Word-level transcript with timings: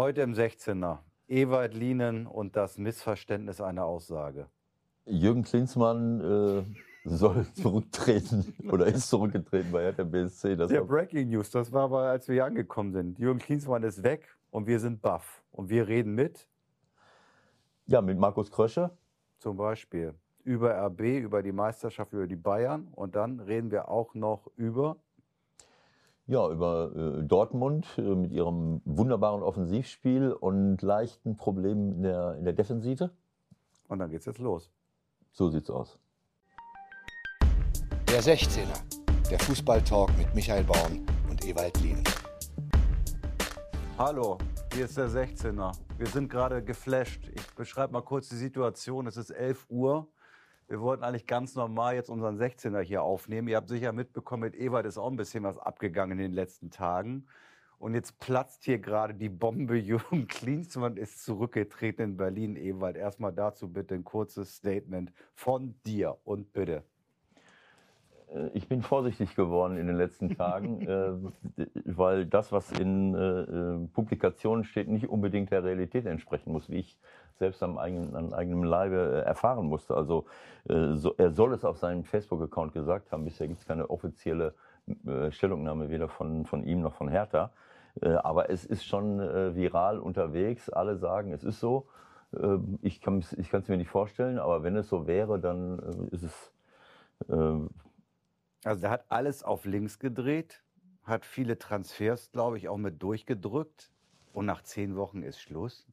Heute 0.00 0.22
im 0.22 0.32
16er. 0.32 1.00
Ewald 1.28 1.74
Lienen 1.74 2.26
und 2.26 2.56
das 2.56 2.78
Missverständnis 2.78 3.60
einer 3.60 3.84
Aussage. 3.84 4.46
Jürgen 5.04 5.42
Klinsmann 5.42 6.20
äh, 6.22 6.64
soll 7.04 7.44
zurücktreten 7.54 8.54
oder 8.72 8.86
ist 8.86 9.10
zurückgetreten 9.10 9.70
bei 9.70 9.82
Hertha 9.82 10.04
BSC. 10.04 10.56
Das 10.56 10.70
Der 10.70 10.84
Breaking 10.84 11.28
News, 11.28 11.50
das 11.50 11.70
war 11.70 11.82
aber, 11.82 12.04
als 12.04 12.28
wir 12.28 12.36
hier 12.36 12.46
angekommen 12.46 12.94
sind. 12.94 13.18
Jürgen 13.18 13.40
Klinsmann 13.40 13.82
ist 13.82 14.02
weg 14.02 14.26
und 14.50 14.66
wir 14.66 14.80
sind 14.80 15.02
baff. 15.02 15.42
Und 15.52 15.68
wir 15.68 15.86
reden 15.86 16.14
mit? 16.14 16.48
Ja, 17.86 18.00
mit 18.00 18.18
Markus 18.18 18.50
Krösche. 18.50 18.92
Zum 19.36 19.58
Beispiel 19.58 20.14
über 20.44 20.82
RB, 20.86 21.00
über 21.20 21.42
die 21.42 21.52
Meisterschaft, 21.52 22.14
über 22.14 22.26
die 22.26 22.36
Bayern. 22.36 22.88
Und 22.92 23.16
dann 23.16 23.38
reden 23.38 23.70
wir 23.70 23.90
auch 23.90 24.14
noch 24.14 24.50
über 24.56 24.96
ja, 26.30 26.48
über 26.48 26.92
äh, 26.94 27.24
Dortmund 27.24 27.88
äh, 27.98 28.02
mit 28.02 28.30
ihrem 28.30 28.80
wunderbaren 28.84 29.42
Offensivspiel 29.42 30.32
und 30.32 30.80
leichten 30.80 31.36
Problemen 31.36 31.92
in 31.92 32.02
der, 32.04 32.36
in 32.36 32.44
der 32.44 32.52
Defensive. 32.52 33.10
Und 33.88 33.98
dann 33.98 34.10
geht's 34.10 34.26
jetzt 34.26 34.38
los. 34.38 34.70
So 35.32 35.50
sieht's 35.50 35.68
aus. 35.70 35.98
Der 38.08 38.22
16er, 38.22 39.28
der 39.28 39.40
Fußballtalk 39.40 40.16
mit 40.16 40.32
Michael 40.32 40.62
Baum 40.62 41.04
und 41.28 41.44
Ewald 41.44 41.80
Lien. 41.80 42.04
Hallo, 43.98 44.38
hier 44.72 44.84
ist 44.84 44.96
der 44.96 45.08
16er. 45.08 45.72
Wir 45.98 46.06
sind 46.06 46.30
gerade 46.30 46.62
geflasht. 46.62 47.28
Ich 47.34 47.54
beschreibe 47.56 47.92
mal 47.92 48.02
kurz 48.02 48.28
die 48.28 48.36
Situation. 48.36 49.08
Es 49.08 49.16
ist 49.16 49.30
11 49.30 49.66
Uhr. 49.68 50.06
Wir 50.70 50.80
wollten 50.80 51.02
eigentlich 51.02 51.26
ganz 51.26 51.56
normal 51.56 51.96
jetzt 51.96 52.10
unseren 52.10 52.38
16er 52.38 52.80
hier 52.80 53.02
aufnehmen. 53.02 53.48
Ihr 53.48 53.56
habt 53.56 53.68
sicher 53.68 53.92
mitbekommen, 53.92 54.44
mit 54.44 54.54
Ewald 54.54 54.86
ist 54.86 54.98
auch 54.98 55.10
ein 55.10 55.16
bisschen 55.16 55.42
was 55.42 55.58
abgegangen 55.58 56.12
in 56.12 56.18
den 56.18 56.32
letzten 56.32 56.70
Tagen. 56.70 57.26
Und 57.80 57.94
jetzt 57.94 58.20
platzt 58.20 58.62
hier 58.62 58.78
gerade 58.78 59.14
die 59.14 59.28
Bombe. 59.28 59.76
Jürgen 59.80 60.28
Klinsmann 60.28 60.96
ist 60.96 61.24
zurückgetreten 61.24 62.04
in 62.04 62.16
Berlin. 62.16 62.54
Ewald, 62.54 62.96
erstmal 62.96 63.32
dazu 63.32 63.72
bitte 63.72 63.96
ein 63.96 64.04
kurzes 64.04 64.54
Statement 64.54 65.12
von 65.34 65.74
dir 65.84 66.18
und 66.22 66.52
bitte. 66.52 66.84
Äh, 68.32 68.50
ich 68.54 68.68
bin 68.68 68.82
vorsichtig 68.82 69.34
geworden 69.34 69.76
in 69.76 69.88
den 69.88 69.96
letzten 69.96 70.30
Tagen, 70.36 70.82
äh, 70.86 71.66
weil 71.84 72.26
das, 72.26 72.52
was 72.52 72.70
in 72.70 73.14
äh, 73.16 73.88
Publikationen 73.92 74.62
steht, 74.62 74.86
nicht 74.86 75.08
unbedingt 75.08 75.50
der 75.50 75.64
Realität 75.64 76.06
entsprechen 76.06 76.52
muss, 76.52 76.70
wie 76.70 76.76
ich 76.76 76.96
selbst 77.40 77.62
am 77.62 77.76
eigenen, 77.76 78.14
an 78.14 78.32
eigenem 78.32 78.62
Leibe 78.62 79.24
erfahren 79.26 79.66
musste. 79.66 79.96
Also 79.96 80.26
er 80.66 81.32
soll 81.32 81.52
es 81.52 81.64
auf 81.64 81.78
seinem 81.78 82.04
Facebook-Account 82.04 82.72
gesagt 82.72 83.10
haben. 83.10 83.24
Bisher 83.24 83.48
gibt 83.48 83.60
es 83.60 83.66
keine 83.66 83.90
offizielle 83.90 84.54
Stellungnahme 85.30 85.90
weder 85.90 86.08
von, 86.08 86.46
von 86.46 86.62
ihm 86.64 86.80
noch 86.80 86.94
von 86.94 87.08
Hertha. 87.08 87.50
aber 88.00 88.50
es 88.50 88.64
ist 88.64 88.84
schon 88.84 89.18
viral 89.18 89.98
unterwegs. 89.98 90.70
Alle 90.70 90.96
sagen, 90.96 91.32
es 91.32 91.42
ist 91.42 91.58
so. 91.58 91.88
ich 92.82 93.00
kann 93.00 93.18
es 93.18 93.68
mir 93.68 93.76
nicht 93.76 93.90
vorstellen, 93.90 94.38
aber 94.38 94.62
wenn 94.62 94.76
es 94.76 94.88
so 94.88 95.06
wäre, 95.08 95.40
dann 95.40 96.08
ist 96.12 96.22
es 96.22 96.52
also 98.64 98.80
der 98.80 98.90
hat 98.90 99.04
alles 99.08 99.42
auf 99.42 99.64
links 99.64 99.98
gedreht, 99.98 100.62
hat 101.04 101.24
viele 101.24 101.58
Transfers, 101.58 102.30
glaube 102.30 102.58
ich, 102.58 102.68
auch 102.68 102.76
mit 102.76 103.02
durchgedrückt. 103.02 103.90
Und 104.32 104.46
nach 104.46 104.62
zehn 104.62 104.96
Wochen 104.96 105.22
ist 105.22 105.40
Schluss. 105.40 105.86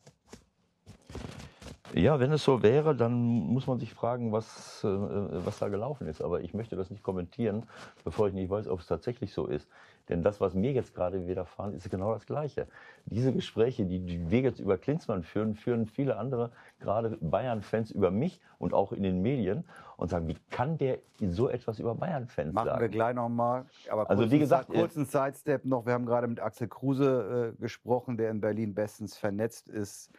Ja, 1.94 2.20
wenn 2.20 2.32
es 2.32 2.44
so 2.44 2.64
wäre, 2.64 2.96
dann 2.96 3.14
muss 3.14 3.68
man 3.68 3.80
sich 3.80 3.94
fragen, 3.94 4.32
was, 4.32 4.84
äh, 4.84 4.88
was 4.88 5.60
da 5.60 5.70
gelaufen 5.70 6.08
ist. 6.08 6.22
Aber 6.22 6.42
ich 6.42 6.54
möchte 6.54 6.76
das 6.76 6.90
nicht 6.90 7.04
kommentieren, 7.04 7.64
bevor 8.04 8.28
ich 8.28 8.34
nicht 8.34 8.50
weiß, 8.50 8.68
ob 8.68 8.80
es 8.80 8.88
tatsächlich 8.88 9.34
so 9.34 9.48
ist. 9.48 9.68
Denn 10.10 10.24
das, 10.24 10.40
was 10.40 10.54
mir 10.54 10.72
jetzt 10.72 10.96
gerade 10.96 11.28
widerfahren, 11.28 11.74
ist 11.74 11.90
genau 11.90 12.14
das 12.14 12.26
Gleiche. 12.26 12.68
Diese 13.06 13.34
Gespräche, 13.34 13.86
die 13.86 14.30
wir 14.30 14.40
jetzt 14.40 14.60
über 14.60 14.78
Klinsmann 14.78 15.24
führen, 15.24 15.56
führen 15.56 15.86
viele 15.86 16.18
andere, 16.18 16.52
gerade 16.80 17.18
Bayern-Fans 17.20 17.92
über 17.92 18.10
mich 18.10 18.40
und 18.58 18.74
auch 18.74 18.94
in 18.94 19.04
den 19.04 19.22
Medien 19.22 19.66
und 19.98 20.10
sagen, 20.10 20.28
wie 20.28 20.38
kann 20.50 20.78
der 20.78 21.00
so 21.20 21.50
etwas 21.50 21.80
über 21.80 21.94
Bayern-Fans 21.95 22.54
sagen? 22.54 22.67
Machen 22.70 22.80
wir 22.80 22.90
gleich 22.90 23.16
nochmal. 23.16 23.66
Aber 23.90 24.10
also 24.10 24.32
wie 24.32 24.40
gesagt, 24.40 24.70
kurzen 24.70 25.06
Sidestep 25.06 25.66
noch. 25.66 25.86
Wir 25.86 25.94
haben 25.94 26.06
gerade 26.06 26.28
mit 26.28 26.40
Axel 26.40 26.70
Kruse 26.70 27.54
äh, 27.58 27.61
gesprochen, 27.61 28.16
der 28.16 28.32
in 28.32 28.40
Berlin 28.40 28.73
bestens 28.73 29.17
vernetzt 29.17 29.67
ist 29.67 30.11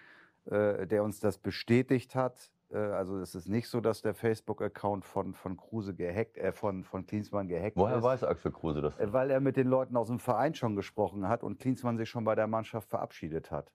äh, 0.50 0.86
der 0.86 1.04
uns 1.04 1.20
das 1.20 1.38
bestätigt 1.38 2.14
hat. 2.14 2.50
Äh, 2.70 2.78
also 2.78 3.18
es 3.18 3.34
ist 3.34 3.48
nicht 3.48 3.68
so, 3.68 3.80
dass 3.80 4.02
der 4.02 4.14
Facebook-Account 4.14 5.04
von, 5.04 5.34
von 5.34 5.56
Kruse 5.56 5.94
gehackt, 5.94 6.38
äh, 6.38 6.52
von, 6.52 6.84
von 6.84 7.06
Klinsmann 7.06 7.48
gehackt 7.48 7.76
Woher 7.76 7.96
ist. 7.96 8.02
Woher 8.02 8.12
weiß 8.12 8.24
Axel 8.24 8.52
Kruse 8.52 8.80
das? 8.80 8.98
Äh, 8.98 9.12
weil 9.12 9.30
er 9.30 9.40
mit 9.40 9.56
den 9.56 9.68
Leuten 9.68 9.96
aus 9.96 10.08
dem 10.08 10.18
Verein 10.18 10.54
schon 10.54 10.76
gesprochen 10.76 11.28
hat 11.28 11.42
und 11.42 11.58
Klinsmann 11.58 11.96
sich 11.96 12.08
schon 12.08 12.24
bei 12.24 12.34
der 12.34 12.46
Mannschaft 12.46 12.88
verabschiedet 12.88 13.50
hat. 13.50 13.70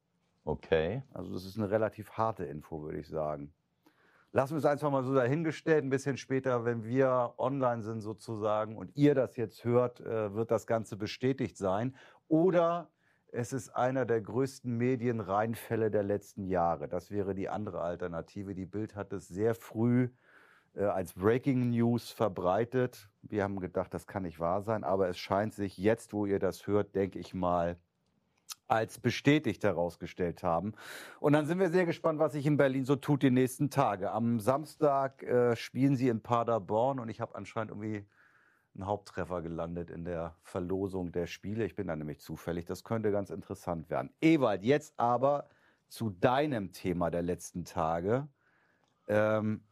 Okay. 0.45 1.03
Also 1.13 1.31
das 1.33 1.45
ist 1.45 1.57
eine 1.57 1.69
relativ 1.69 2.11
harte 2.11 2.43
Info, 2.43 2.81
würde 2.81 2.99
ich 2.99 3.07
sagen. 3.07 3.53
Lassen 4.31 4.55
wir 4.55 4.57
es 4.57 4.65
einfach 4.65 4.89
mal 4.89 5.03
so 5.03 5.13
dahingestellt. 5.13 5.83
Ein 5.83 5.91
bisschen 5.91 6.17
später, 6.17 6.65
wenn 6.65 6.83
wir 6.83 7.35
online 7.37 7.83
sind 7.83 8.01
sozusagen 8.01 8.77
und 8.77 8.95
ihr 8.95 9.13
das 9.13 9.37
jetzt 9.37 9.63
hört, 9.63 10.01
äh, 10.01 10.33
wird 10.33 10.49
das 10.49 10.65
Ganze 10.65 10.97
bestätigt 10.97 11.55
sein. 11.55 11.95
Oder 12.27 12.89
es 13.33 13.51
ist 13.51 13.69
einer 13.69 14.05
der 14.05 14.21
größten 14.21 14.77
Medienreinfälle 14.77 15.89
der 15.89 16.03
letzten 16.03 16.45
Jahre. 16.45 16.87
Das 16.87 17.09
wäre 17.09 17.33
die 17.33 17.49
andere 17.49 17.81
Alternative. 17.81 18.53
Die 18.53 18.65
Bild 18.65 18.95
hat 18.95 19.11
es 19.11 19.27
sehr 19.27 19.55
früh 19.55 20.09
äh, 20.75 20.83
als 20.83 21.13
Breaking 21.13 21.71
News 21.71 22.11
verbreitet. 22.11 23.09
Wir 23.23 23.43
haben 23.43 23.59
gedacht, 23.59 23.93
das 23.93 24.05
kann 24.05 24.23
nicht 24.23 24.39
wahr 24.39 24.61
sein, 24.61 24.83
aber 24.83 25.09
es 25.09 25.17
scheint 25.17 25.53
sich 25.53 25.77
jetzt, 25.77 26.13
wo 26.13 26.25
ihr 26.25 26.39
das 26.39 26.67
hört, 26.67 26.93
denke 26.93 27.17
ich 27.17 27.33
mal, 27.33 27.77
als 28.67 28.99
bestätigt 28.99 29.63
herausgestellt 29.63 30.43
haben. 30.43 30.73
Und 31.19 31.33
dann 31.33 31.47
sind 31.47 31.59
wir 31.59 31.69
sehr 31.69 31.87
gespannt, 31.87 32.19
was 32.19 32.33
sich 32.33 32.45
in 32.45 32.57
Berlin 32.57 32.85
so 32.85 32.95
tut 32.95 33.23
die 33.23 33.31
nächsten 33.31 33.71
Tage. 33.71 34.11
Am 34.11 34.39
Samstag 34.39 35.23
äh, 35.23 35.55
spielen 35.55 35.95
sie 35.95 36.07
in 36.07 36.21
Paderborn 36.21 36.99
und 36.99 37.09
ich 37.09 37.19
habe 37.19 37.33
anscheinend 37.33 37.71
irgendwie 37.71 38.05
ein 38.75 38.85
Haupttreffer 38.85 39.41
gelandet 39.41 39.89
in 39.89 40.05
der 40.05 40.35
Verlosung 40.41 41.11
der 41.11 41.27
Spiele. 41.27 41.65
Ich 41.65 41.75
bin 41.75 41.87
da 41.87 41.95
nämlich 41.95 42.19
zufällig. 42.19 42.65
Das 42.65 42.83
könnte 42.83 43.11
ganz 43.11 43.29
interessant 43.29 43.89
werden. 43.89 44.11
Ewald, 44.21 44.63
jetzt 44.63 44.93
aber 44.97 45.47
zu 45.87 46.09
deinem 46.09 46.71
Thema 46.71 47.11
der 47.11 47.21
letzten 47.21 47.65
Tage. 47.65 48.27
Ähm, 49.07 49.63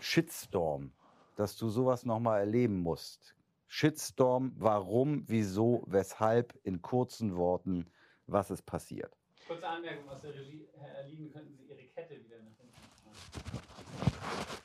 Shitstorm, 0.00 0.92
dass 1.36 1.56
du 1.56 1.68
sowas 1.68 2.04
nochmal 2.04 2.40
erleben 2.40 2.80
musst. 2.80 3.34
Shitstorm, 3.66 4.52
warum, 4.56 5.24
wieso, 5.26 5.82
weshalb, 5.86 6.54
in 6.62 6.80
kurzen 6.80 7.34
Worten, 7.36 7.90
was 8.26 8.50
ist 8.50 8.62
passiert? 8.62 9.16
Kurze 9.48 9.66
Anmerkung 9.66 10.08
aus 10.08 10.20
der 10.20 10.34
Regie. 10.34 10.68
Herr 10.78 10.94
Erlin, 10.98 11.30
könnten 11.32 11.56
Sie 11.56 11.64
Ihre 11.64 11.84
Kette 11.88 12.22
wieder 12.24 12.36
nach 12.38 12.56
hinten 12.56 12.72
machen? 12.72 14.63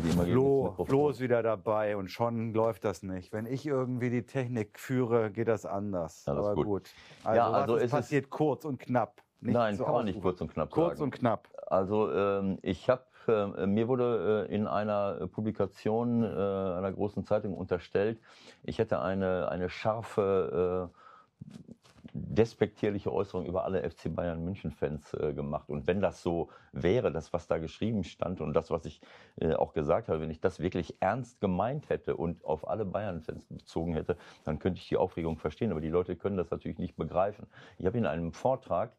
Flo, 0.00 0.74
Flo 0.86 1.10
ist 1.10 1.20
wieder 1.20 1.42
dabei 1.42 1.96
und 1.96 2.10
schon 2.10 2.54
läuft 2.54 2.84
das 2.84 3.02
nicht. 3.02 3.32
Wenn 3.32 3.46
ich 3.46 3.66
irgendwie 3.66 4.08
die 4.08 4.24
Technik 4.24 4.78
führe, 4.78 5.30
geht 5.30 5.48
das 5.48 5.66
anders. 5.66 6.24
Ja, 6.26 6.34
das 6.34 6.46
Aber 6.46 6.54
gut. 6.54 6.66
gut. 6.66 6.90
Also, 7.24 7.36
ja, 7.36 7.50
also 7.50 7.76
es 7.76 7.90
passiert 7.90 8.30
kurz 8.30 8.64
und 8.64 8.78
knapp. 8.78 9.20
Nicht 9.40 9.54
Nein, 9.54 9.76
so 9.76 9.84
kann 9.84 9.94
man 9.94 10.04
nicht 10.06 10.22
kurz 10.22 10.40
und 10.40 10.52
knapp 10.52 10.70
kurz 10.70 10.98
sagen. 10.98 10.98
Kurz 10.98 11.00
und 11.00 11.10
knapp. 11.10 11.48
Also 11.66 12.12
ähm, 12.12 12.58
ich 12.62 12.88
habe 12.88 13.02
äh, 13.28 13.66
mir 13.66 13.88
wurde 13.88 14.46
äh, 14.48 14.54
in 14.54 14.66
einer 14.66 15.26
Publikation 15.28 16.22
äh, 16.22 16.26
einer 16.26 16.92
großen 16.92 17.24
Zeitung 17.24 17.54
unterstellt, 17.54 18.20
ich 18.62 18.78
hätte 18.78 19.00
eine, 19.00 19.48
eine 19.48 19.68
scharfe 19.68 20.90
äh, 20.90 21.81
despektierliche 22.14 23.12
Äußerung 23.12 23.46
über 23.46 23.64
alle 23.64 23.88
FC 23.88 24.14
Bayern 24.14 24.44
München-Fans 24.44 25.14
äh, 25.14 25.32
gemacht. 25.32 25.68
Und 25.68 25.86
wenn 25.86 26.00
das 26.00 26.22
so 26.22 26.50
wäre, 26.72 27.10
das, 27.10 27.32
was 27.32 27.46
da 27.46 27.58
geschrieben 27.58 28.04
stand 28.04 28.40
und 28.40 28.52
das, 28.52 28.70
was 28.70 28.84
ich 28.84 29.00
äh, 29.40 29.54
auch 29.54 29.72
gesagt 29.72 30.08
habe, 30.08 30.20
wenn 30.20 30.30
ich 30.30 30.40
das 30.40 30.60
wirklich 30.60 30.96
ernst 31.00 31.40
gemeint 31.40 31.88
hätte 31.88 32.16
und 32.16 32.44
auf 32.44 32.68
alle 32.68 32.84
Bayern-Fans 32.84 33.46
bezogen 33.46 33.94
hätte, 33.94 34.16
dann 34.44 34.58
könnte 34.58 34.80
ich 34.80 34.88
die 34.88 34.96
Aufregung 34.96 35.38
verstehen. 35.38 35.70
Aber 35.70 35.80
die 35.80 35.88
Leute 35.88 36.16
können 36.16 36.36
das 36.36 36.50
natürlich 36.50 36.78
nicht 36.78 36.96
begreifen. 36.96 37.46
Ich 37.78 37.86
habe 37.86 37.96
in 37.96 38.06
einem 38.06 38.32
Vortrag 38.32 38.92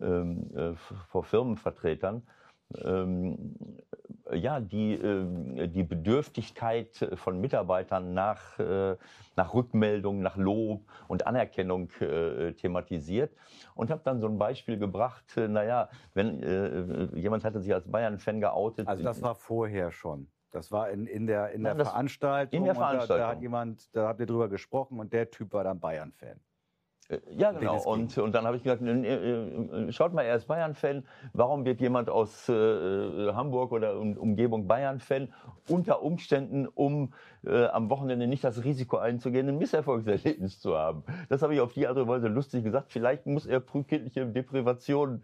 ähm, 0.00 0.50
äh, 0.54 0.74
vor 1.08 1.24
Firmenvertretern 1.24 2.22
ähm, 2.84 3.56
ja, 4.34 4.60
die, 4.60 4.94
äh, 4.94 5.68
die 5.68 5.82
Bedürftigkeit 5.82 7.10
von 7.14 7.40
Mitarbeitern 7.40 8.14
nach, 8.14 8.58
äh, 8.58 8.96
nach 9.36 9.54
Rückmeldung, 9.54 10.20
nach 10.20 10.36
Lob 10.36 10.82
und 11.08 11.26
Anerkennung 11.26 11.90
äh, 12.00 12.52
thematisiert 12.52 13.32
und 13.74 13.90
habe 13.90 14.02
dann 14.04 14.20
so 14.20 14.26
ein 14.26 14.38
Beispiel 14.38 14.78
gebracht, 14.78 15.36
äh, 15.36 15.48
naja, 15.48 15.88
wenn 16.14 16.42
äh, 16.42 17.18
jemand 17.18 17.44
hatte 17.44 17.60
sich 17.60 17.72
als 17.72 17.90
Bayern-Fan 17.90 18.40
geoutet. 18.40 18.88
Also 18.88 19.02
das 19.02 19.22
war 19.22 19.34
vorher 19.34 19.90
schon. 19.90 20.28
Das 20.50 20.72
war 20.72 20.90
in, 20.90 21.06
in 21.06 21.26
der, 21.26 21.52
in 21.52 21.62
der 21.62 21.76
Veranstaltung. 21.76 22.58
In 22.58 22.64
der 22.64 22.74
Veranstaltung. 22.74 23.16
Da, 23.16 23.22
da, 23.24 23.28
hat 23.30 23.40
jemand, 23.40 23.94
da 23.94 24.08
habt 24.08 24.20
ihr 24.20 24.26
drüber 24.26 24.48
gesprochen 24.48 24.98
und 24.98 25.12
der 25.12 25.30
Typ 25.30 25.52
war 25.52 25.64
dann 25.64 25.78
Bayern-Fan. 25.78 26.40
Ja, 27.36 27.52
genau. 27.52 27.82
Und, 27.82 28.16
und 28.18 28.34
dann 28.34 28.44
habe 28.44 28.56
ich 28.56 28.62
gesagt, 28.62 28.82
äh, 28.82 28.90
äh, 28.90 29.92
schaut 29.92 30.12
mal, 30.12 30.22
er 30.22 30.36
ist 30.36 30.46
Bayern-Fan. 30.46 31.04
Warum 31.32 31.64
wird 31.64 31.80
jemand 31.80 32.08
aus 32.08 32.48
äh, 32.48 32.52
äh, 32.52 33.32
Hamburg 33.32 33.72
oder 33.72 33.98
um, 33.98 34.16
Umgebung 34.16 34.66
Bayern-Fan? 34.66 35.32
Unter 35.68 36.02
Umständen, 36.02 36.66
um 36.66 37.12
äh, 37.44 37.66
am 37.66 37.90
Wochenende 37.90 38.26
nicht 38.26 38.44
das 38.44 38.62
Risiko 38.64 38.98
einzugehen, 38.98 39.48
ein 39.48 39.58
Misserfolgserlebnis 39.58 40.60
zu 40.60 40.76
haben. 40.76 41.04
Das 41.28 41.42
habe 41.42 41.54
ich 41.54 41.60
auf 41.60 41.72
die 41.72 41.86
Art 41.86 41.96
und 41.96 42.08
Weise 42.08 42.28
lustig 42.28 42.64
gesagt. 42.64 42.92
Vielleicht 42.92 43.26
muss 43.26 43.46
er 43.46 43.60
frühkindliche 43.60 44.26
Deprivation 44.26 45.22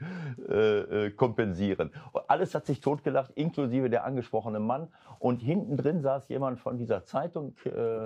äh, 0.48 1.10
kompensieren. 1.10 1.90
Und 2.12 2.22
alles 2.28 2.54
hat 2.54 2.66
sich 2.66 2.80
totgelacht, 2.80 3.32
inklusive 3.34 3.90
der 3.90 4.04
angesprochene 4.04 4.60
Mann. 4.60 4.88
Und 5.18 5.40
hinten 5.40 5.76
drin 5.76 6.00
saß 6.00 6.28
jemand 6.28 6.58
von 6.58 6.78
dieser 6.78 7.04
Zeitung 7.04 7.54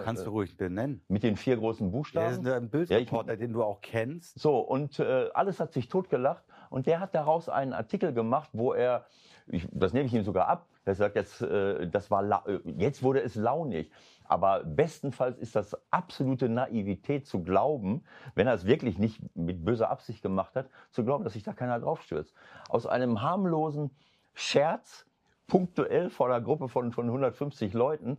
Kannst 0.05 0.27
du 0.27 0.31
ruhig 0.31 0.57
benennen. 0.57 1.03
mit 1.09 1.23
den 1.23 1.37
vier 1.37 1.57
großen 1.57 1.87
Der 1.91 1.97
Buchstaben. 1.97 2.33
ist 2.33 2.47
ein 2.47 2.69
Bildreporter, 2.69 3.37
den 3.37 3.53
du 3.53 3.63
auch 3.63 3.70
kennst. 3.81 4.39
So, 4.39 4.59
und 4.59 4.99
äh, 4.99 5.31
alles 5.35 5.61
hat 5.61 5.73
sich 5.73 5.89
totgelacht. 5.89 6.45
Und 6.71 6.87
der 6.87 7.01
hat 7.01 7.15
daraus 7.15 7.49
einen 7.49 7.73
Artikel 7.73 8.13
gemacht, 8.13 8.51
wo 8.53 8.73
er, 8.73 9.07
ich, 9.47 9.67
das 9.73 9.93
nehme 9.93 10.07
ich 10.07 10.15
ihm 10.15 10.23
sogar 10.23 10.49
ab, 10.49 10.67
er 10.85 10.95
sagt 10.95 11.17
jetzt, 11.17 11.43
äh, 11.43 11.87
das 11.89 12.11
war 12.11 12.47
äh, 12.49 12.59
jetzt 12.77 13.03
wurde 13.03 13.23
es 13.23 13.35
launig. 13.35 13.91
Aber 14.25 14.65
bestenfalls 14.65 15.39
ist 15.39 15.57
das 15.57 15.77
absolute 15.91 16.49
Naivität 16.49 17.27
zu 17.27 17.43
glauben, 17.43 18.05
wenn 18.35 18.47
er 18.47 18.55
es 18.55 18.65
wirklich 18.65 18.99
nicht 18.99 19.21
mit 19.37 19.65
böser 19.65 19.91
Absicht 19.91 20.23
gemacht 20.23 20.55
hat, 20.57 20.69
zu 20.91 21.05
glauben, 21.05 21.25
dass 21.25 21.35
sich 21.35 21.43
da 21.43 21.53
keiner 21.53 21.81
draufstürzt. 21.81 22.35
Aus 22.69 22.87
einem 22.87 23.23
harmlosen 23.23 23.91
Scherz, 24.35 25.07
punktuell 25.47 26.11
vor 26.11 26.27
einer 26.27 26.41
Gruppe 26.41 26.69
von, 26.69 26.93
von 26.93 27.07
150 27.07 27.73
Leuten, 27.73 28.19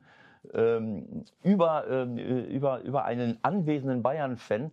ähm, 0.54 1.24
über, 1.44 1.88
ähm, 1.89 2.18
über, 2.18 2.81
über 2.81 3.06
einen 3.06 3.39
anwesenden 3.44 4.04
Bayern-Fan, 4.04 4.71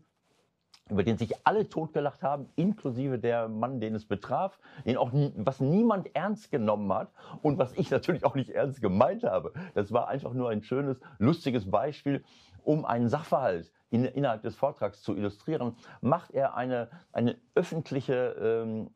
über 0.90 1.02
den 1.02 1.18
sich 1.18 1.34
alle 1.44 1.68
totgelacht 1.68 2.22
haben, 2.22 2.48
inklusive 2.56 3.18
der 3.18 3.48
Mann, 3.48 3.80
den 3.80 3.94
es 3.94 4.06
betraf, 4.06 4.58
den 4.84 4.96
auch 4.96 5.10
was 5.36 5.60
niemand 5.60 6.14
ernst 6.14 6.50
genommen 6.50 6.92
hat 6.92 7.10
und 7.42 7.58
was 7.58 7.72
ich 7.74 7.90
natürlich 7.90 8.24
auch 8.24 8.34
nicht 8.34 8.50
ernst 8.50 8.80
gemeint 8.80 9.24
habe. 9.24 9.52
Das 9.74 9.92
war 9.92 10.08
einfach 10.08 10.32
nur 10.32 10.50
ein 10.50 10.62
schönes, 10.62 10.98
lustiges 11.18 11.70
Beispiel, 11.70 12.24
um 12.64 12.84
einen 12.84 13.08
Sachverhalt 13.08 13.72
in, 13.90 14.04
innerhalb 14.04 14.42
des 14.42 14.54
Vortrags 14.54 15.02
zu 15.02 15.16
illustrieren, 15.16 15.76
macht 16.00 16.32
er 16.32 16.54
eine, 16.56 16.88
eine 17.12 17.36
öffentliche 17.54 18.36
ähm, 18.40 18.90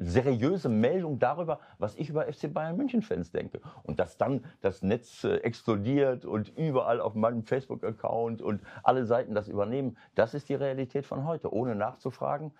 seriöse 0.00 0.68
Meldung 0.68 1.18
darüber, 1.18 1.60
was 1.78 1.94
ich 1.96 2.08
über 2.08 2.24
FC 2.24 2.52
Bayern 2.52 2.76
München 2.76 3.02
Fans 3.02 3.30
denke. 3.30 3.60
Und 3.82 4.00
dass 4.00 4.16
dann 4.16 4.44
das 4.62 4.82
Netz 4.82 5.24
äh, 5.24 5.36
explodiert 5.36 6.24
und 6.24 6.56
überall 6.56 7.00
auf 7.00 7.14
meinem 7.14 7.44
Facebook-Account 7.44 8.42
und 8.42 8.62
alle 8.82 9.04
Seiten 9.04 9.34
das 9.34 9.48
übernehmen, 9.48 9.96
das 10.14 10.34
ist 10.34 10.48
die 10.48 10.54
Realität 10.54 11.06
von 11.06 11.24
heute, 11.26 11.52
ohne 11.52 11.74
nachzufragen. 11.74 12.52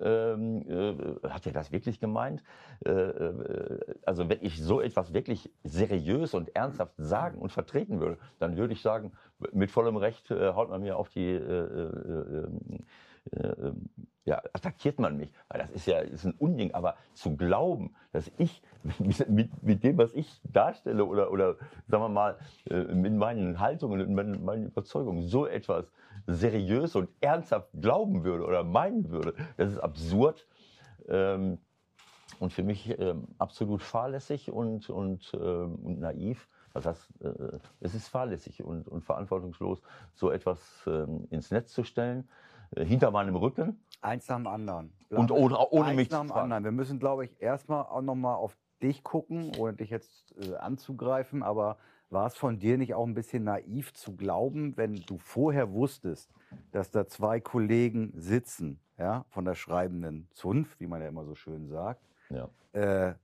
Ähm, 0.00 0.62
äh, 0.68 1.28
hat 1.28 1.46
er 1.46 1.52
das 1.52 1.72
wirklich 1.72 2.00
gemeint? 2.00 2.42
Äh, 2.84 2.90
äh, 2.90 3.80
also 4.04 4.28
wenn 4.28 4.38
ich 4.42 4.62
so 4.62 4.80
etwas 4.80 5.12
wirklich 5.12 5.50
seriös 5.64 6.34
und 6.34 6.54
ernsthaft 6.54 6.94
sagen 6.96 7.38
und 7.38 7.52
vertreten 7.52 8.00
würde, 8.00 8.18
dann 8.38 8.56
würde 8.56 8.72
ich 8.72 8.82
sagen, 8.82 9.12
mit 9.52 9.70
vollem 9.70 9.96
Recht 9.96 10.30
äh, 10.30 10.52
haut 10.52 10.70
man 10.70 10.82
mir 10.82 10.96
auf 10.96 11.08
die 11.08 11.30
äh, 11.30 11.88
ja, 14.24 14.40
attackiert 14.52 14.98
man 14.98 15.16
mich. 15.16 15.32
Weil 15.48 15.60
das 15.60 15.70
ist 15.70 15.86
ja 15.86 15.98
ist 15.98 16.24
ein 16.24 16.34
Unding. 16.38 16.74
Aber 16.74 16.96
zu 17.14 17.36
glauben, 17.36 17.94
dass 18.12 18.30
ich 18.38 18.62
mit, 19.28 19.62
mit, 19.62 19.84
dem, 19.84 19.98
was 19.98 20.12
ich 20.14 20.40
darstelle 20.44 21.04
oder, 21.04 21.30
oder 21.30 21.56
sagen 21.88 22.02
wir 22.04 22.08
mal, 22.08 22.38
äh, 22.70 22.82
mit 22.94 23.14
meinen 23.14 23.60
Haltungen 23.60 24.00
und 24.00 24.14
meinen, 24.14 24.44
meinen 24.44 24.66
Überzeugungen 24.66 25.22
so 25.22 25.46
etwas 25.46 25.92
seriös 26.26 26.94
und 26.94 27.08
ernsthaft 27.20 27.68
glauben 27.80 28.24
würde 28.24 28.44
oder 28.44 28.64
meinen 28.64 29.10
würde, 29.10 29.34
das 29.56 29.72
ist 29.72 29.78
absurd. 29.78 30.46
Ähm, 31.08 31.58
und 32.38 32.52
für 32.52 32.62
mich 32.62 32.98
ähm, 32.98 33.28
absolut 33.38 33.82
fahrlässig 33.82 34.50
und, 34.50 34.88
und, 34.88 35.32
ähm, 35.34 35.74
und 35.76 36.00
naiv. 36.00 36.48
Was 36.72 36.86
heißt, 36.86 37.10
äh, 37.20 37.58
es 37.80 37.94
ist 37.94 38.08
fahrlässig 38.08 38.62
und, 38.62 38.88
und 38.88 39.02
verantwortungslos, 39.02 39.82
so 40.14 40.30
etwas 40.30 40.82
ähm, 40.86 41.26
ins 41.30 41.50
Netz 41.50 41.72
zu 41.72 41.84
stellen, 41.84 42.28
äh, 42.74 42.84
hinter 42.84 43.10
meinem 43.10 43.36
Rücken. 43.36 43.78
Eins 44.02 44.28
nach 44.28 44.36
dem 44.36 44.46
anderen. 44.46 44.92
Und 45.10 45.30
ohne- 45.30 45.58
ohne 45.70 45.86
Eins 45.88 45.96
mich 45.96 46.10
nach 46.10 46.18
zu 46.20 46.24
dem 46.26 46.28
fragen. 46.30 46.42
anderen. 46.44 46.64
Wir 46.64 46.72
müssen, 46.72 46.98
glaube 46.98 47.24
ich, 47.24 47.40
erstmal 47.40 47.84
auch 47.84 48.02
nochmal 48.02 48.36
auf 48.36 48.56
dich 48.82 49.02
gucken, 49.04 49.52
ohne 49.58 49.74
dich 49.74 49.90
jetzt 49.90 50.34
äh, 50.38 50.56
anzugreifen. 50.56 51.42
Aber 51.42 51.78
war 52.10 52.26
es 52.26 52.34
von 52.34 52.58
dir 52.58 52.76
nicht 52.78 52.94
auch 52.94 53.06
ein 53.06 53.14
bisschen 53.14 53.44
naiv 53.44 53.94
zu 53.94 54.16
glauben, 54.16 54.76
wenn 54.76 54.94
du 55.06 55.18
vorher 55.18 55.72
wusstest, 55.72 56.30
dass 56.72 56.90
da 56.90 57.06
zwei 57.06 57.40
Kollegen 57.40 58.12
sitzen, 58.16 58.80
ja, 58.98 59.24
von 59.30 59.44
der 59.44 59.54
schreibenden 59.54 60.28
Zunft, 60.32 60.78
wie 60.80 60.86
man 60.86 61.00
ja 61.00 61.08
immer 61.08 61.24
so 61.24 61.34
schön 61.34 61.68
sagt, 61.68 62.02
Ja, 62.28 62.48
äh, 62.72 63.14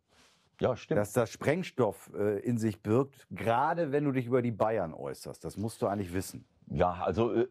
ja 0.60 0.76
stimmt. 0.76 0.98
dass 1.00 1.12
das 1.12 1.31
Sprengstoff 1.31 2.10
äh, 2.16 2.38
in 2.40 2.56
sich 2.56 2.82
birgt, 2.82 3.26
gerade 3.31 3.92
wenn 3.92 4.04
du 4.04 4.12
dich 4.12 4.26
über 4.26 4.40
die 4.42 4.52
Bayern 4.52 4.94
äußerst. 4.94 5.44
Das 5.44 5.56
musst 5.58 5.82
du 5.82 5.86
eigentlich 5.86 6.14
wissen. 6.14 6.46
Ja, 6.70 6.92
also, 7.02 7.32
äh, 7.34 7.48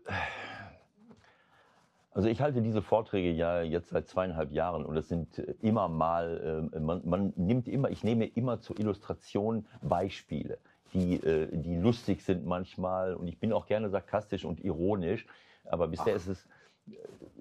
also 2.17 2.29
ich 2.29 2.41
halte 2.41 2.63
diese 2.63 2.81
Vorträge 2.81 3.29
ja 3.29 3.61
jetzt 3.61 3.89
seit 3.89 4.07
zweieinhalb 4.07 4.51
Jahren 4.51 4.83
und 4.83 4.97
es 4.97 5.07
sind 5.07 5.37
äh, 5.37 5.53
immer 5.61 5.87
mal, 5.87 6.71
äh, 6.73 6.79
man, 6.79 7.07
man 7.07 7.31
nimmt 7.35 7.67
immer, 7.67 7.91
ich 7.91 8.03
nehme 8.03 8.25
immer 8.25 8.59
zur 8.59 8.79
Illustration 8.79 9.67
Beispiele, 9.83 10.57
die, 10.93 11.17
äh, 11.17 11.47
die 11.51 11.75
lustig 11.75 12.23
sind 12.23 12.43
manchmal 12.43 13.13
und 13.13 13.27
ich 13.27 13.37
bin 13.39 13.53
auch 13.53 13.67
gerne 13.67 13.91
sarkastisch 13.91 14.45
und 14.45 14.65
ironisch, 14.65 15.27
aber 15.65 15.87
bisher 15.89 16.15
ist 16.15 16.27
es, 16.27 16.47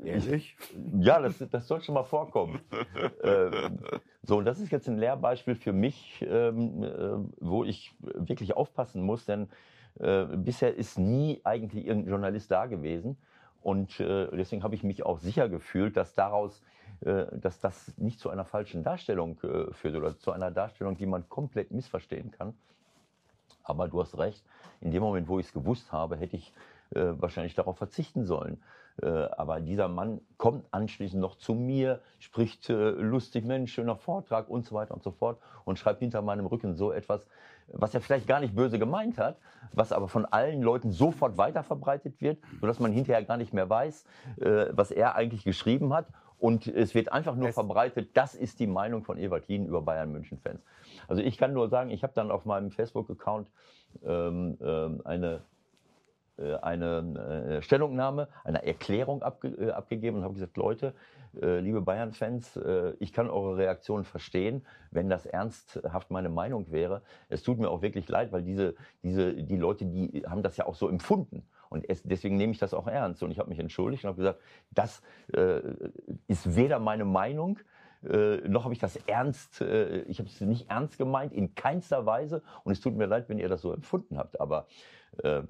Ehrlich? 0.04 0.58
ja, 1.00 1.22
das, 1.22 1.38
das 1.50 1.66
soll 1.66 1.80
schon 1.80 1.94
mal 1.94 2.04
vorkommen. 2.04 2.60
ähm, 3.22 3.78
so, 4.24 4.36
und 4.36 4.44
das 4.44 4.60
ist 4.60 4.70
jetzt 4.72 4.90
ein 4.90 4.98
Lehrbeispiel 4.98 5.54
für 5.54 5.72
mich, 5.72 6.22
ähm, 6.28 6.82
äh, 6.82 7.12
wo 7.40 7.64
ich 7.64 7.94
wirklich 8.02 8.54
aufpassen 8.54 9.00
muss, 9.00 9.24
denn 9.24 9.48
äh, 10.00 10.26
bisher 10.36 10.74
ist 10.74 10.98
nie 10.98 11.40
eigentlich 11.44 11.86
irgendein 11.86 12.10
Journalist 12.10 12.50
da 12.50 12.66
gewesen. 12.66 13.16
Und 13.62 13.98
äh, 14.00 14.28
deswegen 14.36 14.62
habe 14.62 14.74
ich 14.74 14.82
mich 14.82 15.04
auch 15.04 15.18
sicher 15.18 15.48
gefühlt, 15.48 15.96
dass 15.96 16.14
daraus, 16.14 16.62
äh, 17.00 17.26
dass 17.32 17.60
das 17.60 17.96
nicht 17.98 18.20
zu 18.20 18.30
einer 18.30 18.44
falschen 18.44 18.82
Darstellung 18.82 19.38
äh, 19.42 19.72
führt 19.72 19.96
oder 19.96 20.18
zu 20.18 20.32
einer 20.32 20.50
Darstellung, 20.50 20.96
die 20.96 21.06
man 21.06 21.28
komplett 21.28 21.70
missverstehen 21.70 22.30
kann. 22.30 22.54
Aber 23.64 23.88
du 23.88 24.00
hast 24.00 24.16
recht, 24.16 24.44
in 24.80 24.92
dem 24.92 25.02
Moment, 25.02 25.26
wo 25.28 25.40
ich 25.40 25.46
es 25.46 25.52
gewusst 25.52 25.90
habe, 25.90 26.16
hätte 26.16 26.36
ich 26.36 26.52
äh, 26.94 27.12
wahrscheinlich 27.18 27.54
darauf 27.54 27.78
verzichten 27.78 28.24
sollen. 28.24 28.62
Äh, 29.02 29.08
aber 29.08 29.60
dieser 29.60 29.88
Mann 29.88 30.20
kommt 30.38 30.64
anschließend 30.70 31.20
noch 31.20 31.36
zu 31.36 31.54
mir, 31.54 32.00
spricht 32.18 32.70
äh, 32.70 32.90
lustig, 32.90 33.44
Mensch, 33.44 33.72
schöner 33.72 33.96
Vortrag 33.96 34.48
und 34.48 34.64
so 34.64 34.74
weiter 34.74 34.94
und 34.94 35.02
so 35.02 35.10
fort 35.10 35.38
und 35.64 35.78
schreibt 35.78 36.00
hinter 36.00 36.22
meinem 36.22 36.46
Rücken 36.46 36.74
so 36.74 36.92
etwas, 36.92 37.26
was 37.68 37.94
er 37.94 38.00
vielleicht 38.00 38.26
gar 38.26 38.40
nicht 38.40 38.54
böse 38.54 38.78
gemeint 38.78 39.18
hat, 39.18 39.38
was 39.72 39.92
aber 39.92 40.08
von 40.08 40.24
allen 40.24 40.62
Leuten 40.62 40.92
sofort 40.92 41.36
weiterverbreitet 41.38 42.20
wird, 42.20 42.38
sodass 42.60 42.80
man 42.80 42.92
hinterher 42.92 43.22
gar 43.24 43.36
nicht 43.36 43.52
mehr 43.52 43.68
weiß, 43.68 44.04
äh, 44.40 44.66
was 44.72 44.90
er 44.90 45.16
eigentlich 45.16 45.44
geschrieben 45.44 45.92
hat. 45.92 46.06
Und 46.38 46.66
es 46.66 46.94
wird 46.94 47.12
einfach 47.12 47.34
nur 47.34 47.48
Es- 47.48 47.54
verbreitet, 47.54 48.10
das 48.14 48.34
ist 48.34 48.60
die 48.60 48.66
Meinung 48.66 49.04
von 49.04 49.18
Ewald 49.18 49.48
Lien 49.48 49.66
über 49.66 49.80
Bayern 49.80 50.12
München 50.12 50.38
Fans. 50.38 50.60
Also 51.08 51.22
ich 51.22 51.38
kann 51.38 51.52
nur 51.54 51.68
sagen, 51.68 51.90
ich 51.90 52.02
habe 52.02 52.12
dann 52.14 52.30
auf 52.30 52.44
meinem 52.44 52.70
Facebook-Account 52.70 53.48
ähm, 54.04 54.58
ähm, 54.60 55.00
eine 55.04 55.40
äh, 56.38 56.54
eine 56.56 57.56
äh, 57.58 57.62
Stellungnahme, 57.62 58.28
eine 58.44 58.64
Erklärung 58.66 59.22
abge 59.22 59.48
äh, 59.48 59.70
abgegeben 59.70 60.18
und 60.18 60.24
habe 60.24 60.34
gesagt, 60.34 60.56
Leute, 60.58 60.92
liebe 61.40 61.80
Bayern-Fans, 61.80 62.56
äh, 62.56 62.94
ich 62.98 63.12
kann 63.12 63.28
eure 63.28 63.56
Reaktion 63.56 64.04
verstehen, 64.04 64.64
wenn 64.90 65.08
das 65.08 65.26
ernsthaft 65.26 66.10
meine 66.10 66.28
Meinung 66.28 66.70
wäre. 66.70 67.02
Es 67.28 67.42
tut 67.42 67.58
mir 67.58 67.68
auch 67.68 67.82
wirklich 67.82 68.08
leid, 68.08 68.32
weil 68.32 68.42
diese, 68.42 68.74
diese, 69.02 69.34
die 69.34 69.56
Leute, 69.56 69.86
die 69.86 70.24
haben 70.26 70.42
das 70.42 70.56
ja 70.56 70.66
auch 70.66 70.74
so 70.74 70.88
empfunden. 70.88 71.42
Und 71.68 71.88
es, 71.88 72.02
deswegen 72.02 72.36
nehme 72.36 72.52
ich 72.52 72.58
das 72.58 72.74
auch 72.74 72.86
ernst. 72.86 73.22
Und 73.22 73.30
ich 73.30 73.38
habe 73.38 73.48
mich 73.48 73.58
entschuldigt 73.58 74.04
und 74.04 74.08
habe 74.08 74.18
gesagt, 74.18 74.40
das 74.72 75.02
äh, 75.32 75.60
ist 76.28 76.56
weder 76.56 76.78
meine 76.78 77.04
Meinung, 77.04 77.58
äh, 78.04 78.36
noch 78.48 78.64
habe 78.64 78.74
ich 78.74 78.78
das 78.78 78.96
ernst, 79.06 79.60
äh, 79.60 80.02
ich 80.02 80.18
habe 80.18 80.28
es 80.28 80.40
nicht 80.40 80.70
ernst 80.70 80.98
gemeint, 80.98 81.32
in 81.32 81.54
keinster 81.54 82.06
Weise. 82.06 82.42
Und 82.64 82.72
es 82.72 82.80
tut 82.80 82.96
mir 82.96 83.06
leid, 83.06 83.28
wenn 83.28 83.38
ihr 83.38 83.48
das 83.48 83.62
so 83.62 83.72
empfunden 83.72 84.18
habt. 84.18 84.40
Aber 84.40 84.66
äh, 85.22 85.42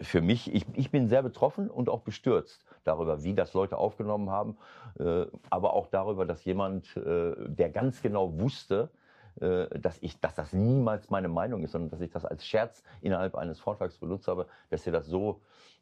für 0.00 0.20
mich, 0.20 0.52
ich, 0.52 0.66
ich 0.74 0.90
bin 0.90 1.08
sehr 1.08 1.22
betroffen 1.22 1.70
und 1.70 1.88
auch 1.88 2.00
bestürzt 2.00 2.64
darüber, 2.84 3.22
wie 3.22 3.34
das 3.34 3.54
Leute 3.54 3.76
aufgenommen 3.78 4.30
haben, 4.30 4.56
äh, 4.98 5.26
aber 5.50 5.72
auch 5.74 5.86
darüber, 5.88 6.26
dass 6.26 6.44
jemand, 6.44 6.96
äh, 6.96 7.34
der 7.38 7.70
ganz 7.70 8.02
genau 8.02 8.38
wusste, 8.38 8.90
dass, 9.36 9.98
ich, 10.00 10.20
dass 10.20 10.34
das 10.34 10.52
niemals 10.52 11.10
meine 11.10 11.28
Meinung 11.28 11.64
ist, 11.64 11.72
sondern 11.72 11.90
dass 11.90 12.00
ich 12.00 12.10
das 12.10 12.24
als 12.24 12.46
Scherz 12.46 12.82
innerhalb 13.00 13.34
eines 13.34 13.60
Vortrags 13.60 13.98
benutzt 13.98 14.28
habe, 14.28 14.46
dass 14.70 14.86
er 14.86 14.92
das 14.92 15.06
so 15.06 15.40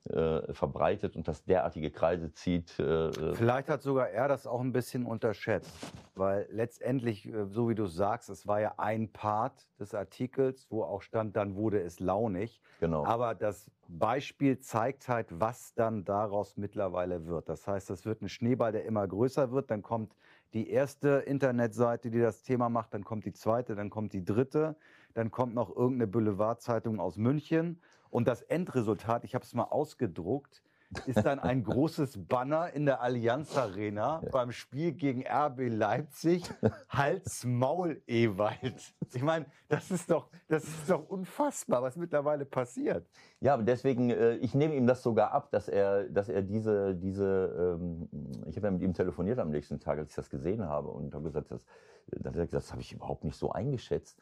äh, 0.09 0.55
verbreitet 0.55 1.15
und 1.15 1.29
das 1.29 1.45
derartige 1.45 1.91
Kreise 1.91 2.33
zieht. 2.33 2.79
Äh, 2.79 3.09
äh, 3.09 3.35
Vielleicht 3.35 3.69
hat 3.69 3.83
sogar 3.83 4.09
er 4.09 4.29
das 4.29 4.47
auch 4.47 4.61
ein 4.61 4.73
bisschen 4.73 5.05
unterschätzt, 5.05 5.75
weil 6.15 6.49
letztendlich, 6.51 7.27
äh, 7.27 7.45
so 7.47 7.69
wie 7.69 7.75
du 7.75 7.87
sagst, 7.87 8.31
es 8.31 8.47
war 8.47 8.61
ja 8.61 8.75
ein 8.79 9.13
Part 9.13 9.69
des 9.79 9.95
Artikels, 9.95 10.67
wo 10.71 10.85
auch 10.85 11.03
stand, 11.03 11.37
dann 11.37 11.55
wurde 11.55 11.83
es 11.83 12.01
launig. 12.01 12.63
genau. 12.81 13.05
Aber 13.05 13.35
das 13.35 13.71
Beispiel 13.89 14.59
zeigt 14.61 15.09
halt, 15.09 15.27
was 15.39 15.75
dann 15.75 16.05
daraus 16.05 16.57
mittlerweile 16.57 17.27
wird. 17.27 17.49
Das 17.49 17.67
heißt, 17.67 17.91
das 17.91 18.07
wird 18.07 18.23
ein 18.23 18.29
Schneeball, 18.29 18.73
der 18.73 18.87
immer 18.87 19.07
größer 19.07 19.51
wird. 19.53 19.71
Dann 19.71 19.83
kommt 19.83 20.15
die 20.53 20.71
erste 20.71 21.09
Internetseite, 21.27 22.11
die 22.11 22.21
das 22.21 22.43
Thema 22.43 22.69
macht, 22.69 22.95
dann 22.95 23.05
kommt 23.05 23.25
die 23.25 23.33
zweite, 23.33 23.75
dann 23.75 23.91
kommt 23.91 24.13
die 24.13 24.25
dritte, 24.25 24.77
dann 25.15 25.31
kommt 25.31 25.55
noch 25.55 25.75
irgendeine 25.75 26.07
Boulevardzeitung 26.07 27.01
aus 27.01 27.17
München. 27.17 27.81
Und 28.11 28.27
das 28.27 28.43
Endresultat, 28.43 29.25
ich 29.25 29.35
habe 29.35 29.45
es 29.45 29.55
mal 29.55 29.65
ausgedruckt, 29.65 30.63
ist 31.07 31.25
dann 31.25 31.39
ein 31.39 31.63
großes 31.63 32.27
Banner 32.27 32.73
in 32.73 32.85
der 32.85 33.01
Allianz 33.01 33.57
Arena 33.57 34.23
beim 34.33 34.51
Spiel 34.51 34.93
gegen 34.93 35.25
RB 35.27 35.69
Leipzig. 35.69 36.43
Hals 36.89 37.45
Maul 37.45 38.03
Ewald. 38.07 38.95
Ich 39.15 39.23
meine, 39.23 39.47
das 39.69 39.91
ist 39.91 40.11
doch, 40.11 40.29
das 40.49 40.65
ist 40.65 40.91
doch 40.91 41.09
unfassbar, 41.09 41.83
was 41.83 41.97
mittlerweile 41.97 42.45
passiert. 42.45 43.09
Ja, 43.41 43.55
aber 43.55 43.63
deswegen, 43.63 44.11
äh, 44.11 44.35
ich 44.37 44.55
nehme 44.55 44.75
ihm 44.75 44.87
das 44.87 45.03
sogar 45.03 45.33
ab, 45.33 45.51
dass 45.51 45.69
er, 45.69 46.05
dass 46.05 46.29
er 46.29 46.43
diese, 46.43 46.95
diese, 46.95 47.79
ähm, 47.81 48.09
ich 48.47 48.57
habe 48.57 48.67
ja 48.67 48.71
mit 48.73 48.83
ihm 48.83 48.95
telefoniert 48.95 49.39
am 49.39 49.51
nächsten 49.51 49.79
Tag, 49.79 49.99
als 49.99 50.11
ich 50.11 50.17
das 50.17 50.31
gesehen 50.31 50.65
habe 50.65 50.89
und 50.89 51.15
habe 51.15 51.25
gesagt, 51.25 51.51
das, 51.51 51.65
das, 52.09 52.51
das 52.51 52.73
habe 52.73 52.83
ich 52.83 52.93
überhaupt 52.93 53.25
nicht 53.25 53.37
so 53.37 53.53
eingeschätzt. 53.53 54.19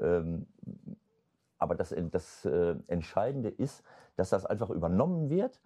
Ähm, 0.00 0.46
aber 1.58 1.76
das, 1.76 1.94
das 2.10 2.44
äh, 2.44 2.74
Entscheidende 2.88 3.48
ist, 3.48 3.84
dass 4.16 4.30
das 4.30 4.46
einfach 4.46 4.70
übernommen 4.70 5.30
wird 5.30 5.60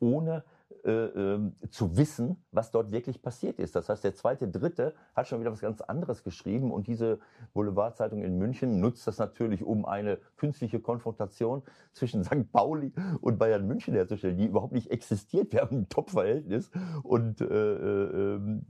ohne 0.00 0.44
äh, 0.84 0.90
äh, 0.90 1.52
zu 1.70 1.96
wissen, 1.96 2.44
was 2.52 2.70
dort 2.70 2.92
wirklich 2.92 3.20
passiert 3.20 3.58
ist. 3.58 3.74
Das 3.74 3.88
heißt, 3.88 4.04
der 4.04 4.14
zweite, 4.14 4.48
dritte 4.48 4.94
hat 5.14 5.26
schon 5.26 5.40
wieder 5.40 5.50
was 5.50 5.60
ganz 5.60 5.80
anderes 5.80 6.22
geschrieben 6.22 6.70
und 6.70 6.86
diese 6.86 7.18
Boulevardzeitung 7.52 8.22
in 8.22 8.38
München 8.38 8.78
nutzt 8.80 9.06
das 9.06 9.18
natürlich, 9.18 9.64
um 9.64 9.84
eine 9.84 10.18
künstliche 10.36 10.78
Konfrontation 10.78 11.62
zwischen 11.92 12.22
St. 12.24 12.52
Pauli 12.52 12.92
und 13.20 13.38
Bayern 13.38 13.66
München 13.66 13.94
herzustellen, 13.94 14.36
die 14.36 14.46
überhaupt 14.46 14.72
nicht 14.72 14.90
existiert. 14.90 15.52
Wir 15.52 15.62
haben 15.62 15.78
ein 15.78 15.88
Top-Verhältnis 15.88 16.70
und 17.02 17.40
äh, 17.40 17.44
äh, 17.44 18.34
ähm, 18.36 18.66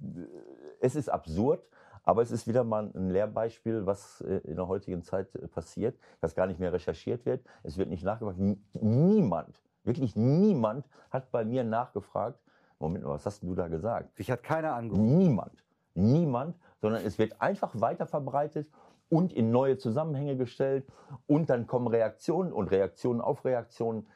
es 0.80 0.94
ist 0.94 1.08
absurd. 1.08 1.62
Aber 2.04 2.22
es 2.22 2.30
ist 2.30 2.46
wieder 2.46 2.64
mal 2.64 2.90
ein 2.94 3.10
Lehrbeispiel, 3.10 3.84
was 3.84 4.22
äh, 4.22 4.38
in 4.44 4.56
der 4.56 4.66
heutigen 4.66 5.02
Zeit 5.02 5.34
äh, 5.34 5.46
passiert, 5.46 5.98
dass 6.22 6.34
gar 6.34 6.46
nicht 6.46 6.58
mehr 6.58 6.72
recherchiert 6.72 7.26
wird. 7.26 7.44
Es 7.62 7.76
wird 7.76 7.90
nicht 7.90 8.02
nachgefragt. 8.02 8.38
Niemand 8.80 9.60
Wirklich 9.88 10.14
niemand 10.16 10.86
hat 11.10 11.32
bei 11.32 11.44
mir 11.44 11.64
nachgefragt, 11.64 12.38
Moment 12.78 13.04
mal, 13.04 13.14
was 13.14 13.26
hast 13.26 13.42
du 13.42 13.54
da 13.54 13.68
gesagt? 13.68 14.20
Ich 14.20 14.30
hatte 14.30 14.42
keine 14.42 14.72
angerufen. 14.72 15.18
Niemand. 15.18 15.64
Niemand, 15.94 16.56
sondern 16.80 17.02
es 17.04 17.18
wird 17.18 17.40
einfach 17.40 17.72
weiter 17.80 18.06
verbreitet 18.06 18.68
und 19.08 19.32
in 19.32 19.50
neue 19.50 19.78
Zusammenhänge 19.78 20.36
gestellt 20.36 20.86
und 21.26 21.50
dann 21.50 21.66
kommen 21.66 21.88
Reaktionen 21.88 22.52
und 22.52 22.70
Reaktionen 22.70 23.20
auf 23.20 23.44
Reaktionen. 23.44 24.06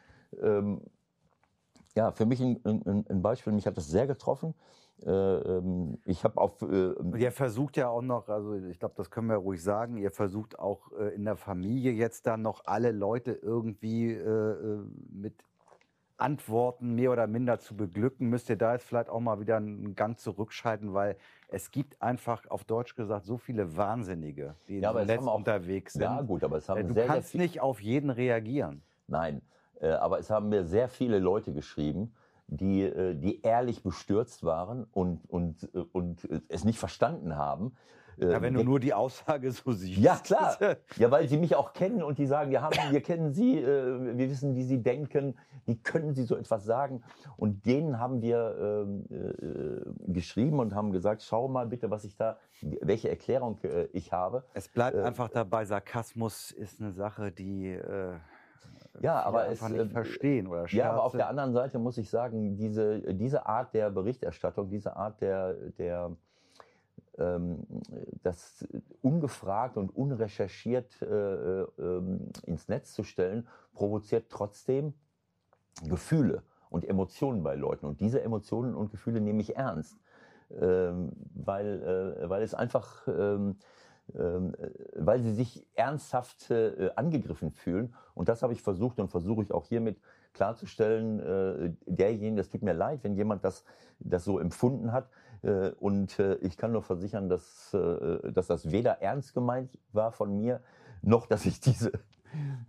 Ähm, 0.40 0.82
ja, 1.96 2.12
für 2.12 2.26
mich 2.26 2.40
ein, 2.40 2.60
ein, 2.64 3.06
ein, 3.08 3.22
Beispiel, 3.22 3.52
mich 3.52 3.66
hat 3.66 3.76
das 3.76 3.88
sehr 3.88 4.06
getroffen. 4.06 4.54
Äh, 5.04 5.10
ähm, 5.10 5.98
ich 6.04 6.22
habe 6.22 6.38
auf. 6.38 6.62
Äh, 6.62 6.92
ihr 7.18 7.32
versucht 7.32 7.76
ja 7.76 7.88
auch 7.88 8.02
noch, 8.02 8.28
also 8.28 8.54
ich 8.54 8.78
glaube, 8.78 8.94
das 8.96 9.10
können 9.10 9.28
wir 9.28 9.36
ruhig 9.36 9.62
sagen, 9.62 9.96
ihr 9.96 10.10
versucht 10.10 10.58
auch 10.58 10.92
äh, 10.92 11.14
in 11.14 11.24
der 11.24 11.36
Familie 11.36 11.92
jetzt 11.92 12.26
dann 12.26 12.42
noch 12.42 12.62
alle 12.66 12.92
Leute 12.92 13.32
irgendwie 13.32 14.12
äh, 14.12 14.20
äh, 14.20 14.84
mit 15.10 15.34
Antworten 16.22 16.94
mehr 16.94 17.10
oder 17.10 17.26
minder 17.26 17.58
zu 17.58 17.76
beglücken, 17.76 18.28
müsst 18.28 18.48
ihr 18.48 18.56
da 18.56 18.72
jetzt 18.72 18.84
vielleicht 18.84 19.10
auch 19.10 19.20
mal 19.20 19.40
wieder 19.40 19.56
einen 19.56 19.94
Gang 19.94 20.18
zurückschalten, 20.18 20.94
weil 20.94 21.16
es 21.48 21.70
gibt 21.70 22.00
einfach 22.00 22.48
auf 22.48 22.64
Deutsch 22.64 22.94
gesagt 22.94 23.26
so 23.26 23.36
viele 23.36 23.76
Wahnsinnige, 23.76 24.54
die 24.68 24.78
ja, 24.78 24.92
im 24.92 25.06
Netz 25.06 25.24
unterwegs 25.26 25.94
sind. 25.94 26.02
Ja 26.02 26.22
gut, 26.22 26.44
aber 26.44 26.58
es 26.58 26.68
haben 26.68 26.80
äh, 26.80 26.84
du 26.84 26.94
sehr, 26.94 27.06
kannst 27.06 27.32
sehr 27.32 27.40
nicht 27.40 27.60
auf 27.60 27.80
jeden 27.80 28.10
reagieren. 28.10 28.82
Nein, 29.08 29.42
äh, 29.80 29.88
aber 29.88 30.18
es 30.18 30.30
haben 30.30 30.48
mir 30.48 30.64
sehr 30.64 30.88
viele 30.88 31.18
Leute 31.18 31.52
geschrieben, 31.52 32.14
die, 32.46 32.82
äh, 32.82 33.14
die 33.14 33.42
ehrlich 33.42 33.82
bestürzt 33.82 34.44
waren 34.44 34.86
und, 34.92 35.28
und, 35.28 35.68
und 35.92 36.28
es 36.48 36.64
nicht 36.64 36.78
verstanden 36.78 37.36
haben, 37.36 37.74
ja, 38.16 38.42
wenn 38.42 38.54
du 38.54 38.62
nur 38.62 38.80
die 38.80 38.94
Aussage 38.94 39.50
so 39.50 39.72
siehst. 39.72 39.98
Ja, 39.98 40.16
klar. 40.16 40.56
Ja, 40.96 41.10
weil 41.10 41.28
sie 41.28 41.36
mich 41.36 41.54
auch 41.56 41.72
kennen 41.72 42.02
und 42.02 42.18
die 42.18 42.26
sagen, 42.26 42.50
wir, 42.50 42.62
haben, 42.62 42.76
wir 42.90 43.00
kennen 43.00 43.32
sie, 43.32 43.58
äh, 43.58 44.16
wir 44.16 44.30
wissen, 44.30 44.54
wie 44.54 44.62
sie 44.62 44.82
denken, 44.82 45.34
wie 45.64 45.76
können 45.76 46.14
sie 46.14 46.24
so 46.24 46.36
etwas 46.36 46.64
sagen. 46.64 47.02
Und 47.36 47.66
denen 47.66 47.98
haben 47.98 48.20
wir 48.20 48.84
ähm, 48.86 49.04
äh, 49.10 50.12
geschrieben 50.12 50.58
und 50.60 50.74
haben 50.74 50.92
gesagt, 50.92 51.22
schau 51.22 51.48
mal 51.48 51.66
bitte, 51.66 51.90
was 51.90 52.04
ich 52.04 52.16
da, 52.16 52.38
welche 52.60 53.08
Erklärung 53.08 53.58
äh, 53.62 53.84
ich 53.92 54.12
habe. 54.12 54.44
Es 54.54 54.68
bleibt 54.68 54.96
äh, 54.96 55.02
einfach 55.02 55.28
dabei, 55.28 55.64
Sarkasmus 55.64 56.50
ist 56.50 56.80
eine 56.80 56.92
Sache, 56.92 57.32
die... 57.32 57.70
Äh, 57.70 58.14
ja, 59.00 59.22
aber 59.22 59.48
es, 59.48 59.62
nicht 59.62 59.80
äh, 59.80 59.86
verstehen 59.86 60.46
oder 60.46 60.66
Ja, 60.68 60.90
aber 60.90 61.04
auf 61.04 61.12
der 61.12 61.28
anderen 61.28 61.52
Seite 61.52 61.78
muss 61.78 61.96
ich 61.96 62.10
sagen, 62.10 62.56
diese, 62.56 63.00
diese 63.14 63.46
Art 63.46 63.72
der 63.74 63.90
Berichterstattung, 63.90 64.68
diese 64.68 64.96
Art 64.96 65.20
der, 65.20 65.54
der 65.78 66.14
das 67.14 68.66
ungefragt 69.02 69.76
und 69.76 69.94
unrecherchiert 69.94 71.02
äh, 71.02 71.62
äh, 71.62 71.66
ins 72.46 72.68
Netz 72.68 72.94
zu 72.94 73.04
stellen, 73.04 73.46
provoziert 73.74 74.26
trotzdem 74.30 74.94
Gefühle 75.84 76.42
und 76.70 76.88
Emotionen 76.88 77.42
bei 77.42 77.54
Leuten. 77.54 77.86
Und 77.86 78.00
diese 78.00 78.22
Emotionen 78.22 78.74
und 78.74 78.90
Gefühle 78.90 79.20
nehme 79.20 79.40
ich 79.42 79.56
ernst, 79.56 79.98
ähm, 80.58 81.12
weil, 81.34 82.16
äh, 82.22 82.28
weil 82.30 82.42
es 82.42 82.54
einfach, 82.54 83.06
ähm, 83.06 83.56
ähm, 84.14 84.56
weil 84.96 85.20
sie 85.20 85.34
sich 85.34 85.66
ernsthaft 85.74 86.50
äh, 86.50 86.90
angegriffen 86.96 87.50
fühlen. 87.50 87.94
Und 88.14 88.28
das 88.28 88.42
habe 88.42 88.52
ich 88.52 88.62
versucht 88.62 88.98
und 88.98 89.08
versuche 89.08 89.42
ich 89.42 89.52
auch 89.52 89.66
hiermit 89.66 90.00
klarzustellen, 90.32 91.20
äh, 91.20 91.72
derjenige, 91.86 92.36
das 92.36 92.48
tut 92.48 92.62
mir 92.62 92.72
leid, 92.72 93.00
wenn 93.04 93.14
jemand 93.14 93.44
das, 93.44 93.64
das 94.00 94.24
so 94.24 94.38
empfunden 94.38 94.92
hat. 94.92 95.08
Äh, 95.42 95.70
und 95.80 96.18
äh, 96.18 96.36
ich 96.36 96.56
kann 96.56 96.72
nur 96.72 96.82
versichern, 96.82 97.28
dass, 97.28 97.74
äh, 97.74 98.32
dass 98.32 98.46
das 98.46 98.70
weder 98.70 99.02
ernst 99.02 99.34
gemeint 99.34 99.78
war 99.92 100.12
von 100.12 100.36
mir, 100.36 100.60
noch 101.02 101.26
dass 101.26 101.46
ich 101.46 101.60
diese, 101.60 101.92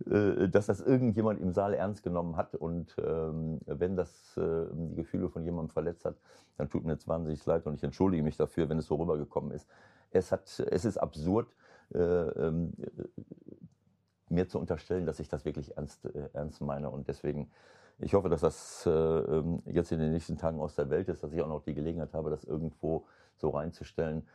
dass 0.04 0.66
das 0.66 0.80
irgendjemand 0.80 1.40
im 1.40 1.52
Saal 1.52 1.72
ernst 1.72 2.02
genommen 2.02 2.36
hat. 2.36 2.54
Und 2.54 2.94
ähm, 2.98 3.60
wenn 3.64 3.96
das 3.96 4.34
die 4.36 4.94
Gefühle 4.94 5.30
von 5.30 5.42
jemandem 5.44 5.70
verletzt 5.70 6.04
hat, 6.04 6.16
dann 6.58 6.68
tut 6.68 6.84
mir 6.84 6.92
jetzt 6.92 7.08
wahnsinnig 7.08 7.46
leid 7.46 7.64
und 7.64 7.74
ich 7.74 7.82
entschuldige 7.82 8.22
mich 8.22 8.36
dafür, 8.36 8.68
wenn 8.68 8.76
es 8.78 8.86
so 8.86 8.96
rübergekommen 8.96 9.52
ist. 9.52 9.66
Es, 10.10 10.32
hat, 10.32 10.60
es 10.70 10.84
ist 10.84 10.98
absurd, 10.98 11.48
äh, 11.94 11.98
ähm, 11.98 12.72
mir 14.28 14.48
zu 14.48 14.58
unterstellen, 14.58 15.06
dass 15.06 15.20
ich 15.20 15.28
das 15.28 15.44
wirklich 15.46 15.76
ernst, 15.76 16.04
ernst 16.34 16.60
meine. 16.60 16.90
Und 16.90 17.08
deswegen, 17.08 17.50
ich 17.98 18.14
hoffe, 18.14 18.28
dass 18.28 18.40
das 18.40 18.86
äh, 18.86 18.90
ähm, 18.90 19.62
jetzt 19.66 19.92
in 19.92 20.00
den 20.00 20.12
nächsten 20.12 20.36
Tagen 20.36 20.60
aus 20.60 20.74
der 20.74 20.90
Welt 20.90 21.08
ist, 21.08 21.22
dass 21.22 21.32
ich 21.32 21.40
auch 21.42 21.48
noch 21.48 21.62
die 21.62 21.74
Gelegenheit 21.74 22.12
habe, 22.14 22.30
das 22.30 22.44
irgendwo 22.44 23.06
so 23.36 23.50
reinzustellen, 23.50 24.26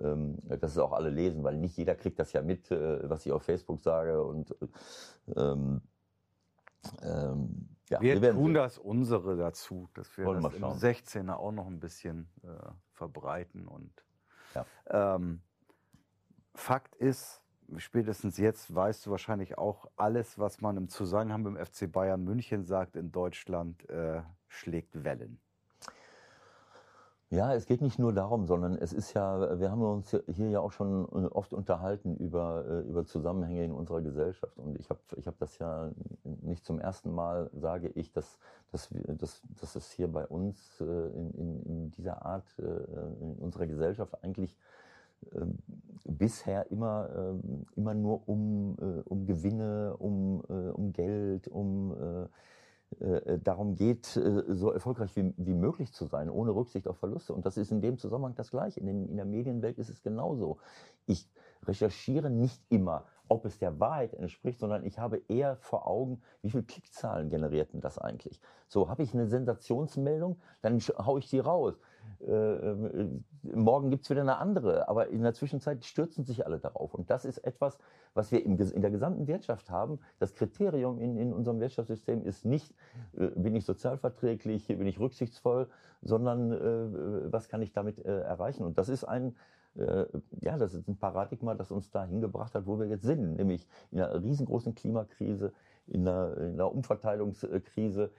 ähm, 0.00 0.38
dass 0.48 0.72
es 0.72 0.78
auch 0.78 0.92
alle 0.92 1.10
lesen, 1.10 1.44
weil 1.44 1.56
nicht 1.56 1.76
jeder 1.76 1.94
kriegt 1.94 2.18
das 2.18 2.32
ja 2.32 2.42
mit, 2.42 2.70
äh, 2.70 3.08
was 3.08 3.26
ich 3.26 3.32
auf 3.32 3.42
Facebook 3.42 3.80
sage. 3.80 4.22
Und 4.22 4.54
ähm, 5.36 5.82
ähm, 7.02 7.68
ja, 7.88 8.00
wir, 8.00 8.22
wir 8.22 8.32
tun 8.32 8.54
das 8.54 8.78
unsere 8.78 9.36
dazu, 9.36 9.88
dass 9.94 10.16
wir 10.16 10.24
das 10.24 10.54
im 10.54 10.64
16er 10.64 11.34
auch 11.34 11.52
noch 11.52 11.66
ein 11.66 11.80
bisschen 11.80 12.28
äh, 12.42 12.48
verbreiten. 12.92 13.68
Und 13.68 13.92
ja. 14.54 14.66
ähm, 14.88 15.42
Fakt 16.54 16.94
ist, 16.96 17.41
spätestens 17.78 18.36
jetzt 18.38 18.74
weißt 18.74 19.06
du 19.06 19.10
wahrscheinlich 19.10 19.58
auch, 19.58 19.88
alles, 19.96 20.38
was 20.38 20.60
man 20.60 20.76
im 20.76 20.88
Zusammenhang 20.88 21.42
mit 21.42 21.56
dem 21.56 21.66
FC 21.66 21.90
Bayern 21.90 22.24
München 22.24 22.64
sagt 22.64 22.96
in 22.96 23.12
Deutschland, 23.12 23.88
äh, 23.88 24.22
schlägt 24.48 25.04
Wellen. 25.04 25.38
Ja, 27.32 27.54
es 27.54 27.64
geht 27.64 27.80
nicht 27.80 27.98
nur 27.98 28.12
darum, 28.12 28.44
sondern 28.44 28.76
es 28.76 28.92
ist 28.92 29.14
ja, 29.14 29.58
wir 29.58 29.70
haben 29.70 29.80
uns 29.80 30.14
hier 30.34 30.50
ja 30.50 30.60
auch 30.60 30.72
schon 30.72 31.06
oft 31.06 31.54
unterhalten 31.54 32.14
über, 32.18 32.62
äh, 32.68 32.80
über 32.80 33.06
Zusammenhänge 33.06 33.64
in 33.64 33.72
unserer 33.72 34.02
Gesellschaft. 34.02 34.58
Und 34.58 34.78
ich 34.78 34.90
habe 34.90 35.00
ich 35.16 35.26
hab 35.26 35.38
das 35.38 35.56
ja 35.56 35.90
nicht 36.24 36.66
zum 36.66 36.78
ersten 36.78 37.10
Mal, 37.10 37.48
sage 37.54 37.88
ich, 37.94 38.12
dass, 38.12 38.38
dass, 38.70 38.90
dass, 38.92 39.40
dass 39.58 39.76
es 39.76 39.90
hier 39.92 40.08
bei 40.08 40.26
uns 40.26 40.78
äh, 40.82 40.84
in, 40.84 41.30
in, 41.30 41.62
in 41.62 41.90
dieser 41.92 42.22
Art 42.22 42.44
äh, 42.58 42.64
in 43.22 43.38
unserer 43.38 43.66
Gesellschaft 43.66 44.22
eigentlich 44.22 44.58
bisher 46.04 46.70
immer, 46.70 47.08
ähm, 47.16 47.66
immer 47.76 47.94
nur 47.94 48.28
um, 48.28 48.76
äh, 48.80 49.02
um 49.08 49.26
Gewinne, 49.26 49.96
um, 49.98 50.42
äh, 50.48 50.70
um 50.70 50.92
Geld, 50.92 51.48
um 51.48 51.94
äh, 53.00 53.38
darum 53.38 53.74
geht, 53.74 54.04
so 54.04 54.70
erfolgreich 54.70 55.16
wie, 55.16 55.32
wie 55.38 55.54
möglich 55.54 55.94
zu 55.94 56.04
sein, 56.04 56.28
ohne 56.28 56.54
Rücksicht 56.54 56.86
auf 56.86 56.98
Verluste. 56.98 57.32
Und 57.32 57.46
das 57.46 57.56
ist 57.56 57.72
in 57.72 57.80
dem 57.80 57.96
Zusammenhang 57.96 58.34
das 58.34 58.50
Gleiche. 58.50 58.80
In, 58.80 58.86
den, 58.86 59.08
in 59.08 59.16
der 59.16 59.24
Medienwelt 59.24 59.78
ist 59.78 59.88
es 59.88 60.02
genauso. 60.02 60.58
Ich 61.06 61.26
recherchiere 61.66 62.28
nicht 62.28 62.62
immer, 62.68 63.06
ob 63.28 63.46
es 63.46 63.58
der 63.58 63.80
Wahrheit 63.80 64.12
entspricht, 64.12 64.60
sondern 64.60 64.84
ich 64.84 64.98
habe 64.98 65.22
eher 65.28 65.56
vor 65.56 65.86
Augen, 65.86 66.20
wie 66.42 66.50
viele 66.50 66.64
Klickzahlen 66.64 67.30
generierten 67.30 67.80
das 67.80 67.96
eigentlich. 67.96 68.42
So, 68.68 68.90
habe 68.90 69.02
ich 69.02 69.14
eine 69.14 69.26
Sensationsmeldung, 69.26 70.38
dann 70.60 70.78
haue 70.80 71.20
ich 71.20 71.30
die 71.30 71.38
raus 71.38 71.80
Äh, 72.26 72.32
äh, 72.32 73.08
morgen 73.42 73.90
gibt 73.90 74.04
es 74.04 74.10
wieder 74.10 74.20
eine 74.20 74.38
andere, 74.38 74.88
aber 74.88 75.08
in 75.08 75.22
der 75.22 75.34
Zwischenzeit 75.34 75.84
stürzen 75.84 76.24
sich 76.24 76.46
alle 76.46 76.58
darauf. 76.58 76.94
Und 76.94 77.10
das 77.10 77.24
ist 77.24 77.38
etwas, 77.38 77.78
was 78.14 78.30
wir 78.30 78.44
im, 78.44 78.58
in 78.58 78.82
der 78.82 78.90
gesamten 78.90 79.26
Wirtschaft 79.26 79.70
haben. 79.70 79.98
Das 80.18 80.34
Kriterium 80.34 80.98
in, 80.98 81.16
in 81.16 81.32
unserem 81.32 81.60
Wirtschaftssystem 81.60 82.24
ist 82.24 82.44
nicht, 82.44 82.74
äh, 83.16 83.26
bin 83.28 83.56
ich 83.56 83.64
sozialverträglich, 83.64 84.68
bin 84.68 84.86
ich 84.86 85.00
rücksichtsvoll, 85.00 85.68
sondern 86.02 86.52
äh, 86.52 87.32
was 87.32 87.48
kann 87.48 87.62
ich 87.62 87.72
damit 87.72 88.04
äh, 88.04 88.20
erreichen. 88.20 88.64
Und 88.64 88.78
das 88.78 88.88
ist 88.88 89.04
ein, 89.04 89.34
äh, 89.76 90.04
ja, 90.40 90.58
das 90.58 90.74
ist 90.74 90.88
ein 90.88 90.96
Paradigma, 90.96 91.54
das 91.54 91.70
uns 91.70 91.90
dahin 91.90 92.20
gebracht 92.20 92.54
hat, 92.54 92.66
wo 92.66 92.78
wir 92.78 92.86
jetzt 92.86 93.04
sind, 93.04 93.36
nämlich 93.36 93.66
in 93.90 94.00
einer 94.00 94.22
riesengroßen 94.22 94.74
Klimakrise, 94.74 95.52
in 95.86 96.06
einer, 96.06 96.36
in 96.38 96.52
einer 96.54 96.72
Umverteilungskrise, 96.72 98.12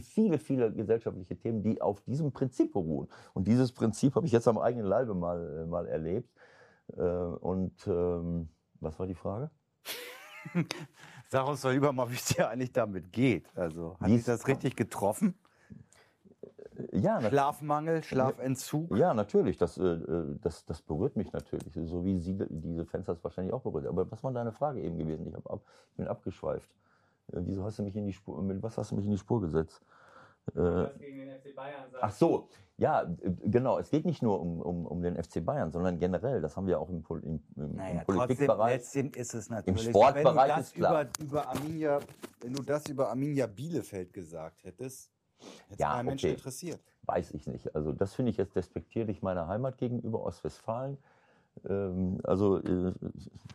viele, 0.00 0.38
viele 0.38 0.72
gesellschaftliche 0.72 1.36
Themen, 1.36 1.62
die 1.62 1.80
auf 1.80 2.00
diesem 2.02 2.32
Prinzip 2.32 2.72
beruhen. 2.72 3.08
Und 3.34 3.46
dieses 3.48 3.72
Prinzip 3.72 4.14
habe 4.16 4.26
ich 4.26 4.32
jetzt 4.32 4.48
am 4.48 4.58
eigenen 4.58 4.86
Leibe 4.86 5.14
mal, 5.14 5.62
äh, 5.62 5.66
mal 5.66 5.86
erlebt. 5.86 6.30
Äh, 6.96 7.00
und 7.00 7.74
ähm, 7.86 8.48
was 8.80 8.98
war 8.98 9.06
die 9.06 9.14
Frage? 9.14 9.50
Sag 11.28 11.48
uns 11.48 11.62
doch 11.62 11.72
lieber 11.72 11.92
mal, 11.92 12.08
wie 12.10 12.14
es 12.14 12.26
dir 12.26 12.48
eigentlich 12.48 12.72
damit 12.72 13.12
geht. 13.12 13.46
Also, 13.56 13.96
hat 13.98 14.08
dich 14.08 14.24
das 14.24 14.46
richtig 14.46 14.76
getroffen? 14.76 15.34
Ja, 16.92 17.20
Schlafmangel, 17.22 18.02
Schlafentzug? 18.02 18.96
Ja, 18.96 19.14
natürlich. 19.14 19.56
Das, 19.56 19.78
äh, 19.78 19.98
das, 20.42 20.64
das 20.66 20.82
berührt 20.82 21.16
mich 21.16 21.32
natürlich. 21.32 21.72
So 21.72 22.04
wie 22.04 22.18
Sie 22.18 22.36
diese 22.50 22.84
Fenster 22.84 23.12
es 23.12 23.24
wahrscheinlich 23.24 23.54
auch 23.54 23.62
berührt. 23.62 23.86
Aber 23.86 24.10
was 24.10 24.22
war 24.22 24.32
deine 24.32 24.52
Frage 24.52 24.82
eben 24.82 24.98
gewesen? 24.98 25.26
Ich, 25.26 25.34
ab, 25.34 25.62
ich 25.90 25.96
bin 25.96 26.06
abgeschweift. 26.06 26.68
Äh, 27.32 27.40
wieso 27.42 27.64
hast 27.64 27.78
du 27.78 27.82
mich 27.82 27.96
in 27.96 28.06
die 28.06 28.12
Spur, 28.12 28.42
mit 28.42 28.62
was 28.62 28.78
hast 28.78 28.90
du 28.90 28.96
mich 28.96 29.04
in 29.04 29.10
die 29.12 29.18
Spur 29.18 29.40
gesetzt? 29.40 29.80
Äh, 30.54 30.86
gegen 30.98 31.18
den 31.18 31.30
FC 31.40 31.54
Bayern 31.54 31.84
ach 32.00 32.12
so, 32.12 32.48
ja, 32.78 33.04
genau. 33.44 33.78
Es 33.78 33.90
geht 33.90 34.04
nicht 34.04 34.22
nur 34.22 34.40
um, 34.40 34.60
um, 34.60 34.86
um 34.86 35.02
den 35.02 35.16
FC 35.16 35.44
Bayern, 35.44 35.72
sondern 35.72 35.98
generell. 35.98 36.40
Das 36.40 36.56
haben 36.56 36.66
wir 36.66 36.78
auch 36.78 36.88
im, 36.88 37.02
im, 37.08 37.40
im, 37.56 37.74
naja, 37.74 38.00
im 38.00 38.06
Politikbereich. 38.06 38.82
Trotzdem 38.82 39.10
ist 39.14 39.34
es 39.34 39.48
natürlich. 39.50 39.86
Im 39.86 39.92
Sportbereich 39.92 40.58
ist 40.58 40.74
klar. 40.74 41.02
Über, 41.02 41.24
über 41.24 41.48
Arminia, 41.48 42.00
wenn 42.40 42.52
du 42.52 42.62
das 42.62 42.86
über 42.88 43.08
Arminia 43.08 43.46
Bielefeld 43.46 44.12
gesagt 44.12 44.62
hättest, 44.62 45.10
hätte 45.68 45.80
ja, 45.80 45.94
kein 45.94 46.00
okay. 46.00 46.06
Mensch 46.06 46.24
interessiert. 46.24 46.80
Weiß 47.02 47.32
ich 47.32 47.46
nicht. 47.46 47.74
Also 47.74 47.92
das 47.92 48.14
finde 48.14 48.30
ich 48.30 48.36
jetzt 48.36 48.54
despektierlich 48.54 49.22
meiner 49.22 49.48
Heimat 49.48 49.78
gegenüber 49.78 50.22
Ostwestfalen. 50.22 50.98
Ähm, 51.66 52.20
also 52.24 52.58
äh, 52.58 52.92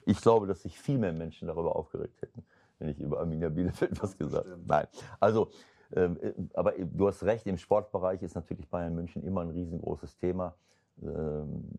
ich 0.05 0.19
glaube, 0.19 0.47
dass 0.47 0.63
sich 0.63 0.79
viel 0.79 0.97
mehr 0.97 1.13
Menschen 1.13 1.47
darüber 1.47 1.75
aufgeregt 1.75 2.21
hätten 2.21 2.43
wenn 2.81 2.89
ich 2.89 2.99
über 2.99 3.19
Arminia 3.19 3.49
Bielefeld 3.49 4.01
was 4.01 4.17
gesagt 4.17 4.49
habe. 4.49 4.61
Nein. 4.65 4.87
Also, 5.19 5.49
ähm, 5.93 6.17
äh, 6.21 6.33
aber 6.53 6.73
du 6.73 7.07
hast 7.07 7.23
recht, 7.23 7.45
im 7.47 7.57
Sportbereich 7.57 8.21
ist 8.21 8.35
natürlich 8.35 8.67
Bayern 8.69 8.95
München 8.95 9.23
immer 9.23 9.41
ein 9.41 9.51
riesengroßes 9.51 10.17
Thema, 10.17 10.55
ähm, 11.01 11.69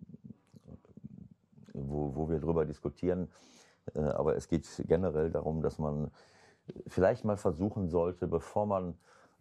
wo, 1.75 2.15
wo 2.15 2.29
wir 2.31 2.39
darüber 2.39 2.65
diskutieren. 2.65 3.29
Äh, 3.95 4.01
aber 4.01 4.37
es 4.37 4.49
geht 4.49 4.67
generell 4.87 5.31
darum, 5.31 5.61
dass 5.61 5.79
man 5.79 6.11
vielleicht 6.87 7.25
mal 7.25 7.37
versuchen 7.37 7.89
sollte, 7.89 8.29
bevor 8.29 8.67
man 8.67 8.95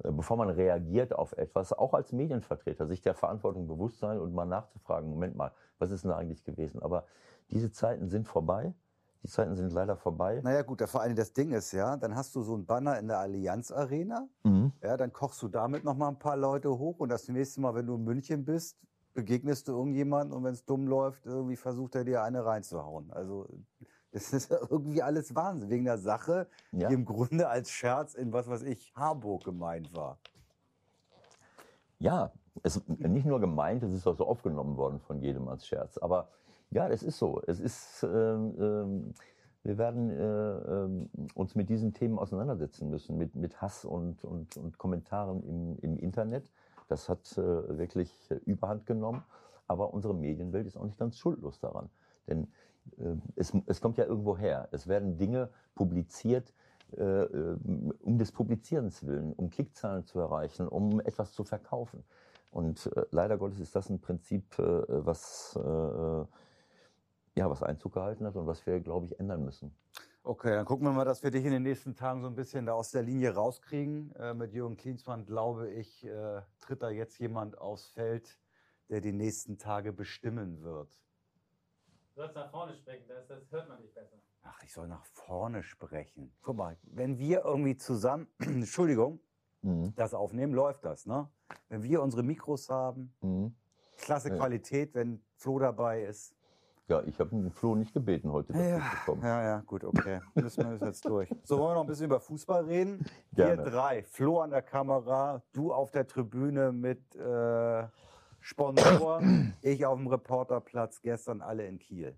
äh, 0.04 0.12
bevor 0.12 0.38
man 0.38 0.50
reagiert 0.50 1.14
auf 1.14 1.34
etwas, 1.34 1.74
auch 1.74 1.94
als 1.94 2.12
Medienvertreter, 2.12 2.88
sich 2.88 3.02
der 3.02 3.14
Verantwortung 3.14 3.68
bewusst 3.68 4.00
sein 4.00 4.20
und 4.20 4.34
mal 4.34 4.46
nachzufragen, 4.46 5.10
Moment 5.10 5.36
mal, 5.36 5.52
was 5.80 5.92
ist 5.92 6.04
denn 6.04 6.10
da 6.12 6.18
eigentlich 6.18 6.44
gewesen? 6.44 6.82
Aber 6.82 7.06
diese 7.52 7.72
Zeiten 7.72 8.10
sind 8.10 8.28
vorbei. 8.28 8.74
Die 9.24 9.28
Zeiten 9.28 9.56
sind 9.56 9.72
leider 9.72 9.96
vorbei. 9.98 10.42
Naja 10.44 10.64
gut, 10.64 10.82
vor 10.90 11.02
allem 11.02 11.16
das 11.16 11.32
Ding 11.34 11.52
ist 11.52 11.72
ja, 11.74 11.96
dann 11.96 12.16
hast 12.16 12.36
du 12.36 12.42
so 12.42 12.56
ein 12.56 12.66
Banner 12.66 12.98
in 12.98 13.08
der 13.08 13.20
Allianz 13.20 13.72
Arena, 13.72 14.28
Mhm. 14.44 14.72
ja, 14.82 14.98
dann 14.98 15.14
kochst 15.14 15.42
du 15.44 15.48
damit 15.48 15.84
noch 15.84 15.96
mal 15.96 16.08
ein 16.08 16.18
paar 16.20 16.38
Leute 16.38 16.70
hoch 16.78 17.00
und 17.00 17.10
das 17.10 17.28
nächste 17.28 17.62
Mal, 17.62 17.76
wenn 17.76 17.86
du 17.86 17.96
in 17.96 18.04
München 18.04 18.46
bist, 18.46 18.78
begegnest 19.14 19.68
du 19.68 19.74
irgendjemanden 19.74 20.36
und 20.36 20.44
wenn 20.44 20.54
es 20.54 20.66
dumm 20.66 20.88
läuft, 20.88 21.26
irgendwie 21.26 21.56
versucht 21.56 21.96
er 21.96 22.04
dir 22.04 22.24
eine 22.24 22.46
reinzuhauen. 22.46 23.12
Also 23.12 23.48
das 24.12 24.34
ist 24.34 24.50
irgendwie 24.70 25.04
alles 25.04 25.36
Wahnsinn, 25.36 25.70
wegen 25.70 25.86
der 25.86 26.00
Sache, 26.00 26.48
Ja. 26.72 26.88
die 26.88 26.96
im 26.96 27.06
Grunde 27.06 27.48
als 27.48 27.70
Scherz 27.70 28.16
in 28.16 28.34
was 28.34 28.48
weiß 28.48 28.64
ich, 28.64 28.92
Harburg 28.96 29.44
gemeint 29.44 29.96
war. 29.96 30.18
Ja, 32.00 32.32
es 32.64 32.78
ist 32.78 32.90
nicht 32.90 33.26
nur 33.28 33.40
gemeint, 33.40 33.84
es 33.84 33.94
ist 33.94 34.08
auch 34.08 34.16
so 34.18 34.26
aufgenommen 34.26 34.76
worden 34.78 35.00
von 35.00 35.20
jedem 35.22 35.48
als 35.48 35.68
Scherz. 35.68 35.98
Aber 36.00 36.30
ja, 36.72 36.88
es 36.88 37.04
ist 37.04 37.18
so. 37.18 37.42
Es 37.48 37.60
ist, 37.60 38.04
ähm, 38.04 38.56
ähm, 38.60 39.14
wir 39.64 39.78
werden 39.78 40.10
äh, 40.10 40.24
ähm, 40.24 41.10
uns 41.36 41.56
mit 41.56 41.70
diesen 41.70 41.94
Themen 41.94 42.18
auseinandersetzen 42.18 42.90
müssen, 42.90 43.18
mit, 43.18 43.36
mit 43.36 43.62
Hass 43.62 43.86
und, 43.86 44.24
und, 44.24 44.58
und 44.58 44.78
Kommentaren 44.78 45.44
im, 45.44 45.78
im 45.82 45.98
Internet. 45.98 46.52
Das 46.88 47.10
hat 47.10 47.38
äh, 47.38 47.78
wirklich 47.78 48.12
äh, 48.32 48.36
Überhand 48.46 48.86
genommen. 48.86 49.24
Aber 49.68 49.94
unsere 49.94 50.14
Medienwelt 50.14 50.66
ist 50.66 50.78
auch 50.78 50.86
nicht 50.86 50.98
ganz 50.98 51.18
schuldlos 51.18 51.60
daran. 51.60 51.90
Denn 52.28 52.48
äh, 52.98 53.16
es, 53.36 53.54
es 53.68 53.80
kommt 53.82 53.98
ja 53.98 54.06
irgendwo 54.06 54.38
her. 54.38 54.68
Es 54.72 54.88
werden 54.88 55.18
Dinge 55.18 55.50
publiziert, 55.76 56.54
äh, 56.98 57.04
äh, 57.04 57.58
um 58.02 58.18
des 58.18 58.32
Publizierens 58.32 59.06
willen, 59.06 59.34
um 59.34 59.50
Klickzahlen 59.50 60.06
zu 60.06 60.20
erreichen, 60.20 60.68
um 60.68 61.00
etwas 61.02 61.34
zu 61.34 61.44
verkaufen. 61.44 62.04
Und 62.52 62.92
äh, 62.96 63.06
leider 63.12 63.38
Gottes 63.38 63.60
ist 63.60 63.76
das 63.76 63.90
ein 63.90 64.02
Prinzip, 64.02 64.60
äh, 64.60 64.84
was, 64.88 65.56
äh, 65.56 66.26
ja, 67.36 67.50
was 67.50 67.64
Einzug 67.64 67.94
gehalten 67.94 68.26
hat 68.26 68.36
und 68.36 68.48
was 68.48 68.66
wir, 68.66 68.80
glaube 68.80 69.06
ich, 69.06 69.20
ändern 69.20 69.44
müssen. 69.44 69.76
Okay, 70.24 70.52
dann 70.52 70.66
gucken 70.66 70.86
wir 70.86 70.92
mal, 70.92 71.06
dass 71.06 71.24
wir 71.24 71.32
dich 71.32 71.46
in 71.46 71.52
den 71.52 71.64
nächsten 71.64 71.96
Tagen 71.96 72.22
so 72.22 72.28
ein 72.28 72.36
bisschen 72.36 72.66
da 72.66 72.74
aus 72.74 72.92
der 72.92 73.02
Linie 73.02 73.34
rauskriegen. 73.34 74.14
Äh, 74.16 74.34
mit 74.36 74.54
Jürgen 74.54 74.78
Klinsmann, 74.78 75.26
glaube 75.26 75.72
ich, 75.72 76.06
äh, 76.06 76.42
tritt 76.60 76.84
da 76.84 76.90
jetzt 76.90 77.18
jemand 77.20 77.58
aufs 77.58 77.88
Feld, 77.88 78.38
der 78.90 79.02
die 79.02 79.14
nächsten 79.14 79.58
Tage 79.58 79.92
bestimmen 79.94 80.62
wird. 80.62 81.02
Du 82.14 82.22
sollst 82.22 82.36
nach 82.36 82.52
vorne 82.52 82.76
sprechen, 82.76 83.06
das, 83.08 83.26
das 83.28 83.50
hört 83.52 83.68
man 83.70 83.82
nicht 83.82 83.96
besser. 83.96 84.18
Ach, 84.44 84.62
ich 84.64 84.74
soll 84.74 84.88
nach 84.88 85.06
vorne 85.06 85.64
sprechen. 85.64 86.32
Guck 86.42 86.58
mal, 86.58 86.78
wenn 86.84 87.18
wir 87.18 87.44
irgendwie 87.46 87.78
zusammen, 87.78 88.28
Entschuldigung, 88.40 89.20
Mhm. 89.64 89.94
das 89.96 90.16
aufnehmen, 90.16 90.54
läuft 90.54 90.84
das, 90.86 91.06
ne? 91.06 91.30
Wenn 91.70 91.84
wir 91.84 92.02
unsere 92.02 92.24
Mikros 92.24 92.68
haben, 92.70 93.14
Mhm. 93.22 93.56
klasse 93.98 94.30
Ja. 94.30 94.36
Qualität, 94.36 94.96
wenn 94.96 95.24
Flo 95.36 95.60
dabei 95.60 96.02
ist. 96.04 96.36
Ja, 96.88 97.02
ich 97.06 97.20
habe 97.20 97.30
den 97.30 97.52
Flo 97.52 97.76
nicht 97.76 97.94
gebeten, 97.94 98.32
heute 98.32 98.54
kommen. 99.06 99.22
ja, 99.22 99.44
ja, 99.44 99.64
gut, 99.66 99.84
okay. 99.84 100.20
Müssen 100.36 100.80
wir 100.80 100.88
jetzt 100.88 101.06
durch. 101.06 101.30
So, 101.44 101.58
wollen 101.58 101.70
wir 101.70 101.76
noch 101.76 101.82
ein 101.82 101.88
bisschen 101.88 102.08
über 102.08 102.20
Fußball 102.20 102.66
reden? 102.66 103.06
Gerne. 103.34 103.64
Wir 103.64 103.72
drei, 103.72 104.04
Flo 104.04 104.42
an 104.42 104.50
der 104.50 104.62
Kamera, 104.62 105.42
du 105.54 105.72
auf 105.72 105.92
der 105.92 106.06
Tribüne 106.06 106.72
mit 106.72 107.16
äh, 107.16 107.84
Sponsor, 108.42 109.22
ich 109.62 109.86
auf 109.86 109.98
dem 109.98 110.08
Reporterplatz, 110.08 111.02
gestern 111.02 111.42
alle 111.42 111.66
in 111.66 111.80
Kiel. 111.80 112.18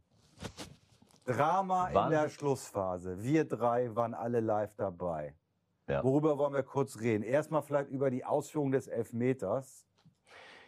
Drama 1.26 1.90
in 1.90 1.96
Wann? 1.96 2.12
der 2.12 2.30
Schlussphase. 2.30 3.22
Wir 3.22 3.46
drei 3.46 3.96
waren 3.96 4.14
alle 4.14 4.40
live 4.40 4.74
dabei. 4.76 5.36
Ja. 5.88 6.04
Worüber 6.04 6.38
wollen 6.38 6.54
wir 6.54 6.64
kurz 6.64 7.00
reden? 7.00 7.24
Erstmal 7.24 7.62
vielleicht 7.62 7.90
über 7.90 8.10
die 8.10 8.26
Ausführung 8.26 8.72
des 8.72 8.88
Elfmeters 8.88 9.86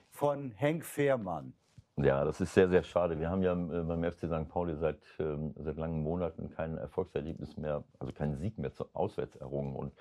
von 0.09 0.51
Henk 0.51 0.85
Fehrmann. 0.85 1.53
Ja, 1.97 2.25
das 2.25 2.41
ist 2.41 2.53
sehr, 2.53 2.67
sehr 2.67 2.83
schade. 2.83 3.19
Wir 3.19 3.29
haben 3.29 3.41
ja 3.41 3.53
äh, 3.53 3.83
beim 3.83 4.03
FC 4.03 4.27
St. 4.27 4.49
Pauli 4.49 4.75
seit, 4.75 4.99
ähm, 5.19 5.53
seit 5.57 5.77
langen 5.77 6.03
Monaten 6.03 6.49
kein 6.49 6.77
Erfolgserlebnis 6.77 7.55
mehr, 7.55 7.85
also 7.99 8.11
keinen 8.11 8.35
Sieg 8.35 8.57
mehr 8.57 8.73
zu, 8.73 8.85
auswärts 8.93 9.37
errungen. 9.37 9.75
Und 9.75 9.93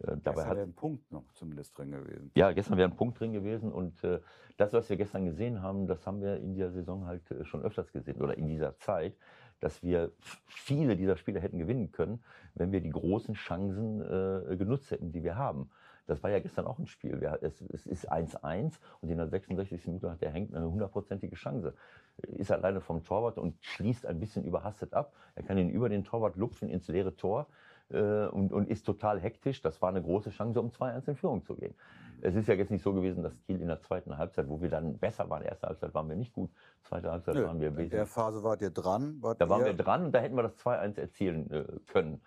äh, 0.00 0.16
dabei 0.22 0.22
Dabei 0.24 0.44
hat 0.46 0.56
wäre 0.56 0.66
ein 0.66 0.74
Punkt 0.74 1.12
noch 1.12 1.22
zumindest 1.34 1.78
drin 1.78 1.92
gewesen. 1.92 2.32
Ja, 2.34 2.50
gestern 2.50 2.78
wäre 2.78 2.88
ein 2.88 2.96
Punkt 2.96 3.20
drin 3.20 3.32
gewesen 3.32 3.72
und 3.72 4.02
äh, 4.02 4.20
das, 4.56 4.72
was 4.72 4.90
wir 4.90 4.96
gestern 4.96 5.24
gesehen 5.24 5.62
haben, 5.62 5.86
das 5.86 6.04
haben 6.04 6.20
wir 6.20 6.36
in 6.36 6.54
dieser 6.54 6.72
Saison 6.72 7.06
halt 7.06 7.30
äh, 7.30 7.44
schon 7.44 7.62
öfters 7.62 7.92
gesehen 7.92 8.20
oder 8.20 8.36
in 8.36 8.48
dieser 8.48 8.76
Zeit, 8.78 9.14
dass 9.60 9.84
wir 9.84 10.10
viele 10.46 10.96
dieser 10.96 11.16
Spiele 11.16 11.40
hätten 11.40 11.58
gewinnen 11.58 11.92
können, 11.92 12.24
wenn 12.54 12.72
wir 12.72 12.80
die 12.80 12.90
großen 12.90 13.34
Chancen 13.34 14.00
äh, 14.00 14.56
genutzt 14.56 14.90
hätten, 14.90 15.12
die 15.12 15.22
wir 15.22 15.36
haben. 15.36 15.70
Das 16.06 16.22
war 16.22 16.30
ja 16.30 16.38
gestern 16.38 16.66
auch 16.66 16.78
ein 16.78 16.86
Spiel. 16.86 17.22
Es, 17.40 17.60
es 17.60 17.86
ist 17.86 18.10
1-1 18.10 18.74
und 19.00 19.10
in 19.10 19.16
der 19.16 19.28
66. 19.28 19.86
Minute 19.86 20.10
hat 20.10 20.22
der 20.22 20.30
Henk 20.30 20.54
eine 20.54 20.70
hundertprozentige 20.70 21.34
Chance. 21.34 21.74
Ist 22.18 22.52
alleine 22.52 22.80
vom 22.80 23.04
Torwart 23.04 23.38
und 23.38 23.56
schließt 23.60 24.06
ein 24.06 24.18
bisschen 24.20 24.44
überhastet 24.44 24.94
ab. 24.94 25.12
Er 25.34 25.42
kann 25.42 25.58
ihn 25.58 25.68
über 25.68 25.88
den 25.88 26.04
Torwart 26.04 26.36
lupfen 26.36 26.68
ins 26.68 26.88
leere 26.88 27.16
Tor 27.16 27.46
äh, 27.90 28.26
und, 28.26 28.52
und 28.52 28.68
ist 28.68 28.84
total 28.84 29.20
hektisch. 29.20 29.62
Das 29.62 29.82
war 29.82 29.90
eine 29.90 30.02
große 30.02 30.30
Chance, 30.30 30.60
um 30.60 30.68
2-1 30.68 31.08
in 31.08 31.16
Führung 31.16 31.44
zu 31.44 31.54
gehen. 31.54 31.74
Es 32.22 32.34
ist 32.34 32.48
ja 32.48 32.54
jetzt 32.54 32.70
nicht 32.70 32.82
so 32.82 32.94
gewesen, 32.94 33.22
dass 33.22 33.38
Kiel 33.42 33.60
in 33.60 33.68
der 33.68 33.80
zweiten 33.80 34.16
Halbzeit, 34.16 34.48
wo 34.48 34.60
wir 34.60 34.70
dann 34.70 34.98
besser 34.98 35.28
waren, 35.28 35.42
erste 35.42 35.66
Halbzeit 35.66 35.92
waren 35.92 36.08
wir 36.08 36.16
nicht 36.16 36.32
gut, 36.32 36.50
zweite 36.82 37.10
Halbzeit 37.10 37.34
Nö, 37.34 37.44
waren 37.44 37.60
wir 37.60 37.76
in 37.76 37.90
der. 37.90 38.06
Phase 38.06 38.42
wart 38.42 38.62
ihr 38.62 38.70
dran. 38.70 39.18
Wart 39.20 39.40
Da 39.40 39.48
waren 39.48 39.64
wir 39.64 39.74
dran 39.74 40.06
und 40.06 40.12
da 40.12 40.20
hätten 40.20 40.34
wir 40.34 40.42
das 40.42 40.56
2-1 40.58 40.98
erzielen 40.98 41.50
äh, 41.50 41.64
können. 41.86 42.22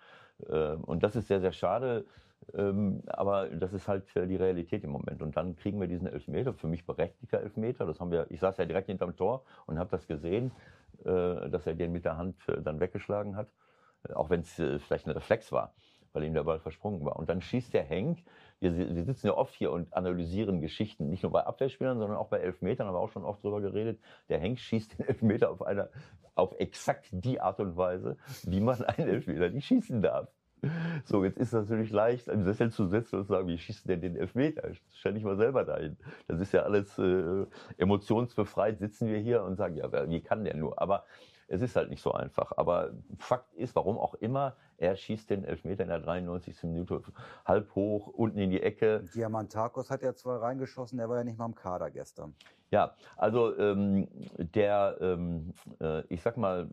Ähm, 0.48 0.84
und 0.84 1.02
das 1.02 1.16
ist 1.16 1.28
sehr, 1.28 1.40
sehr 1.40 1.52
schade. 1.52 2.06
Ähm, 2.54 3.02
aber 3.06 3.48
das 3.48 3.72
ist 3.72 3.88
halt 3.88 4.04
äh, 4.16 4.26
die 4.26 4.36
Realität 4.36 4.84
im 4.84 4.90
Moment. 4.90 5.22
Und 5.22 5.36
dann 5.36 5.56
kriegen 5.56 5.80
wir 5.80 5.88
diesen 5.88 6.08
Elfmeter, 6.08 6.54
für 6.54 6.66
mich 6.66 6.86
berechtigter 6.86 7.40
Elfmeter. 7.40 7.86
Das 7.86 8.00
haben 8.00 8.10
wir, 8.10 8.26
ich 8.30 8.40
saß 8.40 8.56
ja 8.58 8.64
direkt 8.64 8.88
hinterm 8.88 9.16
Tor 9.16 9.44
und 9.66 9.78
habe 9.78 9.90
das 9.90 10.06
gesehen, 10.06 10.52
äh, 11.04 11.50
dass 11.50 11.66
er 11.66 11.74
den 11.74 11.92
mit 11.92 12.04
der 12.04 12.16
Hand 12.16 12.36
äh, 12.48 12.60
dann 12.62 12.80
weggeschlagen 12.80 13.36
hat. 13.36 13.48
Auch 14.14 14.30
wenn 14.30 14.40
es 14.40 14.54
vielleicht 14.54 15.06
ein 15.06 15.12
Reflex 15.12 15.52
war. 15.52 15.74
weil 16.12 16.24
ihm 16.24 16.34
der 16.34 16.44
Ball 16.44 16.58
versprungen 16.58 17.04
war. 17.04 17.16
Und 17.16 17.28
dann 17.28 17.40
schießt 17.40 17.72
der 17.72 17.84
Henk, 17.84 18.18
wir, 18.60 18.76
wir 18.76 19.04
sitzen 19.04 19.28
ja 19.28 19.34
oft 19.34 19.54
hier 19.54 19.72
und 19.72 19.94
analysieren 19.94 20.60
Geschichten, 20.60 21.08
nicht 21.08 21.22
nur 21.22 21.32
bei 21.32 21.46
Abwehrspielern, 21.46 21.98
sondern 21.98 22.18
auch 22.18 22.28
bei 22.28 22.38
Elfmetern, 22.38 22.86
haben 22.86 22.94
wir 22.94 23.00
auch 23.00 23.12
schon 23.12 23.24
oft 23.24 23.42
drüber 23.42 23.60
geredet. 23.60 24.00
Der 24.28 24.38
Henk 24.38 24.58
schießt 24.58 24.98
den 24.98 25.06
Elfmeter 25.06 25.50
auf 25.50 25.62
einer, 25.62 25.88
auf 26.34 26.54
exakt 26.58 27.08
die 27.12 27.40
Art 27.40 27.60
und 27.60 27.76
Weise, 27.76 28.16
wie 28.44 28.60
man 28.60 28.82
einen 28.84 29.08
Elfmeter 29.08 29.50
nicht 29.50 29.66
schießen 29.66 30.02
darf. 30.02 30.28
So, 31.04 31.24
jetzt 31.24 31.38
ist 31.38 31.52
es 31.52 31.68
natürlich 31.68 31.90
leicht, 31.90 32.28
einen 32.28 32.44
Sessel 32.44 32.70
zu 32.70 32.86
setzen 32.86 33.16
und 33.16 33.26
zu 33.26 33.32
sagen, 33.32 33.48
wie 33.48 33.58
schießt 33.58 33.88
denn 33.88 34.00
den 34.00 34.16
Elfmeter? 34.16 34.70
Stell 34.92 35.14
dich 35.14 35.24
mal 35.24 35.36
selber 35.36 35.64
dahin. 35.64 35.96
Das 36.28 36.40
ist 36.40 36.52
ja 36.52 36.62
alles 36.62 36.98
äh, 36.98 37.46
emotionsbefreit, 37.78 38.78
sitzen 38.78 39.08
wir 39.08 39.18
hier 39.18 39.42
und 39.42 39.56
sagen, 39.56 39.76
ja, 39.76 39.90
wie 40.08 40.20
kann 40.20 40.44
der 40.44 40.56
nur? 40.56 40.80
Aber 40.80 41.04
es 41.50 41.62
ist 41.62 41.74
halt 41.76 41.90
nicht 41.90 42.00
so 42.00 42.12
einfach. 42.12 42.52
Aber 42.56 42.92
Fakt 43.18 43.52
ist, 43.54 43.74
warum 43.74 43.98
auch 43.98 44.14
immer, 44.14 44.56
er 44.78 44.96
schießt 44.96 45.28
den 45.30 45.44
Elfmeter 45.44 45.82
in 45.82 45.88
der 45.88 45.98
93. 45.98 46.62
Minute 46.62 47.02
halb 47.44 47.74
hoch, 47.74 48.06
unten 48.06 48.38
in 48.38 48.50
die 48.50 48.62
Ecke. 48.62 49.04
Diamantakos 49.14 49.90
hat 49.90 50.02
ja 50.02 50.14
zwar 50.14 50.40
reingeschossen, 50.40 50.98
der 50.98 51.08
war 51.08 51.18
ja 51.18 51.24
nicht 51.24 51.38
mal 51.38 51.46
im 51.46 51.54
Kader 51.54 51.90
gestern. 51.90 52.34
Ja, 52.70 52.94
also 53.16 53.58
ähm, 53.58 54.06
der, 54.38 54.96
ähm, 55.00 55.52
äh, 55.80 56.02
ich 56.06 56.22
sag 56.22 56.36
mal, 56.36 56.68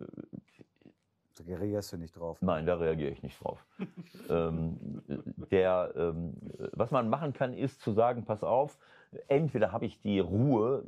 reagierst 1.45 1.93
du 1.93 1.97
nicht 1.97 2.17
drauf. 2.17 2.41
Nein, 2.41 2.65
da 2.65 2.75
reagiere 2.75 3.11
ich 3.11 3.23
nicht 3.23 3.43
drauf. 3.43 3.65
ähm, 4.29 5.01
der, 5.51 5.93
ähm, 5.95 6.33
was 6.73 6.91
man 6.91 7.09
machen 7.09 7.33
kann, 7.33 7.53
ist 7.53 7.81
zu 7.81 7.91
sagen, 7.91 8.25
pass 8.25 8.43
auf, 8.43 8.77
entweder 9.27 9.71
habe 9.71 9.85
ich 9.85 10.01
die 10.01 10.19
Ruhe, 10.19 10.83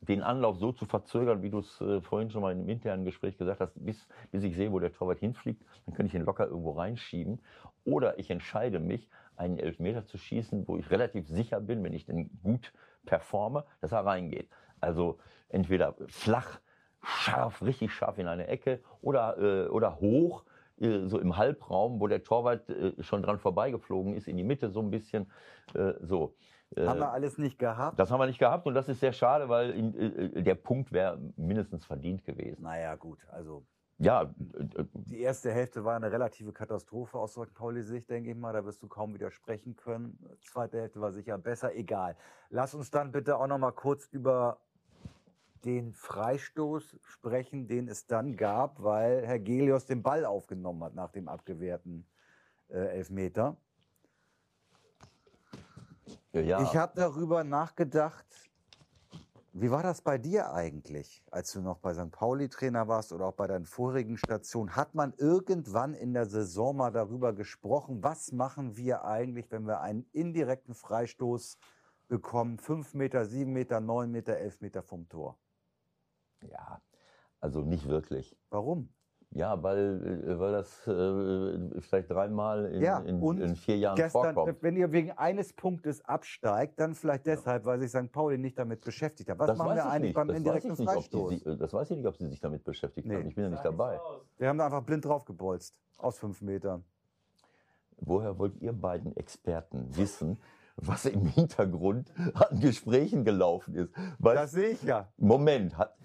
den 0.00 0.22
Anlauf 0.22 0.58
so 0.58 0.72
zu 0.72 0.86
verzögern, 0.86 1.42
wie 1.42 1.50
du 1.50 1.58
es 1.58 1.80
äh, 1.80 2.00
vorhin 2.00 2.30
schon 2.30 2.42
mal 2.42 2.52
im 2.52 2.68
internen 2.68 3.04
Gespräch 3.04 3.36
gesagt 3.36 3.60
hast, 3.60 3.72
bis, 3.74 4.06
bis 4.30 4.42
ich 4.42 4.56
sehe, 4.56 4.72
wo 4.72 4.78
der 4.78 4.92
Torwart 4.92 5.18
hinfliegt, 5.18 5.62
dann 5.86 5.94
kann 5.94 6.06
ich 6.06 6.14
ihn 6.14 6.24
locker 6.24 6.46
irgendwo 6.46 6.72
reinschieben. 6.72 7.40
Oder 7.84 8.18
ich 8.18 8.30
entscheide 8.30 8.80
mich, 8.80 9.08
einen 9.36 9.58
Elfmeter 9.58 10.06
zu 10.06 10.18
schießen, 10.18 10.68
wo 10.68 10.76
ich 10.76 10.90
relativ 10.90 11.26
sicher 11.28 11.60
bin, 11.60 11.82
wenn 11.82 11.94
ich 11.94 12.04
den 12.04 12.30
gut 12.42 12.72
performe, 13.06 13.64
dass 13.80 13.92
er 13.92 14.04
reingeht. 14.04 14.48
Also 14.80 15.18
entweder 15.48 15.94
flach, 16.06 16.60
scharf, 17.02 17.62
richtig 17.62 17.92
scharf 17.92 18.18
in 18.18 18.26
eine 18.26 18.46
Ecke 18.46 18.80
oder, 19.00 19.38
äh, 19.38 19.68
oder 19.68 20.00
hoch, 20.00 20.44
äh, 20.80 21.06
so 21.06 21.18
im 21.18 21.36
Halbraum, 21.36 22.00
wo 22.00 22.06
der 22.06 22.22
Torwart 22.22 22.68
äh, 22.70 22.92
schon 23.02 23.22
dran 23.22 23.38
vorbeigeflogen 23.38 24.14
ist, 24.14 24.28
in 24.28 24.36
die 24.36 24.44
Mitte 24.44 24.70
so 24.70 24.80
ein 24.80 24.90
bisschen. 24.90 25.30
Äh, 25.74 25.94
so. 26.00 26.34
Äh, 26.76 26.86
Haben 26.86 27.00
wir 27.00 27.12
alles 27.12 27.36
nicht 27.38 27.58
gehabt? 27.58 27.98
das 27.98 28.10
haben 28.10 28.20
wir 28.20 28.26
nicht 28.26 28.38
gehabt 28.38 28.66
und 28.66 28.74
das 28.74 28.88
ist 28.88 29.00
sehr 29.00 29.12
schade, 29.12 29.48
weil 29.48 29.70
in, 29.70 29.94
äh, 30.36 30.42
der 30.42 30.54
Punkt 30.54 30.92
wäre 30.92 31.18
mindestens 31.36 31.84
verdient 31.84 32.24
gewesen. 32.24 32.62
Naja, 32.62 32.94
gut. 32.94 33.18
Also 33.30 33.62
Ja, 33.98 34.22
äh, 34.22 34.84
die 34.94 35.20
erste 35.20 35.52
Hälfte 35.52 35.84
war 35.84 35.96
eine 35.96 36.10
relative 36.10 36.52
Katastrophe 36.52 37.18
aus 37.18 37.32
St. 37.34 37.52
Pauli-Sicht, 37.52 38.08
denke 38.08 38.30
ich 38.30 38.36
mal. 38.36 38.52
Da 38.54 38.64
wirst 38.64 38.82
du 38.82 38.88
kaum 38.88 39.12
widersprechen 39.12 39.76
können. 39.76 40.18
Zweite 40.40 40.80
Hälfte 40.80 41.00
war 41.00 41.12
sicher 41.12 41.36
besser. 41.36 41.74
Egal. 41.74 42.16
Lass 42.48 42.74
uns 42.74 42.90
dann 42.90 43.12
bitte 43.12 43.36
auch 43.38 43.46
noch 43.46 43.58
mal 43.58 43.72
kurz 43.72 44.06
über 44.06 44.58
den 45.64 45.92
Freistoß 45.92 46.98
sprechen, 47.02 47.68
den 47.68 47.88
es 47.88 48.06
dann 48.06 48.36
gab, 48.36 48.82
weil 48.82 49.26
Herr 49.26 49.38
Gelios 49.38 49.86
den 49.86 50.02
Ball 50.02 50.24
aufgenommen 50.24 50.82
hat 50.84 50.94
nach 50.94 51.10
dem 51.10 51.28
abgewehrten 51.28 52.06
äh, 52.68 52.78
Elfmeter. 52.78 53.56
ja. 56.32 56.62
Ich 56.62 56.76
habe 56.76 56.92
darüber 56.96 57.44
nachgedacht, 57.44 58.26
wie 59.54 59.70
war 59.70 59.82
das 59.82 60.00
bei 60.00 60.16
dir 60.16 60.54
eigentlich, 60.54 61.22
als 61.30 61.52
du 61.52 61.60
noch 61.60 61.78
bei 61.78 61.92
St. 61.92 62.10
Pauli 62.10 62.48
Trainer 62.48 62.88
warst 62.88 63.12
oder 63.12 63.26
auch 63.26 63.34
bei 63.34 63.46
deinen 63.46 63.66
vorigen 63.66 64.16
Stationen? 64.16 64.74
Hat 64.76 64.94
man 64.94 65.12
irgendwann 65.18 65.92
in 65.92 66.14
der 66.14 66.24
Saison 66.24 66.74
mal 66.74 66.90
darüber 66.90 67.34
gesprochen, 67.34 68.02
was 68.02 68.32
machen 68.32 68.78
wir 68.78 69.04
eigentlich, 69.04 69.50
wenn 69.50 69.66
wir 69.66 69.82
einen 69.82 70.06
indirekten 70.12 70.74
Freistoß 70.74 71.58
bekommen, 72.08 72.58
5 72.58 72.94
Meter, 72.94 73.26
7 73.26 73.52
Meter, 73.52 73.80
9 73.80 74.10
Meter, 74.10 74.38
11 74.38 74.62
Meter 74.62 74.82
vom 74.82 75.06
Tor? 75.10 75.38
Ja, 76.50 76.80
also 77.40 77.60
nicht 77.62 77.88
wirklich. 77.88 78.36
Warum? 78.50 78.88
Ja, 79.34 79.62
weil, 79.62 80.24
äh, 80.28 80.38
weil 80.38 80.52
das 80.52 80.86
äh, 80.86 81.80
vielleicht 81.80 82.10
dreimal 82.10 82.66
in, 82.66 82.82
Ja, 82.82 82.98
in, 82.98 83.18
und 83.22 83.40
in 83.40 83.56
vier 83.56 83.78
Jahren 83.78 83.96
Gestern, 83.96 84.34
vorkommt. 84.34 84.62
wenn 84.62 84.76
ihr 84.76 84.92
wegen 84.92 85.12
eines 85.12 85.54
Punktes 85.54 86.04
absteigt, 86.04 86.78
dann 86.78 86.94
vielleicht 86.94 87.24
deshalb, 87.24 87.64
weil 87.64 87.80
sich 87.80 87.90
St. 87.90 88.12
Pauli 88.12 88.36
nicht 88.36 88.58
damit 88.58 88.82
beschäftigt 88.84 89.30
hat. 89.30 89.38
Was 89.38 89.46
Das 89.46 89.56
machen 89.58 89.70
wir 89.70 89.76
ich 89.76 89.82
eigentlich 89.84 90.00
nicht. 90.02 90.14
beim 90.16 90.28
Das 90.28 90.36
indirekten 90.36 90.72
ich 90.74 90.78
nicht, 90.80 90.90
Freistoß? 90.90 91.28
sich- 91.30 91.46
äh, 91.46 91.56
Das 91.56 91.72
weiß 91.72 91.90
ich 91.92 91.96
nicht, 91.96 92.06
ob 92.06 92.16
sie 92.18 92.28
sich 92.28 92.40
damit 92.40 92.62
beschäftigt 92.62 93.06
Nee. 93.08 93.14
haben. 93.16 93.26
Ich 93.26 93.34
bin 93.34 93.44
ja 93.44 93.50
nicht 93.50 93.64
dabei. 93.64 93.98
Wir 94.36 94.48
haben 94.50 94.58
da 94.58 94.66
einfach 94.66 94.82
blind 94.82 95.04
draufgebolzt. 95.06 95.74
Aus 95.96 96.18
fünf 96.18 96.42
Metern. 96.42 96.84
Woher 97.96 98.38
wollt 98.38 98.60
ihr 98.60 98.72
beiden 98.72 99.16
Experten 99.16 99.96
wissen, 99.96 100.38
was 100.76 101.04
im 101.06 101.24
Hintergrund 101.26 102.12
an 102.34 102.60
Gesprächen 102.60 103.24
gelaufen 103.24 103.74
ist? 103.76 103.94
Weißt, 104.18 104.42
Das 104.42 104.50
sehe 104.50 104.68
ich 104.70 104.82
ja. 104.82 105.08
Moment, 105.16 105.78
hat, 105.78 105.96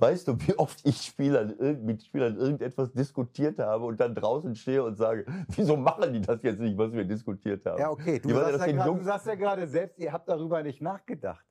weißt 0.00 0.28
du, 0.28 0.38
wie 0.40 0.58
oft 0.58 0.80
ich 0.84 1.02
Spielern, 1.02 1.54
mit 1.84 2.02
Spielern 2.02 2.36
irgendetwas 2.36 2.92
diskutiert 2.92 3.58
habe 3.58 3.84
und 3.84 3.98
dann 4.00 4.14
draußen 4.14 4.54
stehe 4.54 4.82
und 4.84 4.96
sage, 4.96 5.26
wieso 5.48 5.76
machen 5.76 6.12
die 6.12 6.20
das 6.20 6.42
jetzt 6.42 6.60
nicht, 6.60 6.76
was 6.78 6.92
wir 6.92 7.04
diskutiert 7.04 7.64
haben? 7.66 7.78
Ja, 7.80 7.90
okay. 7.90 8.18
Du 8.20 8.30
sagst 8.30 8.66
ja, 8.66 8.72
grad, 8.72 8.88
du 8.88 9.02
sagst 9.04 9.26
ja 9.26 9.34
gerade 9.34 9.66
selbst, 9.66 9.98
ihr 9.98 10.12
habt 10.12 10.28
darüber 10.28 10.62
nicht 10.62 10.80
nachgedacht. 10.80 11.44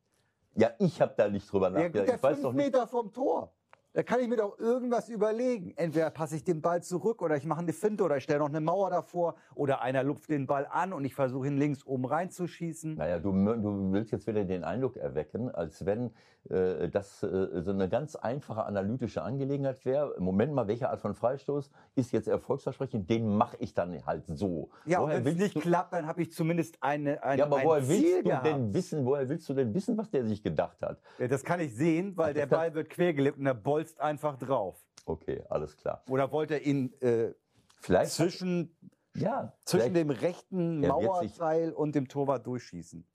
Ja, 0.55 0.71
ich 0.79 1.01
habe 1.01 1.13
da 1.17 1.27
nicht 1.27 1.51
drüber 1.51 1.69
Ja, 1.71 1.88
gut, 1.88 1.95
nachgedacht. 1.95 2.08
der 2.08 2.15
ich 2.15 2.21
fünf 2.21 2.41
doch 2.41 2.53
nicht. 2.53 2.65
Meter 2.65 2.88
vom 2.88 3.12
Tor. 3.12 3.53
Da 3.95 4.03
kann 4.03 4.19
ich 4.19 4.27
mir 4.27 4.36
doch 4.36 4.60
irgendwas 4.60 5.08
überlegen. 5.08 5.71
Entweder 5.77 6.10
passe 6.10 6.36
ich 6.36 6.43
den 6.43 6.62
Ball 6.62 6.84
zurück 6.84 7.21
oder 7.21 7.38
ich 7.38 7.45
mache 7.45 7.62
eine 7.62 7.71
Finte 7.71 8.03
oder 8.03 8.17
ich 8.17 8.25
stelle 8.25 8.39
noch 8.39 8.49
eine 8.49 8.60
Mauer 8.60 8.89
davor 8.89 9.36
oder 9.55 9.81
einer 9.81 10.03
lupft 10.03 10.29
den 10.29 10.47
Ball 10.47 10.67
an 10.69 10.91
und 10.91 11.05
ich 11.05 11.15
versuche 11.15 11.47
ihn 11.47 11.58
links 11.58 11.86
oben 11.86 12.03
reinzuschießen. 12.03 12.95
Naja, 12.95 13.19
du, 13.19 13.31
du 13.31 13.93
willst 13.93 14.12
jetzt 14.12 14.27
wieder 14.27 14.43
den 14.43 14.65
Eindruck 14.65 14.97
erwecken, 14.97 15.49
als 15.49 15.86
wenn 15.86 16.12
äh, 16.49 16.89
das 16.89 17.23
äh, 17.23 17.62
so 17.62 17.71
eine 17.71 17.89
ganz 17.89 18.15
einfache 18.15 18.65
analytische 18.65 19.21
Angelegenheit 19.23 19.84
wäre. 19.86 20.13
Moment 20.19 20.53
mal, 20.53 20.67
welche 20.67 20.89
Art 20.89 20.99
von 20.99 21.15
Freistoß 21.15 21.71
ist 21.95 22.12
jetzt 22.12 22.27
erfolgsversprechend? 22.27 23.10
Den 23.10 23.36
mache 23.36 23.55
ich 23.60 23.73
dann 23.73 24.05
halt 24.05 24.23
so. 24.27 24.69
Ja, 24.86 24.99
und 24.99 25.12
wenn 25.12 25.25
es 25.25 25.38
nicht 25.38 25.62
klappt, 25.62 25.93
dann 25.93 26.05
habe 26.05 26.21
ich 26.21 26.34
zumindest 26.34 26.77
eine, 26.81 27.23
ein, 27.23 27.39
Ja, 27.39 27.45
aber 27.45 27.58
ein 27.58 27.65
woher 27.65 27.84
Ziel 27.84 28.03
willst 28.03 28.17
du 28.17 28.23
gehabt. 28.29 28.45
denn 28.45 28.73
wissen, 28.73 29.05
woher 29.05 29.27
willst 29.29 29.47
du 29.49 29.53
denn 29.53 29.73
wissen, 29.73 29.97
was 29.97 30.12
der 30.12 30.25
sich 30.25 30.43
gedacht 30.43 30.81
hat? 30.81 30.99
Ja, 31.17 31.27
das 31.27 31.43
kann 31.43 31.62
ich 31.62 31.73
sehen, 31.73 32.15
weil 32.15 32.31
Ach, 32.31 32.34
der 32.34 32.45
Ball 32.47 32.73
wird 32.75 32.89
quergelegt 32.89 33.38
und 33.39 33.45
er 33.45 33.53
bolzt 33.85 33.99
einfach 34.01 34.37
drauf. 34.37 34.83
Okay, 35.05 35.43
alles 35.49 35.77
klar. 35.77 36.03
Oder 36.09 36.31
wollte 36.31 36.55
er 36.55 36.61
ihn 36.65 36.91
äh, 37.01 37.33
Vielleicht 37.79 38.11
zwischen, 38.11 38.75
ja, 39.15 39.53
zwischen 39.65 39.93
dem 39.93 40.09
rechten 40.09 40.83
Er 40.83 40.89
Mauerteil 40.89 41.71
und 41.71 41.93
dem 41.93 42.07
Torwart 42.07 42.45
durchschießen? 42.47 43.05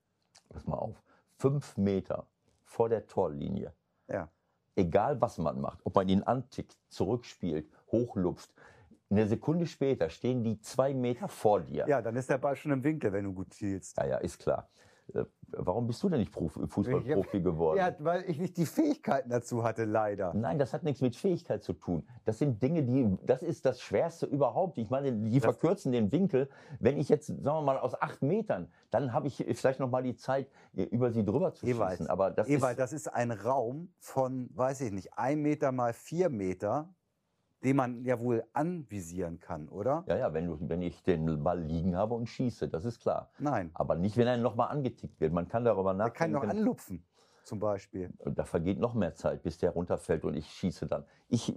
pass 0.48 0.66
mal 0.66 0.76
auf, 0.76 1.02
fünf 1.38 1.76
Meter 1.76 2.26
vor 2.64 2.88
der 2.88 3.06
Torlinie, 3.06 3.72
Ja. 4.09 4.28
egal 4.76 5.20
was 5.20 5.38
man 5.38 5.61
macht, 5.61 5.80
ob 5.85 5.94
man 5.96 6.09
ihn 6.09 6.22
antickt, 6.22 6.76
zurückspielt, 6.88 7.68
hochlupft, 7.90 8.52
eine 9.11 9.26
Sekunde 9.26 9.66
später 9.66 10.09
stehen 10.11 10.44
die 10.44 10.61
zwei 10.61 10.94
Meter 10.94 11.26
vor 11.28 11.61
dir. 11.61 11.87
ja, 11.88 12.00
dann 12.00 12.14
ist 12.16 12.30
der 12.30 12.38
Ball 12.38 12.54
schon 12.54 12.70
im 12.70 12.85
Winkel, 12.85 13.12
wenn 13.12 13.24
du 13.24 13.33
gut 13.33 13.52
zielst. 13.54 13.96
Ja, 13.96 14.06
ja, 14.06 14.16
ist 14.18 14.38
klar. 14.38 14.68
Äh, 15.14 15.25
Warum 15.53 15.88
bist 15.88 16.01
du 16.05 16.09
denn 16.09 16.20
nicht 16.20 16.31
Profi, 16.31 16.61
Fußballprofi 16.68 17.40
geworden? 17.40 17.77
Ja, 17.77 17.92
weil 17.99 18.23
ich 18.31 18.38
nicht 18.38 18.57
die 18.57 18.66
Fähigkeiten 18.66 19.31
dazu 19.31 19.64
hatte, 19.64 19.85
leider. 19.85 20.33
Nein, 20.33 20.61
das 20.61 20.73
hat 20.73 20.85
nichts 20.85 21.01
mit 21.01 21.16
Fähigkeit 21.16 21.64
zu 21.64 21.73
tun. 21.73 22.07
Das 22.25 22.38
sind 22.38 22.62
Dinge, 22.62 22.85
die, 22.85 23.16
das 23.27 23.42
ist 23.42 23.66
das 23.66 23.81
Schwerste 23.81 24.27
überhaupt. 24.27 24.79
Ich 24.79 24.90
meine, 24.90 25.12
die 25.12 25.40
Das- 25.40 25.57
verkürzen 25.57 25.90
den 25.90 26.12
Winkel. 26.12 26.49
Wenn 26.79 26.99
ich 26.99 27.09
jetzt, 27.09 27.27
sagen 27.27 27.42
wir 27.42 27.62
mal, 27.62 27.79
aus 27.79 28.01
acht 28.01 28.23
Metern, 28.23 28.68
dann 28.92 29.12
habe 29.12 29.27
ich 29.27 29.44
vielleicht 29.55 29.81
noch 29.81 29.90
mal 29.90 30.05
die 30.05 30.14
Zeit, 30.14 30.46
äh, 30.77 30.85
über 30.85 31.11
sie 31.11 31.25
drüber 31.25 31.53
zu 31.53 31.66
Ewald, 31.66 31.90
schießen. 31.99 32.07
Aber 32.07 32.31
das 32.31 32.49
Ewald, 32.49 32.79
ist, 32.79 32.81
das 32.81 32.92
ist 32.92 33.09
ein 33.12 33.33
Raum 33.33 33.92
von, 33.99 34.51
weiß 34.55 34.81
ich 34.83 34.92
nicht, 34.92 35.18
ein 35.18 35.42
Meter 35.42 35.73
mal 35.73 35.92
vier 35.92 36.29
Meter, 36.31 36.94
den 37.62 37.77
man 37.77 38.05
ja 38.05 38.18
wohl 38.18 38.44
anvisieren 38.53 39.38
kann, 39.40 39.68
oder? 39.68 40.05
ja, 40.07 40.16
ja, 40.16 40.33
wenn, 40.33 40.46
du, 40.46 40.57
wenn 40.61 40.83
ich 40.83 41.03
den 41.03 41.42
Ball 41.42 41.61
liegen 41.61 41.96
habe 41.96 42.14
und 42.14 42.27
schieße, 42.27 42.68
das 42.68 42.85
ist 42.85 43.01
klar. 43.01 43.31
Nein. 43.38 43.70
Aber 43.75 43.96
nicht, 43.96 44.16
wenn 44.16 44.27
er 44.27 44.37
noch 44.38 44.57
mal 44.57 44.66
angetickt 44.66 45.20
wird. 45.20 45.33
Man 45.33 45.49
kann 45.49 45.64
darüber 45.64 45.90
Er 45.90 46.11
kann 46.11 46.31
nachdenken. 46.31 46.33
noch 46.35 46.42
anlupfen, 46.42 47.05
zum 47.42 47.59
Beispiel. 47.59 48.11
Da 48.25 48.44
vergeht 48.44 48.79
noch 48.79 48.94
mehr 48.94 49.14
Zeit, 49.14 49.42
bis 49.42 49.59
der 49.59 49.70
runterfällt 49.73 50.25
und 50.25 50.35
ich 50.37 50.46
schieße 50.46 50.87
dann. 50.87 51.05
Ich, 51.29 51.55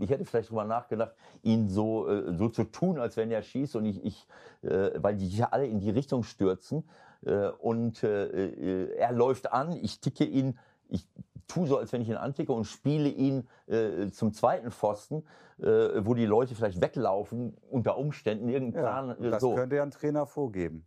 ich 0.00 0.10
hätte 0.10 0.24
vielleicht 0.24 0.50
drüber 0.50 0.64
nachgedacht, 0.64 1.14
ihn 1.42 1.68
so, 1.68 2.08
äh, 2.08 2.34
so 2.34 2.48
zu 2.48 2.64
tun, 2.64 2.98
als 2.98 3.16
wenn 3.16 3.30
er 3.30 3.42
schießt 3.42 3.76
und 3.76 3.84
ich, 3.84 4.02
ich 4.04 4.26
äh, 4.62 4.90
weil 4.96 5.16
die 5.16 5.28
ja 5.28 5.48
alle 5.50 5.66
in 5.66 5.80
die 5.80 5.90
Richtung 5.90 6.22
stürzen 6.22 6.88
äh, 7.24 7.48
und 7.48 8.02
er 8.02 9.12
läuft 9.12 9.52
an, 9.52 9.72
ich 9.72 10.00
ticke 10.00 10.24
ihn, 10.24 10.58
ich 10.88 11.06
tue 11.48 11.66
so, 11.66 11.78
als 11.78 11.92
wenn 11.92 12.00
ich 12.02 12.08
ihn 12.08 12.16
anticke 12.16 12.52
und 12.52 12.64
spiele 12.64 13.08
ihn 13.08 13.48
äh, 13.66 14.08
zum 14.10 14.32
zweiten 14.32 14.70
Pfosten, 14.70 15.24
äh, 15.58 15.64
wo 16.04 16.14
die 16.14 16.26
Leute 16.26 16.54
vielleicht 16.54 16.80
weglaufen 16.80 17.56
unter 17.70 17.96
Umständen 17.98 18.48
irgendein 18.48 18.82
Ja, 18.84 18.90
Plan. 18.90 19.22
äh, 19.24 19.30
das 19.30 19.40
so. 19.42 19.54
könnte 19.54 19.76
ja 19.76 19.82
ein 19.82 19.90
Trainer 19.90 20.26
vorgeben. 20.26 20.84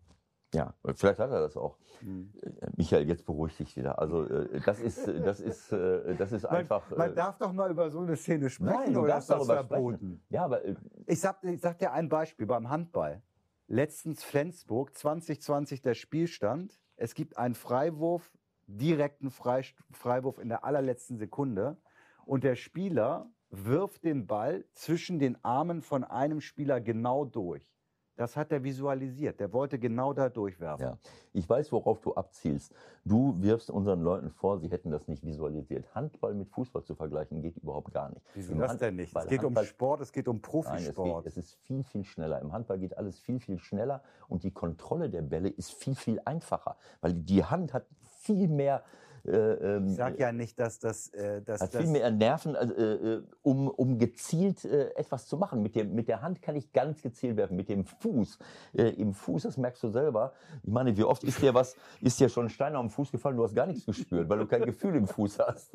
Ja, 0.51 0.73
vielleicht 0.95 1.19
hat 1.19 1.29
er 1.29 1.41
das 1.41 1.55
auch. 1.55 1.77
Hm. 1.99 2.33
Äh, 2.41 2.49
Michael, 2.75 3.07
jetzt 3.07 3.23
beruhig 3.25 3.55
dich 3.57 3.77
wieder. 3.77 3.99
Also 3.99 4.23
äh, 4.25 4.59
das 4.65 4.79
ist, 4.79 5.07
das 5.07 5.39
ist, 5.39 5.71
das 5.71 6.31
ist 6.31 6.43
Man, 6.43 6.51
einfach. 6.55 6.89
man 6.97 7.11
äh, 7.11 7.13
darf 7.13 7.37
doch 7.37 7.53
mal 7.53 7.69
über 7.69 7.89
so 7.91 7.99
eine 7.99 8.15
Szene 8.15 8.49
sprechen, 8.49 8.73
Nein, 8.73 8.93
du 8.93 9.01
oder 9.01 9.09
darfst 9.09 9.29
ist 9.29 9.37
das 9.37 9.45
verboten? 9.47 9.95
sprechen. 9.97 10.23
Ja, 10.29 10.45
aber 10.45 10.61
Ich 11.05 11.19
sag, 11.19 11.43
ich 11.43 11.61
sag 11.61 11.77
dir 11.77 11.91
ein 11.93 12.09
Beispiel 12.09 12.47
beim 12.47 12.69
Handball. 12.69 13.21
Letztens 13.67 14.23
Flensburg, 14.23 14.95
2020 14.97 15.83
der 15.83 15.93
Spielstand. 15.93 16.79
Es 16.95 17.13
gibt 17.13 17.37
einen 17.37 17.53
Freiwurf, 17.53 18.31
direkten 18.77 19.29
Freiwurf 19.31 20.37
in 20.39 20.49
der 20.49 20.63
allerletzten 20.63 21.17
Sekunde. 21.17 21.77
Und 22.25 22.43
der 22.43 22.55
Spieler 22.55 23.27
wirft 23.49 24.03
den 24.03 24.27
Ball 24.27 24.63
zwischen 24.73 25.17
den 25.19 25.43
Armen 25.43 25.81
von 25.81 26.03
einem 26.03 26.39
Spieler 26.41 26.79
genau 26.79 27.25
durch. 27.25 27.73
Das 28.15 28.35
hat 28.35 28.51
er 28.51 28.61
visualisiert. 28.65 29.39
Der 29.39 29.53
wollte 29.53 29.79
genau 29.79 30.11
da 30.11 30.27
durchwerfen. 30.27 30.85
Ja. 30.85 30.97
ich 31.31 31.47
weiß, 31.49 31.71
worauf 31.71 32.01
du 32.01 32.13
abzielst. 32.15 32.75
Du 33.05 33.41
wirfst 33.41 33.71
unseren 33.71 34.01
Leuten 34.01 34.29
vor, 34.29 34.59
sie 34.59 34.67
hätten 34.69 34.91
das 34.91 35.07
nicht 35.07 35.25
visualisiert. 35.25 35.95
Handball 35.95 36.33
mit 36.35 36.49
Fußball 36.49 36.83
zu 36.83 36.95
vergleichen 36.95 37.41
geht 37.41 37.55
überhaupt 37.55 37.93
gar 37.93 38.09
nicht. 38.09 38.21
Wieso 38.35 38.53
das 38.55 38.71
Hand- 38.71 38.81
denn 38.81 38.97
nicht? 38.97 39.15
Es 39.15 39.25
geht 39.27 39.39
um 39.39 39.45
Handball- 39.55 39.65
Sport, 39.65 40.01
es 40.01 40.11
geht 40.11 40.27
um 40.27 40.35
Nein, 40.35 40.41
es, 40.43 40.49
Profisport. 40.51 41.23
geht, 41.23 41.31
es 41.31 41.37
ist 41.37 41.53
viel, 41.61 41.81
viel 41.85 42.03
schneller. 42.03 42.41
Im 42.41 42.51
Handball 42.51 42.77
geht 42.77 42.97
alles 42.97 43.17
viel, 43.21 43.39
viel 43.39 43.57
schneller 43.57 44.03
und 44.27 44.43
die 44.43 44.51
Kontrolle 44.51 45.09
der 45.09 45.21
Bälle 45.21 45.47
ist 45.47 45.71
viel, 45.71 45.95
viel 45.95 46.19
einfacher, 46.25 46.75
weil 46.99 47.13
die 47.13 47.45
Hand 47.45 47.73
hat 47.73 47.85
viel 48.19 48.47
mehr, 48.47 48.83
äh, 49.25 49.31
ähm, 49.31 49.87
ich 49.87 49.95
sag 49.95 50.19
ja 50.19 50.31
nicht, 50.31 50.59
dass 50.59 50.79
das, 50.79 51.09
äh, 51.09 51.41
dass 51.41 51.61
hat 51.61 51.73
das 51.73 51.81
viel 51.81 51.91
mehr 51.91 52.11
Nerven, 52.11 52.55
also, 52.55 52.73
äh, 52.73 52.93
äh, 52.93 53.23
um, 53.41 53.67
um 53.67 53.97
gezielt 53.97 54.65
äh, 54.65 54.89
etwas 54.95 55.27
zu 55.27 55.37
machen. 55.37 55.61
Mit, 55.61 55.75
dem, 55.75 55.93
mit 55.93 56.07
der 56.07 56.21
Hand 56.21 56.41
kann 56.41 56.55
ich 56.55 56.71
ganz 56.71 57.01
gezielt 57.01 57.37
werfen. 57.37 57.55
Mit 57.55 57.69
dem 57.69 57.85
Fuß, 57.85 58.39
äh, 58.73 58.89
im 58.89 59.13
Fuß, 59.13 59.43
das 59.43 59.57
merkst 59.57 59.83
du 59.83 59.89
selber. 59.89 60.33
Ich 60.63 60.71
meine, 60.71 60.95
wie 60.97 61.03
oft 61.03 61.23
ist 61.23 61.41
dir 61.41 61.53
was, 61.53 61.75
ist 62.01 62.19
dir 62.19 62.29
schon 62.29 62.45
ein 62.45 62.49
Stein 62.49 62.75
am 62.75 62.89
Fuß 62.89 63.11
gefallen, 63.11 63.37
du 63.37 63.43
hast 63.43 63.55
gar 63.55 63.65
nichts 63.65 63.85
gespürt, 63.85 64.29
weil 64.29 64.39
du 64.39 64.45
kein 64.45 64.63
Gefühl 64.63 64.95
im 64.95 65.07
Fuß 65.07 65.39
hast. 65.39 65.71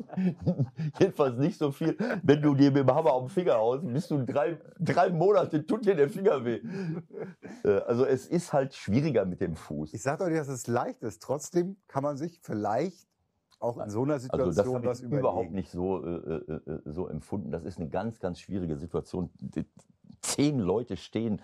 Jedenfalls 0.99 1.37
nicht 1.37 1.57
so 1.57 1.71
viel. 1.71 1.97
Wenn 2.23 2.41
du 2.41 2.55
dir 2.55 2.71
mit 2.71 2.87
dem 2.87 2.93
Hammer 2.93 3.13
auf 3.13 3.23
den 3.23 3.29
Finger 3.29 3.55
haust, 3.55 3.83
bist 3.85 4.11
du 4.11 4.23
drei, 4.25 4.57
drei 4.79 5.09
Monate, 5.09 5.65
tut 5.65 5.85
dir 5.85 5.95
der 5.95 6.09
Finger 6.09 6.43
weh. 6.43 6.61
Äh, 7.63 7.79
also 7.81 8.05
es 8.05 8.27
ist 8.27 8.53
halt 8.53 8.73
schwieriger 8.73 9.25
mit 9.25 9.41
dem 9.41 9.55
Fuß. 9.55 9.93
Ich 9.93 10.01
sage 10.01 10.23
doch 10.23 10.29
nicht, 10.29 10.39
dass 10.39 10.47
es 10.47 10.67
leicht 10.67 11.03
ist. 11.03 11.21
Trotzdem 11.21 11.77
kann 11.87 12.03
man 12.03 12.17
sich 12.17 12.39
vielleicht 12.41 13.07
auch 13.59 13.77
in 13.77 13.89
so 13.89 14.03
einer 14.03 14.19
Situation 14.19 14.47
Also 14.49 14.61
das 14.61 14.73
habe 14.73 14.85
was 14.85 14.99
ich 14.99 15.05
überlegen. 15.05 15.19
überhaupt 15.19 15.51
nicht 15.51 15.71
so, 15.71 16.05
äh, 16.05 16.09
äh, 16.09 16.53
äh, 16.53 16.79
so 16.85 17.07
empfunden. 17.07 17.51
Das 17.51 17.63
ist 17.65 17.79
eine 17.79 17.89
ganz, 17.89 18.19
ganz 18.19 18.39
schwierige 18.39 18.77
Situation. 18.77 19.29
Zehn 20.21 20.59
Leute 20.59 20.97
stehen 20.97 21.41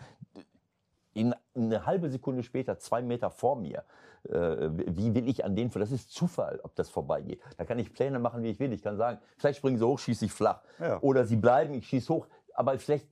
in 1.14 1.36
eine 1.56 1.86
halbe 1.86 2.10
Sekunde 2.10 2.44
später 2.44 2.78
zwei 2.78 3.02
Meter 3.02 3.30
vor 3.30 3.56
mir. 3.56 3.84
Äh, 4.30 4.70
Wie 4.88 5.14
will 5.14 5.28
ich 5.28 5.44
an 5.44 5.56
denen, 5.56 5.72
das 5.72 5.92
ist 5.92 6.12
Zufall, 6.12 6.60
ob 6.64 6.76
das 6.76 6.90
vorbeigeht. 6.90 7.42
Da 7.58 7.66
kann 7.66 7.80
ich 7.80 7.92
Pläne 7.92 8.20
machen, 8.20 8.44
wie 8.44 8.50
ich 8.50 8.60
will. 8.60 8.72
Ich 8.72 8.82
kann 8.82 8.96
sagen, 8.98 9.20
vielleicht 9.38 9.58
springen 9.58 9.78
sie 9.78 9.86
hoch, 9.86 10.00
schieße 10.00 10.26
ich 10.26 10.32
flach. 10.32 10.62
Ja. 10.80 11.00
Oder 11.02 11.26
sie 11.26 11.36
bleiben, 11.36 11.74
ich 11.74 11.88
schieße 11.88 12.14
hoch. 12.14 12.28
Aber 12.56 12.78
vielleicht 12.80 13.08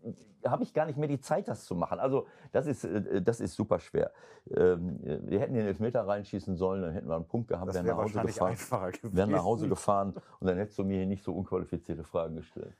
habe 0.45 0.63
ich 0.63 0.73
gar 0.73 0.86
nicht 0.86 0.97
mehr 0.97 1.08
die 1.08 1.19
Zeit, 1.19 1.47
das 1.47 1.65
zu 1.65 1.75
machen. 1.75 1.99
Also 1.99 2.28
das 2.52 2.65
ist, 2.67 2.84
äh, 2.86 3.21
das 3.21 3.39
ist 3.41 3.56
super 3.56 3.80
schwer. 3.80 4.12
Ähm, 4.49 4.99
Wir 5.28 5.39
hätten 5.39 5.54
den 5.54 5.65
Elfmeter 5.65 6.08
reinschießen 6.08 6.56
sollen, 6.56 6.82
dann 6.82 6.93
hätten 6.93 7.08
wir 7.10 7.15
einen 7.15 7.28
Punkt 7.28 7.49
gehabt, 7.49 7.67
das 7.67 7.75
wären 7.75 7.86
wäre 7.88 7.97
nach 7.97 8.04
Hause 8.04 8.21
gefahren 8.21 8.93
wären 9.04 9.32
nach 9.32 9.43
Hause 9.43 9.67
gefahren 9.67 10.13
und 10.39 10.47
dann 10.47 10.58
hättest 10.58 10.78
du 10.80 10.84
mir 10.84 10.97
hier 10.97 11.06
nicht 11.08 11.23
so 11.23 11.34
unqualifizierte 11.34 12.04
Fragen 12.04 12.36
gestellt. 12.38 12.73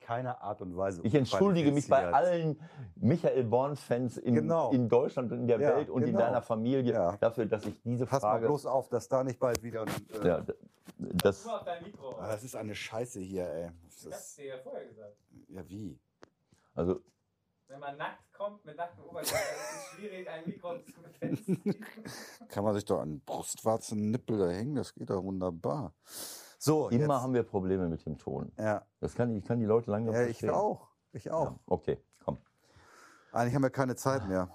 Keine 0.00 0.40
Art 0.40 0.62
und 0.62 0.76
Weise. 0.76 1.00
Ich 1.02 1.14
entschuldige 1.16 1.72
mich 1.72 1.88
bei 1.88 2.06
allen 2.12 2.60
Michael 2.94 3.42
Born-Fans 3.42 4.16
in, 4.18 4.36
Genau. 4.36 4.70
in 4.70 4.88
Deutschland 4.88 5.32
und 5.32 5.40
in 5.40 5.46
der 5.48 5.58
Ja, 5.60 5.76
Welt 5.76 5.90
und 5.90 6.02
in 6.02 6.10
genau. 6.12 6.20
deiner 6.20 6.42
Familie 6.42 6.92
Ja. 6.92 7.16
dafür, 7.16 7.46
dass 7.46 7.66
ich 7.66 7.82
diese 7.82 8.06
Pass 8.06 8.22
mal 8.22 8.30
Frage. 8.34 8.46
bloß 8.46 8.66
auf, 8.66 8.88
dass 8.88 9.08
da 9.08 9.24
nicht 9.24 9.40
bald 9.40 9.62
wieder. 9.64 9.82
ein, 9.82 9.88
Äh, 10.22 10.28
Ja, 10.28 10.42
das, 10.98 11.44
Mikro. 11.84 12.16
Ah, 12.20 12.28
das 12.28 12.44
ist 12.44 12.54
eine 12.54 12.74
Scheiße 12.76 13.18
hier, 13.20 13.50
ey. 13.50 13.70
Das 13.84 13.96
Ich 13.98 14.06
hab's 14.06 14.28
ist, 14.28 14.38
dir 14.38 14.46
ja 14.46 14.58
vorher 14.58 14.86
gesagt. 14.86 15.16
Ja, 15.48 15.68
wie? 15.68 15.98
also, 16.74 17.00
Wenn 17.68 17.80
man 17.80 17.96
nackt 17.96 18.32
kommt 18.32 18.64
mit 18.64 18.76
nacktem 18.76 19.04
Oberkörper, 19.04 19.24
ist 19.38 19.76
es 19.76 19.96
schwierig, 19.96 20.28
ein 20.28 20.44
Mikro 20.46 20.78
zu 20.84 21.00
befestigen. 21.02 21.86
Kann 22.48 22.64
man 22.64 22.74
sich 22.74 22.84
doch 22.84 23.00
an 23.00 23.20
Brustwarzen, 23.20 24.10
Nippel 24.10 24.38
da 24.38 24.50
hängen? 24.50 24.74
Das 24.74 24.94
geht 24.94 25.08
doch 25.10 25.22
wunderbar. 25.22 25.94
So, 26.58 26.88
immer 26.88 27.14
jetzt, 27.14 27.22
haben 27.22 27.34
wir 27.34 27.42
Probleme 27.42 27.88
mit 27.88 28.04
dem 28.06 28.18
Ton. 28.18 28.52
Ja, 28.58 28.84
Das 29.00 29.14
kann, 29.14 29.34
ich 29.36 29.44
kann 29.44 29.58
die 29.58 29.66
Leute 29.66 29.90
langsam 29.90 30.14
ja 30.14 30.22
ich 30.22 30.38
verstehen. 30.38 30.50
auch. 30.50 30.88
Ich 31.12 31.30
auch. 31.30 31.44
Ja, 31.52 31.60
okay, 31.66 31.98
komm. 32.24 32.38
Eigentlich 33.32 33.54
haben 33.54 33.62
wir 33.62 33.70
keine 33.70 33.96
Zeit 33.96 34.26
mehr. 34.28 34.50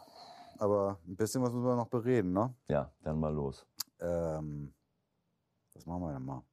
Aber 0.60 0.99
ein 1.08 1.15
bisschen 1.15 1.41
was 1.41 1.51
müssen 1.51 1.65
wir 1.65 1.75
noch 1.75 1.88
bereden, 1.88 2.34
ne? 2.34 2.54
Ja, 2.67 2.91
dann 3.01 3.19
mal 3.19 3.34
los. 3.34 3.65
Ähm, 3.99 4.73
was 5.73 5.86
machen 5.88 6.01
wir 6.04 6.13
denn 6.13 6.23
mal? 6.25 6.43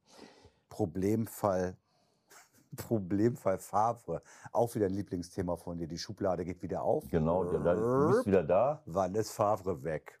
Problemfall. 0.67 1.77
Problemfall 2.75 3.57
Favre. 3.57 4.21
Auch 4.51 4.73
wieder 4.75 4.85
ein 4.85 4.93
Lieblingsthema 4.93 5.55
von 5.55 5.77
dir. 5.77 5.87
Die 5.87 5.97
Schublade 5.97 6.45
geht 6.45 6.61
wieder 6.61 6.83
auf. 6.83 7.09
Genau, 7.09 7.43
da, 7.43 7.75
du 7.75 8.09
bist 8.09 8.25
wieder 8.25 8.43
da. 8.43 8.81
Wann 8.85 9.15
ist 9.15 9.31
Favre 9.31 9.83
weg? 9.83 10.19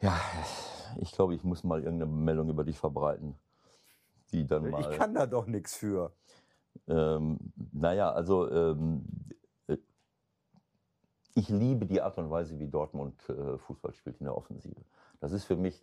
Ja, 0.00 0.18
ich 1.00 1.12
glaube, 1.12 1.34
ich 1.34 1.42
muss 1.42 1.64
mal 1.64 1.82
irgendeine 1.82 2.10
Meldung 2.10 2.48
über 2.50 2.64
dich 2.64 2.78
verbreiten. 2.78 3.36
Die 4.32 4.46
dann 4.46 4.70
mal. 4.70 4.80
Ich 4.80 4.90
kann 4.98 5.14
da 5.14 5.26
doch 5.26 5.46
nichts 5.46 5.74
für. 5.74 6.12
Ähm, 6.88 7.38
naja, 7.72 8.12
also 8.12 8.50
ähm, 8.50 9.04
äh, 9.66 9.78
ich 11.34 11.48
liebe 11.48 11.86
die 11.86 12.00
Art 12.00 12.18
und 12.18 12.30
Weise, 12.30 12.58
wie 12.58 12.68
Dortmund 12.68 13.28
äh, 13.28 13.58
Fußball 13.58 13.92
spielt 13.92 14.18
in 14.20 14.26
der 14.26 14.36
Offensive. 14.36 14.84
Das 15.20 15.32
ist 15.32 15.44
für 15.44 15.56
mich 15.56 15.82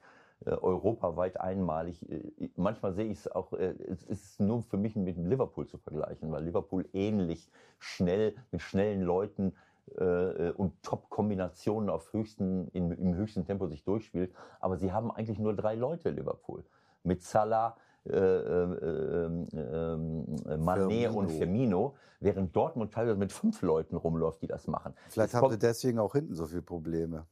europaweit 0.51 1.39
einmalig. 1.39 2.09
Äh, 2.09 2.49
manchmal 2.55 2.93
sehe 2.93 3.05
ich 3.05 3.19
es 3.19 3.31
auch, 3.31 3.53
äh, 3.53 3.75
es 3.87 4.03
ist 4.03 4.39
nur 4.39 4.63
für 4.63 4.77
mich 4.77 4.95
mit 4.95 5.17
Liverpool 5.17 5.67
zu 5.67 5.77
vergleichen, 5.77 6.31
weil 6.31 6.43
Liverpool 6.43 6.85
ähnlich 6.93 7.49
schnell 7.79 8.35
mit 8.51 8.61
schnellen 8.61 9.01
Leuten 9.01 9.53
äh, 9.97 10.51
und 10.51 10.81
Top-Kombinationen 10.83 11.89
auf 11.89 12.13
höchsten, 12.13 12.69
im 12.69 13.15
höchsten 13.15 13.45
Tempo 13.45 13.67
sich 13.67 13.83
durchspielt. 13.83 14.33
Aber 14.59 14.77
sie 14.77 14.91
haben 14.91 15.11
eigentlich 15.11 15.39
nur 15.39 15.55
drei 15.55 15.75
Leute, 15.75 16.09
Liverpool. 16.09 16.63
Mit 17.03 17.21
Salah, 17.21 17.75
äh, 18.05 18.17
äh, 18.17 18.63
äh, 18.73 19.57
äh, 19.57 20.57
Firmino. 20.57 21.13
und 21.13 21.29
Firmino, 21.29 21.95
während 22.19 22.53
Dortmund 22.53 22.93
teilweise 22.93 23.17
mit 23.17 23.31
fünf 23.31 23.61
Leuten 23.61 23.95
rumläuft, 23.95 24.41
die 24.41 24.47
das 24.47 24.67
machen. 24.67 24.93
Vielleicht 25.09 25.33
haben 25.33 25.49
sie 25.49 25.57
deswegen 25.57 25.99
auch 25.99 26.11
hinten 26.11 26.35
so 26.35 26.45
viele 26.45 26.63
Probleme. 26.63 27.25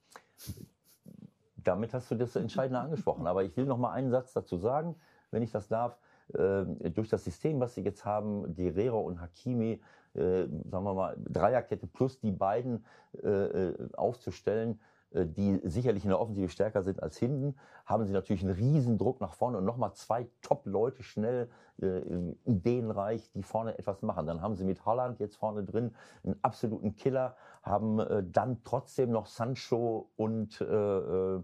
Damit 1.63 1.93
hast 1.93 2.10
du 2.12 2.15
das 2.15 2.36
Entscheidende 2.36 2.80
angesprochen. 2.80 3.28
Aber 3.28 3.43
ich 3.43 3.56
will 3.58 3.65
noch 3.65 3.78
mal 3.78 3.91
einen 3.91 4.10
Satz 4.10 4.34
dazu 4.34 4.58
sagen, 4.58 4.95
wenn 5.32 5.43
ich 5.43 5.52
das 5.52 5.67
darf. 5.67 5.97
Äh, 6.34 6.89
durch 6.91 7.10
das 7.10 7.24
System, 7.24 7.60
was 7.60 7.76
sie 7.76 7.82
jetzt 7.82 8.06
haben, 8.06 8.56
Guerrero 8.56 9.02
und 9.02 9.19
Hakimi, 9.19 9.82
äh, 10.13 10.45
sagen 10.69 10.84
wir 10.84 10.93
mal, 10.93 11.17
Dreierkette 11.17 11.88
plus 11.88 12.19
die 12.19 12.32
beiden 12.32 12.86
äh, 13.24 13.74
aufzustellen, 13.93 14.80
die 15.13 15.60
sicherlich 15.65 16.06
in 16.06 16.10
der 16.10 16.21
Offensive 16.21 16.47
stärker 16.47 16.84
sind 16.84 17.04
als 17.04 17.17
hinten, 17.17 17.58
haben 17.86 18.06
sie 18.06 18.13
natürlich 18.13 18.43
einen 18.43 18.56
riesen 18.56 18.97
Druck 18.97 19.19
nach 19.19 19.34
vorne 19.34 19.58
und 19.58 19.65
nochmal 19.65 19.91
zwei 19.93 20.26
Top-Leute 20.41 21.04
schnell, 21.04 21.50
äh, 21.82 22.02
ideenreich, 22.45 23.30
die 23.32 23.43
vorne 23.43 23.78
etwas 23.78 24.02
machen. 24.04 24.26
Dann 24.28 24.41
haben 24.41 24.56
sie 24.56 24.63
mit 24.63 24.86
Holland 24.86 25.19
jetzt 25.19 25.36
vorne 25.36 25.63
drin 25.63 25.93
einen 26.24 26.38
absoluten 26.41 26.95
Killer, 26.95 27.36
haben 27.62 28.00
äh, 28.00 28.24
dann 28.24 28.63
trotzdem 28.63 29.12
noch 29.12 29.28
Sancho 29.28 30.10
und 30.15 30.62
äh, 30.62 30.65
äh, 30.65 31.43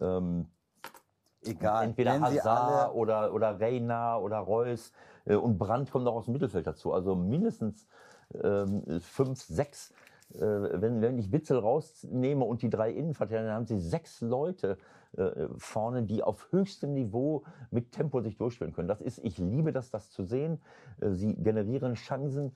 ähm, 0.00 0.46
Egal. 1.44 1.84
entweder 1.84 2.20
Hazard 2.20 2.94
oder, 2.94 3.32
oder 3.32 3.60
Reina 3.60 4.18
oder 4.18 4.38
Reus 4.38 4.92
äh, 5.24 5.34
und 5.34 5.58
Brandt 5.58 5.90
kommt 5.90 6.04
noch 6.04 6.14
aus 6.14 6.26
dem 6.26 6.32
Mittelfeld 6.32 6.66
dazu. 6.66 6.92
Also 6.92 7.14
mindestens 7.14 7.86
ähm, 8.42 8.82
fünf, 9.00 9.40
sechs. 9.40 9.92
Äh, 10.34 10.40
wenn, 10.40 11.00
wenn 11.00 11.18
ich 11.18 11.32
Witzel 11.32 11.58
rausnehme 11.58 12.44
und 12.44 12.60
die 12.62 12.68
drei 12.68 12.90
Innenverteidiger, 12.90 13.46
dann 13.48 13.56
haben 13.56 13.66
sie 13.66 13.78
sechs 13.78 14.20
Leute 14.20 14.76
äh, 15.16 15.48
vorne, 15.56 16.02
die 16.02 16.22
auf 16.22 16.48
höchstem 16.52 16.92
Niveau 16.92 17.44
mit 17.70 17.92
Tempo 17.92 18.20
sich 18.20 18.36
durchspielen 18.36 18.74
können. 18.74 18.88
Das 18.88 19.00
ist, 19.00 19.18
ich 19.24 19.38
liebe 19.38 19.72
das, 19.72 19.90
das 19.90 20.10
zu 20.10 20.24
sehen. 20.24 20.60
Äh, 21.00 21.12
sie 21.12 21.34
generieren 21.34 21.94
Chancen, 21.94 22.54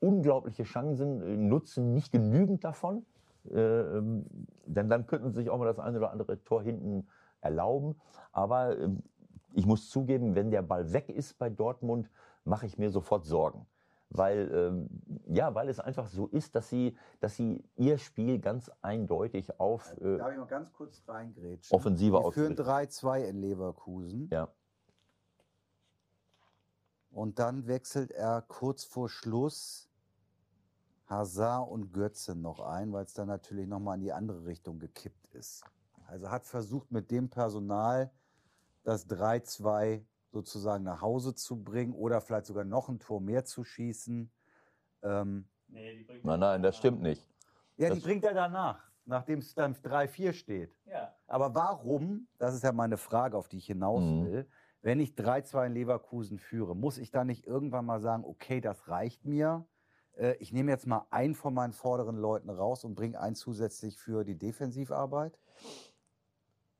unglaubliche 0.00 0.64
Chancen, 0.64 1.20
äh, 1.22 1.36
nutzen 1.36 1.92
nicht 1.92 2.12
genügend 2.12 2.64
davon. 2.64 3.04
Äh, 3.50 3.58
ähm, 3.60 4.26
denn 4.66 4.88
dann 4.88 5.06
könnten 5.06 5.30
sie 5.30 5.42
sich 5.42 5.50
auch 5.50 5.58
mal 5.58 5.66
das 5.66 5.78
eine 5.78 5.98
oder 5.98 6.10
andere 6.10 6.42
Tor 6.44 6.62
hinten 6.62 7.06
erlauben. 7.40 7.96
Aber 8.32 8.78
ähm, 8.78 9.02
ich 9.52 9.66
muss 9.66 9.88
zugeben, 9.88 10.34
wenn 10.34 10.50
der 10.50 10.62
Ball 10.62 10.92
weg 10.92 11.08
ist 11.08 11.38
bei 11.38 11.48
Dortmund, 11.48 12.10
mache 12.44 12.66
ich 12.66 12.78
mir 12.78 12.90
sofort 12.90 13.24
Sorgen. 13.24 13.66
Weil, 14.10 14.50
ähm, 14.52 14.88
ja, 15.26 15.54
weil 15.54 15.68
es 15.68 15.80
einfach 15.80 16.06
so 16.06 16.28
ist, 16.28 16.54
dass 16.54 16.68
sie, 16.68 16.96
dass 17.20 17.36
sie 17.36 17.64
ihr 17.76 17.98
Spiel 17.98 18.38
ganz 18.38 18.70
eindeutig 18.80 19.58
auf 19.58 19.96
äh, 20.00 20.18
Darf 20.18 20.30
ich 20.30 20.38
mal 20.38 20.46
ganz 20.46 20.72
kurz 20.72 21.02
reingrätschen? 21.08 21.76
Offensive 21.76 22.22
Die 22.24 22.32
führen 22.32 22.52
ausgerichtet. 22.58 22.66
3-2 22.66 23.24
in 23.24 23.36
Leverkusen. 23.40 24.28
Ja, 24.30 24.48
Und 27.16 27.38
dann 27.38 27.66
wechselt 27.66 28.10
er 28.10 28.42
kurz 28.42 28.84
vor 28.84 29.08
Schluss 29.08 29.88
Hazard 31.06 31.66
und 31.70 31.90
Götze 31.94 32.34
noch 32.34 32.60
ein, 32.60 32.92
weil 32.92 33.06
es 33.06 33.14
dann 33.14 33.28
natürlich 33.28 33.66
nochmal 33.66 33.96
in 33.96 34.02
die 34.02 34.12
andere 34.12 34.44
Richtung 34.44 34.78
gekippt 34.78 35.26
ist. 35.28 35.64
Also 36.08 36.30
hat 36.30 36.44
versucht 36.44 36.92
mit 36.92 37.10
dem 37.10 37.30
Personal 37.30 38.10
das 38.84 39.06
3-2 39.06 40.04
sozusagen 40.30 40.84
nach 40.84 41.00
Hause 41.00 41.34
zu 41.34 41.56
bringen 41.64 41.94
oder 41.94 42.20
vielleicht 42.20 42.44
sogar 42.46 42.64
noch 42.64 42.90
ein 42.90 42.98
Tor 42.98 43.22
mehr 43.22 43.46
zu 43.46 43.64
schießen. 43.64 44.30
Ähm, 45.02 45.48
Nee, 45.68 46.06
Nein, 46.22 46.38
nein, 46.40 46.62
das 46.62 46.76
stimmt 46.76 47.00
nicht. 47.00 47.26
ja, 47.78 47.88
Das- 47.88 47.96
die 47.98 48.04
bringt 48.04 48.24
er 48.24 48.34
danach, 48.34 48.90
nachdem 49.06 49.38
es 49.38 49.54
dann 49.54 49.74
3-4 49.82 50.34
steht. 50.34 50.76
Ja, 50.84 51.16
Aber 51.28 51.54
warum, 51.54 52.28
das 52.36 52.54
ist 52.54 52.62
ja 52.62 52.72
meine 52.72 52.98
Frage, 52.98 53.38
auf 53.38 53.48
die 53.48 53.56
ich 53.56 53.66
hinaus 53.66 54.02
Mhm. 54.04 54.44
Wenn 54.82 55.00
ich 55.00 55.10
3-2 55.10 55.66
in 55.66 55.72
Leverkusen 55.72 56.38
führe, 56.38 56.76
muss 56.76 56.98
ich 56.98 57.10
dann 57.10 57.26
nicht 57.26 57.46
irgendwann 57.46 57.86
mal 57.86 58.00
sagen, 58.00 58.24
okay, 58.24 58.60
das 58.60 58.88
reicht 58.88 59.24
mir. 59.24 59.66
Äh, 60.16 60.34
Ich 60.38 60.52
nehme 60.52 60.70
jetzt 60.70 60.86
mal 60.86 61.06
einen 61.10 61.34
von 61.34 61.54
meinen 61.54 61.72
vorderen 61.72 62.16
Leuten 62.16 62.50
raus 62.50 62.84
und 62.84 62.94
bringe 62.94 63.20
einen 63.20 63.34
zusätzlich 63.34 63.98
für 63.98 64.24
die 64.24 64.36
Defensivarbeit? 64.38 65.38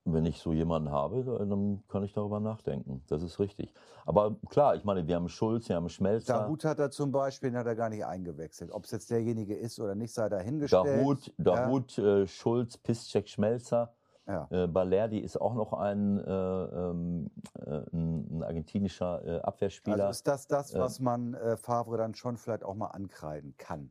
Wenn 0.09 0.25
ich 0.25 0.39
so 0.39 0.53
jemanden 0.53 0.93
habe, 0.93 1.25
dann 1.25 1.83
kann 1.89 2.05
ich 2.05 2.13
darüber 2.13 2.39
nachdenken. 2.39 3.03
Das 3.09 3.25
ist 3.25 3.41
richtig. 3.41 3.75
Aber 4.05 4.37
klar, 4.51 4.77
ich 4.77 4.85
meine, 4.85 5.05
wir 5.09 5.17
haben 5.17 5.29
Schulz, 5.29 5.69
wir 5.69 5.75
haben 5.75 5.89
Schmelzer. 5.89 6.43
Dahut 6.43 6.65
hat 6.65 6.79
er 6.79 6.93
zum 6.93 7.11
Beispiel, 7.11 7.51
den 7.51 7.59
hat 7.59 7.67
er 7.67 7.75
gar 7.75 7.89
nicht 7.89 8.07
eingewechselt. 8.07 8.71
Ob 8.71 8.85
es 8.85 8.93
jetzt 8.93 9.11
derjenige 9.11 9.57
ist 9.57 9.81
oder 9.81 9.97
nicht, 9.97 10.15
sei 10.15 10.29
dahingestellt. 10.29 10.87
Dahut, 10.87 11.35
Dahut 11.39 11.99
äh, 11.99 12.25
Schulz, 12.29 12.77
Piszczek, 12.77 13.29
Schmelzer. 13.29 13.97
Ja. 14.27 14.49
Äh, 14.51 14.67
Balerdi 14.67 15.19
ist 15.19 15.41
auch 15.41 15.55
noch 15.55 15.73
ein, 15.73 16.19
äh, 16.19 16.31
ähm, 16.31 17.31
äh, 17.65 17.83
ein, 17.93 18.43
argentinischer 18.43 19.25
äh, 19.25 19.41
Abwehrspieler. 19.41 20.07
Also 20.07 20.11
ist 20.11 20.27
das 20.27 20.49
das, 20.49 20.75
Äh, 20.75 20.81
was 20.81 20.99
man 20.99 21.35
äh, 21.35 21.57
Favre 21.57 21.97
dann 21.97 22.15
schon 22.15 22.37
vielleicht 22.37 22.65
auch 22.65 22.75
mal 22.75 22.89
ankreiden 22.89 23.55
kann? 23.57 23.91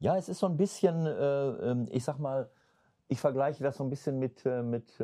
Ja, 0.00 0.16
es 0.16 0.28
ist 0.28 0.40
so 0.40 0.46
ein 0.46 0.56
bisschen, 0.56 1.06
äh, 1.06 1.10
ähm, 1.10 1.86
ich 1.90 2.04
sag 2.04 2.18
mal, 2.18 2.50
ich 3.06 3.20
vergleiche 3.20 3.62
das 3.62 3.76
so 3.76 3.84
ein 3.84 3.90
bisschen 3.90 4.18
mit, 4.18 4.42
mit, 4.46 4.98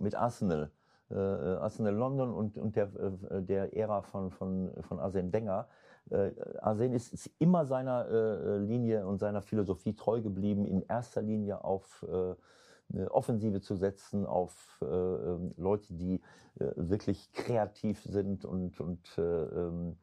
mit 0.00 0.14
Arsenal. 0.16 0.72
Arsenal 1.08 1.94
London 1.94 2.34
und, 2.34 2.58
und 2.58 2.74
der, 2.74 2.88
der 2.88 3.76
Ära 3.76 4.02
von, 4.02 4.32
von, 4.32 4.72
von 4.80 4.98
Arsene 4.98 5.32
Wenger. 5.32 5.68
Äh, 6.10 6.32
Arsene 6.60 6.96
ist, 6.96 7.12
ist 7.12 7.30
immer 7.38 7.64
seiner 7.64 8.58
Linie 8.58 9.06
und 9.06 9.18
seiner 9.18 9.40
Philosophie 9.40 9.94
treu 9.94 10.20
geblieben, 10.20 10.66
in 10.66 10.82
erster 10.82 11.22
Linie 11.22 11.62
auf 11.62 12.04
Offensive 13.10 13.60
zu 13.60 13.76
setzen, 13.76 14.26
auf 14.26 14.78
äh, 14.82 14.86
ähm, 14.86 15.54
Leute, 15.56 15.94
die 15.94 16.20
äh, 16.58 16.72
wirklich 16.76 17.32
kreativ 17.32 18.02
sind 18.02 18.44
und, 18.44 18.80
und 18.80 19.18
äh, 19.18 19.22
ähm, 19.22 19.96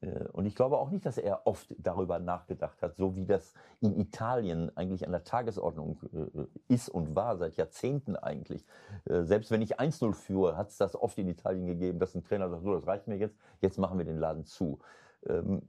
äh, 0.00 0.24
Und 0.32 0.46
ich 0.46 0.54
glaube 0.54 0.78
auch 0.78 0.90
nicht, 0.90 1.04
dass 1.06 1.18
er 1.18 1.46
oft 1.46 1.74
darüber 1.78 2.18
nachgedacht 2.18 2.82
hat, 2.82 2.96
so 2.96 3.16
wie 3.16 3.26
das 3.26 3.54
in 3.80 3.98
Italien 3.98 4.74
eigentlich 4.76 5.04
an 5.06 5.12
der 5.12 5.24
Tagesordnung 5.24 6.00
äh, 6.12 6.72
ist 6.72 6.88
und 6.88 7.14
war, 7.14 7.36
seit 7.36 7.56
Jahrzehnten 7.56 8.16
eigentlich. 8.16 8.64
Äh, 9.06 9.22
Selbst 9.24 9.50
wenn 9.50 9.62
ich 9.62 9.78
1-0 9.80 10.14
führe, 10.14 10.56
hat 10.56 10.70
es 10.70 10.78
das 10.78 10.96
oft 10.96 11.18
in 11.18 11.28
Italien 11.28 11.66
gegeben, 11.66 11.98
dass 11.98 12.14
ein 12.14 12.22
Trainer 12.24 12.48
sagt, 12.50 12.62
so, 12.62 12.74
das 12.74 12.86
reicht 12.86 13.08
mir 13.08 13.16
jetzt, 13.16 13.38
jetzt 13.60 13.78
machen 13.78 13.98
wir 13.98 14.04
den 14.04 14.18
Laden 14.18 14.44
zu. 14.44 14.78
Ähm, 15.26 15.62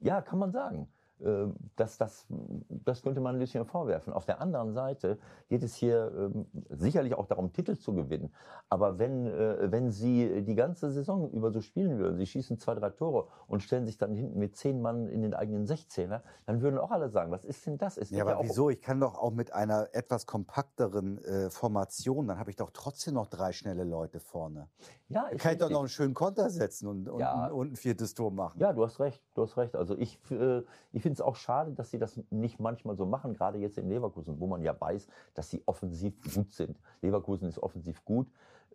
Ja, 0.00 0.20
kann 0.22 0.38
man 0.38 0.52
sagen. 0.52 0.88
Äh, 1.20 1.46
Das, 1.76 1.98
das, 1.98 2.26
das 2.68 3.02
könnte 3.02 3.20
man 3.20 3.38
Lucien 3.38 3.64
vorwerfen. 3.64 4.12
Auf 4.12 4.24
der 4.24 4.40
anderen 4.40 4.72
Seite 4.72 5.18
geht 5.48 5.62
es 5.62 5.74
hier 5.74 6.12
ähm, 6.16 6.46
sicherlich 6.70 7.14
auch 7.14 7.26
darum, 7.26 7.52
Titel 7.52 7.76
zu 7.76 7.94
gewinnen. 7.94 8.32
Aber 8.68 8.98
wenn, 8.98 9.26
äh, 9.26 9.70
wenn 9.70 9.90
Sie 9.90 10.42
die 10.42 10.54
ganze 10.54 10.90
Saison 10.90 11.30
über 11.30 11.50
so 11.50 11.60
spielen 11.60 11.98
würden, 11.98 12.16
Sie 12.16 12.26
schießen 12.26 12.58
zwei, 12.58 12.74
drei 12.74 12.90
Tore 12.90 13.28
und 13.46 13.62
stellen 13.62 13.86
sich 13.86 13.98
dann 13.98 14.14
hinten 14.14 14.38
mit 14.38 14.56
zehn 14.56 14.80
Mann 14.80 15.08
in 15.08 15.22
den 15.22 15.34
eigenen 15.34 15.66
16er, 15.66 16.22
dann 16.46 16.62
würden 16.62 16.78
auch 16.78 16.90
alle 16.90 17.08
sagen, 17.08 17.30
was 17.30 17.44
ist 17.44 17.66
denn 17.66 17.78
das? 17.78 17.96
Es 17.96 18.10
Ja, 18.10 18.22
aber 18.24 18.38
auch 18.38 18.44
wieso? 18.44 18.70
Ich 18.70 18.80
kann 18.80 19.00
doch 19.00 19.18
auch 19.18 19.32
mit 19.32 19.52
einer 19.52 19.88
etwas 19.92 20.26
kompakteren 20.26 21.18
äh, 21.24 21.50
Formation, 21.50 22.28
dann 22.28 22.38
habe 22.38 22.50
ich 22.50 22.56
doch 22.56 22.70
trotzdem 22.72 23.14
noch 23.14 23.26
drei 23.26 23.52
schnelle 23.52 23.84
Leute 23.84 24.20
vorne. 24.20 24.68
Ja, 25.08 25.26
ist 25.26 25.40
kann 25.40 25.52
ich 25.52 25.58
doch 25.58 25.70
noch 25.70 25.80
einen 25.80 25.88
schönen 25.88 26.14
Konter 26.14 26.50
setzen 26.50 26.88
und, 26.88 27.08
und, 27.08 27.20
Ja. 27.20 27.44
ein, 27.46 27.52
und 27.52 27.72
ein 27.72 27.76
viertes 27.76 28.14
Tor 28.14 28.30
machen. 28.30 28.58
Ja, 28.58 28.72
du 28.72 28.82
hast 28.84 29.00
recht, 29.00 29.22
du 29.34 29.42
hast 29.42 29.56
recht. 29.56 29.76
Also 29.76 29.96
ich, 29.96 30.18
äh, 30.30 30.62
ich 30.92 31.03
finde 31.04 31.14
es 31.14 31.20
auch 31.20 31.36
schade, 31.36 31.70
dass 31.72 31.90
sie 31.92 31.98
das 31.98 32.18
nicht 32.30 32.58
manchmal 32.58 32.96
so 32.96 33.06
machen, 33.06 33.34
gerade 33.34 33.58
jetzt 33.58 33.78
in 33.78 33.88
Leverkusen, 33.88 34.40
wo 34.40 34.48
man 34.48 34.62
ja 34.62 34.74
weiß, 34.78 35.06
dass 35.34 35.48
sie 35.50 35.62
offensiv 35.66 36.20
gut 36.34 36.52
sind. 36.52 36.80
Leverkusen 37.02 37.46
ist 37.48 37.58
offensiv 37.62 38.04
gut, 38.04 38.26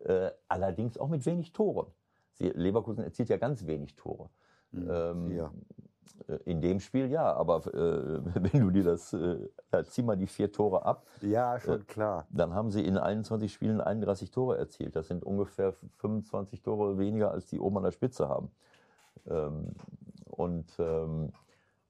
äh, 0.06 0.30
allerdings 0.48 0.98
auch 0.98 1.10
mit 1.10 1.26
wenig 1.26 1.52
Toren. 1.52 1.88
Sie, 2.36 2.48
Leverkusen 2.50 3.04
erzielt 3.04 3.28
ja 3.28 3.36
ganz 3.38 3.65
wenig 3.65 3.96
Tore. 3.98 4.30
Hm, 4.72 4.89
Ähm, 4.89 5.28
vier. 5.28 5.52
äh, 6.30 6.38
In 6.46 6.62
dem 6.62 6.80
Spiel 6.80 7.10
ja, 7.12 7.34
aber 7.34 7.58
äh, 7.68 8.22
wenn 8.54 8.62
du 8.62 8.70
dir 8.72 8.84
das, 8.86 9.12
äh, 9.12 9.50
ja, 9.74 9.84
zieh 9.84 10.04
mal 10.04 10.15
die 10.15 10.28
vier 10.28 10.52
Tore 10.52 10.86
ab, 10.86 11.06
ja, 11.22 11.60
schon 11.60 11.82
äh, 11.82 11.84
klar. 11.84 12.28
dann 12.30 12.54
haben 12.54 12.72
sie 12.72 12.86
in 12.86 12.98
21 12.98 13.52
Spielen 13.52 13.82
31 13.82 14.32
Tore 14.32 14.58
erzielt. 14.58 14.96
Das 14.96 15.08
sind 15.10 15.24
ungefähr 15.26 15.74
25 15.98 16.62
Tore 16.62 16.98
weniger, 16.98 17.32
als 17.32 17.48
die 17.48 17.60
oben 17.60 17.78
an 17.78 17.84
der 17.84 17.92
Spitze 17.92 18.30
haben. 18.30 18.52
Ähm, 19.28 19.74
und 20.30 20.72
ähm, 20.80 21.34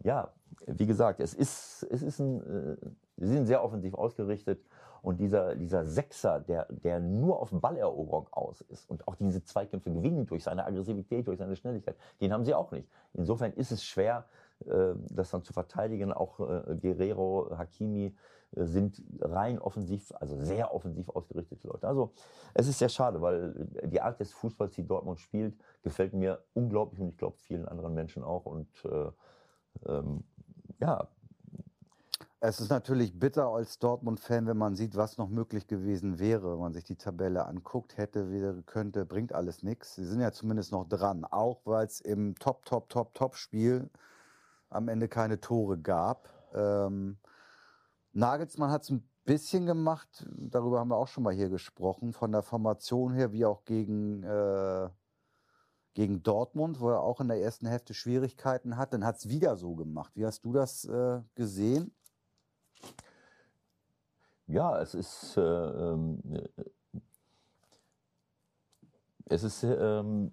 ja, 0.04 0.32
wie 0.66 0.86
gesagt, 0.86 1.20
es 1.20 1.34
ist, 1.34 1.88
es 1.90 2.02
ist 2.02 2.20
ein, 2.20 2.42
äh, 2.42 2.78
sie 3.18 3.34
sind 3.34 3.46
sehr 3.46 3.64
offensiv 3.64 3.94
ausgerichtet. 3.94 4.62
Und 5.02 5.20
dieser, 5.20 5.56
dieser 5.56 5.86
Sechser, 5.86 6.42
der, 6.42 6.66
der 6.70 7.00
nur 7.00 7.40
auf 7.40 7.52
Balleroberung 7.52 8.28
aus 8.32 8.60
ist 8.62 8.90
und 8.90 9.08
auch 9.08 9.16
diese 9.16 9.42
Zweikämpfe 9.44 9.92
gewinnt 9.92 10.30
durch 10.30 10.44
seine 10.44 10.66
Aggressivität, 10.66 11.26
durch 11.26 11.40
seine 11.40 11.56
Schnelligkeit, 11.56 11.96
den 12.20 12.34
haben 12.34 12.44
sie 12.44 12.54
auch 12.54 12.72
nicht. 12.72 12.90
Insofern 13.14 13.54
ist 13.54 13.72
es 13.72 13.84
schwer, 13.84 14.26
äh, 14.66 14.94
das 15.10 15.32
dann 15.32 15.44
zu 15.44 15.54
verteidigen. 15.54 16.12
Auch 16.12 16.40
äh, 16.42 16.76
Guerrero, 16.76 17.50
Hakimi 17.58 18.14
sind 18.52 19.02
rein 19.22 19.60
offensiv, 19.60 20.12
also 20.20 20.36
sehr 20.36 20.74
offensiv 20.74 21.10
ausgerichtete 21.10 21.68
Leute. 21.68 21.88
Also 21.88 22.12
es 22.54 22.68
ist 22.68 22.80
sehr 22.80 22.90
schade, 22.90 23.22
weil 23.22 23.54
die 23.86 24.02
Art 24.02 24.20
des 24.20 24.34
Fußballs, 24.34 24.74
die 24.74 24.88
Dortmund 24.88 25.20
spielt, 25.20 25.56
gefällt 25.84 26.14
mir 26.14 26.44
unglaublich 26.54 27.00
und 27.00 27.10
ich 27.10 27.18
glaube 27.18 27.38
vielen 27.38 27.68
anderen 27.68 27.94
Menschen 27.94 28.24
auch. 28.24 28.46
Und 28.46 28.68
äh, 28.86 29.12
ähm, 29.86 30.24
ja, 30.80 31.08
Es 32.42 32.62
ist 32.62 32.70
natürlich 32.70 33.20
bitter 33.20 33.48
als 33.48 33.80
Dortmund-Fan, 33.80 34.48
wenn 34.48 34.58
man 34.58 34.76
sieht, 34.76 34.96
was 34.96 35.18
noch 35.18 35.28
möglich 35.28 35.68
gewesen 35.68 36.20
wäre, 36.20 36.54
wenn 36.54 36.60
man 36.60 36.74
sich 36.74 36.86
die 36.86 36.96
Tabelle 36.96 37.46
anguckt, 37.46 37.98
hätte, 37.98 38.32
wäre, 38.32 38.62
könnte, 38.64 39.06
bringt 39.06 39.34
alles 39.34 39.62
nichts. 39.62 39.96
Sie 39.96 40.06
sind 40.06 40.22
ja 40.22 40.32
zumindest 40.32 40.72
noch 40.72 40.88
dran, 40.88 41.26
auch 41.26 41.60
weil 41.66 41.86
es 41.86 42.00
im 42.00 42.36
Top, 42.36 42.64
Top, 42.66 42.88
Top, 42.90 43.14
Top-Spiel 43.14 43.90
am 44.70 44.88
Ende 44.88 45.10
keine 45.10 45.42
Tore 45.42 45.78
gab. 45.80 46.30
Ähm, 46.54 47.18
Nagelsmann 48.14 48.72
hat 48.72 48.84
es 48.84 48.90
ein 48.92 49.04
bisschen 49.26 49.66
gemacht, 49.66 50.26
darüber 50.38 50.80
haben 50.80 50.90
wir 50.90 50.98
auch 50.98 51.08
schon 51.10 51.24
mal 51.24 51.34
hier 51.34 51.50
gesprochen, 51.50 52.14
von 52.14 52.32
der 52.32 52.42
Formation 52.44 53.14
her, 53.14 53.34
wie 53.34 53.46
auch 53.46 53.66
gegen, 53.66 54.24
äh, 54.24 54.90
gegen 56.00 56.24
Dortmund, 56.24 56.80
wo 56.80 56.92
er 56.92 57.02
auch 57.02 57.20
in 57.20 57.28
der 57.28 57.42
ersten 57.42 57.68
Hälfte 57.68 57.94
Schwierigkeiten 57.94 58.78
hat. 58.78 58.94
Dann 58.94 59.06
hat 59.06 59.18
es 59.18 59.28
wieder 59.28 59.58
so 59.58 59.76
gemacht. 59.76 60.16
Wie 60.16 60.26
hast 60.26 60.46
du 60.46 60.54
das 60.54 60.86
äh, 60.86 61.20
gesehen? 61.36 61.94
Ja, 64.48 64.80
es 64.80 64.94
ist, 64.94 65.36
äh, 65.36 65.42
ähm, 65.42 66.22
äh, 66.32 67.02
es 69.26 69.44
ist 69.44 69.62
ähm, 69.64 70.32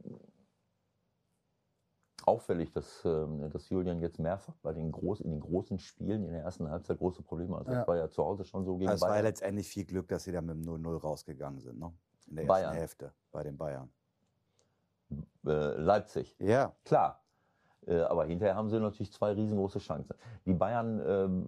auffällig, 2.24 2.70
dass, 2.70 3.05
ähm, 3.05 3.50
dass 3.50 3.68
Julian 3.68 4.00
jetzt 4.00 4.20
mehrfach 4.20 4.55
bei 4.62 4.72
den 4.72 4.92
groß, 4.92 5.20
in 5.22 5.33
den 5.33 5.40
großen 5.40 5.81
Spielen 5.81 6.26
in 6.26 6.31
der 6.31 6.42
ersten 6.42 6.70
Halbzeit 6.70 6.98
große 6.98 7.24
Probleme 7.24 7.57
hat. 7.57 7.66
Das 7.66 7.74
Ja. 7.74 7.88
war 7.88 7.96
ja 7.96 8.09
zu 8.09 8.24
Hause 8.24 8.44
schon 8.44 8.64
so 8.64 8.76
gegen 8.76 8.88
Also 8.88 9.05
es 9.05 9.11
war 9.11 9.16
ja 9.16 9.22
letztendlich 9.22 9.66
viel 9.66 9.85
Glück, 9.85 10.07
dass 10.07 10.22
sie 10.22 10.31
da 10.31 10.40
mit 10.40 10.55
dem 10.55 10.62
0-0 10.62 10.96
rausgegangen 10.96 11.59
sind, 11.59 11.81
ne? 11.81 11.92
In 12.29 12.37
der 12.37 12.44
ersten 12.44 12.62
Bayern. 12.62 12.74
Hälfte 12.76 13.12
bei 13.33 13.42
den 13.42 13.57
Bayern. 13.57 13.90
Äh, 15.47 15.79
Leipzig. 15.79 16.35
Ja, 16.38 16.73
Klar. 16.85 17.23
Äh, 17.87 18.01
aber 18.01 18.25
hinterher 18.25 18.57
haben 18.57 18.69
sie 18.69 18.81
natürlich 18.81 19.12
zwei 19.12 19.33
riesengroße 19.33 19.79
Chancen. 19.79 20.14
Die 20.45 20.55
Bayern, 20.55 21.01
ähm, 21.07 21.47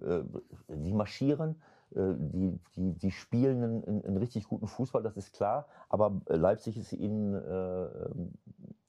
äh, 0.69 0.75
die 0.75 0.93
marschieren, 0.93 1.61
äh, 1.91 2.13
die, 2.17 2.59
die, 2.75 2.93
die 2.93 3.11
spielen 3.11 3.63
einen, 3.63 4.03
einen, 4.05 4.17
richtig 4.17 4.45
guten 4.45 4.67
Fußball, 4.67 5.03
das 5.03 5.17
ist 5.17 5.33
klar. 5.33 5.67
Aber 5.89 6.21
Leipzig 6.27 6.77
ist 6.77 6.93
ihnen 6.93 7.33
äh, 7.33 7.83
ähm, 7.83 8.33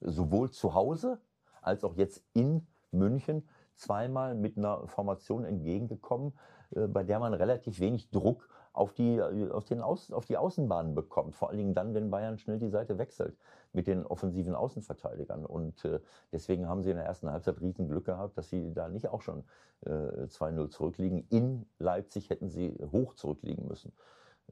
sowohl 0.01 0.51
zu 0.51 0.75
Hause 0.75 1.19
als 1.61 1.85
auch 1.85 1.97
jetzt 1.97 2.25
in 2.33 2.67
München 2.93 3.49
zweimal 3.75 4.35
mit 4.35 4.57
einer 4.57 4.87
Formation 4.87 5.45
entgegengekommen, 5.45 6.33
bei 6.71 7.03
der 7.03 7.19
man 7.19 7.35
relativ 7.35 7.81
wenig 7.81 8.11
Druck 8.11 8.49
auf 8.73 8.93
die, 8.93 9.21
auf, 9.21 9.65
den 9.65 9.81
Außen, 9.81 10.15
auf 10.15 10.27
die 10.27 10.37
Außenbahnen 10.37 10.95
bekommt. 10.95 11.35
Vor 11.35 11.49
allen 11.49 11.59
Dingen 11.59 11.75
dann, 11.75 11.95
wenn 11.95 12.11
Bayern 12.11 12.39
schnell 12.39 12.59
die 12.59 12.69
Seite 12.69 12.99
wechselt 12.99 13.37
mit 13.73 13.87
den 13.87 14.05
offensiven 14.05 14.55
Außenverteidigern. 14.55 15.47
Und 15.47 15.85
äh, 15.85 16.01
deswegen 16.33 16.69
haben 16.69 16.83
sie 16.83 16.91
in 16.91 16.97
der 16.97 17.07
ersten 17.07 17.31
Halbzeit 17.31 17.61
riesen 17.61 17.89
Glück 17.89 18.07
gehabt, 18.07 18.37
dass 18.37 18.49
sie 18.49 18.73
da 18.75 18.89
nicht 18.89 19.09
auch 19.09 19.23
schon 19.23 19.45
äh, 19.87 19.91
2-0 19.91 20.71
zurückliegen. 20.71 21.27
In 21.31 21.67
Leipzig 21.79 22.31
hätten 22.31 22.49
sie 22.49 22.77
hoch 22.93 23.15
zurückliegen 23.15 23.67
müssen. 23.69 23.93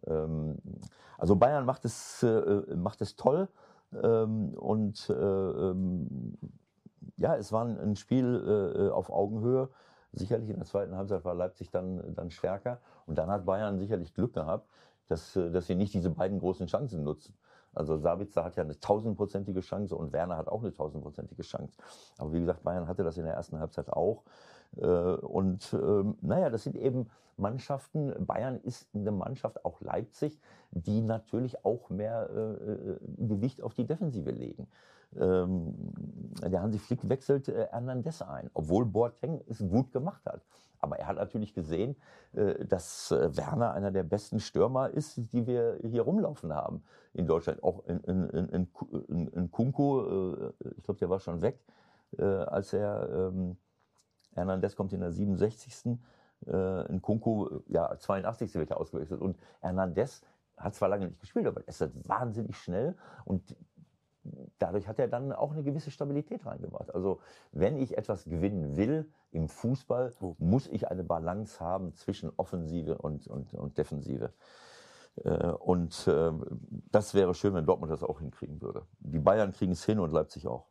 Ähm, 0.06 0.58
also 1.16 1.36
Bayern 1.36 1.64
macht 1.64 1.84
es, 1.84 2.22
äh, 2.22 2.76
macht 2.76 3.00
es 3.00 3.16
toll. 3.16 3.48
Ähm, 3.92 4.54
und 4.54 5.08
äh, 5.10 5.14
ähm, 5.14 6.36
ja, 7.16 7.36
es 7.36 7.52
war 7.52 7.64
ein 7.64 7.96
Spiel 7.96 8.70
äh, 8.76 8.90
auf 8.90 9.10
Augenhöhe. 9.10 9.70
sicherlich 10.12 10.50
in 10.50 10.56
der 10.56 10.66
zweiten 10.66 10.96
Halbzeit 10.96 11.24
war 11.24 11.34
Leipzig 11.34 11.70
dann, 11.70 12.14
dann 12.14 12.30
stärker. 12.30 12.80
Und 13.06 13.18
dann 13.18 13.30
hat 13.30 13.44
Bayern 13.44 13.78
sicherlich 13.78 14.14
Glück 14.14 14.34
gehabt, 14.34 14.68
dass, 15.08 15.36
äh, 15.36 15.50
dass 15.50 15.66
sie 15.66 15.74
nicht 15.74 15.94
diese 15.94 16.10
beiden 16.10 16.38
großen 16.38 16.66
Chancen 16.66 17.02
nutzen. 17.02 17.34
Also 17.78 17.96
Sabitzer 17.96 18.42
hat 18.42 18.56
ja 18.56 18.64
eine 18.64 18.78
tausendprozentige 18.80 19.60
Chance 19.60 19.94
und 19.94 20.12
Werner 20.12 20.36
hat 20.36 20.48
auch 20.48 20.62
eine 20.62 20.74
tausendprozentige 20.74 21.42
Chance. 21.42 21.78
Aber 22.18 22.32
wie 22.32 22.40
gesagt, 22.40 22.64
Bayern 22.64 22.88
hatte 22.88 23.04
das 23.04 23.16
in 23.16 23.24
der 23.24 23.34
ersten 23.34 23.60
Halbzeit 23.60 23.88
auch. 23.90 24.24
Äh, 24.76 24.86
und 24.86 25.72
ähm, 25.72 26.16
naja, 26.20 26.50
das 26.50 26.64
sind 26.64 26.76
eben 26.76 27.08
Mannschaften. 27.36 28.14
Bayern 28.26 28.60
ist 28.60 28.88
eine 28.94 29.12
Mannschaft, 29.12 29.64
auch 29.64 29.80
Leipzig, 29.80 30.38
die 30.70 31.00
natürlich 31.00 31.64
auch 31.64 31.90
mehr 31.90 32.28
äh, 32.30 32.96
Gewicht 33.16 33.62
auf 33.62 33.74
die 33.74 33.86
Defensive 33.86 34.30
legen. 34.30 34.68
Ähm, 35.16 35.74
der 36.42 36.60
Hansi 36.60 36.78
Flick 36.78 37.08
wechselt 37.08 37.48
äh, 37.48 37.66
Hernandez 37.70 38.20
ein, 38.20 38.50
obwohl 38.52 38.84
Boateng 38.84 39.40
es 39.48 39.58
gut 39.58 39.90
gemacht 39.92 40.26
hat. 40.26 40.42
Aber 40.80 40.98
er 40.98 41.06
hat 41.08 41.16
natürlich 41.16 41.54
gesehen, 41.54 41.96
äh, 42.34 42.64
dass 42.66 43.10
äh, 43.10 43.34
Werner 43.36 43.72
einer 43.72 43.90
der 43.90 44.02
besten 44.02 44.38
Stürmer 44.38 44.90
ist, 44.90 45.16
die 45.32 45.46
wir 45.46 45.78
hier 45.82 46.02
rumlaufen 46.02 46.54
haben 46.54 46.82
in 47.14 47.26
Deutschland. 47.26 47.62
Auch 47.62 47.84
in, 47.86 48.00
in, 48.00 48.28
in, 48.28 48.68
in, 49.08 49.28
in 49.28 49.50
Kunku, 49.50 50.00
äh, 50.00 50.52
ich 50.76 50.84
glaube, 50.84 51.00
der 51.00 51.10
war 51.10 51.20
schon 51.20 51.40
weg, 51.40 51.58
äh, 52.18 52.24
als 52.24 52.72
er, 52.74 53.08
ähm, 53.32 53.56
Hernandez 54.34 54.76
kommt 54.76 54.92
in 54.92 55.00
der 55.00 55.12
67. 55.12 55.98
Äh, 56.46 56.86
in 56.88 57.02
Kunku, 57.02 57.60
ja, 57.66 57.96
82. 57.98 58.54
wird 58.54 58.70
er 58.70 58.78
ausgewechselt. 58.78 59.20
Und 59.20 59.38
Hernandez 59.60 60.22
hat 60.56 60.74
zwar 60.74 60.88
lange 60.88 61.06
nicht 61.06 61.20
gespielt, 61.20 61.46
aber 61.46 61.60
er 61.62 61.68
ist 61.68 62.08
wahnsinnig 62.08 62.56
schnell 62.56 62.96
und 63.24 63.56
dadurch 64.58 64.88
hat 64.88 64.98
er 64.98 65.08
dann 65.08 65.32
auch 65.32 65.52
eine 65.52 65.62
gewisse 65.62 65.90
Stabilität 65.90 66.44
reingebracht. 66.46 66.94
Also 66.94 67.20
wenn 67.52 67.78
ich 67.78 67.96
etwas 67.96 68.24
gewinnen 68.24 68.76
will 68.76 69.10
im 69.30 69.48
Fußball, 69.48 70.12
oh. 70.20 70.34
muss 70.38 70.66
ich 70.66 70.88
eine 70.90 71.04
Balance 71.04 71.60
haben 71.60 71.94
zwischen 71.94 72.30
Offensive 72.36 72.98
und, 72.98 73.26
und, 73.26 73.54
und 73.54 73.78
Defensive. 73.78 74.32
Äh, 75.24 75.46
und 75.52 76.06
äh, 76.06 76.32
das 76.90 77.14
wäre 77.14 77.34
schön, 77.34 77.54
wenn 77.54 77.66
Dortmund 77.66 77.92
das 77.92 78.02
auch 78.02 78.20
hinkriegen 78.20 78.60
würde. 78.60 78.82
Die 78.98 79.18
Bayern 79.18 79.52
kriegen 79.52 79.72
es 79.72 79.84
hin 79.84 79.98
und 79.98 80.12
Leipzig 80.12 80.46
auch. 80.46 80.67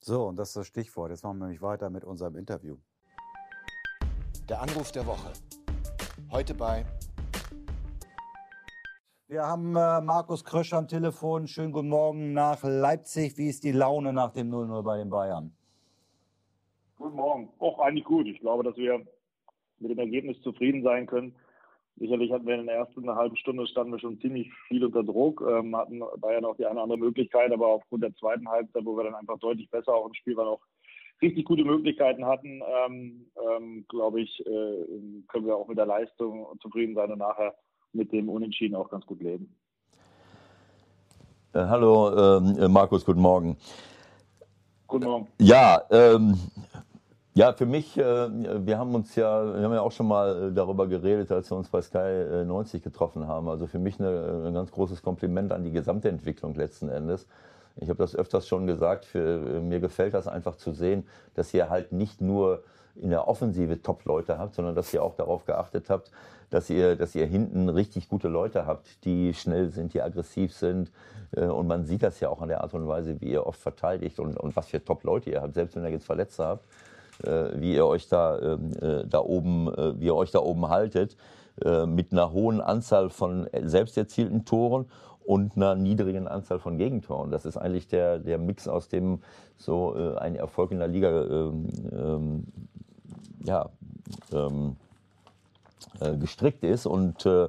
So, 0.00 0.28
und 0.28 0.36
das 0.36 0.48
ist 0.48 0.56
das 0.56 0.66
Stichwort. 0.66 1.10
Jetzt 1.10 1.22
machen 1.24 1.38
wir 1.38 1.44
nämlich 1.44 1.62
weiter 1.62 1.90
mit 1.90 2.04
unserem 2.04 2.36
Interview. 2.36 2.76
Der 4.48 4.62
Anruf 4.62 4.90
der 4.92 5.06
Woche. 5.06 5.32
Heute 6.30 6.54
bei 6.54 6.84
wir 9.30 9.46
haben 9.46 9.76
äh, 9.76 10.00
Markus 10.00 10.44
Krösch 10.44 10.72
am 10.72 10.88
Telefon. 10.88 11.46
Schönen 11.46 11.70
guten 11.70 11.88
Morgen 11.88 12.32
nach 12.32 12.64
Leipzig. 12.64 13.38
Wie 13.38 13.48
ist 13.48 13.62
die 13.62 13.70
Laune 13.70 14.12
nach 14.12 14.32
dem 14.32 14.50
0-0 14.50 14.82
bei 14.82 14.98
den 14.98 15.08
Bayern? 15.08 15.52
Guten 16.96 17.14
Morgen. 17.14 17.48
Auch 17.60 17.78
eigentlich 17.78 18.04
gut. 18.04 18.26
Ich 18.26 18.40
glaube, 18.40 18.64
dass 18.64 18.76
wir 18.76 19.06
mit 19.78 19.92
dem 19.92 20.00
Ergebnis 20.00 20.40
zufrieden 20.42 20.82
sein 20.82 21.06
können. 21.06 21.36
Sicherlich 22.00 22.32
hatten 22.32 22.46
wir 22.46 22.58
in 22.58 22.66
der 22.66 22.76
ersten 22.76 23.14
halben 23.14 23.36
Stunde 23.36 23.66
standen 23.66 23.92
wir 23.92 23.98
schon 23.98 24.18
ziemlich 24.20 24.50
viel 24.68 24.82
unter 24.82 25.04
Druck, 25.04 25.44
ähm, 25.46 25.76
hatten 25.76 26.00
Bayern 26.16 26.46
auch 26.46 26.56
die 26.56 26.64
eine 26.64 26.76
oder 26.76 26.84
andere 26.84 26.98
Möglichkeit, 26.98 27.52
aber 27.52 27.66
aufgrund 27.66 28.02
der 28.02 28.14
zweiten 28.16 28.48
Halbzeit, 28.48 28.86
wo 28.86 28.96
wir 28.96 29.04
dann 29.04 29.14
einfach 29.14 29.38
deutlich 29.38 29.68
besser 29.68 29.92
auch 29.92 30.06
im 30.06 30.14
Spiel 30.14 30.34
waren, 30.34 30.48
auch 30.48 30.62
richtig 31.20 31.44
gute 31.44 31.62
Möglichkeiten 31.62 32.24
hatten, 32.24 32.62
ähm, 32.86 33.26
ähm, 33.54 33.84
glaube 33.90 34.22
ich, 34.22 34.40
äh, 34.46 34.86
können 35.28 35.44
wir 35.44 35.54
auch 35.54 35.68
mit 35.68 35.76
der 35.76 35.84
Leistung 35.84 36.46
zufrieden 36.62 36.94
sein 36.94 37.12
und 37.12 37.18
nachher 37.18 37.54
mit 37.92 38.10
dem 38.12 38.30
Unentschieden 38.30 38.76
auch 38.76 38.88
ganz 38.88 39.04
gut 39.04 39.20
leben. 39.20 39.54
Äh, 41.52 41.66
hallo 41.66 42.38
äh, 42.38 42.68
Markus, 42.68 43.04
guten 43.04 43.20
Morgen. 43.20 43.58
Guten 44.86 45.04
Morgen. 45.04 45.28
Ja, 45.38 45.82
ähm, 45.90 46.34
ja, 47.34 47.52
für 47.52 47.66
mich, 47.66 47.96
äh, 47.96 48.66
wir 48.66 48.78
haben 48.78 48.94
uns 48.94 49.14
ja, 49.14 49.54
wir 49.54 49.62
haben 49.62 49.72
ja 49.72 49.82
auch 49.82 49.92
schon 49.92 50.08
mal 50.08 50.48
äh, 50.48 50.52
darüber 50.52 50.88
geredet, 50.88 51.30
als 51.30 51.50
wir 51.50 51.56
uns 51.56 51.68
bei 51.68 51.80
Sky 51.80 52.44
90 52.44 52.80
äh, 52.80 52.82
getroffen 52.82 53.28
haben. 53.28 53.48
Also 53.48 53.68
für 53.68 53.78
mich 53.78 54.00
ein 54.00 54.52
ganz 54.52 54.72
großes 54.72 55.02
Kompliment 55.02 55.52
an 55.52 55.62
die 55.62 55.70
gesamte 55.70 56.08
Entwicklung 56.08 56.54
letzten 56.54 56.88
Endes. 56.88 57.28
Ich 57.76 57.88
habe 57.88 57.98
das 57.98 58.16
öfters 58.16 58.48
schon 58.48 58.66
gesagt, 58.66 59.04
für, 59.04 59.60
mir 59.60 59.78
gefällt 59.78 60.14
das 60.14 60.26
einfach 60.26 60.56
zu 60.56 60.72
sehen, 60.72 61.06
dass 61.34 61.54
ihr 61.54 61.70
halt 61.70 61.92
nicht 61.92 62.20
nur 62.20 62.64
in 62.96 63.10
der 63.10 63.28
Offensive 63.28 63.80
Top-Leute 63.80 64.36
habt, 64.36 64.56
sondern 64.56 64.74
dass 64.74 64.92
ihr 64.92 65.02
auch 65.02 65.14
darauf 65.14 65.44
geachtet 65.46 65.88
habt, 65.88 66.10
dass 66.50 66.68
ihr, 66.68 66.96
dass 66.96 67.14
ihr 67.14 67.26
hinten 67.26 67.68
richtig 67.68 68.08
gute 68.08 68.26
Leute 68.26 68.66
habt, 68.66 69.04
die 69.04 69.32
schnell 69.34 69.70
sind, 69.70 69.94
die 69.94 70.02
aggressiv 70.02 70.52
sind. 70.52 70.90
Und 71.30 71.68
man 71.68 71.86
sieht 71.86 72.02
das 72.02 72.18
ja 72.18 72.28
auch 72.28 72.42
an 72.42 72.48
der 72.48 72.60
Art 72.62 72.74
und 72.74 72.88
Weise, 72.88 73.20
wie 73.20 73.30
ihr 73.30 73.46
oft 73.46 73.60
verteidigt 73.60 74.18
und, 74.18 74.36
und 74.36 74.56
was 74.56 74.66
für 74.66 74.84
Top-Leute 74.84 75.30
ihr 75.30 75.40
habt, 75.40 75.54
selbst 75.54 75.76
wenn 75.76 75.84
ihr 75.84 75.90
jetzt 75.90 76.06
Verletzte 76.06 76.44
habt, 76.44 76.64
wie 77.22 77.74
ihr 77.74 77.86
euch 77.86 78.08
da, 78.08 78.38
ähm, 78.38 78.72
äh, 78.80 79.06
da 79.06 79.20
oben, 79.20 79.66
wie 79.98 80.06
ihr 80.06 80.14
euch 80.14 80.30
da 80.30 80.40
oben 80.40 80.68
haltet, 80.68 81.16
mit 81.86 82.12
einer 82.12 82.32
hohen 82.32 82.60
Anzahl 82.62 83.10
von 83.10 83.46
selbst 83.62 83.98
erzielten 83.98 84.46
Toren 84.46 84.86
und 85.24 85.56
einer 85.56 85.74
niedrigen 85.74 86.26
Anzahl 86.26 86.58
von 86.58 86.78
Gegentoren. 86.78 87.30
Das 87.30 87.44
ist 87.44 87.58
eigentlich 87.58 87.86
der, 87.86 88.18
der 88.18 88.38
Mix, 88.38 88.66
aus 88.66 88.88
dem 88.88 89.20
so 89.58 89.92
ein 89.92 90.36
Erfolg 90.36 90.70
in 90.70 90.78
der 90.78 90.88
Liga 90.88 91.24
ähm, 91.24 91.66
ähm, 91.92 92.46
ja, 93.44 93.68
äh, 96.00 96.16
gestrickt 96.16 96.64
ist 96.64 96.86
und 96.86 97.26
äh, 97.26 97.44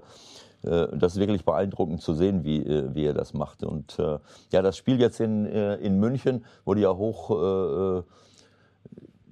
äh, 0.63 0.87
das 0.93 1.13
ist 1.13 1.19
wirklich 1.19 1.45
beeindruckend 1.45 2.01
zu 2.01 2.13
sehen, 2.13 2.43
wie, 2.43 2.57
äh, 2.57 2.93
wie 2.93 3.05
er 3.05 3.13
das 3.13 3.33
macht. 3.33 3.63
Und 3.63 3.97
äh, 3.99 4.19
ja, 4.51 4.61
das 4.61 4.77
Spiel 4.77 4.99
jetzt 4.99 5.19
in, 5.19 5.45
in 5.45 5.99
München 5.99 6.45
wurde 6.65 6.81
ja 6.81 6.95
hoch 6.95 8.03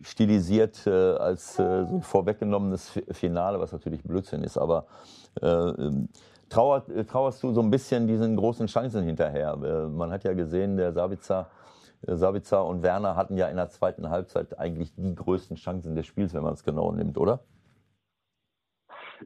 stilisiert 0.02 0.88
als 0.88 1.56
so 1.56 1.64
ein 1.64 2.02
vorweggenommenes 2.02 3.00
Finale, 3.12 3.60
was 3.60 3.72
natürlich 3.72 4.04
Blödsinn 4.04 4.44
ist. 4.44 4.58
Aber 4.58 4.86
ähm, 5.42 6.10
trauert, 6.50 6.90
trauerst 7.08 7.44
du 7.44 7.52
so 7.52 7.62
ein 7.62 7.70
bisschen 7.70 8.08
diesen 8.08 8.36
großen 8.36 8.68
Chancen 8.68 9.04
hinterher? 9.04 9.56
man 9.90 10.12
hat 10.12 10.24
ja 10.24 10.34
gesehen, 10.34 10.78
der 10.78 10.94
Sabitzer, 10.94 11.50
Sabitzer 12.02 12.66
und 12.66 12.82
Werner 12.82 13.16
hatten 13.16 13.38
ja 13.38 13.48
in 13.48 13.58
der 13.58 13.70
zweiten 13.70 14.10
Halbzeit 14.10 14.58
eigentlich 14.58 14.94
die 14.96 15.16
größten 15.16 15.58
Chancen 15.58 15.96
des 15.96 16.06
Spiels, 16.06 16.34
wenn 16.34 16.44
man 16.44 16.54
es 16.54 16.64
genau 16.64 16.92
nimmt, 16.92 17.18
oder? 17.18 17.42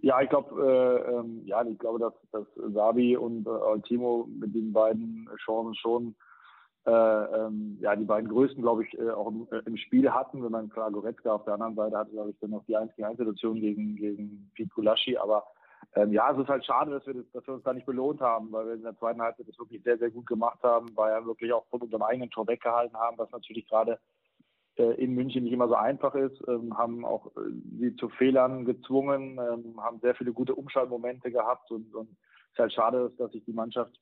Ja, 0.01 0.21
ich 0.21 0.29
glaube, 0.29 0.59
äh, 0.59 1.11
ähm, 1.11 1.41
ja, 1.45 1.63
ich 1.63 1.77
glaube, 1.77 1.99
dass, 1.99 2.13
dass 2.31 2.47
Sabi 2.73 3.15
und 3.15 3.47
äh, 3.47 3.79
Timo 3.81 4.27
mit 4.39 4.55
den 4.55 4.73
beiden 4.73 5.29
Chancen 5.45 5.75
schon 5.75 6.15
äh, 6.85 6.91
ähm, 6.91 7.77
ja, 7.79 7.95
die 7.95 8.03
beiden 8.03 8.29
größten, 8.29 8.61
glaube 8.61 8.83
ich, 8.83 8.97
äh, 8.97 9.09
auch 9.09 9.27
im, 9.27 9.47
äh, 9.51 9.61
im, 9.65 9.77
Spiel 9.77 10.11
hatten. 10.11 10.43
Wenn 10.43 10.51
man 10.51 10.69
klar 10.69 10.91
Goretzka 10.91 11.33
auf 11.33 11.45
der 11.45 11.53
anderen 11.53 11.75
Seite 11.75 11.97
hatte, 11.97 12.11
glaube 12.11 12.31
ich, 12.31 12.39
dann 12.39 12.49
noch 12.49 12.65
die 12.65 12.75
1 12.75 12.93
gegen 12.95 13.07
1 13.07 13.17
Situation 13.17 13.59
gegen, 13.59 13.95
gegen 13.95 14.51
Pete 14.53 14.69
Gulaschi. 14.75 15.17
Aber 15.17 15.45
ähm, 15.95 16.11
ja, 16.11 16.31
es 16.31 16.39
ist 16.39 16.49
halt 16.49 16.65
schade, 16.65 16.91
dass 16.91 17.05
wir, 17.07 17.13
das, 17.13 17.31
dass 17.31 17.47
wir 17.47 17.53
uns 17.53 17.63
da 17.63 17.73
nicht 17.73 17.85
belohnt 17.85 18.19
haben, 18.19 18.51
weil 18.51 18.65
wir 18.65 18.73
in 18.73 18.83
der 18.83 18.97
zweiten 18.97 19.21
Halbzeit 19.21 19.47
das 19.47 19.57
wirklich 19.59 19.81
sehr, 19.83 19.97
sehr 19.97 20.11
gut 20.11 20.25
gemacht 20.25 20.61
haben, 20.63 20.89
weil 20.95 21.13
wir 21.13 21.25
wirklich 21.25 21.53
auch 21.53 21.65
von 21.67 21.81
unserem 21.81 22.01
eigenen 22.01 22.29
Tor 22.31 22.47
weggehalten 22.47 22.97
haben, 22.97 23.17
was 23.17 23.31
natürlich 23.31 23.67
gerade 23.69 23.97
äh, 24.75 25.01
in 25.01 25.13
München 25.13 25.43
nicht 25.43 25.53
immer 25.53 25.67
so 25.67 25.75
einfach 25.75 26.15
ist, 26.15 26.41
ähm, 26.47 26.77
haben 26.77 27.05
auch 27.05 27.27
äh, 27.37 27.51
sie 27.79 27.95
zu 27.95 28.09
Fehlern 28.09 28.65
gezwungen, 28.65 29.39
ähm, 29.39 29.81
haben 29.81 29.99
sehr 29.99 30.15
viele 30.15 30.33
gute 30.33 30.55
Umschaltmomente 30.55 31.31
gehabt 31.31 31.71
und, 31.71 31.93
und 31.93 32.09
es 32.09 32.53
ist 32.53 32.59
halt 32.59 32.73
schade, 32.73 33.11
dass 33.17 33.31
sich 33.31 33.45
die 33.45 33.53
Mannschaft 33.53 33.97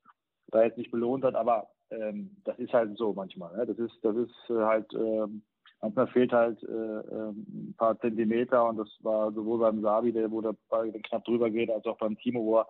da 0.48 0.64
jetzt 0.64 0.78
nicht 0.78 0.92
belohnt 0.92 1.26
hat, 1.26 1.36
aber 1.36 1.68
ähm, 1.92 2.32
das 2.44 2.58
ist 2.60 2.74
halt 2.74 2.98
so 2.98 3.14
manchmal. 3.14 3.56
Ne? 3.58 3.66
Das 3.66 3.78
ist, 3.78 3.98
das 4.02 4.16
ist 4.16 4.50
äh, 4.50 4.54
halt, 4.54 4.92
ähm, 4.94 5.42
manchmal 5.82 6.08
fehlt 6.08 6.32
halt 6.32 6.62
äh, 6.64 6.68
ähm, 6.68 7.46
ein 7.50 7.76
paar 7.78 8.00
Zentimeter 8.00 8.68
und 8.68 8.78
das 8.78 8.90
war 9.02 9.32
sowohl 9.32 9.60
beim 9.60 9.82
Sabi, 9.82 10.12
der 10.12 10.32
wo 10.32 10.42
der 10.42 10.56
Ball 10.70 10.92
knapp 10.92 11.26
drüber 11.26 11.50
geht, 11.50 11.70
als 11.70 11.86
auch 11.86 11.98
beim 11.98 12.18
Timo, 12.18 12.44
wo 12.44 12.58
er 12.60 12.68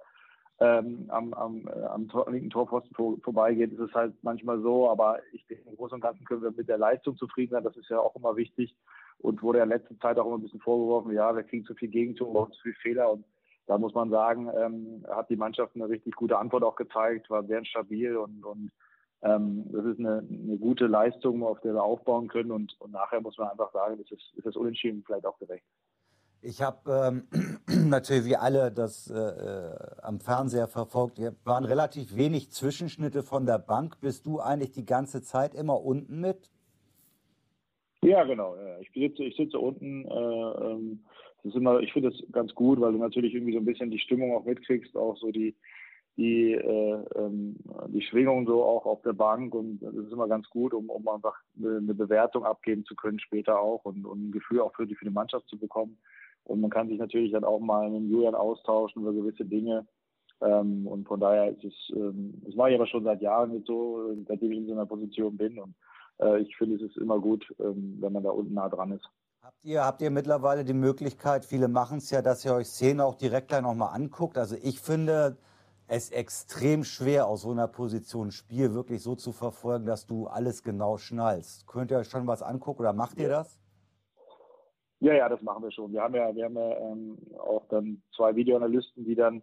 ähm, 0.59 1.05
am, 1.09 1.33
am, 1.33 1.67
äh, 1.67 1.85
am 1.85 2.07
linken 2.27 2.51
Torpfosten 2.51 2.93
vor, 2.95 3.17
vorbeigeht, 3.23 3.73
ist 3.73 3.79
es 3.79 3.93
halt 3.93 4.13
manchmal 4.21 4.61
so. 4.61 4.89
Aber 4.89 5.19
ich 5.33 5.45
denke, 5.47 5.69
im 5.69 5.75
Großen 5.75 5.95
und 5.95 6.01
Ganzen 6.01 6.23
können 6.25 6.43
wir 6.43 6.51
mit 6.51 6.69
der 6.69 6.77
Leistung 6.77 7.17
zufrieden 7.17 7.51
sein. 7.51 7.63
Das 7.63 7.75
ist 7.77 7.89
ja 7.89 7.99
auch 7.99 8.15
immer 8.15 8.35
wichtig 8.35 8.75
und 9.17 9.41
wurde 9.41 9.59
ja 9.59 9.63
in 9.63 9.69
letzter 9.69 9.97
Zeit 9.99 10.19
auch 10.19 10.25
immer 10.25 10.37
ein 10.37 10.43
bisschen 10.43 10.59
vorgeworfen, 10.59 11.13
ja, 11.13 11.35
wir 11.35 11.43
kriegen 11.43 11.65
zu 11.65 11.73
viel 11.75 11.89
Gegentore 11.89 12.45
und 12.45 12.53
zu 12.53 12.61
viel 12.61 12.73
Fehler. 12.75 13.11
Und 13.11 13.25
da 13.67 13.77
muss 13.77 13.93
man 13.93 14.09
sagen, 14.09 14.49
ähm, 14.55 15.05
hat 15.09 15.29
die 15.29 15.35
Mannschaft 15.35 15.75
eine 15.75 15.89
richtig 15.89 16.15
gute 16.15 16.37
Antwort 16.37 16.63
auch 16.63 16.75
gezeigt, 16.75 17.29
war 17.29 17.43
sehr 17.43 17.63
stabil 17.65 18.15
und, 18.17 18.43
und 18.43 18.71
ähm, 19.23 19.65
das 19.71 19.85
ist 19.85 19.99
eine, 19.99 20.23
eine, 20.27 20.57
gute 20.57 20.87
Leistung, 20.87 21.43
auf 21.43 21.59
der 21.61 21.73
wir 21.73 21.83
aufbauen 21.83 22.27
können. 22.27 22.51
Und, 22.51 22.75
und 22.79 22.91
nachher 22.91 23.21
muss 23.21 23.37
man 23.37 23.49
einfach 23.49 23.71
sagen, 23.71 23.97
das 23.97 24.11
ist, 24.11 24.33
ist 24.35 24.45
das 24.45 24.55
Unentschieden 24.55 25.03
vielleicht 25.05 25.25
auch 25.25 25.37
gerecht. 25.37 25.65
Ich 26.41 26.61
habe 26.61 26.89
ähm, 26.91 27.27
natürlich 27.89 28.25
wie 28.25 28.35
alle 28.35 28.71
das 28.71 29.11
äh, 29.11 29.19
äh, 29.19 29.75
am 30.01 30.19
Fernseher 30.19 30.67
verfolgt. 30.67 31.19
Hier 31.19 31.35
waren 31.43 31.65
relativ 31.65 32.15
wenig 32.15 32.49
Zwischenschnitte 32.49 33.21
von 33.21 33.45
der 33.45 33.59
Bank. 33.59 34.01
Bist 34.01 34.25
du 34.25 34.39
eigentlich 34.39 34.71
die 34.71 34.85
ganze 34.85 35.21
Zeit 35.21 35.53
immer 35.53 35.83
unten 35.83 36.19
mit? 36.19 36.49
Ja, 38.03 38.23
genau. 38.23 38.55
Ja. 38.55 38.79
Ich, 38.79 38.89
sitze, 38.91 39.23
ich 39.23 39.35
sitze 39.35 39.59
unten. 39.59 40.05
Äh, 40.05 40.71
ähm, 40.71 41.03
das 41.43 41.53
ist 41.53 41.57
immer, 41.57 41.79
ich 41.79 41.93
finde 41.93 42.09
das 42.09 42.19
ganz 42.31 42.53
gut, 42.55 42.81
weil 42.81 42.93
du 42.93 42.97
natürlich 42.97 43.35
irgendwie 43.35 43.53
so 43.53 43.59
ein 43.59 43.65
bisschen 43.65 43.91
die 43.91 43.99
Stimmung 43.99 44.35
auch 44.35 44.45
mitkriegst, 44.45 44.95
auch 44.95 45.17
so 45.17 45.31
die, 45.31 45.55
die, 46.17 46.53
äh, 46.53 47.03
ähm, 47.15 47.55
die 47.87 48.01
Schwingung 48.01 48.45
so 48.45 48.63
auch 48.63 48.85
auf 48.85 49.01
der 49.01 49.13
Bank 49.13 49.55
und 49.55 49.79
das 49.79 49.93
ist 49.93 50.11
immer 50.11 50.27
ganz 50.27 50.49
gut, 50.49 50.73
um, 50.73 50.89
um 50.89 51.07
einfach 51.07 51.35
eine 51.57 51.93
Bewertung 51.93 52.43
abgeben 52.43 52.83
zu 52.85 52.95
können 52.95 53.19
später 53.19 53.59
auch 53.59 53.85
und, 53.85 54.05
und 54.05 54.29
ein 54.29 54.31
Gefühl 54.31 54.61
auch 54.61 54.73
für 54.75 54.85
die, 54.85 54.95
für 54.95 55.05
die 55.05 55.11
Mannschaft 55.11 55.47
zu 55.47 55.57
bekommen. 55.57 55.97
Und 56.43 56.61
man 56.61 56.69
kann 56.69 56.89
sich 56.89 56.99
natürlich 56.99 57.31
dann 57.31 57.43
auch 57.43 57.59
mal 57.59 57.89
mit 57.89 58.09
Julian 58.09 58.35
austauschen 58.35 59.03
über 59.03 59.13
gewisse 59.13 59.45
Dinge. 59.45 59.87
Ähm, 60.41 60.87
und 60.87 61.07
von 61.07 61.19
daher 61.19 61.49
ist 61.51 61.63
es, 61.63 61.73
ähm, 61.95 62.41
das 62.45 62.55
mache 62.55 62.71
ich 62.71 62.75
aber 62.75 62.87
schon 62.87 63.03
seit 63.03 63.21
Jahren 63.21 63.53
jetzt 63.53 63.67
so, 63.67 64.15
seitdem 64.27 64.51
ich 64.51 64.57
in 64.59 64.67
so 64.67 64.73
einer 64.73 64.85
Position 64.85 65.37
bin. 65.37 65.59
Und 65.59 65.75
äh, 66.19 66.41
ich 66.41 66.57
finde, 66.57 66.75
es 66.75 66.81
ist 66.81 66.97
immer 66.97 67.19
gut, 67.19 67.45
ähm, 67.59 67.97
wenn 67.99 68.11
man 68.11 68.23
da 68.23 68.31
unten 68.31 68.53
nah 68.53 68.67
dran 68.67 68.91
ist. 68.91 69.07
Habt 69.41 69.63
ihr, 69.63 69.83
habt 69.83 70.01
ihr 70.01 70.11
mittlerweile 70.11 70.63
die 70.63 70.73
Möglichkeit, 70.73 71.45
viele 71.45 71.67
machen 71.67 71.97
es 71.97 72.11
ja, 72.11 72.21
dass 72.21 72.45
ihr 72.45 72.53
euch 72.53 72.67
Szenen 72.67 73.01
auch 73.01 73.15
direkt 73.15 73.47
gleich 73.47 73.61
nochmal 73.61 73.95
anguckt? 73.95 74.37
Also 74.37 74.55
ich 74.61 74.79
finde 74.79 75.37
es 75.91 76.09
extrem 76.09 76.85
schwer, 76.85 77.27
aus 77.27 77.41
so 77.41 77.51
einer 77.51 77.67
Position 77.67 78.29
ein 78.29 78.31
Spiel 78.31 78.73
wirklich 78.73 79.03
so 79.03 79.15
zu 79.15 79.33
verfolgen, 79.33 79.85
dass 79.85 80.07
du 80.07 80.27
alles 80.27 80.63
genau 80.63 80.97
schnallst. 80.97 81.67
Könnt 81.67 81.91
ihr 81.91 81.97
euch 81.97 82.07
schon 82.07 82.27
was 82.27 82.41
angucken 82.41 82.79
oder 82.79 82.93
macht 82.93 83.19
ihr 83.19 83.27
das? 83.27 83.59
Ja, 85.01 85.13
ja, 85.13 85.27
das 85.27 85.41
machen 85.41 85.63
wir 85.63 85.71
schon. 85.71 85.91
Wir 85.91 86.01
haben 86.01 86.15
ja, 86.15 86.33
wir 86.33 86.45
haben 86.45 86.55
ja 86.55 86.77
ähm, 86.77 87.17
auch 87.37 87.67
dann 87.67 88.01
zwei 88.15 88.33
Videoanalysten, 88.33 89.03
die 89.03 89.15
dann 89.15 89.41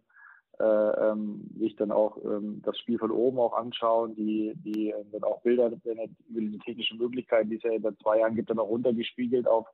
äh, 0.59 0.65
ähm, 1.11 1.51
sich 1.59 1.77
dann 1.77 1.93
auch 1.93 2.17
ähm, 2.25 2.63
das 2.65 2.79
Spiel 2.79 2.99
von 2.99 3.11
oben 3.11 3.39
auch 3.39 3.53
anschauen, 3.53 4.15
die, 4.15 4.55
die 4.65 4.89
äh, 4.91 5.05
dann 5.13 5.25
auch 5.25 5.43
Bilder 5.43 5.67
über 5.67 6.41
die 6.41 6.59
technischen 6.65 6.97
Möglichkeiten, 6.97 7.51
die 7.51 7.57
es 7.57 7.63
ja 7.63 7.79
seit 7.79 7.99
zwei 8.01 8.21
Jahren 8.21 8.35
gibt, 8.35 8.49
dann 8.49 8.59
auch 8.59 8.71
runtergespiegelt 8.71 9.47
auf, 9.47 9.67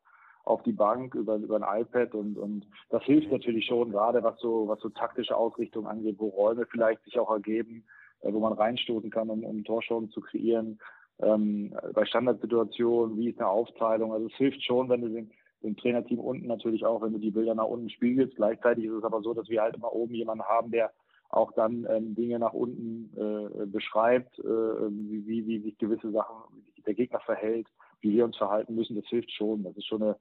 auf 0.44 0.62
die 0.62 0.72
Bank 0.72 1.14
über, 1.14 1.36
über 1.36 1.56
ein 1.56 1.82
iPad 1.82 2.14
und, 2.14 2.36
und 2.36 2.66
das 2.90 3.02
hilft 3.04 3.32
natürlich 3.32 3.66
schon, 3.66 3.90
gerade 3.90 4.22
was 4.22 4.38
so, 4.40 4.68
was 4.68 4.78
so 4.80 4.90
taktische 4.90 5.36
Ausrichtung 5.36 5.86
angeht, 5.86 6.16
wo 6.18 6.28
Räume 6.28 6.66
vielleicht 6.66 7.02
sich 7.04 7.18
auch 7.18 7.30
ergeben, 7.30 7.84
äh, 8.20 8.32
wo 8.32 8.40
man 8.40 8.52
reinstoßen 8.52 9.10
kann, 9.10 9.30
um, 9.30 9.44
um 9.44 9.64
Torchancen 9.64 10.10
zu 10.10 10.20
kreieren. 10.20 10.78
Ähm, 11.20 11.74
bei 11.94 12.04
Standardsituationen, 12.04 13.16
wie 13.16 13.30
ist 13.30 13.38
eine 13.38 13.48
Aufteilung? 13.48 14.12
Also 14.12 14.26
es 14.26 14.34
hilft 14.34 14.62
schon, 14.62 14.88
wenn 14.88 15.00
du 15.00 15.08
den, 15.08 15.30
dem 15.62 15.76
Trainerteam 15.76 16.18
unten 16.18 16.46
natürlich 16.46 16.84
auch, 16.84 17.00
wenn 17.00 17.12
du 17.12 17.18
die 17.18 17.30
Bilder 17.30 17.54
nach 17.54 17.66
unten 17.66 17.88
spiegelst. 17.88 18.36
Gleichzeitig 18.36 18.84
ist 18.84 18.92
es 18.92 19.04
aber 19.04 19.22
so, 19.22 19.32
dass 19.32 19.48
wir 19.48 19.62
halt 19.62 19.76
immer 19.76 19.92
oben 19.92 20.14
jemanden 20.14 20.44
haben, 20.44 20.70
der 20.70 20.92
auch 21.30 21.52
dann 21.52 21.86
ähm, 21.88 22.14
Dinge 22.14 22.38
nach 22.38 22.52
unten 22.52 23.10
äh, 23.16 23.66
beschreibt, 23.66 24.38
äh, 24.38 24.42
wie, 24.44 25.26
wie, 25.26 25.46
wie 25.46 25.60
sich 25.60 25.78
gewisse 25.78 26.10
Sachen, 26.10 26.36
wie 26.54 26.70
sich 26.72 26.84
der 26.84 26.94
Gegner 26.94 27.20
verhält, 27.20 27.66
wie 28.02 28.12
wir 28.12 28.24
uns 28.24 28.36
verhalten 28.36 28.74
müssen. 28.74 28.94
Das 28.94 29.06
hilft 29.06 29.32
schon. 29.32 29.64
Das 29.64 29.76
ist 29.76 29.86
schon 29.86 30.02
eine 30.02 30.16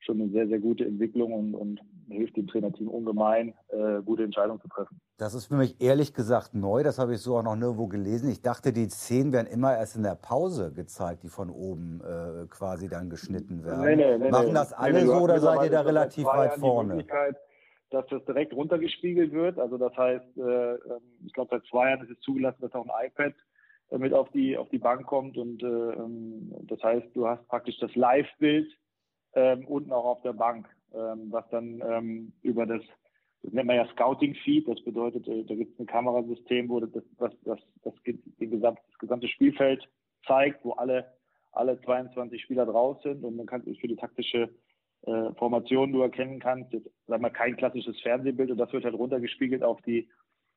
schon 0.00 0.20
eine 0.20 0.30
sehr, 0.30 0.48
sehr 0.48 0.58
gute 0.58 0.84
Entwicklung 0.84 1.32
und, 1.32 1.54
und 1.54 1.80
hilft 2.08 2.36
dem 2.36 2.46
Trainerteam 2.46 2.88
ungemein, 2.88 3.54
äh, 3.68 4.00
gute 4.02 4.24
Entscheidungen 4.24 4.60
zu 4.60 4.68
treffen. 4.68 5.00
Das 5.18 5.34
ist 5.34 5.46
für 5.46 5.56
mich 5.56 5.80
ehrlich 5.80 6.14
gesagt 6.14 6.54
neu, 6.54 6.82
das 6.82 6.98
habe 6.98 7.14
ich 7.14 7.20
so 7.20 7.36
auch 7.36 7.42
noch 7.42 7.56
nirgendwo 7.56 7.86
gelesen. 7.88 8.30
Ich 8.30 8.40
dachte, 8.40 8.72
die 8.72 8.88
Szenen 8.88 9.32
werden 9.32 9.48
immer 9.48 9.76
erst 9.76 9.96
in 9.96 10.02
der 10.02 10.14
Pause 10.14 10.72
gezeigt, 10.72 11.22
die 11.24 11.28
von 11.28 11.50
oben 11.50 12.00
äh, 12.00 12.46
quasi 12.48 12.88
dann 12.88 13.10
geschnitten 13.10 13.64
werden. 13.64 13.84
Nee, 13.84 13.96
nee, 13.96 14.18
nee, 14.18 14.30
Machen 14.30 14.54
das 14.54 14.72
alle 14.72 15.04
so 15.04 15.14
oder 15.14 15.40
seid 15.40 15.64
ihr 15.64 15.70
da 15.70 15.80
relativ 15.82 16.24
weit 16.24 16.54
vorne? 16.54 17.04
dass 17.90 18.06
das 18.08 18.22
direkt 18.26 18.52
runtergespiegelt 18.52 19.32
wird. 19.32 19.58
Also 19.58 19.78
das 19.78 19.96
heißt, 19.96 20.36
äh, 20.36 20.40
ähm, 20.40 21.00
ich 21.24 21.32
glaube 21.32 21.48
seit 21.52 21.64
zwei 21.70 21.88
Jahren 21.88 22.04
ist 22.04 22.10
es 22.10 22.20
zugelassen, 22.20 22.60
dass 22.60 22.74
auch 22.74 22.86
ein 22.86 23.06
iPad 23.06 23.32
mit 23.90 24.12
auf 24.12 24.28
die 24.32 24.58
auf 24.58 24.68
die 24.68 24.78
Bank 24.78 25.06
kommt 25.06 25.38
und 25.38 25.62
äh, 25.62 25.66
ähm, 25.66 26.54
das 26.64 26.82
heißt, 26.82 27.06
du 27.14 27.26
hast 27.26 27.46
praktisch 27.48 27.78
das 27.78 27.94
Live-Bild 27.94 28.70
ähm, 29.38 29.64
unten 29.66 29.92
auch 29.92 30.04
auf 30.04 30.22
der 30.22 30.32
Bank, 30.32 30.68
ähm, 30.92 31.30
was 31.30 31.48
dann 31.50 31.82
ähm, 31.86 32.32
über 32.42 32.66
das, 32.66 32.82
das 33.42 33.52
nennt 33.52 33.68
man 33.68 33.76
ja 33.76 33.86
Scouting 33.92 34.34
Feed, 34.34 34.66
das 34.66 34.82
bedeutet, 34.82 35.28
äh, 35.28 35.44
da 35.44 35.54
gibt 35.54 35.74
es 35.74 35.80
ein 35.80 35.86
Kamerasystem, 35.86 36.68
wo 36.68 36.80
das, 36.80 36.90
das, 37.18 37.32
das, 37.44 37.58
das, 37.84 37.94
gesamte, 38.38 38.82
das 38.90 38.98
gesamte 38.98 39.28
Spielfeld 39.28 39.88
zeigt, 40.26 40.64
wo 40.64 40.72
alle, 40.72 41.06
alle 41.52 41.80
22 41.80 42.42
Spieler 42.42 42.66
draus 42.66 43.00
sind 43.02 43.22
und 43.24 43.36
man 43.36 43.46
kann 43.46 43.62
es 43.66 43.78
für 43.78 43.88
die 43.88 43.96
taktische 43.96 44.50
äh, 45.02 45.32
Formation 45.34 45.92
du 45.92 46.02
erkennen 46.02 46.40
kannst, 46.40 46.72
jetzt 46.72 46.90
sag 47.06 47.20
mal 47.20 47.30
kein 47.30 47.56
klassisches 47.56 48.00
Fernsehbild 48.00 48.50
und 48.50 48.58
das 48.58 48.72
wird 48.72 48.84
halt 48.84 48.94
runtergespiegelt 48.94 49.62
auf 49.62 49.80
die 49.82 50.08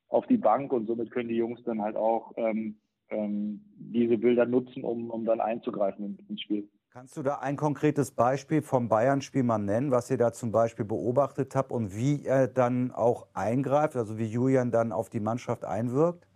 auf 0.08 0.28
die 0.28 0.38
Bank 0.38 0.74
und 0.74 0.88
somit 0.88 1.10
können 1.12 1.30
die 1.30 1.38
Jungs 1.38 1.64
dann 1.64 1.82
halt 1.82 1.96
auch 1.96 2.34
ähm, 2.36 2.76
ähm, 3.10 3.62
diese 3.76 4.18
Bilder 4.18 4.46
nutzen, 4.46 4.84
um, 4.84 5.10
um 5.10 5.26
dann 5.26 5.40
einzugreifen 5.40 6.18
ins 6.28 6.42
Spiel. 6.42 6.68
Kannst 6.94 7.16
du 7.16 7.24
da 7.24 7.36
ein 7.36 7.56
konkretes 7.56 8.12
Beispiel 8.12 8.62
vom 8.62 8.90
Bayern-Spiel 8.90 9.44
mal 9.44 9.58
nennen, 9.58 9.92
was 9.92 10.12
ihr 10.12 10.18
da 10.18 10.34
zum 10.34 10.52
Beispiel 10.52 10.84
beobachtet 10.84 11.56
habt 11.56 11.72
und 11.72 11.96
wie 11.96 12.26
er 12.26 12.50
dann 12.50 12.92
auch 12.92 13.28
eingreift, 13.34 13.96
also 13.96 14.18
wie 14.18 14.26
Julian 14.26 14.72
dann 14.72 14.92
auf 14.92 15.08
die 15.08 15.22
Mannschaft 15.22 15.64
einwirkt? 15.64 16.28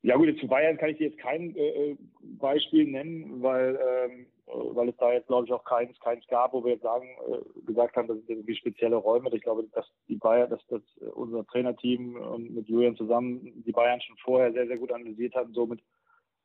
Ja 0.00 0.16
gut, 0.16 0.34
zu 0.40 0.48
Bayern 0.48 0.78
kann 0.78 0.88
ich 0.88 0.96
dir 0.96 1.08
jetzt 1.08 1.18
kein 1.18 1.54
äh, 1.54 1.90
äh 1.90 1.96
Beispiel 2.38 2.90
nennen, 2.90 3.42
weil, 3.42 3.78
ähm, 3.86 4.26
weil 4.46 4.88
es 4.88 4.96
da 4.96 5.12
jetzt 5.12 5.26
glaube 5.26 5.46
ich 5.46 5.52
auch 5.52 5.64
keins, 5.64 6.00
keins 6.00 6.26
gab, 6.28 6.54
wo 6.54 6.64
wir 6.64 6.72
jetzt 6.72 6.84
sagen, 6.84 7.06
äh, 7.28 7.60
gesagt 7.66 7.94
haben, 7.96 8.08
das 8.08 8.16
sind 8.16 8.30
irgendwie 8.30 8.56
spezielle 8.56 8.96
Räume. 8.96 9.28
Ich 9.34 9.42
glaube, 9.42 9.64
dass 9.74 9.86
die 10.08 10.16
Bayern, 10.16 10.48
dass 10.48 10.66
das 10.68 10.80
unser 11.14 11.46
Trainerteam 11.46 12.16
und 12.16 12.54
mit 12.54 12.70
Julian 12.70 12.96
zusammen 12.96 13.62
die 13.66 13.72
Bayern 13.72 14.00
schon 14.00 14.16
vorher 14.24 14.50
sehr, 14.50 14.66
sehr 14.66 14.78
gut 14.78 14.92
analysiert 14.92 15.34
haben, 15.34 15.52
somit 15.52 15.82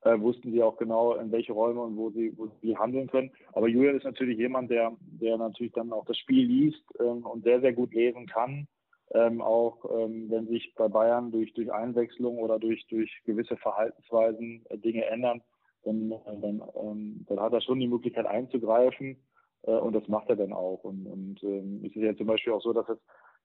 äh, 0.07 0.21
wussten 0.21 0.51
sie 0.51 0.63
auch 0.63 0.77
genau, 0.77 1.15
in 1.15 1.31
welche 1.31 1.53
Räume 1.53 1.81
und 1.81 1.97
wo 1.97 2.09
sie, 2.11 2.33
wo 2.37 2.47
sie 2.61 2.77
handeln 2.77 3.07
können. 3.07 3.31
Aber 3.53 3.67
Julian 3.67 3.97
ist 3.97 4.05
natürlich 4.05 4.37
jemand, 4.37 4.71
der, 4.71 4.95
der 5.01 5.37
natürlich 5.37 5.73
dann 5.73 5.91
auch 5.91 6.05
das 6.05 6.17
Spiel 6.17 6.45
liest 6.45 6.83
ähm, 6.99 7.25
und 7.25 7.43
sehr, 7.43 7.59
sehr 7.61 7.73
gut 7.73 7.93
lesen 7.93 8.25
kann. 8.27 8.67
Ähm, 9.13 9.41
auch 9.41 9.85
ähm, 9.97 10.29
wenn 10.29 10.47
sich 10.47 10.73
bei 10.75 10.87
Bayern 10.87 11.31
durch, 11.31 11.53
durch 11.53 11.71
Einwechslung 11.71 12.37
oder 12.39 12.59
durch, 12.59 12.85
durch 12.87 13.09
gewisse 13.25 13.55
Verhaltensweisen 13.57 14.65
äh, 14.69 14.77
Dinge 14.77 15.05
ändern, 15.05 15.41
dann, 15.83 16.11
äh, 16.11 16.39
dann, 16.41 16.61
ähm, 16.75 17.25
dann 17.27 17.39
hat 17.39 17.53
er 17.53 17.61
schon 17.61 17.79
die 17.79 17.87
Möglichkeit 17.87 18.25
einzugreifen 18.25 19.17
äh, 19.63 19.71
und 19.71 19.93
das 19.93 20.07
macht 20.07 20.29
er 20.29 20.35
dann 20.35 20.53
auch. 20.53 20.83
Und, 20.83 21.05
und 21.05 21.43
ähm, 21.43 21.81
es 21.85 21.95
ist 21.95 22.03
ja 22.03 22.15
zum 22.15 22.27
Beispiel 22.27 22.53
auch 22.53 22.61
so, 22.61 22.73
dass 22.73 22.89
es 22.89 22.99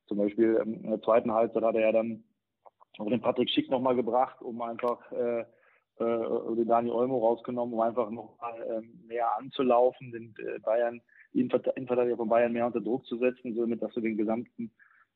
zum 0.07 0.19
Beispiel 0.19 0.61
in 0.65 0.91
der 0.91 1.01
zweiten 1.03 1.33
Halbzeit 1.33 1.63
hat 1.63 1.77
er 1.77 1.83
ja 1.83 1.93
dann 1.93 2.25
auch 2.99 3.09
den 3.09 3.21
Patrick 3.21 3.49
Schick 3.49 3.71
nochmal 3.71 3.95
gebracht, 3.95 4.43
um 4.43 4.61
einfach 4.63 5.13
äh, 5.13 5.45
äh, 5.99 6.55
den 6.57 6.67
Dani 6.67 6.91
Olmo 6.91 7.19
rausgenommen, 7.19 7.75
um 7.75 7.81
einfach 7.81 8.11
noch 8.11 8.39
mal 8.41 8.55
ähm, 8.69 9.01
näher 9.07 9.37
anzulaufen, 9.39 10.13
den 10.13 10.35
äh, 10.39 10.59
Bayern, 10.61 11.01
Innenverteidiger 11.33 12.17
von 12.17 12.29
Bayern 12.29 12.53
mehr 12.53 12.67
unter 12.67 12.81
Druck 12.81 13.07
zu 13.07 13.17
setzen, 13.19 13.55
somit 13.55 13.83
dass 13.83 13.93
du 13.95 14.01
den 14.01 14.17
gesamten 14.17 14.71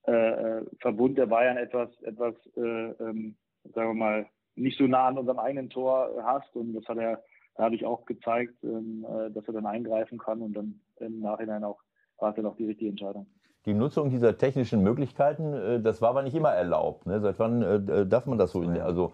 äh, 0.06 0.12
äh, 0.12 0.64
Verbund 0.80 1.18
der 1.18 1.26
Bayern 1.26 1.56
etwas, 1.56 1.88
etwas, 2.02 2.34
äh, 2.56 2.60
ähm, 2.60 3.34
sagen 3.74 3.90
wir 3.90 3.94
mal, 3.94 4.26
nicht 4.54 4.78
so 4.78 4.84
nah 4.86 5.08
an 5.08 5.18
unserem 5.18 5.40
eigenen 5.40 5.68
Tor 5.68 6.10
hast. 6.22 6.54
Und 6.54 6.74
das 6.74 6.86
hat 6.86 6.98
er 6.98 7.22
dadurch 7.56 7.84
auch 7.84 8.06
gezeigt, 8.06 8.54
ähm, 8.62 9.04
äh, 9.08 9.30
dass 9.32 9.46
er 9.48 9.54
dann 9.54 9.66
eingreifen 9.66 10.18
kann 10.18 10.42
und 10.42 10.54
dann 10.54 10.80
im 11.00 11.20
Nachhinein 11.20 11.64
auch 11.64 11.80
war 12.18 12.30
es 12.30 12.36
dann 12.36 12.46
auch 12.46 12.56
die 12.56 12.66
richtige 12.66 12.90
Entscheidung. 12.90 13.26
Die 13.66 13.74
Nutzung 13.74 14.10
dieser 14.10 14.38
technischen 14.38 14.82
Möglichkeiten, 14.82 15.82
das 15.82 16.00
war 16.00 16.10
aber 16.10 16.22
nicht 16.22 16.36
immer 16.36 16.52
erlaubt. 16.52 17.04
Ne? 17.04 17.20
Seit 17.20 17.38
wann 17.40 18.08
darf 18.08 18.24
man 18.24 18.38
das 18.38 18.52
so 18.52 18.62
in 18.62 18.74
der, 18.74 18.86
also 18.86 19.12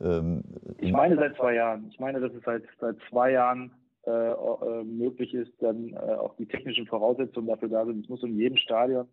ähm, 0.00 0.42
ich 0.78 0.92
meine 0.92 1.16
seit 1.16 1.36
zwei 1.36 1.54
Jahren. 1.54 1.86
Ich 1.88 2.00
meine, 2.00 2.20
dass 2.20 2.32
es 2.32 2.42
seit, 2.44 2.64
seit 2.80 2.96
zwei 3.08 3.32
Jahren 3.32 3.72
äh, 4.06 4.10
äh, 4.10 4.84
möglich 4.84 5.34
ist, 5.34 5.52
dann 5.60 5.92
äh, 5.92 5.96
auch 5.96 6.34
die 6.36 6.46
technischen 6.46 6.86
Voraussetzungen 6.86 7.46
dafür 7.46 7.68
da 7.68 7.84
sind. 7.84 8.04
Es 8.04 8.08
muss 8.08 8.22
in 8.22 8.36
jedem 8.36 8.56
Stadion 8.56 9.06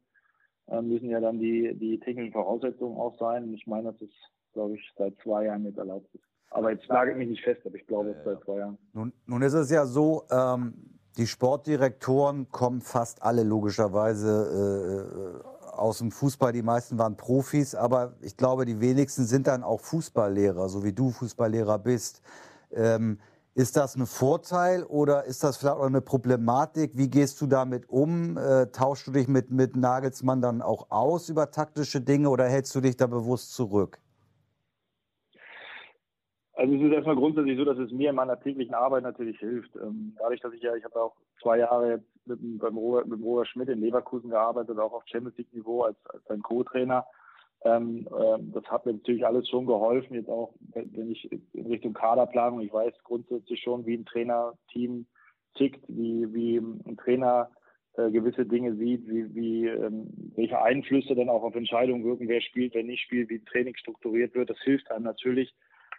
äh, 0.68 0.82
müssen 0.82 1.10
ja 1.10 1.20
dann 1.20 1.40
die, 1.40 1.74
die 1.76 2.00
technischen 2.00 2.34
Voraussetzungen 2.34 2.98
auch 2.98 3.18
sein. 3.20 3.44
Und 3.44 3.54
ich 3.54 3.68
meine, 3.68 3.92
dass 3.92 4.02
es, 4.02 4.10
glaube 4.54 4.76
ich, 4.76 4.92
seit 4.98 5.14
zwei 5.24 5.46
Jahren 5.46 5.66
jetzt 5.66 5.78
erlaubt 5.78 6.14
ist. 6.16 6.24
Aber 6.52 6.72
jetzt 6.72 6.88
lage 6.88 7.12
ich 7.12 7.18
mich 7.18 7.30
nicht 7.30 7.44
fest, 7.44 7.62
aber 7.66 7.76
ich 7.76 7.86
glaube, 7.86 8.10
es 8.10 8.18
ist 8.18 8.26
seit 8.26 8.44
zwei 8.44 8.58
Jahren. 8.58 8.78
Nun, 8.94 9.14
nun 9.28 9.42
ist 9.44 9.54
es 9.54 9.70
ja 9.70 9.86
so, 9.86 10.24
ähm, 10.32 10.74
die 11.18 11.28
Sportdirektoren 11.28 12.50
kommen 12.50 12.82
fast 12.82 13.22
alle 13.22 13.44
logischerweise 13.44 15.44
äh, 15.44 15.59
aus 15.80 16.00
dem 16.00 16.12
Fußball, 16.12 16.52
die 16.52 16.62
meisten 16.62 16.98
waren 16.98 17.18
Profis, 17.18 17.76
aber 17.76 18.14
ich 18.22 18.38
glaube, 18.38 18.66
die 18.66 18.80
wenigsten 18.80 19.26
sind 19.26 19.48
dann 19.48 19.64
auch 19.64 19.82
Fußballlehrer, 19.82 20.70
so 20.70 20.84
wie 20.84 20.94
du 20.94 21.10
Fußballlehrer 21.12 21.80
bist. 21.80 22.22
Ähm, 22.72 23.20
ist 23.56 23.76
das 23.76 23.96
ein 23.96 24.06
Vorteil 24.06 24.84
oder 24.84 25.26
ist 25.26 25.44
das 25.44 25.58
vielleicht 25.58 25.76
auch 25.76 25.86
eine 25.86 26.02
Problematik? 26.02 26.92
Wie 26.94 27.10
gehst 27.10 27.42
du 27.42 27.48
damit 27.48 27.90
um? 27.90 28.38
Äh, 28.38 28.68
tauschst 28.68 29.08
du 29.08 29.12
dich 29.12 29.28
mit, 29.28 29.52
mit 29.52 29.76
Nagelsmann 29.76 30.42
dann 30.42 30.62
auch 30.62 30.92
aus 30.92 31.30
über 31.30 31.52
taktische 31.52 32.00
Dinge 32.00 32.30
oder 32.30 32.46
hältst 32.46 32.74
du 32.76 32.82
dich 32.82 32.96
da 32.96 33.08
bewusst 33.08 33.54
zurück? 33.54 34.00
Also 36.54 36.76
es 36.76 36.82
ist 36.82 36.92
erstmal 36.92 37.16
grundsätzlich 37.16 37.58
so, 37.58 37.64
dass 37.64 37.78
es 37.78 37.92
mir 37.92 38.10
in 38.10 38.16
meiner 38.18 38.40
täglichen 38.40 38.76
Arbeit 38.76 39.04
natürlich 39.04 39.40
hilft. 39.40 39.76
Ähm, 39.78 40.16
dadurch, 40.20 40.42
dass 40.42 40.54
ich 40.54 40.62
ja, 40.62 40.76
ich 40.76 40.84
habe 40.84 41.02
auch 41.02 41.16
zwei 41.42 41.58
Jahre 41.58 41.90
jetzt 41.92 42.19
mit, 42.30 42.60
beim 42.60 42.78
Robert, 42.78 43.08
mit 43.08 43.22
Robert 43.22 43.48
Schmidt 43.48 43.70
in 43.70 43.82
Leverkusen 43.82 44.30
gearbeitet, 44.30 44.80
auch 44.80 44.94
auf 44.94 45.04
Champions 45.06 45.38
League 45.38 45.54
Niveau 45.54 45.82
als, 45.82 45.98
als 46.06 46.24
sein 46.26 46.42
Co-Trainer. 46.42 47.06
Ähm, 47.64 48.08
ähm, 48.18 48.52
das 48.54 48.64
hat 48.66 48.86
mir 48.86 48.94
natürlich 48.94 49.26
alles 49.26 49.50
schon 49.50 49.66
geholfen, 49.66 50.14
jetzt 50.14 50.30
auch, 50.30 50.54
wenn 50.74 51.12
ich 51.12 51.30
in 51.54 51.66
Richtung 51.66 51.94
Kaderplanung, 51.94 52.62
ich 52.62 52.72
weiß 52.72 52.94
grundsätzlich 53.04 53.62
schon, 53.62 53.86
wie 53.86 53.96
ein 53.96 54.06
Trainerteam 54.06 55.06
tickt, 55.56 55.84
wie, 55.90 56.34
wie 56.34 56.58
ein 56.58 56.98
Trainer 56.98 57.50
äh, 57.98 58.12
gewisse 58.12 58.46
Dinge 58.46 58.76
sieht, 58.76 59.08
wie, 59.08 59.36
wie 59.36 59.66
ähm, 59.66 60.08
welche 60.36 60.62
Einflüsse 60.62 61.16
dann 61.16 61.30
auch 61.30 61.44
auf 61.44 61.56
Entscheidungen 61.56 62.06
wirken, 62.06 62.30
wer 62.30 62.40
spielt, 62.40 62.74
wer 62.76 62.84
nicht 62.84 63.02
spielt, 63.02 63.30
wie 63.30 63.44
Training 63.44 63.76
strukturiert 63.76 64.36
wird. 64.36 64.50
Das 64.50 64.60
hilft 64.64 64.90
einem 64.90 65.04
natürlich. 65.04 65.54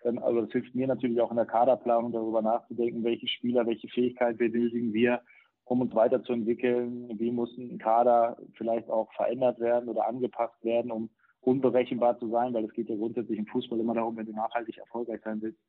Ähm, 0.04 0.18
also 0.20 0.40
das 0.42 0.52
hilft 0.52 0.74
mir 0.74 0.86
natürlich 0.86 1.20
auch 1.20 1.30
in 1.30 1.36
der 1.36 1.46
Kaderplanung 1.46 2.12
darüber 2.12 2.40
nachzudenken, 2.40 3.04
welche 3.04 3.28
Spieler, 3.28 3.66
welche 3.66 3.88
Fähigkeiten 3.88 4.38
benötigen 4.38 4.94
wir, 4.94 5.20
um 5.70 5.82
uns 5.82 5.94
weiterzuentwickeln. 5.94 7.16
Wie 7.16 7.30
muss 7.30 7.56
ein 7.56 7.78
Kader 7.78 8.36
vielleicht 8.54 8.90
auch 8.90 9.10
verändert 9.12 9.60
werden 9.60 9.88
oder 9.88 10.08
angepasst 10.08 10.64
werden, 10.64 10.90
um 10.90 11.10
unberechenbar 11.42 12.18
zu 12.18 12.28
sein, 12.28 12.52
weil 12.52 12.64
es 12.64 12.72
geht 12.72 12.88
ja 12.88 12.96
grundsätzlich 12.96 13.38
im 13.38 13.46
Fußball 13.46 13.78
immer 13.78 13.94
darum, 13.94 14.16
wenn 14.16 14.26
du 14.26 14.32
nachhaltig 14.32 14.78
erfolgreich 14.78 15.20
sein 15.22 15.40
willst, 15.40 15.60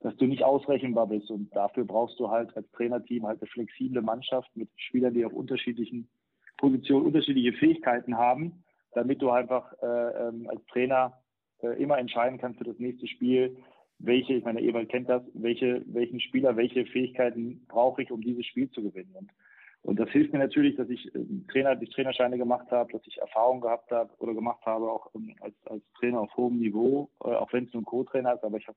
dass 0.00 0.16
du 0.16 0.24
nicht 0.24 0.42
ausrechenbar 0.42 1.08
bist. 1.08 1.30
Und 1.30 1.54
dafür 1.54 1.84
brauchst 1.84 2.18
du 2.18 2.30
halt 2.30 2.56
als 2.56 2.70
Trainerteam 2.70 3.26
halt 3.26 3.42
eine 3.42 3.50
flexible 3.50 4.00
Mannschaft 4.00 4.48
mit 4.56 4.70
Spielern, 4.76 5.12
die 5.12 5.26
auf 5.26 5.34
unterschiedlichen 5.34 6.08
Positionen 6.56 7.04
unterschiedliche 7.04 7.52
Fähigkeiten 7.52 8.16
haben, 8.16 8.64
damit 8.92 9.20
du 9.20 9.28
einfach 9.28 9.74
äh, 9.82 10.28
ähm, 10.28 10.48
als 10.48 10.64
Trainer 10.72 11.18
äh, 11.62 11.80
immer 11.82 11.98
entscheiden 11.98 12.38
kannst 12.38 12.56
für 12.56 12.64
das 12.64 12.78
nächste 12.78 13.06
Spiel, 13.08 13.58
welche, 13.98 14.32
ich 14.32 14.44
meine, 14.44 14.62
Ewald 14.62 14.88
kennt 14.88 15.10
das, 15.10 15.22
welche, 15.34 15.84
welchen 15.86 16.18
Spieler, 16.18 16.56
welche 16.56 16.86
Fähigkeiten 16.86 17.66
brauche 17.68 18.00
ich, 18.02 18.10
um 18.10 18.22
dieses 18.22 18.46
Spiel 18.46 18.70
zu 18.70 18.82
gewinnen. 18.82 19.14
Und, 19.14 19.30
und 19.82 19.98
das 19.98 20.10
hilft 20.10 20.32
mir 20.32 20.38
natürlich, 20.38 20.76
dass 20.76 20.88
ich 20.90 21.14
äh, 21.14 21.24
Trainer, 21.50 21.74
die 21.74 21.88
Trainerscheine 21.88 22.36
gemacht 22.36 22.70
habe, 22.70 22.92
dass 22.92 23.06
ich 23.06 23.18
Erfahrung 23.18 23.60
gehabt 23.60 23.90
habe 23.90 24.10
oder 24.18 24.34
gemacht 24.34 24.64
habe, 24.66 24.90
auch 24.90 25.06
um, 25.14 25.34
als, 25.40 25.54
als 25.66 25.82
Trainer 25.98 26.20
auf 26.20 26.36
hohem 26.36 26.58
Niveau, 26.58 27.10
äh, 27.24 27.28
auch 27.28 27.52
wenn 27.52 27.64
es 27.64 27.72
nur 27.72 27.82
ein 27.82 27.86
Co-Trainer 27.86 28.34
ist, 28.34 28.44
aber 28.44 28.58
ich 28.58 28.68
habe 28.68 28.76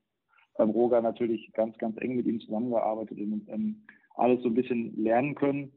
beim 0.56 0.70
Roger 0.70 1.02
natürlich 1.02 1.52
ganz, 1.54 1.78
ganz 1.78 1.98
eng 1.98 2.16
mit 2.16 2.26
ihm 2.26 2.40
zusammengearbeitet 2.40 3.18
und 3.18 3.50
ähm, 3.50 3.84
alles 4.16 4.42
so 4.44 4.50
ein 4.50 4.54
bisschen 4.54 4.96
lernen 5.02 5.36
können. 5.36 5.74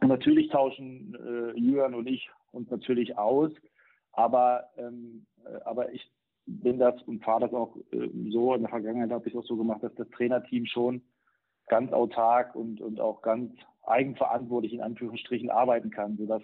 Und 0.00 0.08
natürlich 0.08 0.50
tauschen 0.50 1.14
äh, 1.14 1.58
Jürgen 1.58 1.94
und 1.94 2.06
ich 2.06 2.30
uns 2.52 2.70
natürlich 2.70 3.16
aus, 3.16 3.50
aber, 4.12 4.68
ähm, 4.76 5.26
äh, 5.44 5.60
aber 5.64 5.92
ich 5.92 6.10
bin 6.46 6.78
das 6.78 7.00
und 7.02 7.24
fahre 7.24 7.42
das 7.42 7.54
auch 7.54 7.76
äh, 7.92 8.08
so. 8.30 8.54
In 8.54 8.62
der 8.62 8.70
Vergangenheit 8.70 9.10
habe 9.10 9.26
ich 9.26 9.34
es 9.34 9.40
auch 9.40 9.46
so 9.46 9.56
gemacht, 9.56 9.82
dass 9.82 9.94
das 9.94 10.08
Trainerteam 10.10 10.66
schon 10.66 11.02
ganz 11.68 11.92
autark 11.92 12.54
und, 12.54 12.80
und 12.80 13.00
auch 13.00 13.22
ganz 13.22 13.52
eigenverantwortlich 13.84 14.72
in 14.72 14.80
Anführungsstrichen 14.80 15.50
arbeiten 15.50 15.90
kann, 15.90 16.16
sodass 16.16 16.42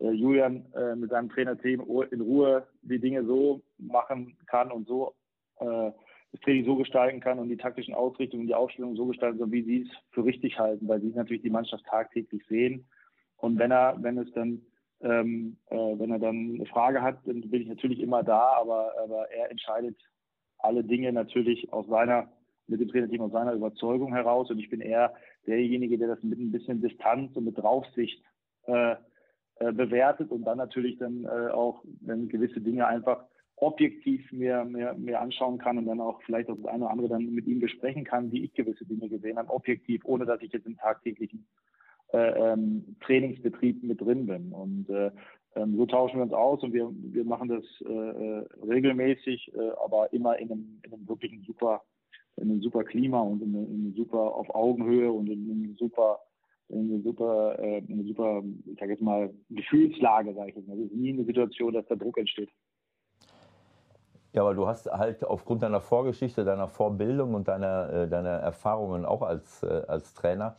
äh, 0.00 0.10
Julian 0.10 0.66
äh, 0.74 0.96
mit 0.96 1.10
seinem 1.10 1.28
Trainerteam 1.28 1.80
in 2.10 2.20
Ruhe 2.20 2.66
die 2.82 2.98
Dinge 2.98 3.24
so 3.24 3.62
machen 3.78 4.36
kann 4.46 4.70
und 4.70 4.86
so 4.86 5.14
äh, 5.60 5.92
das 6.32 6.40
Training 6.40 6.64
so 6.64 6.76
gestalten 6.76 7.20
kann 7.20 7.38
und 7.38 7.50
die 7.50 7.56
taktischen 7.56 7.94
Ausrichtungen, 7.94 8.46
die 8.46 8.54
Aufstellung 8.54 8.96
so 8.96 9.06
gestalten, 9.06 9.38
so 9.38 9.52
wie 9.52 9.62
sie 9.62 9.82
es 9.82 9.88
für 10.10 10.24
richtig 10.24 10.58
halten, 10.58 10.88
weil 10.88 11.00
sie 11.00 11.08
natürlich 11.08 11.42
die 11.42 11.50
Mannschaft 11.50 11.84
tagtäglich 11.84 12.42
sehen. 12.48 12.86
Und 13.36 13.58
wenn 13.58 13.70
er, 13.70 13.96
wenn 14.00 14.16
es 14.18 14.32
dann, 14.32 14.62
ähm, 15.02 15.58
äh, 15.68 15.76
wenn 15.76 16.10
er 16.10 16.18
dann 16.18 16.54
eine 16.54 16.66
Frage 16.66 17.02
hat, 17.02 17.18
dann 17.26 17.42
bin 17.42 17.62
ich 17.62 17.68
natürlich 17.68 18.00
immer 18.00 18.22
da, 18.22 18.54
aber, 18.54 18.92
aber 19.02 19.30
er 19.30 19.50
entscheidet 19.50 19.96
alle 20.58 20.82
Dinge 20.82 21.12
natürlich 21.12 21.70
aus 21.72 21.86
seiner, 21.88 22.28
mit 22.66 22.80
dem 22.80 22.88
Trainerteam 22.88 23.22
aus 23.22 23.32
seiner 23.32 23.52
Überzeugung 23.52 24.14
heraus. 24.14 24.50
Und 24.50 24.58
ich 24.58 24.70
bin 24.70 24.80
eher 24.80 25.12
derjenige, 25.46 25.98
der 25.98 26.08
das 26.08 26.22
mit 26.22 26.38
ein 26.38 26.52
bisschen 26.52 26.80
Distanz 26.80 27.36
und 27.36 27.44
mit 27.44 27.58
Draufsicht 27.58 28.22
äh, 28.66 28.96
äh, 29.56 29.72
bewertet 29.72 30.30
und 30.30 30.44
dann 30.44 30.58
natürlich 30.58 30.98
dann 30.98 31.24
äh, 31.24 31.50
auch, 31.50 31.82
wenn 32.00 32.28
gewisse 32.28 32.60
Dinge 32.60 32.86
einfach 32.86 33.24
objektiv 33.56 34.32
mir, 34.32 34.64
mir, 34.64 34.94
mir 34.94 35.20
anschauen 35.20 35.58
kann 35.58 35.78
und 35.78 35.86
dann 35.86 36.00
auch 36.00 36.20
vielleicht 36.22 36.48
auch 36.50 36.56
das 36.56 36.66
eine 36.66 36.84
oder 36.84 36.90
andere 36.90 37.08
dann 37.08 37.32
mit 37.32 37.46
ihm 37.46 37.60
besprechen 37.60 38.04
kann, 38.04 38.32
wie 38.32 38.44
ich 38.44 38.54
gewisse 38.54 38.84
Dinge 38.84 39.08
gesehen 39.08 39.38
habe, 39.38 39.52
objektiv, 39.52 40.04
ohne 40.04 40.26
dass 40.26 40.42
ich 40.42 40.52
jetzt 40.52 40.66
im 40.66 40.76
tagtäglichen 40.76 41.46
äh, 42.12 42.52
ähm, 42.52 42.96
Trainingsbetrieb 43.00 43.82
mit 43.84 44.00
drin 44.00 44.26
bin. 44.26 44.52
Und 44.52 44.90
äh, 44.90 45.10
ähm, 45.54 45.76
so 45.76 45.86
tauschen 45.86 46.16
wir 46.16 46.24
uns 46.24 46.32
aus 46.32 46.62
und 46.62 46.72
wir, 46.72 46.90
wir 46.92 47.24
machen 47.24 47.48
das 47.48 47.64
äh, 47.86 47.92
äh 47.92 48.46
regelmäßig, 48.66 49.52
äh, 49.54 49.70
aber 49.84 50.12
immer 50.12 50.38
in 50.38 50.50
einem, 50.50 50.80
in 50.82 50.92
einem 50.92 51.08
wirklichen 51.08 51.42
super, 51.42 51.82
in 52.36 52.50
einem 52.50 52.62
super 52.62 52.84
Klima 52.84 53.20
und 53.20 53.42
in 53.42 53.54
einem 53.54 53.94
super 53.94 54.34
auf 54.34 54.54
Augenhöhe 54.54 55.10
und 55.12 55.28
in 55.28 55.50
einem 55.50 55.76
super 55.76 56.20
in 56.72 56.90
eine 56.90 57.02
super, 57.02 57.58
äh, 57.58 57.82
eine 57.88 58.04
super, 58.04 58.42
ich 58.64 58.78
sage 58.78 58.92
jetzt 58.92 59.02
mal, 59.02 59.30
Gefühlslage, 59.50 60.34
sage 60.34 60.50
ich 60.50 60.56
jetzt. 60.56 60.68
Es 60.68 60.78
ist 60.78 60.94
nie 60.94 61.12
eine 61.12 61.24
Situation, 61.24 61.74
dass 61.74 61.86
da 61.86 61.96
Druck 61.96 62.18
entsteht. 62.18 62.48
Ja, 64.32 64.42
aber 64.42 64.54
du 64.54 64.66
hast 64.66 64.90
halt 64.90 65.24
aufgrund 65.24 65.62
deiner 65.62 65.80
Vorgeschichte, 65.80 66.44
deiner 66.44 66.68
Vorbildung 66.68 67.34
und 67.34 67.48
deiner, 67.48 67.92
äh, 67.92 68.08
deiner 68.08 68.30
Erfahrungen 68.30 69.04
auch 69.04 69.20
als, 69.20 69.62
äh, 69.62 69.82
als 69.86 70.14
Trainer 70.14 70.56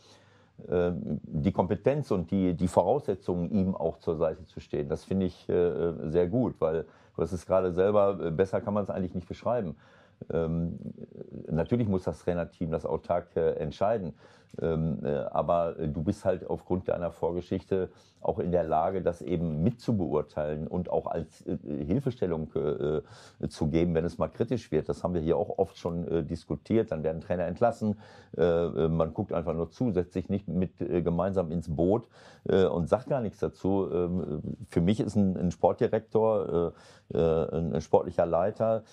äh, 0.67 0.91
die 0.93 1.51
Kompetenz 1.51 2.11
und 2.11 2.29
die, 2.29 2.53
die 2.53 2.67
Voraussetzungen, 2.67 3.49
ihm 3.49 3.73
auch 3.73 3.97
zur 3.97 4.15
Seite 4.15 4.45
zu 4.45 4.59
stehen. 4.59 4.89
Das 4.89 5.03
finde 5.05 5.25
ich 5.25 5.47
sehr 5.47 6.27
gut, 6.27 6.61
weil 6.61 6.85
du 7.15 7.21
hast 7.21 7.31
es 7.31 7.47
gerade 7.47 7.71
selber, 7.71 8.31
besser 8.31 8.61
kann 8.61 8.75
man 8.75 8.83
es 8.83 8.91
eigentlich 8.91 9.15
nicht 9.15 9.27
beschreiben. 9.27 9.75
Ähm, 10.31 10.79
natürlich 11.49 11.87
muss 11.87 12.03
das 12.03 12.19
Trainerteam 12.19 12.71
das 12.71 12.85
autark 12.85 13.35
entscheiden. 13.35 14.13
Ähm, 14.61 14.99
äh, 15.03 15.09
aber 15.31 15.73
du 15.73 16.03
bist 16.03 16.25
halt 16.25 16.47
aufgrund 16.47 16.87
deiner 16.87 17.11
Vorgeschichte 17.11 17.89
auch 18.21 18.39
in 18.39 18.51
der 18.51 18.63
Lage, 18.63 19.01
das 19.01 19.21
eben 19.21 19.63
mitzubeurteilen 19.63 20.67
und 20.67 20.89
auch 20.89 21.07
als 21.07 21.45
äh, 21.45 21.57
Hilfestellung 21.85 22.49
äh, 22.53 23.01
zu 23.47 23.67
geben, 23.67 23.95
wenn 23.95 24.05
es 24.05 24.17
mal 24.17 24.29
kritisch 24.29 24.71
wird. 24.71 24.89
Das 24.89 25.03
haben 25.03 25.13
wir 25.13 25.21
hier 25.21 25.37
auch 25.37 25.57
oft 25.57 25.77
schon 25.77 26.27
diskutiert. 26.27 26.91
Dann 26.91 27.03
werden 27.03 27.21
Trainer 27.21 27.45
entlassen. 27.45 27.97
man 28.35 29.13
guckt 29.13 29.33
einfach 29.33 29.53
nur 29.53 29.69
zu, 29.69 29.91
setzt 29.91 30.13
sich 30.13 30.29
nicht 30.29 30.47
mit 30.47 30.77
gemeinsam 30.77 31.51
ins 31.51 31.73
Boot 31.73 32.07
und 32.45 32.87
sagt 32.89 33.07
gar 33.07 33.21
nichts 33.21 33.39
dazu. 33.39 33.89
Ähm, 33.91 34.41
für 34.69 34.81
mich 34.81 34.99
ist 34.99 35.15
ein, 35.15 35.51
Sportdirektor, 35.51 36.73
ein, 37.13 37.73
ein 37.73 37.81
sportlicher 37.81 38.25
Leiter, 38.25 38.83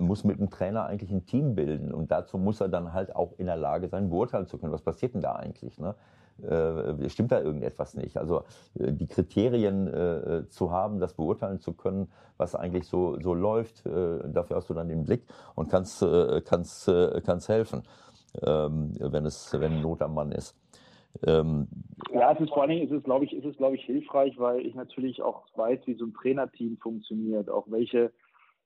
muss 0.00 0.24
mit 0.24 0.38
einem 0.38 0.50
Trainer 0.50 0.84
eigentlich 0.84 1.10
ein 1.10 1.26
Team 1.26 1.54
bilden. 1.54 1.92
Und 1.92 2.10
dazu 2.10 2.38
muss 2.38 2.60
er 2.60 2.68
dann 2.68 2.92
halt 2.92 3.14
auch 3.14 3.32
in 3.38 3.46
der 3.46 3.56
Lage 3.56 3.88
sein, 3.88 4.10
beurteilen 4.10 4.46
zu 4.46 4.58
können, 4.58 4.72
was 4.72 4.82
passiert 4.90 5.14
denn 5.14 5.20
da 5.20 5.36
eigentlich? 5.36 5.78
Ne? 5.78 5.94
Äh, 6.42 7.08
stimmt 7.08 7.30
da 7.32 7.40
irgendetwas 7.40 7.94
nicht? 7.94 8.16
Also 8.16 8.42
äh, 8.78 8.92
die 8.92 9.06
Kriterien 9.06 9.86
äh, 9.86 10.48
zu 10.48 10.72
haben, 10.72 10.98
das 10.98 11.14
beurteilen 11.14 11.60
zu 11.60 11.72
können, 11.74 12.08
was 12.38 12.54
eigentlich 12.54 12.86
so, 12.88 13.20
so 13.20 13.34
läuft, 13.34 13.86
äh, 13.86 14.18
dafür 14.32 14.56
hast 14.56 14.68
du 14.68 14.74
dann 14.74 14.88
den 14.88 15.04
Blick 15.04 15.22
und 15.54 15.70
kannst, 15.70 16.02
äh, 16.02 16.40
kannst, 16.44 16.88
äh, 16.88 17.20
kannst 17.24 17.48
helfen, 17.48 17.82
ähm, 18.42 18.94
wenn 18.98 19.26
es 19.26 19.52
wenn 19.58 19.80
Not 19.80 20.02
am 20.02 20.14
Mann 20.14 20.32
ist. 20.32 20.56
Ähm, 21.26 21.68
ja, 22.12 22.32
es 22.32 22.40
ist 22.40 22.50
vor 22.50 22.62
allen 22.62 22.70
Dingen, 22.70 22.86
es 22.86 22.92
ist, 22.92 23.04
glaube 23.04 23.24
ich, 23.24 23.32
es 23.32 23.56
glaube 23.56 23.76
ich, 23.76 23.84
hilfreich, 23.84 24.38
weil 24.38 24.64
ich 24.64 24.74
natürlich 24.74 25.22
auch 25.22 25.44
weiß, 25.54 25.80
wie 25.86 25.94
so 25.94 26.04
ein 26.06 26.14
Trainerteam 26.14 26.78
funktioniert, 26.78 27.48
auch 27.48 27.66
welche 27.68 28.12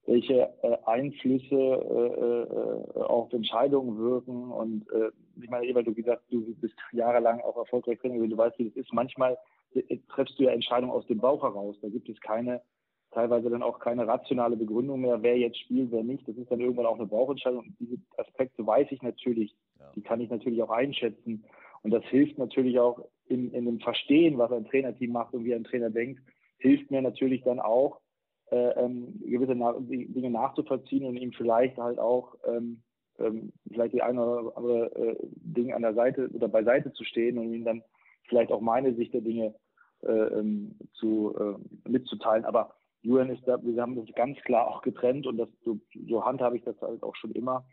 welche 0.07 0.51
äh, 0.63 0.77
Einflüsse 0.85 1.55
äh, 1.57 2.99
äh, 2.99 3.03
auf 3.03 3.33
Entscheidungen 3.33 3.99
wirken. 3.99 4.51
Und 4.51 4.91
äh, 4.91 5.11
ich 5.41 5.51
meine, 5.51 5.67
Eva, 5.67 5.83
du 5.83 5.95
gesagt, 5.95 6.23
du 6.31 6.55
bist 6.57 6.75
jahrelang 6.93 7.41
auch 7.41 7.57
erfolgreich 7.57 7.99
Trainer, 7.99 8.27
du 8.27 8.37
weißt, 8.37 8.59
wie 8.59 8.69
das 8.69 8.77
ist. 8.77 8.93
Manchmal 8.93 9.37
äh, 9.75 9.99
triffst 10.09 10.39
du 10.39 10.45
ja 10.45 10.51
Entscheidungen 10.51 10.93
aus 10.93 11.07
dem 11.07 11.19
Bauch 11.19 11.43
heraus. 11.43 11.77
Da 11.83 11.89
gibt 11.89 12.09
es 12.09 12.21
keine, 12.21 12.63
teilweise 13.11 13.51
dann 13.51 13.63
auch 13.63 13.79
keine 13.79 14.07
rationale 14.07 14.57
Begründung 14.57 15.01
mehr, 15.01 15.23
wer 15.23 15.39
jetzt 15.39 15.59
spielt, 15.59 15.93
wer 15.93 16.03
nicht. 16.03 16.27
Das 16.29 16.37
ist 16.37 16.51
dann 16.51 16.61
irgendwann 16.61 16.87
auch 16.87 16.99
eine 16.99 17.07
Bauchentscheidung. 17.07 17.61
Und 17.61 17.77
diese 17.79 17.97
Aspekte 18.17 18.67
weiß 18.67 18.89
ich 18.91 19.03
natürlich, 19.03 19.55
ja. 19.79 19.91
die 19.95 20.03
kann 20.03 20.21
ich 20.21 20.31
natürlich 20.31 20.63
auch 20.63 20.71
einschätzen. 20.71 21.45
Und 21.83 21.91
das 21.91 22.05
hilft 22.05 22.39
natürlich 22.39 22.79
auch 22.79 23.01
in, 23.27 23.53
in 23.53 23.67
dem 23.67 23.81
Verstehen, 23.81 24.39
was 24.39 24.53
ein 24.53 24.67
Trainerteam 24.67 25.13
macht 25.13 25.35
und 25.35 25.45
wie 25.45 25.55
ein 25.55 25.65
Trainer 25.65 25.91
denkt, 25.91 26.23
hilft 26.59 26.91
mir 26.91 27.03
natürlich 27.03 27.43
dann 27.43 27.61
auch, 27.61 28.01
äh, 28.51 28.57
ähm, 28.57 29.21
gewisse 29.25 29.55
Na 29.55 29.75
Dinge 29.79 30.31
nachzuvollziehen 30.31 31.05
und 31.05 31.17
ihm 31.17 31.33
vielleicht 31.33 31.77
halt 31.77 31.99
auch 31.99 32.37
ähm, 32.47 32.83
ähm, 33.19 33.53
vielleicht 33.71 33.95
die 33.95 34.03
eine 34.03 34.25
oder 34.25 34.57
andere 34.57 34.95
äh, 34.97 35.17
Dinge 35.23 35.75
an 35.75 35.83
der 35.83 35.95
Seite 35.95 36.29
oder 36.33 36.49
beiseite 36.49 36.93
zu 36.93 37.05
stehen 37.05 37.39
und 37.39 37.53
ihm 37.53 37.65
dann 37.65 37.83
vielleicht 38.29 38.53
auch 38.53 38.61
meine 38.61 38.95
Sicht 38.95 39.15
der 39.15 39.21
Dinge 39.21 39.55
äh, 40.03 40.11
ähm, 40.11 40.77
zu, 40.95 41.35
äh, 41.39 41.89
mitzuteilen. 41.89 42.45
Aber 42.45 42.75
Julian 43.03 43.31
ist 43.31 43.47
da, 43.47 43.63
wir 43.63 43.81
haben 43.81 43.97
das 43.97 44.15
ganz 44.15 44.39
klar 44.41 44.69
auch 44.69 44.83
getrennt 44.83 45.27
und 45.27 45.37
das, 45.37 45.49
so, 45.65 45.79
so 46.09 46.25
handhabe 46.25 46.57
ich 46.57 46.65
das 46.65 46.81
halt 46.81 47.03
auch 47.03 47.17
schon 47.17 47.33
immer. 47.33 47.65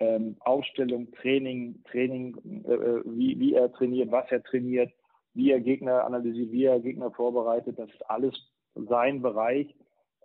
Ähm, 0.00 0.36
Aufstellung, 0.40 1.12
Training, 1.12 1.82
Training, 1.84 2.64
äh, 2.66 2.72
äh, 2.72 3.02
wie, 3.04 3.38
wie 3.38 3.54
er 3.54 3.72
trainiert, 3.72 4.10
was 4.10 4.30
er 4.30 4.42
trainiert, 4.42 4.92
wie 5.34 5.50
er 5.50 5.60
Gegner 5.60 6.04
analysiert, 6.04 6.50
wie 6.50 6.64
er 6.64 6.80
Gegner 6.80 7.10
vorbereitet, 7.12 7.78
das 7.78 7.90
ist 7.90 8.10
alles 8.10 8.34
sein 8.74 9.22
Bereich 9.22 9.74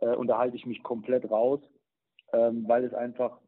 äh, 0.02 0.16
und 0.16 0.28
da 0.28 0.38
halte 0.38 0.56
ich 0.56 0.66
mich 0.66 0.84
komplett 0.84 1.30
raus, 1.30 1.60
ähm, 2.34 2.68
weil 2.68 2.84
es 2.84 2.94
einfach 2.94 3.40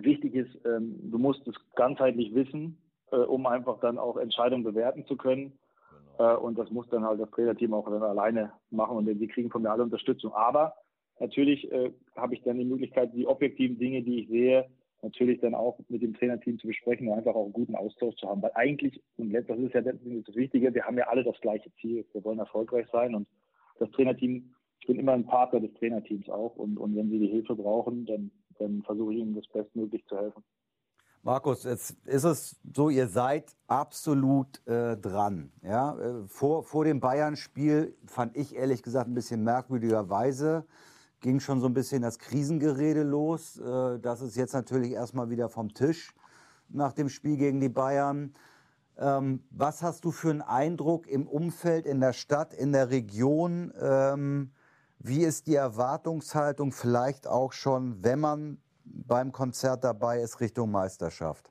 wichtig 0.00 0.34
ist, 0.34 0.58
ähm, 0.64 0.98
du 1.10 1.18
musst 1.18 1.46
es 1.48 1.54
ganzheitlich 1.74 2.34
wissen, 2.34 2.78
äh, 3.12 3.16
um 3.16 3.46
einfach 3.46 3.80
dann 3.80 3.98
auch 3.98 4.16
Entscheidungen 4.16 4.64
bewerten 4.64 5.06
zu 5.06 5.16
können. 5.16 5.58
Genau. 6.18 6.34
Äh, 6.34 6.36
und 6.38 6.58
das 6.58 6.70
muss 6.70 6.88
dann 6.88 7.04
halt 7.04 7.20
das 7.20 7.30
Trainerteam 7.30 7.74
auch 7.74 7.88
dann 7.88 8.02
alleine 8.02 8.52
machen 8.70 8.96
und 8.96 9.06
die 9.06 9.28
kriegen 9.28 9.50
von 9.50 9.62
mir 9.62 9.70
alle 9.70 9.82
Unterstützung. 9.82 10.32
Aber 10.32 10.74
natürlich 11.20 11.70
äh, 11.72 11.92
habe 12.16 12.34
ich 12.34 12.42
dann 12.42 12.58
die 12.58 12.64
Möglichkeit, 12.64 13.12
die 13.14 13.26
objektiven 13.26 13.78
Dinge, 13.78 14.02
die 14.02 14.22
ich 14.22 14.28
sehe, 14.28 14.66
natürlich 15.02 15.40
dann 15.40 15.54
auch 15.54 15.78
mit 15.88 16.02
dem 16.02 16.14
Trainerteam 16.14 16.58
zu 16.58 16.66
besprechen 16.66 17.08
und 17.08 17.14
einfach 17.14 17.34
auch 17.34 17.44
einen 17.44 17.52
guten 17.52 17.76
Austausch 17.76 18.16
zu 18.16 18.28
haben. 18.28 18.42
Weil 18.42 18.52
eigentlich, 18.54 19.00
und 19.16 19.32
das 19.32 19.44
ist 19.44 19.74
ja 19.74 19.80
das 19.80 19.94
Wichtige, 20.02 20.74
wir 20.74 20.84
haben 20.84 20.98
ja 20.98 21.08
alle 21.08 21.24
das 21.24 21.40
gleiche 21.40 21.72
Ziel. 21.80 22.04
Wir 22.12 22.24
wollen 22.24 22.38
erfolgreich 22.38 22.86
sein 22.90 23.14
und 23.14 23.28
das 23.78 23.90
Trainerteam, 23.90 24.54
ich 24.80 24.86
bin 24.86 24.98
immer 24.98 25.12
ein 25.12 25.26
Partner 25.26 25.60
des 25.60 25.72
Trainerteams 25.74 26.28
auch 26.28 26.56
und, 26.56 26.78
und 26.78 26.96
wenn 26.96 27.10
sie 27.10 27.18
die 27.18 27.28
Hilfe 27.28 27.54
brauchen, 27.54 28.06
dann, 28.06 28.30
dann 28.58 28.82
versuche 28.82 29.14
ich 29.14 29.20
ihnen 29.20 29.34
das 29.34 29.46
bestmöglich 29.48 30.04
zu 30.06 30.16
helfen. 30.16 30.42
Markus, 31.22 31.64
jetzt 31.64 31.90
ist 32.04 32.22
es 32.22 32.56
so, 32.72 32.88
ihr 32.88 33.08
seid 33.08 33.56
absolut 33.66 34.64
äh, 34.68 34.96
dran. 34.96 35.50
Ja? 35.60 35.98
Äh, 35.98 36.28
vor, 36.28 36.62
vor 36.62 36.84
dem 36.84 37.00
Bayern-Spiel 37.00 37.96
fand 38.06 38.36
ich 38.36 38.54
ehrlich 38.54 38.82
gesagt 38.82 39.08
ein 39.08 39.14
bisschen 39.14 39.42
merkwürdigerweise, 39.42 40.66
ging 41.20 41.40
schon 41.40 41.58
so 41.58 41.66
ein 41.66 41.74
bisschen 41.74 42.02
das 42.02 42.20
Krisengerede 42.20 43.02
los. 43.02 43.58
Äh, 43.58 43.98
das 43.98 44.20
ist 44.20 44.36
jetzt 44.36 44.52
natürlich 44.52 44.92
erstmal 44.92 45.28
wieder 45.28 45.48
vom 45.48 45.74
Tisch 45.74 46.14
nach 46.68 46.92
dem 46.92 47.08
Spiel 47.08 47.36
gegen 47.36 47.58
die 47.58 47.70
Bayern. 47.70 48.32
Ähm, 48.96 49.42
was 49.50 49.82
hast 49.82 50.04
du 50.04 50.12
für 50.12 50.30
einen 50.30 50.42
Eindruck 50.42 51.08
im 51.08 51.26
Umfeld, 51.26 51.86
in 51.86 52.00
der 52.00 52.12
Stadt, 52.12 52.54
in 52.54 52.72
der 52.72 52.90
Region? 52.90 53.72
Ähm, 53.80 54.52
wie 54.98 55.22
ist 55.24 55.46
die 55.46 55.54
Erwartungshaltung 55.54 56.72
vielleicht 56.72 57.26
auch 57.26 57.52
schon, 57.52 58.02
wenn 58.02 58.20
man 58.20 58.58
beim 58.84 59.32
Konzert 59.32 59.84
dabei 59.84 60.20
ist 60.20 60.40
Richtung 60.40 60.70
Meisterschaft? 60.70 61.50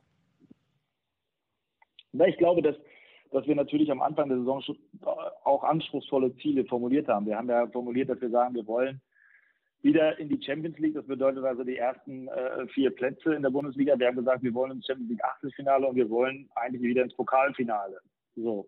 Na, 2.12 2.28
ich 2.28 2.38
glaube, 2.38 2.62
dass, 2.62 2.76
dass 3.32 3.46
wir 3.46 3.56
natürlich 3.56 3.91
am 3.91 4.02
Anfang 4.02 4.30
der 4.30 4.39
Saison 4.39 4.64
auch 5.43 5.64
anspruchsvolle 5.64 6.36
Ziele 6.38 6.66
formuliert 6.66 7.08
haben. 7.08 7.26
Wir 7.26 7.38
haben 7.38 7.50
ja 7.50 7.68
formuliert, 7.68 8.10
dass 8.10 8.22
wir 8.22 8.30
sagen, 8.30 8.56
wir 8.56 8.66
wollen 8.66 9.02
wieder 9.82 10.18
in 10.18 10.30
die 10.30 10.41
Champions 10.41 10.78
League. 10.80 10.96
Das 10.96 11.06
bedeutet 11.06 11.43
also 11.43 11.64
die 11.64 11.78
ersten 11.78 12.28
äh, 12.30 12.68
vier 12.68 12.89
Plätze 12.89 13.36
in 13.36 13.43
der 13.43 13.52
Bundesliga. 13.52 14.00
Wir 14.00 14.08
haben 14.08 14.16
gesagt, 14.16 14.43
wir 14.43 14.54
wollen 14.54 14.72
ins 14.72 14.86
Champions 14.88 15.12
League 15.12 15.24
Achtelfinale 15.24 15.88
und 15.88 15.96
wir 15.96 16.10
wollen 16.10 16.50
eigentlich 16.56 16.82
wieder 16.82 17.04
ins 17.04 17.14
Pokalfinale. 17.14 18.00
So, 18.36 18.68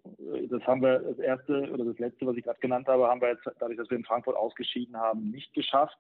das 0.50 0.62
haben 0.64 0.82
wir 0.82 1.00
das 1.00 1.20
erste 1.20 1.70
oder 1.72 1.84
das 1.84 2.00
letzte, 2.00 2.26
was 2.26 2.38
ich 2.38 2.44
gerade 2.44 2.60
genannt 2.60 2.88
habe, 2.88 3.08
haben 3.08 3.20
wir 3.20 3.30
jetzt 3.30 3.44
dadurch, 3.60 3.78
dass 3.78 3.90
wir 3.90 3.98
in 3.98 4.06
Frankfurt 4.06 4.38
ausgeschieden 4.38 4.96
haben, 4.96 5.30
nicht 5.30 5.54
geschafft. 5.54 5.98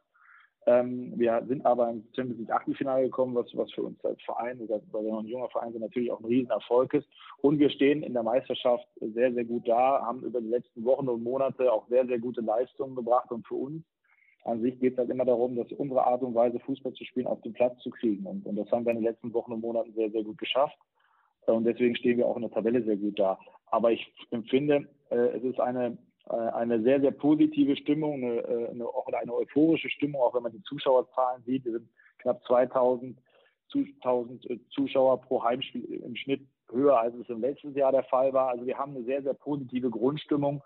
Ähm, 0.67 1.13
wir 1.15 1.43
sind 1.47 1.65
aber 1.65 1.89
ins 1.89 2.05
Champions 2.15 2.39
League 2.39 2.51
Achtelfinale 2.51 3.03
gekommen, 3.03 3.35
was, 3.35 3.47
was 3.55 3.71
für 3.71 3.83
uns 3.83 4.03
als 4.03 4.21
Verein, 4.23 4.59
oder 4.59 4.81
weil 4.91 5.03
wir 5.03 5.11
noch 5.11 5.19
ein 5.19 5.27
junger 5.27 5.49
Verein 5.49 5.71
sind, 5.71 5.81
natürlich 5.81 6.11
auch 6.11 6.19
ein 6.19 6.25
Riesenerfolg 6.25 6.93
ist. 6.93 7.07
Und 7.41 7.59
wir 7.59 7.69
stehen 7.69 8.03
in 8.03 8.13
der 8.13 8.23
Meisterschaft 8.23 8.85
sehr, 8.99 9.33
sehr 9.33 9.45
gut 9.45 9.67
da, 9.67 10.01
haben 10.01 10.23
über 10.23 10.41
die 10.41 10.49
letzten 10.49 10.83
Wochen 10.83 11.07
und 11.07 11.23
Monate 11.23 11.71
auch 11.71 11.87
sehr, 11.87 12.05
sehr 12.05 12.19
gute 12.19 12.41
Leistungen 12.41 12.95
gebracht. 12.95 13.31
Und 13.31 13.47
für 13.47 13.55
uns 13.55 13.83
an 14.43 14.61
sich 14.61 14.77
geht 14.79 14.93
es 14.93 14.99
halt 14.99 15.09
immer 15.09 15.25
darum, 15.25 15.55
dass 15.55 15.71
unsere 15.71 16.05
Art 16.05 16.21
und 16.21 16.35
Weise, 16.35 16.59
Fußball 16.59 16.93
zu 16.93 17.05
spielen, 17.05 17.27
auf 17.27 17.41
den 17.41 17.53
Platz 17.53 17.77
zu 17.79 17.89
kriegen. 17.89 18.25
Und, 18.25 18.45
und 18.45 18.57
das 18.57 18.69
haben 18.71 18.85
wir 18.85 18.91
in 18.91 18.97
den 18.97 19.05
letzten 19.05 19.33
Wochen 19.33 19.53
und 19.53 19.61
Monaten 19.61 19.93
sehr, 19.93 20.11
sehr 20.11 20.23
gut 20.23 20.37
geschafft. 20.37 20.77
Und 21.45 21.63
deswegen 21.63 21.95
stehen 21.95 22.17
wir 22.17 22.27
auch 22.27 22.35
in 22.35 22.41
der 22.41 22.51
Tabelle 22.51 22.83
sehr 22.83 22.97
gut 22.97 23.17
da. 23.17 23.39
Aber 23.67 23.91
ich 23.91 24.11
empfinde, 24.31 24.87
äh, 25.09 25.15
es 25.15 25.43
ist 25.43 25.59
eine 25.59 25.97
äh, 26.29 26.35
eine 26.35 26.81
sehr, 26.81 26.99
sehr 26.99 27.11
positive 27.11 27.75
Stimmung, 27.77 28.15
eine, 28.15 28.41
äh, 28.41 28.69
eine, 28.69 28.85
auch 28.85 29.07
eine 29.07 29.33
euphorische 29.33 29.89
Stimmung, 29.89 30.21
auch 30.21 30.33
wenn 30.33 30.43
man 30.43 30.51
die 30.51 30.63
Zuschauerzahlen 30.63 31.43
sieht. 31.45 31.63
Wir 31.63 31.73
sind 31.73 31.89
knapp 32.19 32.43
2000 32.45 33.17
äh, 33.73 34.57
Zuschauer 34.69 35.21
pro 35.21 35.43
Heimspiel 35.43 35.85
im 35.85 36.15
Schnitt 36.15 36.41
höher, 36.69 36.99
als 36.99 37.15
es 37.15 37.29
im 37.29 37.41
letzten 37.41 37.73
Jahr 37.75 37.93
der 37.93 38.03
Fall 38.03 38.33
war. 38.33 38.49
Also 38.49 38.65
wir 38.65 38.77
haben 38.77 38.95
eine 38.95 39.05
sehr, 39.05 39.23
sehr 39.23 39.35
positive 39.35 39.89
Grundstimmung 39.89 40.61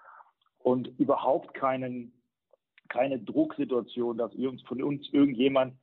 und 0.59 0.87
überhaupt 0.99 1.53
keinen, 1.53 2.11
keine 2.89 3.19
Drucksituation, 3.19 4.17
dass 4.17 4.31
von 4.67 4.81
uns 4.81 5.07
irgendjemand 5.11 5.75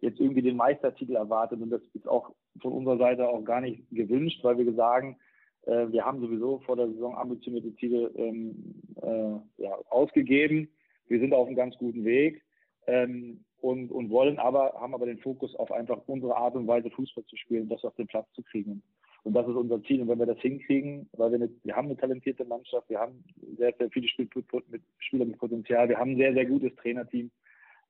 jetzt 0.00 0.18
irgendwie 0.18 0.42
den 0.42 0.56
Meistertitel 0.56 1.16
erwartet. 1.16 1.60
Und 1.60 1.70
das 1.70 1.82
ist 1.92 2.08
auch 2.08 2.30
von 2.60 2.72
unserer 2.72 2.98
Seite 2.98 3.28
auch 3.28 3.44
gar 3.44 3.60
nicht 3.60 3.82
gewünscht, 3.90 4.42
weil 4.42 4.56
wir 4.56 4.72
sagen, 4.74 5.18
äh, 5.66 5.92
wir 5.92 6.04
haben 6.04 6.20
sowieso 6.20 6.58
vor 6.60 6.76
der 6.76 6.88
Saison 6.88 7.16
ambitionierte 7.16 7.74
Ziele 7.76 8.10
ähm, 8.16 8.74
äh, 9.02 9.62
ja, 9.62 9.78
ausgegeben. 9.90 10.68
Wir 11.08 11.20
sind 11.20 11.34
auf 11.34 11.46
einem 11.46 11.56
ganz 11.56 11.76
guten 11.76 12.04
Weg 12.04 12.42
ähm, 12.86 13.44
und, 13.60 13.90
und 13.90 14.10
wollen 14.10 14.38
aber, 14.38 14.74
haben 14.74 14.94
aber 14.94 15.06
den 15.06 15.18
Fokus 15.18 15.54
auf 15.56 15.70
einfach 15.72 16.00
unsere 16.06 16.36
Art 16.36 16.54
und 16.54 16.66
Weise 16.66 16.90
Fußball 16.90 17.24
zu 17.24 17.36
spielen, 17.36 17.68
das 17.68 17.84
auf 17.84 17.94
den 17.96 18.06
Platz 18.06 18.30
zu 18.32 18.42
kriegen. 18.42 18.82
Und 19.24 19.34
das 19.34 19.48
ist 19.48 19.56
unser 19.56 19.82
Ziel. 19.82 20.02
Und 20.02 20.08
wenn 20.08 20.20
wir 20.20 20.26
das 20.26 20.38
hinkriegen, 20.38 21.08
weil 21.14 21.32
wir, 21.32 21.36
eine, 21.36 21.50
wir 21.64 21.74
haben 21.74 21.86
eine 21.86 21.96
talentierte 21.96 22.44
Mannschaft, 22.44 22.88
wir 22.88 23.00
haben 23.00 23.24
sehr, 23.58 23.74
sehr 23.76 23.90
viele 23.90 24.06
Spiel 24.06 24.28
mit, 24.70 24.82
Spieler 24.98 25.24
mit 25.24 25.38
Potenzial, 25.38 25.88
wir 25.88 25.98
haben 25.98 26.12
ein 26.12 26.16
sehr, 26.16 26.32
sehr 26.32 26.46
gutes 26.46 26.74
Trainerteam. 26.76 27.30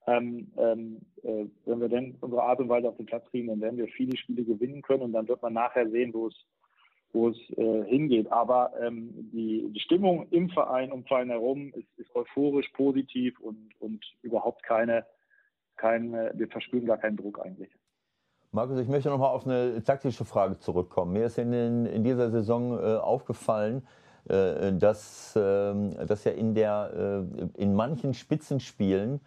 Ähm, 0.07 0.51
ähm, 0.57 1.01
äh, 1.24 1.45
wenn 1.66 1.81
wir 1.81 1.89
dann 1.89 2.14
unsere 2.20 2.43
Art 2.43 2.61
und 2.61 2.68
Weise 2.70 2.89
auf 2.89 2.97
den 2.97 3.07
Platz 3.07 3.29
kriegen, 3.31 3.49
dann 3.49 3.61
werden 3.61 3.77
wir 3.77 3.89
viele 3.89 4.16
Spiele 4.16 4.45
gewinnen 4.45 4.81
können 4.81 5.03
und 5.03 5.12
dann 5.12 5.29
wird 5.29 5.43
man 5.43 5.53
nachher 5.53 5.91
sehen, 5.91 6.14
wo 6.14 6.29
es 6.29 6.47
wo 7.16 7.30
es 7.30 7.36
äh, 7.56 7.84
hingeht. 7.84 8.30
Aber 8.30 8.72
ähm, 8.80 9.30
die, 9.32 9.70
die, 9.72 9.80
Stimmung 9.80 10.28
im 10.30 10.50
Verein, 10.50 10.92
um 10.92 11.04
Verein 11.04 11.30
herum, 11.30 11.72
ist, 11.74 11.88
ist 11.96 12.14
euphorisch, 12.14 12.68
positiv 12.74 13.40
und, 13.40 13.70
und 13.80 14.04
überhaupt 14.22 14.62
keine, 14.62 15.06
keine, 15.76 16.32
wir 16.34 16.48
verspüren 16.48 16.86
gar 16.86 16.98
keinen 16.98 17.16
Druck 17.16 17.44
eigentlich. 17.44 17.70
Markus, 18.52 18.78
ich 18.78 18.88
möchte 18.88 19.08
nochmal 19.08 19.34
auf 19.34 19.46
eine 19.46 19.82
taktische 19.82 20.24
Frage 20.24 20.58
zurückkommen. 20.58 21.12
Mir 21.12 21.26
ist 21.26 21.38
in, 21.38 21.52
in 21.86 22.04
dieser 22.04 22.30
Saison 22.30 22.78
äh, 22.78 22.96
aufgefallen, 22.96 23.86
äh, 24.28 24.72
dass, 24.72 25.34
ähm, 25.36 25.94
dass 26.06 26.24
ja 26.24 26.32
in, 26.32 26.54
der, 26.54 27.24
äh, 27.34 27.62
in 27.62 27.74
manchen 27.74 28.12
Spitzenspielen 28.14 29.20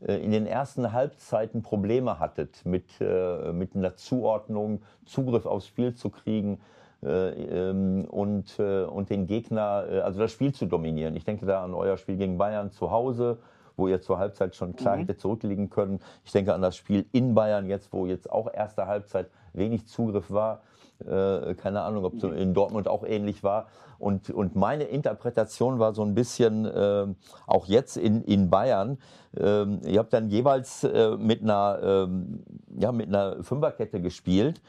äh, 0.00 0.16
in 0.16 0.30
den 0.30 0.46
ersten 0.46 0.92
Halbzeiten 0.92 1.62
Probleme 1.62 2.18
hattet 2.18 2.64
mit, 2.64 2.86
äh, 3.00 3.52
mit 3.52 3.74
einer 3.74 3.96
Zuordnung, 3.96 4.82
Zugriff 5.06 5.46
aufs 5.46 5.66
Spiel 5.66 5.94
zu 5.94 6.10
kriegen. 6.10 6.60
Äh, 7.04 7.70
ähm, 7.70 8.04
und, 8.04 8.58
äh, 8.60 8.84
und 8.84 9.10
den 9.10 9.26
Gegner, 9.26 9.86
äh, 9.90 10.00
also 10.00 10.20
das 10.20 10.30
Spiel 10.30 10.54
zu 10.54 10.66
dominieren. 10.66 11.16
Ich 11.16 11.24
denke 11.24 11.46
da 11.46 11.64
an 11.64 11.74
euer 11.74 11.96
Spiel 11.96 12.16
gegen 12.16 12.38
Bayern 12.38 12.70
zu 12.70 12.92
Hause, 12.92 13.38
wo 13.76 13.88
ihr 13.88 14.00
zur 14.00 14.18
Halbzeit 14.18 14.54
schon 14.54 14.76
klar 14.76 14.96
mhm. 14.96 15.00
hätte 15.00 15.16
zurückliegen 15.16 15.68
können. 15.68 15.98
Ich 16.24 16.30
denke 16.30 16.54
an 16.54 16.62
das 16.62 16.76
Spiel 16.76 17.06
in 17.10 17.34
Bayern 17.34 17.66
jetzt, 17.66 17.92
wo 17.92 18.06
jetzt 18.06 18.30
auch 18.30 18.52
erste 18.52 18.86
Halbzeit 18.86 19.30
wenig 19.52 19.86
Zugriff 19.88 20.30
war. 20.30 20.62
Keine 21.04 21.80
Ahnung, 21.80 22.04
ob 22.04 22.14
es 22.14 22.22
mhm. 22.22 22.34
in 22.34 22.54
Dortmund 22.54 22.86
auch 22.86 23.02
ähnlich 23.02 23.42
war. 23.42 23.66
Und, 23.98 24.30
und 24.30 24.54
meine 24.54 24.84
Interpretation 24.84 25.80
war 25.80 25.94
so 25.94 26.02
ein 26.02 26.14
bisschen, 26.14 26.64
äh, 26.64 27.06
auch 27.46 27.66
jetzt 27.66 27.96
in, 27.96 28.22
in 28.22 28.50
Bayern, 28.50 28.98
äh, 29.36 29.64
ihr 29.64 29.98
habt 29.98 30.12
dann 30.12 30.28
jeweils 30.28 30.84
äh, 30.84 31.16
mit, 31.16 31.42
einer, 31.42 31.78
ähm, 31.82 32.44
ja, 32.76 32.92
mit 32.92 33.08
einer 33.08 33.42
Fünferkette 33.42 34.00
gespielt. 34.00 34.60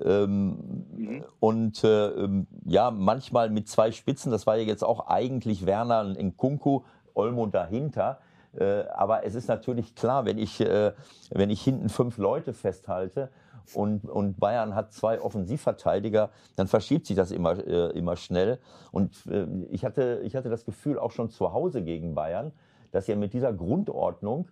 Ähm, 0.00 0.86
mhm. 0.96 1.24
Und 1.40 1.84
äh, 1.84 2.08
ähm, 2.08 2.46
ja, 2.64 2.90
manchmal 2.90 3.50
mit 3.50 3.68
zwei 3.68 3.92
Spitzen, 3.92 4.32
das 4.32 4.46
war 4.46 4.56
ja 4.56 4.64
jetzt 4.64 4.84
auch 4.84 5.08
eigentlich 5.08 5.66
Werner 5.66 6.16
in 6.16 6.36
Kunku, 6.36 6.82
Olmo 7.14 7.46
dahinter. 7.46 8.18
Äh, 8.58 8.84
aber 8.94 9.24
es 9.24 9.34
ist 9.34 9.48
natürlich 9.48 9.94
klar, 9.94 10.24
wenn 10.24 10.38
ich, 10.38 10.60
äh, 10.60 10.92
wenn 11.30 11.50
ich 11.50 11.62
hinten 11.62 11.88
fünf 11.88 12.18
Leute 12.18 12.52
festhalte 12.52 13.30
und, 13.74 14.08
und 14.08 14.38
Bayern 14.38 14.74
hat 14.74 14.92
zwei 14.92 15.20
Offensivverteidiger, 15.20 16.30
dann 16.56 16.68
verschiebt 16.68 17.06
sich 17.06 17.16
das 17.16 17.30
immer, 17.30 17.58
äh, 17.66 17.90
immer 17.96 18.16
schnell. 18.16 18.58
Und 18.90 19.26
äh, 19.26 19.46
ich, 19.70 19.84
hatte, 19.84 20.20
ich 20.24 20.36
hatte 20.36 20.50
das 20.50 20.64
Gefühl 20.64 20.98
auch 20.98 21.12
schon 21.12 21.30
zu 21.30 21.52
Hause 21.52 21.82
gegen 21.82 22.14
Bayern, 22.14 22.52
dass 22.90 23.08
ihr 23.08 23.16
mit 23.16 23.32
dieser 23.32 23.52
Grundordnung 23.52 24.48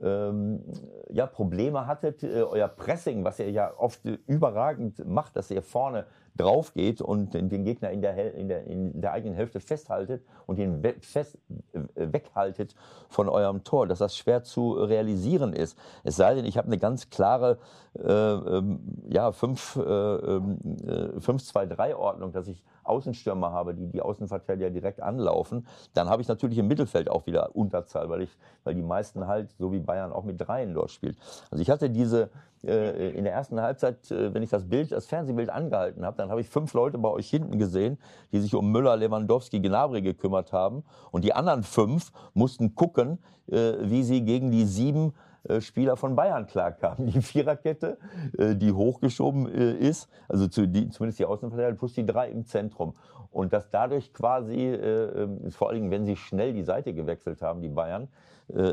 ähm, 0.00 0.62
ja, 1.08 1.26
Probleme 1.26 1.86
hattet, 1.86 2.22
äh, 2.22 2.42
euer 2.42 2.68
Pressing, 2.68 3.24
was 3.24 3.38
ihr 3.38 3.50
ja 3.50 3.72
oft 3.76 4.04
überragend 4.26 5.04
macht, 5.06 5.36
dass 5.36 5.50
ihr 5.50 5.62
vorne 5.62 6.06
drauf 6.36 6.74
geht 6.74 7.00
und 7.00 7.34
den, 7.34 7.64
Gegner 7.64 7.90
in 7.90 8.02
der, 8.02 8.34
in, 8.34 8.48
der, 8.48 8.66
in 8.66 9.00
der 9.00 9.12
eigenen 9.12 9.34
Hälfte 9.34 9.60
festhaltet 9.60 10.24
und 10.46 10.58
ihn 10.58 10.82
we 10.82 10.94
fest, 11.00 11.38
äh, 11.72 11.80
weghaltet 11.94 12.74
von 13.08 13.28
eurem 13.28 13.64
Tor, 13.64 13.86
dass 13.86 13.98
das 13.98 14.16
schwer 14.16 14.42
zu 14.42 14.72
realisieren 14.72 15.52
ist. 15.52 15.78
Es 16.04 16.16
sei 16.16 16.34
denn, 16.34 16.44
ich 16.44 16.56
habe 16.56 16.68
eine 16.68 16.78
ganz 16.78 17.10
klare 17.10 17.58
äh, 17.98 18.10
ähm, 18.10 18.80
ja, 19.08 19.30
5-2-3-Ordnung, 19.30 22.30
äh, 22.30 22.32
dass 22.32 22.48
ich 22.48 22.62
Außenstürmer 22.84 23.52
habe, 23.52 23.74
die 23.74 23.88
die 23.88 24.02
Außenverteidiger 24.02 24.70
direkt 24.70 25.00
anlaufen, 25.00 25.66
dann 25.94 26.08
habe 26.08 26.22
ich 26.22 26.28
natürlich 26.28 26.58
im 26.58 26.68
Mittelfeld 26.68 27.10
auch 27.10 27.26
wieder 27.26 27.54
Unterzahl, 27.54 28.08
weil, 28.08 28.22
ich, 28.22 28.30
weil 28.64 28.74
die 28.74 28.82
meisten 28.82 29.26
halt, 29.26 29.50
so 29.58 29.72
wie 29.72 29.78
Bayern, 29.78 30.12
auch 30.12 30.24
mit 30.24 30.40
Dreien 30.40 30.74
dort 30.74 30.90
spielt. 30.90 31.16
Also 31.50 31.62
ich 31.62 31.70
hatte 31.70 31.90
diese, 31.90 32.30
äh, 32.64 33.10
in 33.10 33.24
der 33.24 33.32
ersten 33.32 33.60
Halbzeit, 33.60 34.10
äh, 34.10 34.34
wenn 34.34 34.42
ich 34.42 34.50
das 34.50 34.68
Bild, 34.68 34.92
das 34.92 35.06
Fernsehbild 35.06 35.50
angehalten 35.50 36.04
habe, 36.04 36.16
dann 36.16 36.30
habe 36.30 36.40
ich 36.40 36.48
fünf 36.48 36.74
Leute 36.74 36.98
bei 36.98 37.08
euch 37.08 37.28
hinten 37.28 37.58
gesehen, 37.58 37.98
die 38.32 38.40
sich 38.40 38.54
um 38.54 38.70
Müller, 38.70 38.96
Lewandowski, 38.96 39.60
Gnabry 39.60 40.02
gekümmert 40.02 40.52
haben. 40.52 40.84
Und 41.10 41.24
die 41.24 41.32
anderen 41.32 41.62
fünf 41.62 42.12
mussten 42.34 42.74
gucken, 42.74 43.18
äh, 43.46 43.74
wie 43.82 44.02
sie 44.02 44.22
gegen 44.24 44.50
die 44.50 44.64
sieben 44.64 45.14
Spieler 45.60 45.96
von 45.96 46.16
Bayern 46.16 46.46
klarkamen. 46.46 47.06
Die 47.06 47.22
Viererkette, 47.22 47.98
äh, 48.36 48.54
die 48.54 48.72
hochgeschoben 48.72 49.48
äh, 49.48 49.72
ist, 49.72 50.08
also 50.28 50.48
zumindest 50.48 51.18
die 51.18 51.24
Außenverteidiger 51.24 51.76
plus 51.78 51.94
die 51.94 52.06
drei 52.06 52.30
im 52.30 52.44
Zentrum. 52.44 52.94
Und 53.30 53.52
dass 53.52 53.70
dadurch 53.70 54.12
quasi, 54.12 54.66
ähm, 54.66 55.50
vor 55.50 55.68
allen 55.68 55.76
Dingen, 55.76 55.90
wenn 55.90 56.04
sie 56.04 56.16
schnell 56.16 56.52
die 56.52 56.64
Seite 56.64 56.92
gewechselt 56.92 57.42
haben, 57.42 57.62
die 57.62 57.68
Bayern, 57.68 58.08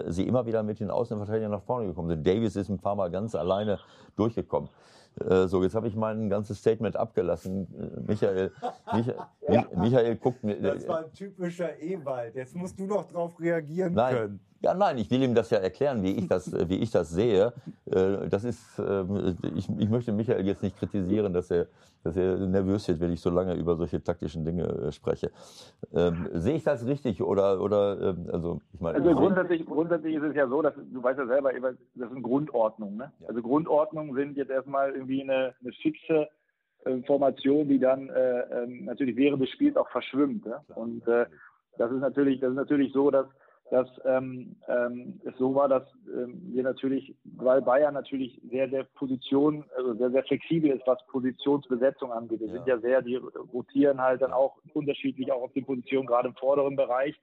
sie 0.07 0.25
immer 0.27 0.47
wieder 0.47 0.63
mit 0.63 0.79
den 0.79 0.89
Außenverteidigern 0.89 1.51
nach 1.51 1.61
vorne 1.61 1.85
gekommen 1.85 2.07
sind. 2.07 2.25
Davis 2.25 2.55
ist 2.55 2.67
ein 2.67 2.79
paar 2.79 2.95
Mal 2.95 3.11
ganz 3.11 3.35
alleine 3.35 3.77
durchgekommen. 4.15 4.69
Äh, 5.19 5.47
so, 5.47 5.63
jetzt 5.63 5.75
habe 5.75 5.87
ich 5.87 5.95
mein 5.95 6.29
ganzes 6.29 6.59
Statement 6.59 6.95
abgelassen. 6.95 7.67
Äh, 7.79 8.01
Michael, 8.07 8.51
Michael, 8.93 9.15
ja. 9.49 9.65
Michael 9.75 10.15
guckt 10.17 10.43
mir. 10.43 10.61
Das 10.61 10.87
war 10.87 11.05
ein 11.05 11.13
typischer 11.13 11.79
Ewald. 11.81 12.35
Jetzt 12.35 12.55
musst 12.55 12.79
du 12.79 12.85
noch 12.85 13.05
drauf 13.05 13.39
reagieren 13.39 13.93
nein, 13.93 14.15
können. 14.15 14.39
Ja, 14.61 14.73
nein, 14.73 14.97
ich 14.97 15.09
will 15.11 15.21
ihm 15.21 15.35
das 15.35 15.49
ja 15.51 15.59
erklären, 15.59 16.01
wie 16.03 16.11
ich 16.17 16.27
das, 16.27 16.51
wie 16.69 16.77
ich 16.77 16.91
das 16.91 17.09
sehe. 17.09 17.53
Äh, 17.85 18.27
das 18.29 18.43
ist, 18.43 18.79
ähm, 18.79 19.37
ich, 19.55 19.69
ich 19.77 19.89
möchte 19.89 20.11
Michael 20.11 20.45
jetzt 20.45 20.63
nicht 20.63 20.77
kritisieren, 20.77 21.33
dass 21.33 21.51
er, 21.51 21.67
dass 22.03 22.17
er 22.17 22.37
nervös 22.37 22.87
wird, 22.87 22.99
wenn 22.99 23.11
ich 23.11 23.21
so 23.21 23.29
lange 23.29 23.55
über 23.55 23.75
solche 23.75 24.01
taktischen 24.03 24.45
Dinge 24.45 24.63
äh, 24.63 24.91
spreche. 24.91 25.31
Ähm, 25.93 26.27
sehe 26.33 26.55
ich 26.55 26.63
das 26.63 26.85
richtig 26.85 27.21
oder, 27.21 27.61
oder 27.61 27.99
ähm, 28.01 28.29
also 28.31 28.61
ich 28.73 28.81
meine. 28.81 28.97
Also 28.97 29.15
grundsätzlich, 29.15 29.65
grundsätzlich 29.65 30.15
ist 30.15 30.23
es 30.23 30.35
ja 30.35 30.47
so, 30.47 30.61
dass 30.61 30.73
du 30.75 31.03
weißt 31.03 31.19
ja 31.19 31.27
selber, 31.27 31.51
das 31.95 32.09
sind 32.09 32.23
Grundordnungen. 32.23 32.97
Ne? 32.97 33.11
Also 33.27 33.41
Grundordnungen 33.41 34.15
sind 34.15 34.37
jetzt 34.37 34.49
erstmal 34.49 34.91
irgendwie 34.91 35.21
eine, 35.21 35.53
eine 35.61 35.71
fixe 35.81 36.27
äh, 36.85 37.01
Formation, 37.03 37.67
die 37.67 37.79
dann 37.79 38.09
äh, 38.09 38.65
natürlich 38.67 39.15
während 39.15 39.41
des 39.41 39.49
Spiels 39.49 39.77
auch 39.77 39.89
verschwimmt. 39.89 40.45
Ne? 40.45 40.59
Und 40.75 41.07
äh, 41.07 41.25
das 41.77 41.91
ist 41.91 41.99
natürlich, 41.99 42.39
das 42.39 42.51
ist 42.51 42.55
natürlich 42.55 42.91
so, 42.91 43.11
dass 43.11 43.27
dass 43.69 43.87
ähm, 44.05 44.55
ähm, 44.67 45.19
es 45.25 45.37
so 45.37 45.53
war, 45.53 45.67
dass 45.67 45.83
ähm, 46.07 46.41
wir 46.53 46.63
natürlich, 46.63 47.13
weil 47.35 47.61
Bayern 47.61 47.93
natürlich 47.93 48.39
sehr, 48.49 48.69
sehr 48.69 48.85
Position, 48.95 49.65
also 49.75 49.93
sehr, 49.95 50.11
sehr 50.11 50.23
flexibel 50.23 50.71
ist, 50.71 50.87
was 50.87 51.05
Positionsbesetzung 51.07 52.11
angeht. 52.11 52.39
Wir 52.39 52.47
ja. 52.47 52.53
sind 52.53 52.67
ja 52.67 52.79
sehr, 52.79 53.01
die 53.01 53.17
rotieren 53.17 54.01
halt 54.01 54.21
dann 54.21 54.31
auch 54.31 54.57
unterschiedlich 54.73 55.31
auch 55.31 55.41
auf 55.41 55.53
den 55.53 55.65
Positionen, 55.65 56.07
gerade 56.07 56.29
im 56.29 56.35
vorderen 56.35 56.75
Bereich 56.77 57.19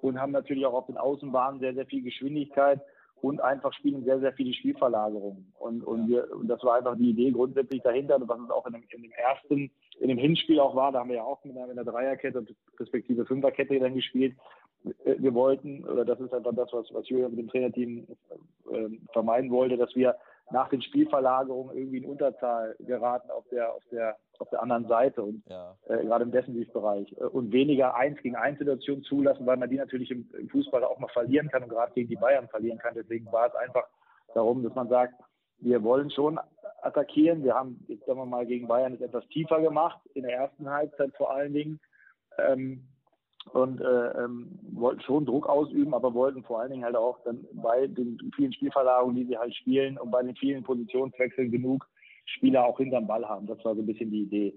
und 0.00 0.20
haben 0.20 0.32
natürlich 0.32 0.66
auch 0.66 0.74
auf 0.74 0.86
den 0.86 0.96
Außenbahnen 0.96 1.60
sehr, 1.60 1.74
sehr 1.74 1.86
viel 1.86 2.02
Geschwindigkeit 2.02 2.80
und 3.22 3.40
einfach 3.40 3.72
spielen 3.72 4.04
sehr, 4.04 4.20
sehr 4.20 4.32
viele 4.32 4.52
Spielverlagerungen. 4.52 5.52
Und, 5.58 5.82
und, 5.82 6.08
wir, 6.08 6.30
und 6.36 6.48
das 6.48 6.62
war 6.64 6.76
einfach 6.76 6.96
die 6.96 7.10
Idee 7.10 7.30
grundsätzlich 7.30 7.82
dahinter, 7.82 8.18
was 8.20 8.40
es 8.40 8.50
auch 8.50 8.66
in 8.66 8.74
dem, 8.74 8.84
in 8.90 9.02
dem 9.02 9.12
ersten, 9.12 9.70
in 10.00 10.08
dem 10.08 10.18
Hinspiel 10.18 10.60
auch 10.60 10.74
war, 10.74 10.92
da 10.92 11.00
haben 11.00 11.08
wir 11.08 11.16
ja 11.16 11.24
auch 11.24 11.42
mit 11.44 11.56
einer, 11.56 11.66
mit 11.66 11.78
einer 11.78 11.90
Dreierkette 11.90 12.44
respektive 12.78 13.24
Fünferkette 13.24 13.78
dann 13.78 13.94
gespielt, 13.94 14.36
wir 15.04 15.34
wollten, 15.34 15.84
oder 15.84 16.04
das 16.04 16.20
ist 16.20 16.32
einfach 16.32 16.54
das, 16.54 16.72
was, 16.72 16.86
was 16.92 17.08
Julian 17.08 17.30
mit 17.30 17.40
dem 17.40 17.48
Trainerteam 17.48 18.06
äh, 18.70 18.88
vermeiden 19.12 19.50
wollte, 19.50 19.76
dass 19.76 19.94
wir 19.94 20.16
nach 20.50 20.68
den 20.68 20.80
Spielverlagerungen 20.80 21.76
irgendwie 21.76 21.98
in 21.98 22.04
Unterzahl 22.04 22.76
geraten 22.78 23.30
auf 23.30 23.44
der, 23.50 23.72
auf 23.72 23.82
der, 23.90 24.16
auf 24.38 24.48
der 24.50 24.62
anderen 24.62 24.86
Seite 24.86 25.22
und 25.22 25.42
ja. 25.48 25.76
äh, 25.88 26.04
gerade 26.04 26.24
im 26.24 26.30
Defensivbereich 26.30 27.12
äh, 27.18 27.24
und 27.24 27.52
weniger 27.52 27.96
eins 27.96 28.20
gegen 28.22 28.36
eins 28.36 28.58
Situationen 28.58 29.02
zulassen, 29.02 29.46
weil 29.46 29.56
man 29.56 29.70
die 29.70 29.76
natürlich 29.76 30.10
im, 30.10 30.28
im 30.38 30.48
Fußball 30.48 30.84
auch 30.84 30.98
mal 30.98 31.08
verlieren 31.08 31.48
kann 31.48 31.64
und 31.64 31.70
gerade 31.70 31.92
gegen 31.94 32.08
die 32.08 32.16
Bayern 32.16 32.48
verlieren 32.48 32.78
kann. 32.78 32.94
Deswegen 32.94 33.30
war 33.32 33.48
es 33.48 33.54
einfach 33.56 33.88
darum, 34.34 34.62
dass 34.62 34.74
man 34.74 34.88
sagt, 34.88 35.14
wir 35.58 35.82
wollen 35.82 36.10
schon 36.10 36.38
attackieren. 36.82 37.42
Wir 37.42 37.54
haben 37.54 37.84
jetzt 37.88 38.06
sagen 38.06 38.18
wir 38.18 38.26
mal 38.26 38.46
gegen 38.46 38.68
Bayern 38.68 38.94
es 38.94 39.00
etwas 39.00 39.26
tiefer 39.28 39.60
gemacht 39.60 39.98
in 40.14 40.22
der 40.22 40.36
ersten 40.36 40.70
Halbzeit 40.70 41.12
vor 41.16 41.32
allen 41.32 41.54
Dingen. 41.54 41.80
Ähm, 42.38 42.86
und 43.52 43.80
äh, 43.80 44.24
ähm, 44.24 44.58
wollten 44.72 45.00
schon 45.02 45.24
Druck 45.24 45.48
ausüben, 45.48 45.94
aber 45.94 46.12
wollten 46.14 46.42
vor 46.42 46.60
allen 46.60 46.72
Dingen 46.72 46.84
halt 46.84 46.96
auch 46.96 47.18
dann 47.24 47.46
bei 47.52 47.86
den 47.86 48.18
vielen 48.34 48.52
Spielverlagerungen, 48.52 49.16
die 49.16 49.24
sie 49.26 49.38
halt 49.38 49.54
spielen 49.54 49.98
und 49.98 50.10
bei 50.10 50.22
den 50.22 50.36
vielen 50.36 50.62
Positionswechseln 50.62 51.50
genug 51.50 51.86
Spieler 52.26 52.66
auch 52.66 52.78
hinterm 52.78 53.06
Ball 53.06 53.26
haben. 53.26 53.46
Das 53.46 53.64
war 53.64 53.74
so 53.74 53.82
ein 53.82 53.86
bisschen 53.86 54.10
die 54.10 54.22
Idee. 54.22 54.54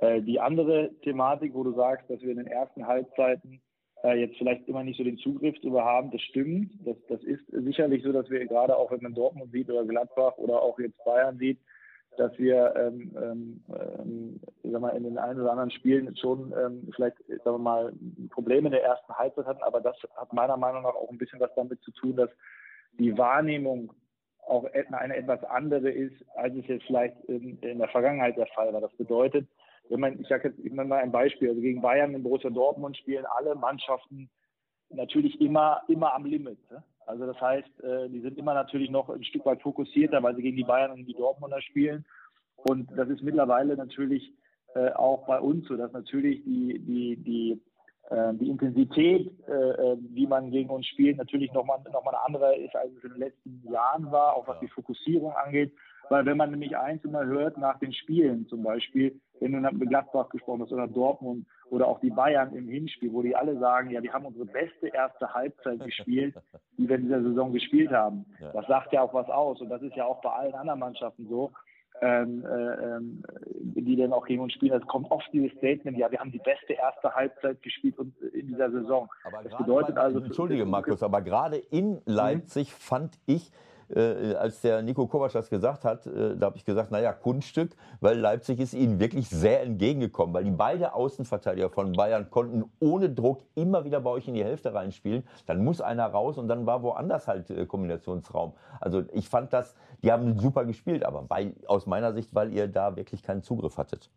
Äh, 0.00 0.20
die 0.22 0.40
andere 0.40 0.90
Thematik, 1.02 1.54
wo 1.54 1.62
du 1.62 1.72
sagst, 1.72 2.10
dass 2.10 2.20
wir 2.20 2.30
in 2.30 2.38
den 2.38 2.48
ersten 2.48 2.86
Halbzeiten 2.86 3.60
äh, 4.02 4.20
jetzt 4.20 4.36
vielleicht 4.36 4.68
immer 4.68 4.82
nicht 4.82 4.98
so 4.98 5.04
den 5.04 5.18
Zugriff 5.18 5.58
drüber 5.60 5.84
haben, 5.84 6.10
das 6.10 6.20
stimmt. 6.22 6.72
Das, 6.84 6.96
das 7.08 7.22
ist 7.22 7.44
sicherlich 7.50 8.02
so, 8.02 8.12
dass 8.12 8.28
wir 8.28 8.44
gerade 8.46 8.76
auch, 8.76 8.90
wenn 8.90 9.02
man 9.02 9.14
Dortmund 9.14 9.52
sieht 9.52 9.70
oder 9.70 9.84
Gladbach 9.84 10.36
oder 10.38 10.60
auch 10.60 10.78
jetzt 10.78 11.02
Bayern 11.04 11.38
sieht, 11.38 11.58
dass 12.16 12.36
wir 12.38 12.74
ähm, 12.76 13.16
ähm, 13.16 13.64
ähm, 13.68 14.40
sag 14.62 14.80
mal, 14.80 14.96
in 14.96 15.04
den 15.04 15.18
ein 15.18 15.40
oder 15.40 15.50
anderen 15.50 15.70
Spielen 15.70 16.14
schon 16.16 16.52
ähm, 16.58 16.88
vielleicht 16.94 17.16
sagen 17.26 17.56
wir 17.56 17.58
mal, 17.58 17.92
Probleme 18.30 18.68
in 18.68 18.72
der 18.72 18.84
ersten 18.84 19.12
Halbzeit 19.14 19.46
hatten, 19.46 19.62
aber 19.62 19.80
das 19.80 19.96
hat 20.16 20.32
meiner 20.32 20.56
Meinung 20.56 20.82
nach 20.82 20.94
auch 20.94 21.10
ein 21.10 21.18
bisschen 21.18 21.40
was 21.40 21.54
damit 21.54 21.82
zu 21.82 21.90
tun, 21.92 22.16
dass 22.16 22.30
die 22.98 23.16
Wahrnehmung 23.16 23.92
auch 24.46 24.64
eine 24.64 25.16
etwas 25.16 25.42
andere 25.44 25.90
ist, 25.90 26.24
als 26.36 26.54
es 26.56 26.66
jetzt 26.66 26.84
vielleicht 26.86 27.16
in, 27.24 27.58
in 27.60 27.78
der 27.78 27.88
Vergangenheit 27.88 28.36
der 28.36 28.48
Fall 28.48 28.72
war. 28.72 28.80
Das 28.80 28.92
bedeutet, 28.96 29.48
wenn 29.88 30.00
man, 30.00 30.20
ich 30.20 30.28
sage 30.28 30.48
jetzt 30.48 30.58
ich 30.58 30.72
mal 30.72 30.90
ein 30.92 31.12
Beispiel, 31.12 31.48
also 31.50 31.60
gegen 31.60 31.80
Bayern 31.80 32.14
in 32.14 32.22
Borussia 32.22 32.50
Dortmund 32.50 32.96
spielen 32.96 33.24
alle 33.26 33.54
Mannschaften 33.54 34.28
natürlich 34.90 35.40
immer, 35.40 35.82
immer 35.88 36.14
am 36.14 36.24
Limit. 36.24 36.58
Ne? 36.70 36.82
Also 37.06 37.26
das 37.26 37.40
heißt, 37.40 37.80
äh, 37.82 38.08
die 38.08 38.20
sind 38.20 38.38
immer 38.38 38.54
natürlich 38.54 38.90
noch 38.90 39.08
ein 39.08 39.24
Stück 39.24 39.44
weit 39.46 39.62
fokussierter, 39.62 40.22
weil 40.22 40.36
sie 40.36 40.42
gegen 40.42 40.56
die 40.56 40.64
Bayern 40.64 40.92
und 40.92 41.04
die 41.04 41.14
Dortmunder 41.14 41.60
spielen. 41.60 42.04
Und 42.56 42.88
das 42.96 43.08
ist 43.08 43.22
mittlerweile 43.22 43.76
natürlich 43.76 44.32
äh, 44.74 44.90
auch 44.92 45.26
bei 45.26 45.38
uns 45.40 45.66
so, 45.66 45.76
dass 45.76 45.92
natürlich 45.92 46.42
die, 46.44 46.78
die, 46.78 47.16
die, 47.16 47.62
äh, 48.10 48.34
die 48.34 48.48
Intensität, 48.48 49.30
wie 50.10 50.26
man 50.26 50.50
gegen 50.50 50.70
uns 50.70 50.86
spielt, 50.86 51.16
natürlich 51.16 51.52
nochmal 51.52 51.80
noch 51.92 52.04
mal 52.04 52.10
eine 52.10 52.24
andere 52.24 52.56
ist, 52.56 52.74
als 52.74 52.92
es 52.96 53.04
in 53.04 53.10
den 53.10 53.20
letzten 53.20 53.62
Jahren 53.70 54.10
war, 54.10 54.36
auch 54.36 54.46
was 54.46 54.60
die 54.60 54.68
Fokussierung 54.68 55.32
angeht. 55.32 55.72
Weil 56.08 56.26
wenn 56.26 56.36
man 56.36 56.50
nämlich 56.50 56.76
eins 56.76 57.04
immer 57.04 57.24
hört 57.24 57.58
nach 57.58 57.78
den 57.78 57.92
Spielen 57.92 58.46
zum 58.48 58.62
Beispiel, 58.62 59.20
wenn 59.40 59.52
du 59.52 59.60
mit 59.60 59.88
Gladbach 59.88 60.28
gesprochen 60.28 60.62
hast 60.62 60.72
oder 60.72 60.86
Dortmund 60.86 61.46
oder 61.70 61.88
auch 61.88 62.00
die 62.00 62.10
Bayern 62.10 62.54
im 62.54 62.68
Hinspiel, 62.68 63.12
wo 63.12 63.22
die 63.22 63.34
alle 63.34 63.58
sagen, 63.58 63.90
ja, 63.90 64.02
wir 64.02 64.12
haben 64.12 64.26
unsere 64.26 64.46
beste 64.46 64.88
erste 64.88 65.32
Halbzeit 65.32 65.80
gespielt, 65.80 66.34
die 66.78 66.88
wir 66.88 66.96
in 66.96 67.04
dieser 67.04 67.22
Saison 67.22 67.52
gespielt 67.52 67.90
haben. 67.90 68.26
Das 68.52 68.66
sagt 68.66 68.92
ja 68.92 69.02
auch 69.02 69.14
was 69.14 69.28
aus 69.28 69.60
und 69.60 69.68
das 69.68 69.82
ist 69.82 69.96
ja 69.96 70.04
auch 70.04 70.20
bei 70.20 70.30
allen 70.30 70.54
anderen 70.54 70.80
Mannschaften 70.80 71.26
so. 71.28 71.50
Ähm, 72.00 72.44
äh, 72.44 72.96
ähm, 72.96 73.22
die 73.60 73.94
dann 73.94 74.12
auch 74.12 74.26
gegen 74.26 74.42
uns 74.42 74.54
spielen. 74.54 74.72
Es 74.72 74.86
kommt 74.88 75.08
oft 75.12 75.28
dieses 75.32 75.56
Statement, 75.58 75.96
ja, 75.96 76.10
wir 76.10 76.18
haben 76.18 76.32
die 76.32 76.40
beste 76.40 76.72
erste 76.72 77.14
Halbzeit 77.14 77.62
gespielt 77.62 77.94
in 78.32 78.48
dieser 78.48 78.72
Saison. 78.72 79.08
Aber 79.22 79.42
das 79.44 79.56
bedeutet 79.56 79.98
also. 79.98 80.18
Entschuldige, 80.18 80.64
Markus, 80.64 81.02
aber 81.02 81.20
gerade 81.20 81.58
in 81.58 82.00
Leipzig 82.04 82.70
mhm. 82.70 82.76
fand 82.76 83.18
ich, 83.26 83.52
äh, 83.94 84.34
als 84.34 84.60
der 84.60 84.82
Nico 84.82 85.06
Kovac 85.06 85.32
das 85.32 85.50
gesagt 85.50 85.84
hat, 85.84 86.06
äh, 86.06 86.36
da 86.36 86.46
habe 86.46 86.56
ich 86.56 86.64
gesagt, 86.64 86.90
naja, 86.90 87.12
Kunststück, 87.12 87.70
weil 88.00 88.18
Leipzig 88.18 88.60
ist 88.60 88.74
ihnen 88.74 89.00
wirklich 89.00 89.28
sehr 89.28 89.62
entgegengekommen, 89.62 90.34
weil 90.34 90.44
die 90.44 90.50
beide 90.50 90.94
Außenverteidiger 90.94 91.70
von 91.70 91.92
Bayern 91.92 92.30
konnten 92.30 92.64
ohne 92.80 93.10
Druck 93.10 93.42
immer 93.54 93.84
wieder 93.84 94.00
bei 94.00 94.10
euch 94.10 94.28
in 94.28 94.34
die 94.34 94.44
Hälfte 94.44 94.74
reinspielen. 94.74 95.24
Dann 95.46 95.64
muss 95.64 95.80
einer 95.80 96.06
raus 96.06 96.38
und 96.38 96.48
dann 96.48 96.66
war 96.66 96.82
woanders 96.82 97.28
halt 97.28 97.50
äh, 97.50 97.66
Kombinationsraum. 97.66 98.52
Also 98.80 99.04
ich 99.12 99.28
fand 99.28 99.52
das, 99.52 99.76
die 100.02 100.10
haben 100.10 100.38
super 100.38 100.64
gespielt, 100.64 101.04
aber 101.04 101.22
bei, 101.22 101.52
aus 101.66 101.86
meiner 101.86 102.12
Sicht, 102.12 102.34
weil 102.34 102.52
ihr 102.52 102.68
da 102.68 102.96
wirklich 102.96 103.22
keinen 103.22 103.42
Zugriff 103.42 103.76
hattet. 103.78 104.10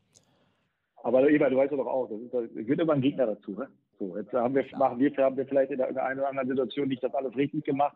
Aber 1.04 1.30
Eva, 1.30 1.50
du 1.50 1.58
weißt 1.58 1.72
doch 1.72 1.86
auch, 1.86 2.10
das, 2.10 2.20
ist, 2.20 2.34
das 2.34 2.66
gehört 2.66 2.80
immer 2.80 2.94
ein 2.94 3.02
Gegner 3.02 3.28
dazu. 3.28 3.52
Ne? 3.52 3.68
So, 4.00 4.18
jetzt 4.18 4.34
haben 4.34 4.56
wir, 4.56 4.66
machen 4.78 5.00
wir, 5.00 5.16
haben 5.18 5.38
wir 5.38 5.46
vielleicht 5.46 5.72
in 5.72 5.78
der 5.78 6.04
einen 6.04 6.20
oder 6.20 6.30
anderen 6.30 6.50
Situation 6.50 6.88
nicht 6.88 7.04
das 7.04 7.14
alles 7.14 7.36
richtig 7.36 7.64
gemacht 7.64 7.96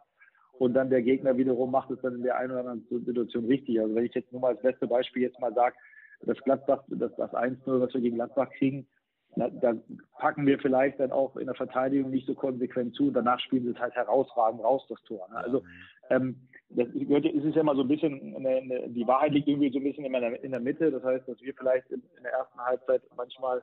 und 0.60 0.74
dann 0.74 0.90
der 0.90 1.02
Gegner 1.02 1.38
wiederum 1.38 1.72
macht 1.72 1.90
es 1.90 2.02
dann 2.02 2.16
in 2.16 2.24
der 2.24 2.38
einen 2.38 2.52
oder 2.52 2.70
anderen 2.70 3.06
Situation 3.06 3.46
richtig. 3.46 3.80
Also 3.80 3.96
wenn 3.96 4.06
ich 4.06 4.14
jetzt 4.14 4.32
nur 4.32 4.42
mal 4.42 4.50
als 4.50 4.62
beste 4.62 4.88
Beispiel 4.88 5.24
jetzt 5.24 5.40
mal 5.40 5.54
sage, 5.54 5.76
das 6.22 6.38
Gladbach, 6.40 6.84
das, 6.88 7.16
das 7.16 7.32
1-0, 7.32 7.80
was 7.80 7.94
wir 7.94 8.02
gegen 8.02 8.18
Gladbach 8.18 8.50
kriegen, 8.52 8.86
da, 9.36 9.50
da, 9.50 9.74
packen 10.18 10.46
wir 10.46 10.60
vielleicht 10.60 11.00
dann 11.00 11.12
auch 11.12 11.38
in 11.38 11.46
der 11.46 11.56
Verteidigung 11.56 12.10
nicht 12.10 12.28
so 12.28 12.34
konsequent 12.34 12.94
zu 12.96 13.08
und 13.08 13.14
danach 13.14 13.40
spielen 13.40 13.64
sie 13.64 13.72
es 13.72 13.80
halt 13.80 13.96
herausragend 13.96 14.62
raus, 14.62 14.86
das 14.90 15.02
Tor. 15.04 15.30
Ne? 15.30 15.38
Also 15.38 15.64
ähm, 16.10 16.36
das 16.72 16.88
gehört, 16.92 17.26
es 17.26 17.44
ist 17.44 17.56
ja 17.56 17.62
immer 17.62 17.76
so 17.76 17.82
ein 17.82 17.88
bisschen, 17.88 18.36
eine, 18.36 18.58
eine, 18.58 18.90
die 18.90 19.08
Wahrheit 19.08 19.32
liegt 19.32 19.48
irgendwie 19.48 19.72
so 19.72 19.80
ein 19.80 19.84
bisschen 19.84 20.04
in 20.04 20.12
der, 20.12 20.44
in 20.44 20.52
der 20.52 20.60
Mitte. 20.60 20.92
Das 20.92 21.04
heißt, 21.04 21.28
dass 21.28 21.42
wir 21.42 21.54
vielleicht 21.54 21.90
in, 21.90 22.02
in 22.18 22.24
der 22.24 22.34
ersten 22.34 22.60
Halbzeit 22.60 23.02
manchmal 23.16 23.62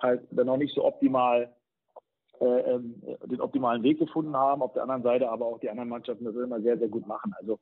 halt 0.00 0.22
dann 0.32 0.46
noch 0.46 0.56
nicht 0.56 0.74
so 0.74 0.84
optimal 0.84 1.54
äh, 2.40 2.44
ähm, 2.44 3.02
den 3.24 3.40
optimalen 3.40 3.82
Weg 3.82 3.98
gefunden 3.98 4.36
haben. 4.36 4.62
Auf 4.62 4.72
der 4.72 4.82
anderen 4.82 5.02
Seite 5.02 5.30
aber 5.30 5.46
auch 5.46 5.60
die 5.60 5.70
anderen 5.70 5.88
Mannschaften 5.88 6.24
das 6.24 6.34
immer 6.34 6.60
sehr, 6.60 6.78
sehr 6.78 6.88
gut 6.88 7.06
machen. 7.06 7.34
Also, 7.38 7.58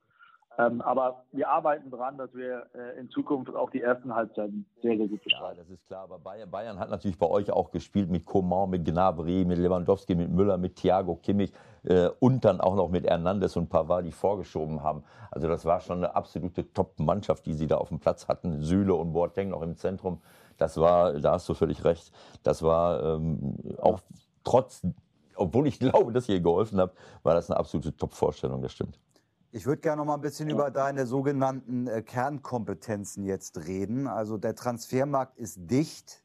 ähm, 0.59 0.81
aber 0.81 1.25
wir 1.33 1.49
arbeiten 1.49 1.91
dran, 1.91 2.19
dass 2.19 2.35
wir 2.35 2.67
äh, 2.75 2.99
in 2.99 3.09
Zukunft 3.09 3.55
auch 3.55 3.71
die 3.71 3.81
ersten 3.81 4.15
Halbzeiten 4.15 4.67
sehr, 4.83 4.97
sehr 4.97 5.07
gut 5.07 5.23
bestreiten. 5.23 5.57
Ja, 5.57 5.63
das 5.63 5.71
ist 5.71 5.87
klar. 5.87 6.03
Aber 6.05 6.19
Bayern, 6.19 6.51
Bayern, 6.51 6.79
hat 6.79 6.91
natürlich 6.91 7.19
bei 7.19 7.27
euch 7.27 7.51
auch 7.51 7.71
gespielt 7.71 8.11
mit 8.11 8.27
Coman, 8.27 8.69
mit 8.69 8.85
Gnabry, 8.85 9.45
mit 9.45 9.59
Lewandowski, 9.59 10.15
mit 10.15 10.31
Müller, 10.31 10.59
mit 10.59 10.77
Thiago 10.77 11.17
Kimmich 11.17 11.53
äh, 11.85 12.09
und 12.19 12.45
dann 12.45 12.61
auch 12.61 12.75
noch 12.75 12.91
mit 12.91 13.07
Hernandez 13.07 13.57
und 13.57 13.69
Pavard, 13.69 14.05
die 14.05 14.13
vorgeschoben 14.13 14.83
haben. 14.83 15.05
Also 15.31 15.49
das 15.49 15.65
war 15.65 15.81
schon 15.81 15.99
eine 15.99 16.15
absolute 16.15 16.73
Top-Mannschaft, 16.73 17.47
die 17.47 17.55
sie 17.55 17.67
da 17.67 17.77
auf 17.77 17.89
dem 17.89 18.01
Platz 18.01 18.29
hatten. 18.29 18.61
Süle 18.61 18.95
und 18.95 19.13
Boateng 19.13 19.51
noch 19.51 19.63
im 19.63 19.77
Zentrum. 19.77 20.21
Das 20.59 20.77
war, 20.77 21.15
da 21.15 21.33
hast 21.33 21.49
du 21.49 21.55
völlig 21.55 21.85
recht. 21.85 22.13
Das 22.43 22.63
war 22.63 23.03
ähm, 23.03 23.55
auch 23.79 24.01
trotz, 24.45 24.87
obwohl 25.35 25.67
ich 25.67 25.79
glaube, 25.79 26.13
dass 26.13 26.29
ihr 26.29 26.41
geholfen 26.41 26.79
habt, 26.81 26.97
war 27.23 27.35
das 27.35 27.51
eine 27.51 27.59
absolute 27.59 27.97
Top-Vorstellung, 27.97 28.63
das 28.63 28.73
stimmt. 28.73 28.99
Ich 29.53 29.67
würde 29.67 29.81
gerne 29.81 29.97
noch 29.99 30.07
mal 30.07 30.15
ein 30.15 30.21
bisschen 30.21 30.49
über 30.49 30.71
deine 30.71 31.07
sogenannten 31.07 31.89
äh, 31.89 32.03
Kernkompetenzen 32.03 33.25
jetzt 33.25 33.67
reden. 33.67 34.07
Also 34.07 34.39
der 34.39 34.55
Transfermarkt 34.55 35.39
ist 35.39 35.69
dicht. 35.69 36.23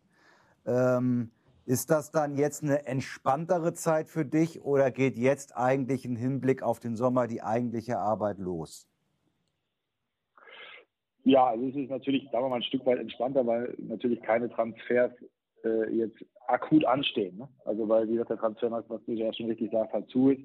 Ähm, 0.68 1.32
ist 1.66 1.90
das 1.90 2.12
dann 2.12 2.36
jetzt 2.36 2.62
eine 2.62 2.86
entspanntere 2.86 3.74
Zeit 3.74 4.10
für 4.10 4.24
dich 4.24 4.62
oder 4.62 4.92
geht 4.92 5.18
jetzt 5.18 5.58
eigentlich 5.58 6.06
im 6.06 6.16
Hinblick 6.16 6.62
auf 6.62 6.80
den 6.80 6.96
Sommer 6.96 7.26
die 7.26 7.42
eigentliche 7.42 7.98
Arbeit 7.98 8.38
los? 8.38 8.88
Ja, 11.24 11.48
also 11.48 11.68
es 11.68 11.76
ist 11.76 11.90
natürlich, 11.90 12.30
sagen 12.32 12.46
wir 12.46 12.50
mal, 12.50 12.58
ein 12.58 12.64
Stück 12.64 12.86
weit 12.86 13.00
entspannter, 13.00 13.48
weil 13.48 13.74
natürlich 13.80 14.22
keine 14.22 14.48
Transfers 14.48 15.12
äh, 15.66 15.90
jetzt 15.92 16.18
akut 16.48 16.86
anstehen. 16.86 17.38
Ne? 17.38 17.48
Also 17.66 17.90
weil, 17.90 18.08
wie 18.08 18.14
gesagt, 18.14 18.30
der 18.30 18.38
Transfermarkt, 18.38 18.90
was 18.90 19.04
du 19.06 19.14
ja 19.14 19.34
schon 19.34 19.48
richtig 19.48 19.72
sagst, 19.72 19.94
halt 19.94 20.10
zu 20.10 20.30
ist. 20.30 20.42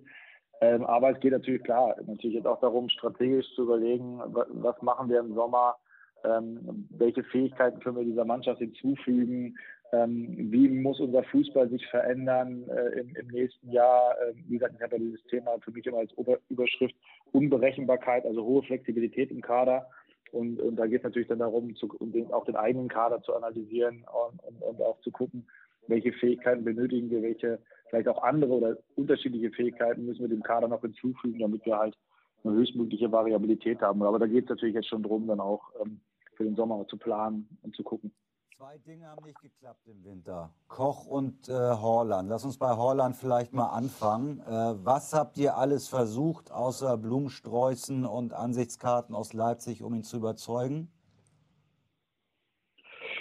Ähm, 0.62 0.84
aber 0.84 1.10
es 1.10 1.20
geht 1.20 1.32
natürlich 1.32 1.62
klar, 1.62 1.96
natürlich 2.06 2.36
jetzt 2.36 2.46
auch 2.46 2.60
darum, 2.60 2.88
strategisch 2.90 3.46
zu 3.54 3.62
überlegen, 3.62 4.20
was 4.26 4.80
machen 4.82 5.08
wir 5.08 5.20
im 5.20 5.34
Sommer, 5.34 5.76
ähm, 6.24 6.86
welche 6.90 7.24
Fähigkeiten 7.24 7.80
können 7.80 7.96
wir 7.96 8.04
dieser 8.04 8.26
Mannschaft 8.26 8.58
hinzufügen, 8.58 9.56
ähm, 9.92 10.36
wie 10.52 10.68
muss 10.68 11.00
unser 11.00 11.24
Fußball 11.24 11.68
sich 11.70 11.84
verändern 11.86 12.64
äh, 12.68 13.00
im, 13.00 13.14
im, 13.16 13.26
nächsten 13.28 13.70
Jahr. 13.70 14.14
Ähm, 14.28 14.44
wie 14.46 14.54
gesagt, 14.54 14.74
ich 14.76 14.82
habe 14.82 14.96
ja 14.96 15.02
dieses 15.02 15.22
Thema 15.24 15.58
für 15.64 15.72
mich 15.72 15.86
immer 15.86 15.98
als 15.98 16.16
Ober 16.16 16.38
Überschrift 16.48 16.94
Unberechenbarkeit, 17.32 18.24
also 18.24 18.44
hohe 18.44 18.62
Flexibilität 18.62 19.30
im 19.30 19.40
Kader. 19.40 19.86
Und, 20.32 20.60
und 20.60 20.76
da 20.76 20.86
geht 20.86 20.98
es 20.98 21.04
natürlich 21.04 21.28
dann 21.28 21.40
darum, 21.40 21.74
zu, 21.76 21.88
den, 22.00 22.32
auch 22.32 22.44
den 22.44 22.56
eigenen 22.56 22.88
Kader 22.88 23.22
zu 23.22 23.34
analysieren 23.34 24.04
und, 24.30 24.42
und, 24.44 24.62
und 24.62 24.82
auch 24.82 25.00
zu 25.00 25.10
gucken, 25.10 25.46
welche 25.86 26.12
Fähigkeiten 26.12 26.64
benötigen 26.64 27.10
wir, 27.10 27.22
welche 27.22 27.58
vielleicht 27.88 28.08
auch 28.08 28.22
andere 28.22 28.52
oder 28.52 28.76
unterschiedliche 28.96 29.50
Fähigkeiten 29.50 30.06
müssen 30.06 30.20
wir 30.20 30.28
dem 30.28 30.42
Kader 30.42 30.68
noch 30.68 30.82
hinzufügen, 30.82 31.40
damit 31.40 31.66
wir 31.66 31.76
halt 31.76 31.96
eine 32.44 32.54
höchstmögliche 32.54 33.10
Variabilität 33.10 33.80
haben. 33.80 34.02
Aber 34.02 34.18
da 34.18 34.26
geht 34.26 34.44
es 34.44 34.50
natürlich 34.50 34.74
jetzt 34.74 34.88
schon 34.88 35.02
darum, 35.02 35.26
dann 35.26 35.40
auch 35.40 35.62
ähm, 35.80 36.00
für 36.36 36.44
den 36.44 36.56
Sommer 36.56 36.86
zu 36.86 36.96
planen 36.96 37.48
und 37.62 37.74
zu 37.74 37.82
gucken. 37.82 38.12
Zwei 38.60 38.76
Dinge 38.76 39.06
haben 39.06 39.24
nicht 39.24 39.40
geklappt 39.40 39.86
im 39.86 40.04
Winter. 40.04 40.50
Koch 40.68 41.06
und 41.06 41.48
äh, 41.48 41.52
Horland. 41.52 42.28
Lass 42.28 42.44
uns 42.44 42.58
bei 42.58 42.76
Horland 42.76 43.16
vielleicht 43.16 43.54
mal 43.54 43.70
anfangen. 43.70 44.40
Äh, 44.40 44.74
was 44.84 45.14
habt 45.14 45.38
ihr 45.38 45.56
alles 45.56 45.88
versucht, 45.88 46.52
außer 46.52 46.98
Blumensträußen 46.98 48.04
und 48.04 48.34
Ansichtskarten 48.34 49.14
aus 49.14 49.32
Leipzig, 49.32 49.82
um 49.82 49.94
ihn 49.94 50.02
zu 50.02 50.18
überzeugen? 50.18 50.92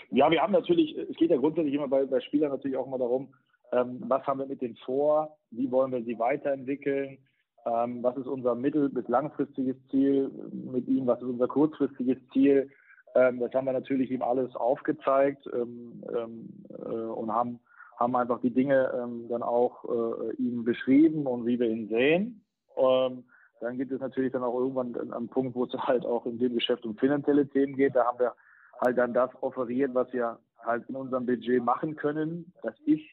Ja, 0.09 0.29
wir 0.29 0.41
haben 0.41 0.51
natürlich, 0.51 0.97
es 0.97 1.15
geht 1.15 1.31
ja 1.31 1.37
grundsätzlich 1.37 1.73
immer 1.73 1.87
bei, 1.87 2.03
bei 2.03 2.19
Spielern 2.19 2.51
natürlich 2.51 2.75
auch 2.75 2.87
mal 2.87 2.99
darum, 2.99 3.33
ähm, 3.71 4.03
was 4.09 4.27
haben 4.27 4.39
wir 4.39 4.45
mit 4.45 4.61
denen 4.61 4.75
vor, 4.83 5.37
wie 5.51 5.71
wollen 5.71 5.93
wir 5.93 6.03
sie 6.03 6.19
weiterentwickeln, 6.19 7.17
ähm, 7.65 8.03
was 8.03 8.17
ist 8.17 8.27
unser 8.27 8.55
mittel- 8.55 8.89
bis 8.89 9.07
langfristiges 9.07 9.77
Ziel 9.89 10.31
mit 10.51 10.85
ihnen, 10.89 11.07
was 11.07 11.21
ist 11.21 11.29
unser 11.29 11.47
kurzfristiges 11.47 12.17
Ziel 12.33 12.69
ähm, 13.15 13.39
das 13.39 13.53
haben 13.53 13.65
wir 13.65 13.73
natürlich 13.73 14.11
ihm 14.11 14.21
alles 14.21 14.55
aufgezeigt 14.55 15.47
ähm, 15.53 16.03
ähm, 16.15 16.49
äh, 16.69 16.83
und 16.83 17.33
haben, 17.33 17.59
haben 17.97 18.15
einfach 18.15 18.41
die 18.41 18.53
Dinge 18.53 18.91
ähm, 18.95 19.27
dann 19.29 19.43
auch 19.43 19.85
äh, 19.85 20.33
ihm 20.35 20.63
beschrieben 20.63 21.25
und 21.25 21.45
wie 21.45 21.59
wir 21.59 21.69
ihn 21.69 21.87
sehen. 21.89 22.45
Ähm, 22.77 23.23
dann 23.61 23.77
gibt 23.77 23.91
es 23.91 23.99
natürlich 23.99 24.31
dann 24.31 24.43
auch 24.43 24.57
irgendwann 24.57 25.11
einen 25.11 25.27
Punkt, 25.27 25.55
wo 25.55 25.65
es 25.65 25.73
halt 25.73 26.05
auch 26.05 26.25
in 26.25 26.39
dem 26.39 26.55
Geschäft 26.55 26.85
um 26.85 26.95
finanzielle 26.97 27.47
Themen 27.47 27.75
geht. 27.75 27.95
Da 27.95 28.05
haben 28.05 28.19
wir 28.19 28.33
halt 28.79 28.97
dann 28.97 29.13
das 29.13 29.31
offeriert, 29.41 29.93
was 29.93 30.11
wir 30.13 30.39
halt 30.59 30.87
in 30.87 30.95
unserem 30.95 31.25
Budget 31.25 31.63
machen 31.63 31.95
können. 31.95 32.53
Das 32.63 32.75
ist 32.85 33.03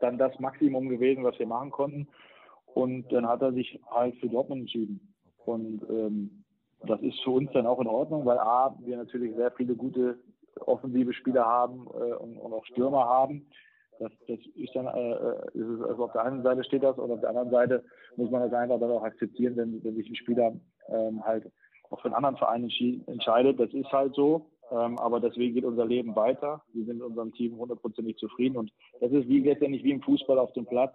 dann 0.00 0.18
das 0.18 0.38
Maximum 0.40 0.88
gewesen, 0.88 1.24
was 1.24 1.38
wir 1.38 1.46
machen 1.46 1.70
konnten. 1.70 2.08
Und 2.74 3.10
dann 3.12 3.26
hat 3.26 3.42
er 3.42 3.52
sich 3.52 3.80
halt 3.90 4.16
für 4.16 4.28
Dortmund 4.28 4.62
entschieden. 4.62 5.14
Und 5.44 5.82
ähm, 5.88 6.41
das 6.86 7.00
ist 7.02 7.20
für 7.22 7.30
uns 7.30 7.50
dann 7.52 7.66
auch 7.66 7.80
in 7.80 7.86
Ordnung, 7.86 8.24
weil 8.24 8.38
A, 8.38 8.76
wir 8.80 8.96
natürlich 8.96 9.34
sehr 9.36 9.50
viele 9.52 9.74
gute 9.74 10.18
offensive 10.60 11.12
Spieler 11.12 11.44
haben 11.44 11.86
äh, 11.94 12.14
und, 12.14 12.36
und, 12.36 12.52
auch 12.52 12.64
Stürmer 12.66 13.04
haben. 13.04 13.46
Das, 13.98 14.10
das 14.26 14.38
ist 14.54 14.74
dann, 14.74 14.86
äh, 14.86 15.12
äh, 15.12 15.46
ist 15.54 15.68
es, 15.68 15.82
also 15.82 16.04
auf 16.04 16.12
der 16.12 16.24
einen 16.24 16.42
Seite 16.42 16.64
steht 16.64 16.82
das 16.82 16.98
und 16.98 17.10
auf 17.10 17.20
der 17.20 17.30
anderen 17.30 17.50
Seite 17.50 17.84
muss 18.16 18.30
man 18.30 18.42
das 18.42 18.52
einfach 18.52 18.80
dann 18.80 18.90
auch 18.90 19.04
akzeptieren, 19.04 19.56
wenn, 19.56 19.82
wenn 19.84 19.94
sich 19.96 20.08
ein 20.08 20.16
Spieler 20.16 20.52
ähm, 20.88 21.24
halt 21.24 21.50
auch 21.90 22.00
für 22.00 22.06
einen 22.06 22.14
anderen 22.14 22.36
Verein 22.36 22.68
entscheidet. 23.06 23.60
Das 23.60 23.72
ist 23.72 23.92
halt 23.92 24.14
so. 24.14 24.50
Ähm, 24.70 24.98
aber 24.98 25.20
deswegen 25.20 25.54
geht 25.54 25.64
unser 25.64 25.84
Leben 25.84 26.16
weiter. 26.16 26.62
Wir 26.72 26.84
sind 26.86 26.98
mit 26.98 27.06
unserem 27.06 27.32
Team 27.34 27.58
hundertprozentig 27.58 28.16
zufrieden 28.16 28.56
und 28.56 28.72
das 29.00 29.12
ist 29.12 29.28
wie 29.28 29.40
letztendlich 29.40 29.84
wie 29.84 29.90
im 29.90 30.00
Fußball 30.00 30.38
auf 30.38 30.52
dem 30.54 30.64
Platz. 30.64 30.94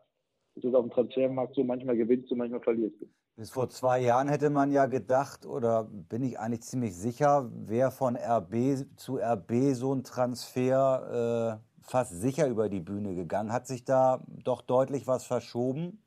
Es 0.55 0.63
ist 0.63 0.73
auf 0.73 0.83
dem 0.83 0.91
Transfermarkt 0.91 1.53
so, 1.53 1.63
manchmal 1.63 1.95
gewinnst 1.95 2.31
du, 2.31 2.35
manchmal 2.35 2.61
verlierst 2.61 2.99
du. 2.99 3.05
Bis 3.37 3.51
vor 3.51 3.69
zwei 3.69 3.99
Jahren 3.99 4.29
hätte 4.29 4.49
man 4.49 4.71
ja 4.71 4.87
gedacht, 4.87 5.45
oder 5.45 5.83
bin 5.83 6.23
ich 6.23 6.39
eigentlich 6.39 6.63
ziemlich 6.63 6.95
sicher, 6.95 7.51
wäre 7.67 7.91
von 7.91 8.17
RB 8.17 8.87
zu 8.95 9.19
RB 9.19 9.75
so 9.75 9.93
ein 9.93 10.03
Transfer 10.03 11.61
äh, 11.61 11.85
fast 11.87 12.19
sicher 12.19 12.47
über 12.47 12.67
die 12.67 12.79
Bühne 12.79 13.13
gegangen. 13.13 13.53
Hat 13.53 13.67
sich 13.67 13.85
da 13.85 14.23
doch 14.43 14.63
deutlich 14.63 15.05
was 15.05 15.23
verschoben? 15.23 15.99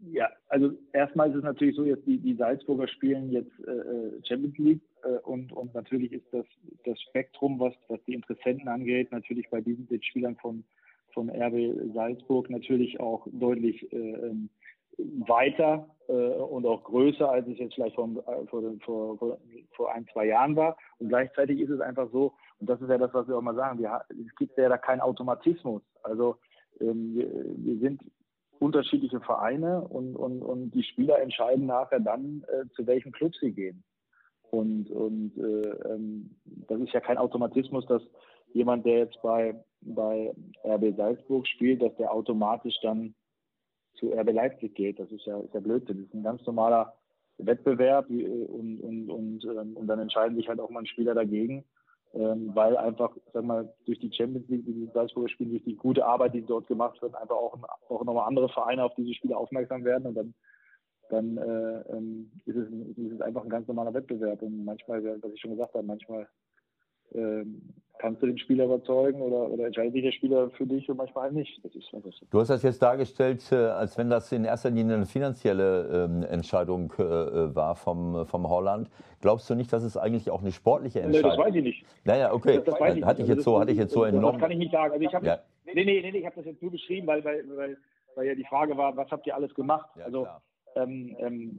Ja, 0.00 0.30
also 0.48 0.72
erstmal 0.92 1.30
ist 1.30 1.36
es 1.36 1.44
natürlich 1.44 1.76
so, 1.76 1.84
jetzt 1.84 2.04
die, 2.04 2.18
die 2.18 2.34
Salzburger 2.34 2.88
spielen 2.88 3.30
jetzt 3.30 3.52
äh, 3.68 3.70
äh 3.70 4.20
Champions 4.26 4.58
League 4.58 4.82
äh, 5.04 5.18
und, 5.20 5.52
und 5.52 5.74
natürlich 5.74 6.12
ist 6.12 6.26
das, 6.32 6.46
das 6.84 7.00
Spektrum, 7.02 7.60
was, 7.60 7.74
was 7.86 8.00
die 8.06 8.14
Interessenten 8.14 8.66
angeht, 8.66 9.12
natürlich 9.12 9.48
bei 9.48 9.60
diesen 9.60 9.86
Spielern 10.02 10.34
von, 10.34 10.64
von 11.14 11.30
RB 11.30 11.94
Salzburg 11.94 12.50
natürlich 12.50 12.98
auch 12.98 13.28
deutlich 13.30 13.92
äh, 13.92 13.96
ähm, 13.96 14.50
weiter 14.98 15.88
äh, 16.08 16.12
und 16.12 16.66
auch 16.66 16.84
größer, 16.84 17.30
als 17.30 17.46
es 17.46 17.58
jetzt 17.58 17.74
vielleicht 17.74 17.94
vor, 17.94 18.08
äh, 18.08 18.46
vor, 18.46 18.62
vor, 19.18 19.38
vor, 19.72 19.92
ein, 19.92 20.06
zwei 20.12 20.26
Jahren 20.26 20.56
war. 20.56 20.76
Und 20.98 21.08
gleichzeitig 21.08 21.60
ist 21.60 21.70
es 21.70 21.80
einfach 21.80 22.10
so, 22.10 22.34
und 22.60 22.68
das 22.68 22.80
ist 22.80 22.88
ja 22.88 22.98
das, 22.98 23.14
was 23.14 23.28
wir 23.28 23.36
auch 23.36 23.42
mal 23.42 23.54
sagen, 23.54 23.78
wir, 23.78 24.02
es 24.10 24.34
gibt 24.36 24.56
ja 24.58 24.68
da 24.68 24.78
keinen 24.78 25.00
Automatismus. 25.00 25.82
Also 26.02 26.36
ähm, 26.80 27.14
wir, 27.14 27.28
wir, 27.56 27.78
sind 27.78 28.02
unterschiedliche 28.58 29.20
Vereine 29.20 29.82
und, 29.82 30.16
und, 30.16 30.42
und 30.42 30.70
die 30.72 30.82
Spieler 30.82 31.20
entscheiden 31.20 31.66
nachher 31.66 32.00
dann, 32.00 32.44
äh, 32.48 32.68
zu 32.74 32.86
welchem 32.86 33.12
Club 33.12 33.34
sie 33.36 33.52
gehen. 33.52 33.84
Und, 34.50 34.90
und 34.90 35.32
äh, 35.36 35.92
ähm, 35.92 36.34
das 36.68 36.80
ist 36.80 36.92
ja 36.92 37.00
kein 37.00 37.18
Automatismus, 37.18 37.86
dass 37.86 38.02
jemand, 38.54 38.86
der 38.86 38.98
jetzt 38.98 39.20
bei, 39.22 39.54
bei 39.82 40.32
RB 40.64 40.96
Salzburg 40.96 41.46
spielt, 41.46 41.82
dass 41.82 41.94
der 41.96 42.12
automatisch 42.12 42.74
dann 42.82 43.14
zu 43.98 44.12
RB 44.12 44.32
Leipzig 44.32 44.74
geht. 44.74 44.98
Das 44.98 45.10
ist 45.10 45.24
ja, 45.26 45.38
ist 45.40 45.54
ja 45.54 45.60
Blödsinn. 45.60 45.98
Das 45.98 46.06
ist 46.06 46.14
ein 46.14 46.22
ganz 46.22 46.44
normaler 46.46 46.94
Wettbewerb 47.38 48.10
äh, 48.10 48.24
und, 48.24 48.80
und, 48.80 49.10
und, 49.10 49.44
ähm, 49.44 49.76
und 49.76 49.86
dann 49.86 50.00
entscheiden 50.00 50.36
sich 50.36 50.48
halt 50.48 50.60
auch 50.60 50.70
mal 50.70 50.80
ein 50.80 50.86
Spieler 50.86 51.14
dagegen, 51.14 51.64
ähm, 52.14 52.50
weil 52.54 52.76
einfach, 52.76 53.16
sag 53.32 53.44
mal, 53.44 53.72
durch 53.86 53.98
die 54.00 54.12
Champions 54.12 54.48
League, 54.48 54.64
die 54.64 54.72
die 54.72 54.90
Salzburger 54.92 55.28
spielen, 55.28 55.50
durch 55.50 55.64
die 55.64 55.76
gute 55.76 56.04
Arbeit, 56.04 56.34
die 56.34 56.42
dort 56.42 56.66
gemacht 56.66 57.00
wird, 57.02 57.14
einfach 57.14 57.36
auch, 57.36 57.56
auch 57.88 58.04
nochmal 58.04 58.26
andere 58.26 58.48
Vereine 58.48 58.84
auf 58.84 58.94
diese 58.94 59.14
Spiele 59.14 59.36
aufmerksam 59.36 59.84
werden 59.84 60.06
und 60.06 60.14
dann 60.14 60.34
dann 61.10 61.38
äh, 61.38 61.96
ähm, 61.96 62.30
ist, 62.44 62.56
es, 62.56 62.68
ist 62.68 63.12
es 63.12 63.20
einfach 63.20 63.42
ein 63.42 63.48
ganz 63.48 63.66
normaler 63.66 63.94
Wettbewerb. 63.94 64.42
Und 64.42 64.64
manchmal, 64.64 65.02
was 65.22 65.32
ich 65.32 65.40
schon 65.40 65.52
gesagt 65.52 65.74
habe, 65.74 65.86
manchmal 65.86 66.28
ähm, 67.14 67.74
kannst 67.98 68.22
du 68.22 68.26
den 68.26 68.38
Spieler 68.38 68.64
überzeugen 68.64 69.20
oder, 69.20 69.50
oder 69.50 69.66
entscheidet 69.66 69.92
sich 69.92 70.02
der 70.02 70.12
Spieler 70.12 70.50
für 70.50 70.66
dich 70.66 70.88
und 70.88 70.96
manchmal 70.96 71.32
nicht. 71.32 71.60
Du 72.30 72.40
hast 72.40 72.48
das 72.48 72.62
jetzt 72.62 72.82
dargestellt, 72.82 73.42
äh, 73.52 73.56
als 73.56 73.98
wenn 73.98 74.10
das 74.10 74.30
in 74.32 74.44
erster 74.44 74.70
Linie 74.70 74.96
eine 74.96 75.06
finanzielle 75.06 76.06
ähm, 76.06 76.22
Entscheidung 76.22 76.92
äh, 76.98 77.02
äh, 77.02 77.54
war 77.54 77.76
vom, 77.76 78.26
vom 78.26 78.48
Holland. 78.48 78.88
Glaubst 79.20 79.50
du 79.50 79.54
nicht, 79.54 79.72
dass 79.72 79.82
es 79.82 79.96
eigentlich 79.96 80.30
auch 80.30 80.40
eine 80.40 80.52
sportliche 80.52 81.00
Entscheidung 81.00 81.30
ist? 81.30 81.36
Nee, 81.36 81.42
das 81.42 81.46
weiß 81.46 81.54
ich 81.56 81.64
nicht. 81.64 81.84
Naja, 82.04 82.32
okay. 82.32 82.56
Das, 82.56 82.64
das 82.64 82.80
weiß 82.80 82.96
ich 82.96 83.04
hatte, 83.04 83.22
ich 83.22 83.28
jetzt 83.28 83.44
so, 83.44 83.60
hatte 83.60 83.72
ich 83.72 83.78
jetzt 83.78 83.92
so 83.92 84.04
entnommen. 84.04 84.34
Das 84.34 84.42
kann 84.42 84.50
ich 84.50 84.58
nicht 84.58 84.72
sagen. 84.72 84.92
Also 84.92 85.04
ich 85.04 85.14
habe 85.14 85.26
ja. 85.26 85.38
nee, 85.66 85.84
nee, 85.84 85.84
nee, 85.84 86.18
ich 86.18 86.26
habe 86.26 86.36
das 86.36 86.44
jetzt 86.46 86.62
nur 86.62 86.70
beschrieben, 86.70 87.06
weil, 87.06 87.24
weil, 87.24 87.44
weil, 87.56 87.76
weil 88.14 88.26
ja 88.26 88.34
die 88.34 88.44
Frage 88.44 88.76
war, 88.76 88.96
was 88.96 89.10
habt 89.10 89.26
ihr 89.26 89.34
alles 89.34 89.54
gemacht? 89.54 89.90
Ja, 89.96 90.04
also 90.04 90.22
klar 90.22 90.42
ähm, 90.76 91.16
ähm, 91.18 91.58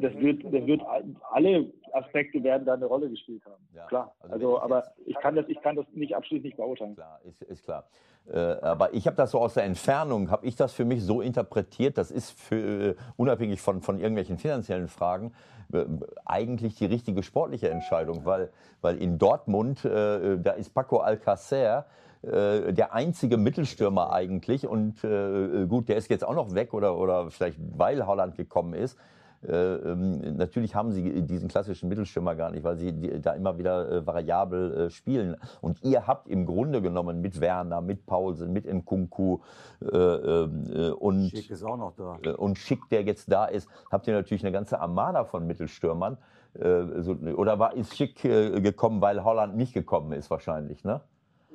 das 0.00 0.14
wird, 0.14 0.44
das 0.44 0.66
wird, 0.66 0.82
alle 1.30 1.72
Aspekte 1.92 2.42
werden 2.42 2.64
da 2.66 2.74
eine 2.74 2.86
Rolle 2.86 3.08
gespielt 3.08 3.42
haben. 3.46 3.66
Ja, 3.74 3.86
klar. 3.86 4.14
Also, 4.20 4.34
also 4.34 4.60
aber 4.60 4.84
ich 5.06 5.16
kann 5.16 5.34
das, 5.34 5.46
ich 5.48 5.60
kann 5.60 5.76
das 5.76 5.86
nicht 5.92 6.14
abschließend 6.14 6.44
nicht 6.44 6.56
beurteilen. 6.56 6.94
Klar, 6.94 7.20
ist, 7.24 7.42
ist 7.42 7.64
klar. 7.64 7.84
Äh, 8.30 8.38
aber 8.38 8.92
ich 8.92 9.06
habe 9.06 9.16
das 9.16 9.30
so 9.30 9.40
aus 9.40 9.54
der 9.54 9.64
Entfernung, 9.64 10.30
habe 10.30 10.46
ich 10.46 10.56
das 10.56 10.72
für 10.72 10.84
mich 10.84 11.02
so 11.02 11.20
interpretiert, 11.22 11.96
das 11.96 12.10
ist 12.10 12.38
für, 12.38 12.90
äh, 12.90 12.94
unabhängig 13.16 13.60
von, 13.60 13.80
von 13.80 13.98
irgendwelchen 13.98 14.36
finanziellen 14.36 14.88
Fragen, 14.88 15.32
äh, 15.72 15.84
eigentlich 16.26 16.74
die 16.74 16.86
richtige 16.86 17.22
sportliche 17.22 17.70
Entscheidung, 17.70 18.24
weil, 18.24 18.50
weil 18.82 18.98
in 18.98 19.18
Dortmund, 19.18 19.84
äh, 19.84 20.38
da 20.38 20.52
ist 20.52 20.74
Paco 20.74 20.98
Alcacer, 20.98 21.86
äh, 22.22 22.72
der 22.72 22.94
einzige 22.94 23.36
Mittelstürmer 23.36 24.12
eigentlich. 24.12 24.66
Und 24.66 25.04
äh, 25.04 25.66
gut, 25.66 25.88
der 25.88 25.96
ist 25.96 26.10
jetzt 26.10 26.24
auch 26.24 26.34
noch 26.34 26.54
weg 26.54 26.74
oder, 26.74 26.96
oder 26.96 27.30
vielleicht 27.30 27.58
weil 27.76 28.06
Holland 28.06 28.36
gekommen 28.36 28.74
ist. 28.74 28.98
Äh, 29.46 29.52
ähm, 29.52 30.36
natürlich 30.36 30.74
haben 30.74 30.90
sie 30.90 31.22
diesen 31.22 31.48
klassischen 31.48 31.88
Mittelstürmer 31.88 32.34
gar 32.34 32.50
nicht, 32.50 32.64
weil 32.64 32.76
sie 32.76 32.92
die, 32.92 33.20
da 33.20 33.34
immer 33.34 33.56
wieder 33.56 33.88
äh, 33.88 34.06
variabel 34.06 34.74
äh, 34.74 34.90
spielen. 34.90 35.36
Und 35.60 35.82
ihr 35.84 36.08
habt 36.08 36.28
im 36.28 36.44
Grunde 36.44 36.82
genommen 36.82 37.20
mit 37.20 37.40
Werner, 37.40 37.80
mit 37.80 38.04
Paulsen, 38.04 38.52
mit 38.52 38.66
Nkunku 38.66 39.38
äh, 39.80 39.86
ähm, 39.86 40.94
und 40.98 41.30
Schick 41.30 41.50
ist 41.50 41.62
auch 41.62 41.76
noch 41.76 41.94
da. 41.94 42.18
und 42.32 42.58
Schick, 42.58 42.88
der 42.90 43.02
jetzt 43.04 43.30
da 43.30 43.44
ist, 43.44 43.68
habt 43.92 44.08
ihr 44.08 44.14
natürlich 44.14 44.42
eine 44.42 44.52
ganze 44.52 44.80
Armada 44.80 45.24
von 45.24 45.46
Mittelstürmern. 45.46 46.18
So, 46.54 47.12
oder 47.36 47.58
war 47.58 47.74
ist 47.74 47.94
Schick 47.94 48.22
gekommen, 48.22 49.00
weil 49.02 49.22
Holland 49.22 49.54
nicht 49.54 49.74
gekommen 49.74 50.12
ist 50.12 50.30
wahrscheinlich, 50.30 50.82
ne? 50.82 51.02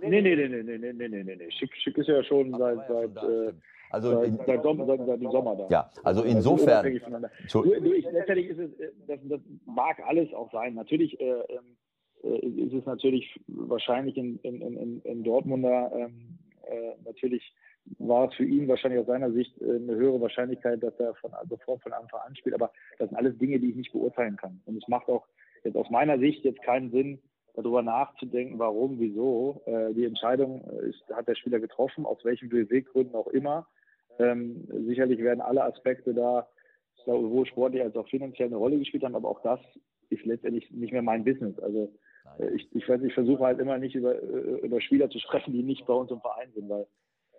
Nee, 0.09 0.21
nee, 0.21 0.35
nee, 0.35 0.47
nee, 0.47 0.63
nee, 0.63 0.77
nee, 0.77 1.07
nee, 1.07 1.23
nee, 1.23 1.35
nee. 1.35 1.51
Schick, 1.51 1.75
Schick 1.75 1.97
ist 1.97 2.07
ja 2.07 2.23
schon 2.23 2.53
Ach, 2.55 2.59
seit, 2.59 2.77
ja 2.77 2.87
seit, 2.87 3.19
schon 3.19 3.47
äh, 3.47 3.53
Also 3.89 4.11
seit, 4.11 4.27
in, 4.27 4.39
seit, 4.45 4.63
Sommer, 4.63 4.85
seit, 4.85 5.05
seit 5.05 5.21
dem 5.21 5.31
Sommer 5.31 5.55
da. 5.55 5.67
ja, 5.69 5.89
also 6.03 6.21
Also 6.21 6.23
insofern. 6.23 7.29
Zu, 7.47 7.63
Du, 7.63 7.79
du, 7.81 7.93
ich, 7.93 8.05
letztendlich 8.11 8.49
ist 8.49 8.59
es, 8.59 8.79
äh, 8.79 8.91
das, 9.07 9.19
das 9.23 9.41
mag 9.65 9.99
alles 10.05 10.33
auch 10.33 10.51
sein. 10.51 10.75
Natürlich 10.75 11.19
äh, 11.19 11.25
ähm, 11.25 11.77
äh, 12.23 12.37
ist 12.47 12.73
es 12.73 12.85
natürlich 12.85 13.39
wahrscheinlich 13.47 14.17
in, 14.17 14.39
in, 14.39 14.61
in, 14.61 15.01
in 15.01 15.23
Dortmunder, 15.23 15.91
ähm, 15.95 16.37
äh, 16.67 16.93
natürlich 17.05 17.53
war 17.99 18.29
es 18.29 18.35
für 18.35 18.45
ihn 18.45 18.67
wahrscheinlich 18.67 19.01
aus 19.01 19.07
seiner 19.07 19.31
Sicht 19.31 19.61
äh, 19.61 19.75
eine 19.75 19.95
höhere 19.95 20.21
Wahrscheinlichkeit, 20.21 20.81
dass 20.81 20.97
er 20.99 21.13
von 21.15 21.31
sofort 21.49 21.81
von 21.83 21.93
Anfang 21.93 22.21
an 22.25 22.35
spielt. 22.35 22.55
Aber 22.55 22.71
das 22.97 23.09
sind 23.09 23.17
alles 23.17 23.37
Dinge, 23.37 23.59
die 23.59 23.71
ich 23.71 23.75
nicht 23.75 23.91
beurteilen 23.91 24.37
kann. 24.37 24.61
Und 24.65 24.77
es 24.77 24.87
macht 24.87 25.09
auch 25.09 25.25
jetzt 25.63 25.75
aus 25.75 25.89
meiner 25.89 26.17
Sicht 26.17 26.43
jetzt 26.45 26.61
keinen 26.63 26.91
Sinn, 26.91 27.19
darüber 27.53 27.81
nachzudenken, 27.81 28.59
warum, 28.59 28.99
wieso. 28.99 29.61
Äh, 29.65 29.93
die 29.93 30.05
Entscheidung 30.05 30.61
ist, 30.81 31.03
hat 31.13 31.27
der 31.27 31.35
Spieler 31.35 31.59
getroffen, 31.59 32.05
aus 32.05 32.23
welchen 32.23 32.49
Beweggründen 32.49 33.15
auch 33.15 33.27
immer. 33.27 33.67
Ähm, 34.19 34.67
sicherlich 34.87 35.19
werden 35.19 35.41
alle 35.41 35.63
Aspekte 35.63 36.13
da 36.13 36.47
sowohl 37.05 37.45
sportlich 37.45 37.81
als 37.81 37.95
auch 37.95 38.07
finanziell 38.07 38.47
eine 38.47 38.57
Rolle 38.57 38.79
gespielt 38.79 39.03
haben, 39.03 39.15
aber 39.15 39.29
auch 39.29 39.41
das 39.41 39.59
ist 40.09 40.25
letztendlich 40.25 40.69
nicht 40.71 40.93
mehr 40.93 41.01
mein 41.01 41.23
Business. 41.23 41.57
Also 41.59 41.91
äh, 42.39 42.49
ich, 42.55 42.67
ich, 42.73 42.87
ich 42.87 43.13
versuche 43.13 43.43
halt 43.43 43.59
immer 43.59 43.77
nicht 43.77 43.95
über, 43.95 44.15
äh, 44.15 44.59
über 44.61 44.81
Spieler 44.81 45.09
zu 45.09 45.19
sprechen, 45.19 45.53
die 45.53 45.63
nicht 45.63 45.85
bei 45.85 45.93
uns 45.93 46.11
im 46.11 46.21
Verein 46.21 46.51
sind, 46.53 46.69
weil 46.69 46.87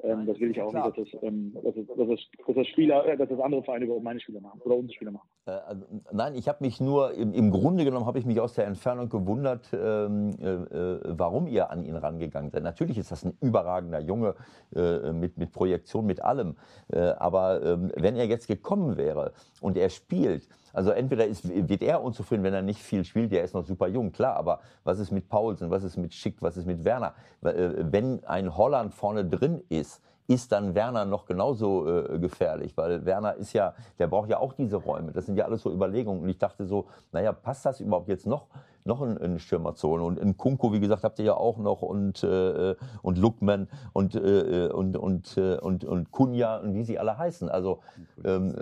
ähm, 0.02 0.26
das 0.26 0.38
will 0.38 0.50
ich 0.50 0.60
auch 0.60 0.70
klar. 0.70 0.86
nicht, 0.86 0.98
dass 0.98 1.10
das, 1.12 1.22
ähm, 1.22 1.54
dass, 1.54 1.74
das, 1.74 1.86
dass, 1.86 2.08
das, 2.08 2.20
dass 2.46 2.56
das 2.56 2.66
Spieler, 2.68 3.06
äh, 3.06 3.16
dass 3.16 3.28
das 3.28 3.40
andere 3.40 3.62
Vereine 3.62 3.86
über 3.86 4.00
meine 4.00 4.20
Spieler 4.20 4.40
machen 4.40 4.60
oder 4.62 4.76
unsere 4.76 4.94
Spieler 4.94 5.12
machen. 5.12 5.28
Äh, 5.46 5.52
also, 5.52 5.84
nein, 6.12 6.34
ich 6.34 6.48
habe 6.48 6.58
mich 6.60 6.80
nur, 6.80 7.14
im, 7.14 7.32
im 7.32 7.50
Grunde 7.50 7.84
genommen 7.84 8.06
habe 8.06 8.18
ich 8.18 8.26
mich 8.26 8.40
aus 8.40 8.54
der 8.54 8.66
Entfernung 8.66 9.08
gewundert, 9.08 9.70
ähm, 9.72 10.30
äh, 10.40 10.46
äh, 10.46 11.00
warum 11.04 11.46
ihr 11.46 11.70
an 11.70 11.84
ihn 11.84 11.96
rangegangen 11.96 12.50
seid. 12.50 12.62
Natürlich 12.62 12.98
ist 12.98 13.12
das 13.12 13.24
ein 13.24 13.36
überragender 13.40 14.00
Junge 14.00 14.34
äh, 14.74 15.12
mit, 15.12 15.38
mit 15.38 15.52
Projektion, 15.52 16.06
mit 16.06 16.22
allem. 16.22 16.56
Aber 16.90 17.62
ähm, 17.62 17.90
wenn 17.96 18.16
er 18.16 18.26
jetzt 18.26 18.46
gekommen 18.46 18.96
wäre 18.96 19.32
und 19.60 19.76
er 19.76 19.88
spielt, 19.88 20.48
also 20.74 20.90
entweder 20.90 21.26
ist, 21.26 21.48
wird 21.48 21.82
er 21.82 22.02
unzufrieden, 22.02 22.42
wenn 22.42 22.52
er 22.52 22.62
nicht 22.62 22.82
viel 22.82 23.04
spielt, 23.04 23.32
der 23.32 23.44
ist 23.44 23.54
noch 23.54 23.64
super 23.64 23.88
jung, 23.88 24.12
klar, 24.12 24.36
aber 24.36 24.60
was 24.82 24.98
ist 24.98 25.10
mit 25.10 25.28
Paulsen, 25.28 25.70
was 25.70 25.84
ist 25.84 25.96
mit 25.96 26.12
Schick, 26.12 26.36
was 26.40 26.56
ist 26.56 26.66
mit 26.66 26.84
Werner? 26.84 27.14
Äh, 27.42 27.70
Wenn 27.78 28.24
ein 28.24 28.56
Holland 28.56 28.92
vorne 28.92 29.24
drin 29.24 29.62
ist, 29.68 30.02
ist 30.26 30.52
dann 30.52 30.74
Werner 30.74 31.04
noch 31.04 31.26
genauso 31.26 31.86
äh, 31.86 32.18
gefährlich, 32.18 32.76
weil 32.76 33.04
Werner 33.04 33.34
ist 33.34 33.52
ja, 33.52 33.74
der 33.98 34.06
braucht 34.06 34.30
ja 34.30 34.38
auch 34.38 34.54
diese 34.54 34.76
Räume. 34.76 35.12
Das 35.12 35.26
sind 35.26 35.36
ja 35.36 35.44
alles 35.44 35.62
so 35.62 35.70
Überlegungen. 35.70 36.22
Und 36.22 36.28
ich 36.28 36.38
dachte 36.38 36.64
so, 36.64 36.86
naja, 37.12 37.32
passt 37.32 37.66
das 37.66 37.80
überhaupt 37.80 38.08
jetzt 38.08 38.26
noch, 38.26 38.46
noch 38.84 39.00
einen, 39.00 39.18
einen 39.18 39.38
Stürmer 39.38 39.74
zu 39.74 39.88
holen? 39.88 40.02
Und 40.02 40.18
in 40.18 40.36
Kunku, 40.36 40.72
wie 40.72 40.80
gesagt, 40.80 41.04
habt 41.04 41.18
ihr 41.18 41.24
ja 41.24 41.34
auch 41.34 41.58
noch 41.58 41.82
und, 41.82 42.22
äh, 42.22 42.74
und 43.02 43.18
Lukman 43.18 43.68
und, 43.92 44.14
äh, 44.14 44.68
und, 44.72 44.96
und, 44.96 45.36
äh, 45.36 45.58
und, 45.58 45.84
und 45.84 46.10
Kunja 46.10 46.58
und 46.58 46.74
wie 46.74 46.84
sie 46.84 46.98
alle 46.98 47.18
heißen. 47.18 47.48
Also 47.48 47.80
ähm, 48.24 48.54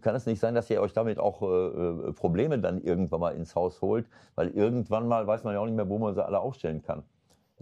kann 0.00 0.14
es 0.14 0.26
nicht 0.26 0.40
sein, 0.40 0.54
dass 0.54 0.70
ihr 0.70 0.80
euch 0.80 0.92
damit 0.92 1.18
auch 1.18 1.42
äh, 1.42 1.46
äh, 1.46 2.12
Probleme 2.12 2.58
dann 2.58 2.80
irgendwann 2.80 3.20
mal 3.20 3.34
ins 3.34 3.54
Haus 3.54 3.82
holt, 3.82 4.06
weil 4.34 4.48
irgendwann 4.48 5.08
mal 5.08 5.26
weiß 5.26 5.44
man 5.44 5.54
ja 5.54 5.60
auch 5.60 5.66
nicht 5.66 5.76
mehr, 5.76 5.88
wo 5.88 5.98
man 5.98 6.14
sie 6.14 6.24
alle 6.24 6.40
aufstellen 6.40 6.82
kann. 6.82 7.02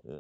Äh, 0.05 0.11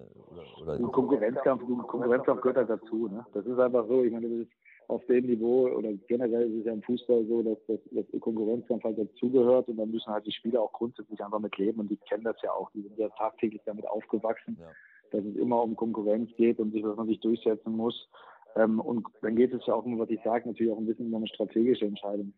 oder, 0.62 0.78
oder, 0.78 0.90
Konkurrenzkampf, 0.90 1.62
Konkurrenzkampf 1.86 2.40
gehört 2.40 2.56
halt 2.56 2.70
dazu. 2.70 3.08
Ne? 3.08 3.24
Das 3.34 3.44
ist 3.44 3.58
einfach 3.58 3.86
so. 3.86 4.02
Ich 4.02 4.12
meine, 4.12 4.28
das 4.28 4.38
ist 4.38 4.50
auf 4.88 5.04
dem 5.06 5.26
Niveau 5.26 5.68
oder 5.68 5.92
generell 6.08 6.50
ist 6.50 6.60
es 6.60 6.66
ja 6.66 6.72
im 6.72 6.82
Fußball 6.82 7.24
so, 7.26 7.42
dass 7.42 7.58
das, 7.66 7.78
das 7.90 8.20
Konkurrenzkampf 8.20 8.84
halt 8.84 8.98
dazugehört 8.98 9.68
und 9.68 9.76
dann 9.76 9.90
müssen 9.90 10.12
halt 10.12 10.26
die 10.26 10.32
Spieler 10.32 10.62
auch 10.62 10.72
grundsätzlich 10.72 11.22
einfach 11.22 11.40
mit 11.40 11.56
leben 11.56 11.80
und 11.80 11.90
die 11.90 11.96
kennen 11.96 12.24
das 12.24 12.36
ja 12.42 12.52
auch. 12.52 12.70
Die 12.72 12.82
sind 12.82 12.98
ja 12.98 13.08
tagtäglich 13.10 13.62
damit 13.64 13.86
aufgewachsen, 13.86 14.56
Ja. 14.60 14.68
dass 15.10 15.24
es 15.24 15.36
immer 15.36 15.62
um 15.62 15.76
Konkurrenz 15.76 16.30
geht 16.36 16.58
und 16.58 16.72
sich, 16.72 16.82
dass 16.82 16.96
man 16.96 17.06
sich 17.06 17.20
durchsetzen 17.20 17.76
muss. 17.76 18.08
Ähm, 18.56 18.78
und 18.80 19.06
dann 19.22 19.36
geht 19.36 19.52
es 19.52 19.66
ja 19.66 19.74
auch 19.74 19.84
um, 19.84 19.98
was 19.98 20.10
ich 20.10 20.20
sage, 20.22 20.48
natürlich 20.48 20.72
auch 20.72 20.78
ein 20.78 20.86
bisschen 20.86 21.06
um 21.08 21.14
eine 21.16 21.26
strategische 21.28 21.86
Entscheidung. 21.86 22.32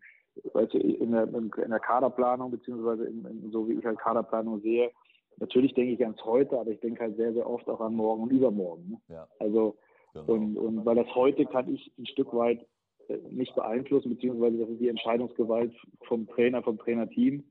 Weißt 0.52 0.74
du, 0.74 0.78
in 0.78 1.12
der, 1.12 1.24
in 1.32 1.50
der 1.70 1.80
Kaderplanung, 1.80 2.50
beziehungsweise 2.50 3.04
in, 3.06 3.24
in, 3.24 3.50
so 3.50 3.68
wie 3.68 3.74
ich 3.74 3.84
halt 3.84 3.98
Kaderplanung 3.98 4.60
sehe, 4.60 4.90
natürlich 5.38 5.74
denke 5.74 5.92
ich 5.92 6.02
ans 6.02 6.22
heute, 6.24 6.58
aber 6.58 6.70
ich 6.70 6.80
denke 6.80 7.00
halt 7.02 7.16
sehr, 7.16 7.32
sehr 7.32 7.48
oft 7.48 7.68
auch 7.68 7.80
an 7.80 7.94
morgen 7.94 8.22
und 8.24 8.30
übermorgen. 8.32 8.88
Ne? 8.90 9.14
ja, 9.14 9.26
Also, 9.38 9.76
genau. 10.20 10.32
und, 10.32 10.56
und 10.58 10.84
weil 10.84 10.96
das 10.96 11.14
heute 11.14 11.46
kann 11.46 11.72
ich 11.72 11.92
ein 11.98 12.06
Stück 12.06 12.32
weit 12.34 12.66
äh, 13.08 13.18
nicht 13.30 13.54
beeinflussen, 13.54 14.10
beziehungsweise 14.10 14.58
das 14.58 14.68
ist 14.68 14.80
die 14.80 14.88
Entscheidungsgewalt 14.88 15.72
vom 16.06 16.26
Trainer, 16.28 16.62
vom 16.62 16.78
Trainerteam. 16.78 17.44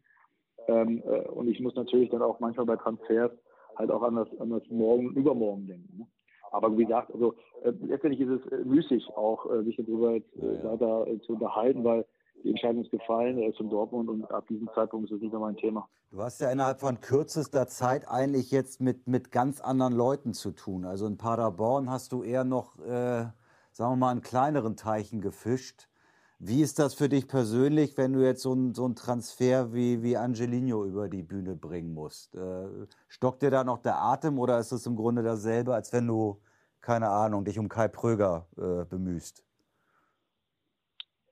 Ähm, 0.68 1.04
äh, 1.06 1.28
und 1.30 1.48
ich 1.48 1.60
muss 1.60 1.76
natürlich 1.76 2.10
dann 2.10 2.22
auch 2.22 2.40
manchmal 2.40 2.66
bei 2.66 2.76
Transfers 2.76 3.32
halt 3.78 3.92
auch 3.92 4.02
an 4.04 4.16
das, 4.16 4.28
an 4.40 4.50
das 4.50 4.64
Morgen 4.70 5.08
und 5.08 5.18
Übermorgen 5.18 5.68
denken. 5.68 5.98
Ne? 5.98 6.08
Aber 6.52 6.78
wie 6.78 6.84
gesagt, 6.84 7.12
also 7.12 7.36
äh, 7.64 7.72
letztendlich 7.82 8.22
ist 8.22 8.42
es 8.46 8.52
äh, 8.52 8.64
müßig 8.64 9.10
auch, 9.16 9.52
äh, 9.52 9.64
sich 9.64 9.76
darüber 9.76 10.14
jetzt 10.14 10.34
Ja, 10.36 10.50
äh, 10.50 10.56
ja. 10.56 10.64
weiter 10.72 11.08
äh, 11.08 11.20
zu 11.22 11.34
unterhalten, 11.34 11.84
weil 11.84 12.06
die 12.46 12.52
Entscheidung 12.52 12.84
ist 12.84 12.92
gefallen, 12.92 13.40
er 13.40 13.50
ist 13.50 13.60
in 13.60 13.70
Dortmund 13.70 14.08
und 14.08 14.32
ab 14.32 14.48
diesem 14.48 14.70
Zeitpunkt 14.76 15.10
ist 15.10 15.16
es 15.16 15.22
nicht 15.22 15.32
mehr 15.32 15.40
mein 15.40 15.58
Thema. 15.58 15.90
Du 16.12 16.22
hast 16.22 16.40
ja 16.40 16.52
innerhalb 16.52 16.80
von 16.80 17.02
kürzester 17.02 17.68
Zeit 17.68 18.08
eigentlich 18.08 18.52
jetzt 18.52 18.80
mit, 18.80 19.08
mit 19.08 19.32
ganz 19.32 19.62
anderen 19.62 19.94
Leuten 19.94 20.34
zu 20.34 20.52
tun. 20.52 20.86
Also 20.86 21.08
in 21.08 21.18
Paderborn 21.18 21.90
hast 21.90 22.12
du 22.12 22.22
eher 22.22 22.44
noch, 22.44 22.78
äh, 22.80 23.26
sagen 23.72 23.94
wir 23.94 23.96
mal, 23.96 24.12
in 24.12 24.22
kleineren 24.22 24.78
Teichen 24.78 25.22
gefischt. 25.22 25.90
Wie 26.38 26.62
ist 26.62 26.78
das 26.78 26.94
für 26.94 27.10
dich 27.10 27.28
persönlich, 27.28 27.98
wenn 27.98 28.14
du 28.14 28.24
jetzt 28.24 28.44
so 28.44 28.52
einen 28.52 28.76
so 28.76 28.88
Transfer 28.90 29.74
wie, 29.74 30.04
wie 30.04 30.16
Angelino 30.16 30.86
über 30.86 31.10
die 31.10 31.24
Bühne 31.24 31.56
bringen 31.56 31.96
musst? 31.96 32.36
Äh, 32.36 32.68
stockt 33.08 33.42
dir 33.42 33.50
da 33.50 33.64
noch 33.64 33.80
der 33.80 34.00
Atem 34.00 34.38
oder 34.38 34.60
ist 34.60 34.72
es 34.72 34.86
im 34.86 34.96
Grunde 34.96 35.24
dasselbe, 35.24 35.74
als 35.74 35.92
wenn 35.94 36.06
du, 36.06 36.40
keine 36.82 37.10
Ahnung, 37.10 37.44
dich 37.44 37.58
um 37.58 37.70
Kai 37.70 37.88
Pröger 37.88 38.46
äh, 38.56 38.86
bemühst? 38.86 39.45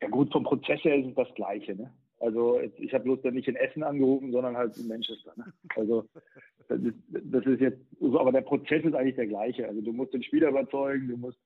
Ja 0.03 0.09
gut, 0.09 0.33
vom 0.33 0.43
Prozess 0.43 0.83
her 0.83 0.97
ist 0.97 1.07
es 1.07 1.15
das 1.15 1.33
Gleiche. 1.33 1.77
Ne? 1.77 1.89
Also 2.19 2.59
ich 2.59 2.93
habe 2.93 3.05
bloß 3.05 3.21
dann 3.21 3.35
nicht 3.35 3.47
in 3.47 3.55
Essen 3.55 3.83
angerufen, 3.83 4.33
sondern 4.33 4.57
halt 4.57 4.75
in 4.77 4.89
Manchester. 4.89 5.31
Ne? 5.37 5.45
Also 5.77 6.03
das 6.67 6.81
ist, 6.81 6.95
das 7.09 7.45
ist 7.45 7.61
jetzt, 7.61 7.79
so, 8.01 8.19
aber 8.19 8.33
der 8.33 8.41
Prozess 8.41 8.83
ist 8.83 8.95
eigentlich 8.95 9.15
der 9.15 9.27
gleiche. 9.27 9.65
Also 9.65 9.79
du 9.79 9.93
musst 9.93 10.13
den 10.13 10.21
Spieler 10.23 10.49
überzeugen, 10.49 11.07
du 11.07 11.15
musst 11.15 11.37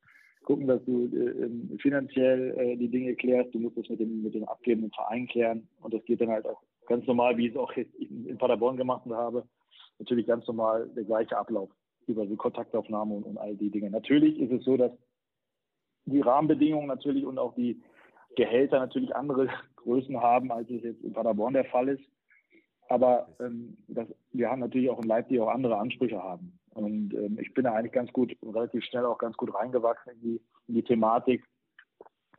gucken, 0.43 0.65
dass 0.65 0.83
du 0.85 1.05
äh, 1.05 1.45
ähm, 1.45 1.77
finanziell 1.79 2.57
äh, 2.57 2.75
die 2.77 2.87
Dinge 2.87 3.13
klärst, 3.13 3.53
du 3.53 3.59
musst 3.59 3.77
das 3.77 3.89
mit 3.89 3.99
dem, 3.99 4.23
mit 4.23 4.33
dem 4.33 4.45
abgebenden 4.45 4.91
Verein 4.91 5.27
klären 5.27 5.67
und 5.81 5.93
das 5.93 6.03
geht 6.05 6.19
dann 6.19 6.31
halt 6.31 6.47
auch 6.47 6.63
ganz 6.87 7.05
normal, 7.05 7.37
wie 7.37 7.45
ich 7.45 7.53
es 7.53 7.59
auch 7.59 7.71
in 7.73 8.25
in 8.25 8.37
Paderborn 8.39 8.77
gemacht 8.77 9.05
habe, 9.07 9.43
natürlich 9.99 10.25
ganz 10.25 10.47
normal 10.47 10.89
der 10.95 11.03
gleiche 11.03 11.37
Ablauf 11.37 11.69
über 12.07 12.25
die 12.25 12.37
Kontaktaufnahme 12.37 13.13
und, 13.13 13.23
und 13.23 13.37
all 13.37 13.55
die 13.55 13.69
Dinge. 13.69 13.91
Natürlich 13.91 14.39
ist 14.39 14.51
es 14.51 14.63
so, 14.63 14.77
dass 14.77 14.91
die 16.05 16.21
Rahmenbedingungen 16.21 16.87
natürlich 16.87 17.25
und 17.25 17.37
auch 17.37 17.53
die 17.53 17.81
Gehälter 18.37 18.79
natürlich 18.79 19.13
andere 19.13 19.49
Größen 19.75 20.21
haben, 20.21 20.51
als 20.51 20.69
es 20.69 20.83
jetzt 20.83 21.03
in 21.03 21.13
Paderborn 21.13 21.53
der 21.53 21.65
Fall 21.65 21.89
ist. 21.89 22.03
Aber 22.87 23.27
ähm, 23.41 23.77
das, 23.89 24.07
wir 24.31 24.49
haben 24.49 24.61
natürlich 24.61 24.89
auch 24.89 25.01
in 25.01 25.09
Leipzig 25.09 25.41
auch 25.41 25.49
andere 25.49 25.77
Ansprüche 25.77 26.23
haben. 26.23 26.57
Und 26.73 27.13
ähm, 27.13 27.37
ich 27.41 27.53
bin 27.53 27.65
da 27.65 27.73
eigentlich 27.73 27.91
ganz 27.91 28.13
gut, 28.13 28.37
relativ 28.41 28.85
schnell 28.85 29.05
auch 29.05 29.17
ganz 29.17 29.35
gut 29.35 29.53
reingewachsen 29.53 30.13
in 30.13 30.21
die, 30.21 30.41
in 30.67 30.75
die 30.75 30.83
Thematik. 30.83 31.43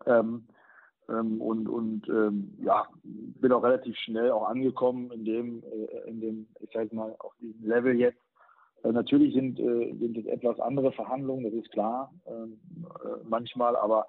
Ähm, 0.06 0.46
ähm, 1.08 1.40
und 1.40 1.68
und 1.68 2.08
ähm, 2.08 2.56
ja, 2.62 2.86
bin 3.02 3.52
auch 3.52 3.62
relativ 3.62 3.96
schnell 3.96 4.30
auch 4.30 4.48
angekommen 4.48 5.10
in 5.10 5.24
dem, 5.24 5.62
äh, 5.64 6.08
in 6.08 6.20
dem, 6.20 6.46
ich 6.60 6.70
sag 6.72 6.92
mal, 6.92 7.14
auf 7.18 7.34
diesem 7.40 7.68
Level 7.68 7.98
jetzt. 7.98 8.20
Äh, 8.84 8.92
natürlich 8.92 9.34
sind, 9.34 9.58
äh, 9.58 9.94
sind 9.98 10.16
es 10.16 10.26
etwas 10.26 10.60
andere 10.60 10.92
Verhandlungen, 10.92 11.44
das 11.44 11.54
ist 11.54 11.70
klar, 11.72 12.12
ähm, 12.26 12.58
äh, 13.04 13.24
manchmal, 13.28 13.76
aber 13.76 14.06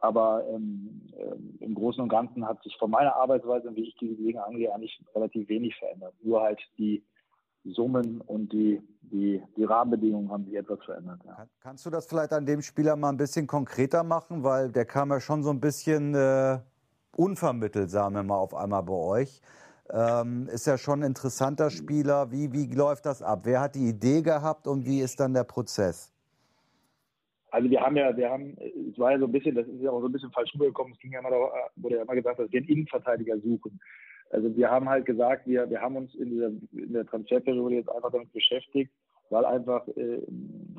aber 0.00 0.44
ähm, 0.48 1.02
ähm, 1.16 1.56
im 1.60 1.74
Großen 1.74 2.02
und 2.02 2.08
Ganzen 2.08 2.46
hat 2.46 2.62
sich 2.62 2.76
von 2.78 2.90
meiner 2.90 3.14
Arbeitsweise 3.16 3.74
wie 3.74 3.88
ich 3.88 3.96
diese 3.96 4.14
Dinge 4.14 4.44
angehe, 4.44 4.72
eigentlich 4.72 5.02
relativ 5.14 5.48
wenig 5.48 5.76
verändert. 5.76 6.14
Nur 6.22 6.42
halt 6.42 6.60
die 6.78 7.04
Summen 7.64 8.20
und 8.20 8.52
die, 8.52 8.80
die, 9.02 9.42
die 9.56 9.64
Rahmenbedingungen 9.64 10.30
haben 10.30 10.44
sich 10.44 10.54
etwas 10.54 10.78
verändert. 10.84 11.20
Ja. 11.24 11.34
Kann, 11.34 11.48
kannst 11.60 11.86
du 11.86 11.90
das 11.90 12.06
vielleicht 12.06 12.32
an 12.32 12.46
dem 12.46 12.62
Spieler 12.62 12.96
mal 12.96 13.10
ein 13.10 13.16
bisschen 13.16 13.46
konkreter 13.46 14.02
machen? 14.02 14.42
Weil 14.42 14.70
der 14.70 14.84
kam 14.84 15.10
ja 15.10 15.20
schon 15.20 15.42
so 15.42 15.50
ein 15.50 15.60
bisschen 15.60 16.14
äh, 16.14 16.58
unvermittelt, 17.16 17.90
sagen 17.90 18.14
wir 18.14 18.22
mal, 18.22 18.36
auf 18.36 18.54
einmal 18.54 18.82
bei 18.82 18.94
euch. 18.94 19.40
Ähm, 19.90 20.48
ist 20.48 20.66
ja 20.66 20.76
schon 20.76 21.00
ein 21.00 21.08
interessanter 21.08 21.70
Spieler. 21.70 22.30
Wie, 22.30 22.52
wie 22.52 22.66
läuft 22.66 23.06
das 23.06 23.22
ab? 23.22 23.40
Wer 23.44 23.60
hat 23.60 23.74
die 23.74 23.88
Idee 23.88 24.22
gehabt 24.22 24.66
und 24.66 24.84
wie 24.84 25.00
ist 25.00 25.18
dann 25.18 25.32
der 25.32 25.44
Prozess? 25.44 26.12
Also 27.58 27.70
wir 27.70 27.80
haben 27.80 27.96
ja, 27.96 28.16
wir 28.16 28.30
haben, 28.30 28.56
es 28.88 28.96
war 29.00 29.10
ja 29.10 29.18
so 29.18 29.24
ein 29.24 29.32
bisschen, 29.32 29.56
das 29.56 29.66
ist 29.66 29.82
ja 29.82 29.90
auch 29.90 30.00
so 30.00 30.06
ein 30.06 30.12
bisschen 30.12 30.30
falsch 30.30 30.54
rübergekommen, 30.54 30.92
es 30.92 31.00
ging 31.00 31.10
ja 31.10 31.18
immer, 31.18 31.30
da 31.30 31.50
wurde 31.74 31.96
ja 31.96 32.02
immer 32.02 32.14
gesagt, 32.14 32.38
dass 32.38 32.52
wir 32.52 32.60
einen 32.60 32.68
Innenverteidiger 32.68 33.36
suchen. 33.40 33.80
Also 34.30 34.56
wir 34.56 34.70
haben 34.70 34.88
halt 34.88 35.06
gesagt, 35.06 35.44
wir, 35.48 35.68
wir 35.68 35.80
haben 35.80 35.96
uns 35.96 36.14
in, 36.14 36.30
dieser, 36.30 36.50
in 36.70 36.92
der 36.92 37.04
Transferperiode 37.04 37.74
jetzt 37.74 37.90
einfach 37.90 38.12
damit 38.12 38.32
beschäftigt, 38.32 38.92
weil 39.30 39.44
einfach 39.44 39.88
äh, 39.88 40.20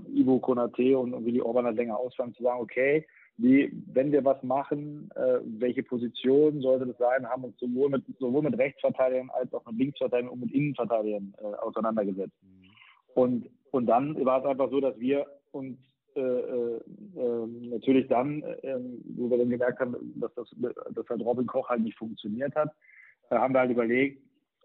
Ivo 0.07 0.39
Konate 0.39 0.97
und, 0.97 1.14
und 1.14 1.26
Willi 1.26 1.41
Orban 1.41 1.65
halt 1.65 1.76
länger 1.76 1.99
ausfallen, 1.99 2.34
zu 2.34 2.43
sagen, 2.43 2.61
okay, 2.61 3.06
wie, 3.35 3.69
wenn 3.91 4.14
wir 4.14 4.23
was 4.23 4.41
machen, 4.41 5.11
äh, 5.18 5.39
welche 5.60 5.84
Position 5.84 6.61
sollte 6.61 6.88
das 6.88 6.97
sein, 6.97 7.27
haben 7.27 7.43
uns 7.43 7.60
sowohl 7.60 7.89
mit, 7.89 8.06
sowohl 8.19 8.43
mit 8.43 8.57
Rechtsverteidigern 8.57 9.30
als 9.31 9.53
auch 9.53 9.65
mit 9.65 9.76
Linksverteidigern 9.80 10.31
und 10.31 10.39
mit 10.39 10.53
Innenverteidigern 10.53 11.34
äh, 11.41 11.57
auseinandergesetzt. 11.57 12.38
Und, 13.15 13.49
und 13.72 13.85
dann 13.88 14.23
war 14.23 14.39
es 14.39 14.45
einfach 14.45 14.69
so, 14.69 14.80
dass 14.80 14.97
wir 14.97 15.26
uns 15.51 15.77
äh, 16.20 16.22
äh, 16.22 16.82
ähm, 17.18 17.70
natürlich 17.70 18.08
dann, 18.08 18.44
ähm, 18.64 19.02
wo 19.16 19.30
wir 19.30 19.38
dann 19.38 19.50
gemerkt 19.50 19.80
haben, 19.80 19.96
dass, 20.16 20.34
das, 20.36 20.48
dass 20.91 21.10
halt 21.10 21.22
Robin 21.22 21.48
Koch 21.48 21.70
halt 21.70 21.82
nicht 21.82 21.98
funktioniert 21.98 22.56
hat, 22.56 22.70
äh, 23.30 23.36
haben 23.36 23.54
wir 23.54 23.62
halt 23.62 23.72
überlegt, 23.72 24.22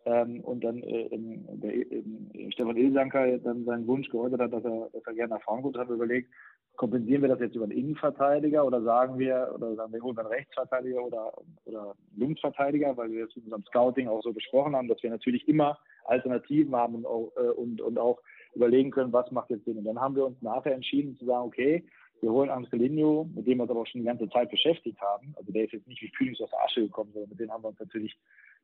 ähm, 0.06 0.40
und 0.40 0.62
dann 0.62 0.82
äh, 0.82 1.08
der, 1.10 2.52
Stefan 2.52 2.76
Ilsanker 2.76 3.38
dann 3.38 3.64
seinen 3.64 3.86
Wunsch 3.86 4.08
geäußert 4.10 4.40
hat, 4.40 4.52
dass 4.52 4.64
er, 4.64 4.90
dass 4.92 5.02
er 5.06 5.14
gerne 5.14 5.34
nach 5.34 5.42
Frankfurt 5.42 5.78
hat, 5.78 5.88
überlegt, 5.88 6.30
kompensieren 6.76 7.22
wir 7.22 7.28
das 7.28 7.40
jetzt 7.40 7.56
über 7.56 7.64
einen 7.64 7.78
Innenverteidiger 7.78 8.66
oder 8.66 8.82
sagen 8.82 9.18
wir, 9.18 9.50
oder 9.54 9.74
sagen 9.76 9.92
wir, 9.92 10.02
holen 10.02 10.16
wir 10.16 10.24
einen 10.24 10.34
Rechtsverteidiger 10.34 11.02
oder, 11.02 11.32
oder 11.64 11.94
Linksverteidiger, 12.16 12.96
weil 12.96 13.12
wir 13.12 13.20
jetzt 13.20 13.36
in 13.36 13.44
unserem 13.44 13.64
Scouting 13.64 14.08
auch 14.08 14.22
so 14.22 14.32
besprochen 14.32 14.76
haben, 14.76 14.88
dass 14.88 15.02
wir 15.02 15.10
natürlich 15.10 15.48
immer 15.48 15.78
Alternativen 16.04 16.74
haben 16.76 16.96
und 16.96 17.06
auch, 17.06 17.32
äh, 17.36 17.48
und, 17.50 17.80
und 17.80 17.98
auch 17.98 18.20
überlegen 18.54 18.90
können, 18.90 19.12
was 19.12 19.30
macht 19.30 19.50
jetzt 19.50 19.64
Sinn. 19.64 19.78
Und 19.78 19.84
dann 19.84 20.00
haben 20.00 20.16
wir 20.16 20.26
uns 20.26 20.40
nachher 20.42 20.74
entschieden 20.74 21.16
zu 21.16 21.24
sagen, 21.24 21.46
okay, 21.46 21.84
wir 22.20 22.32
holen 22.32 22.50
Angelino, 22.50 23.28
mit 23.34 23.46
dem 23.46 23.58
wir 23.58 23.62
uns 23.62 23.70
aber 23.70 23.80
auch 23.80 23.86
schon 23.86 24.00
die 24.00 24.06
ganze 24.06 24.28
Zeit 24.30 24.50
beschäftigt 24.50 25.00
haben. 25.00 25.34
Also 25.36 25.52
der 25.52 25.64
ist 25.64 25.72
jetzt 25.72 25.86
nicht 25.86 26.00
wie 26.00 26.12
Phoenix 26.16 26.40
aus 26.40 26.50
der 26.50 26.62
Asche 26.64 26.82
gekommen, 26.82 27.10
sondern 27.12 27.30
mit 27.30 27.40
dem 27.40 27.50
haben 27.50 27.62
wir 27.62 27.68
uns 27.68 27.78
natürlich 27.78 28.16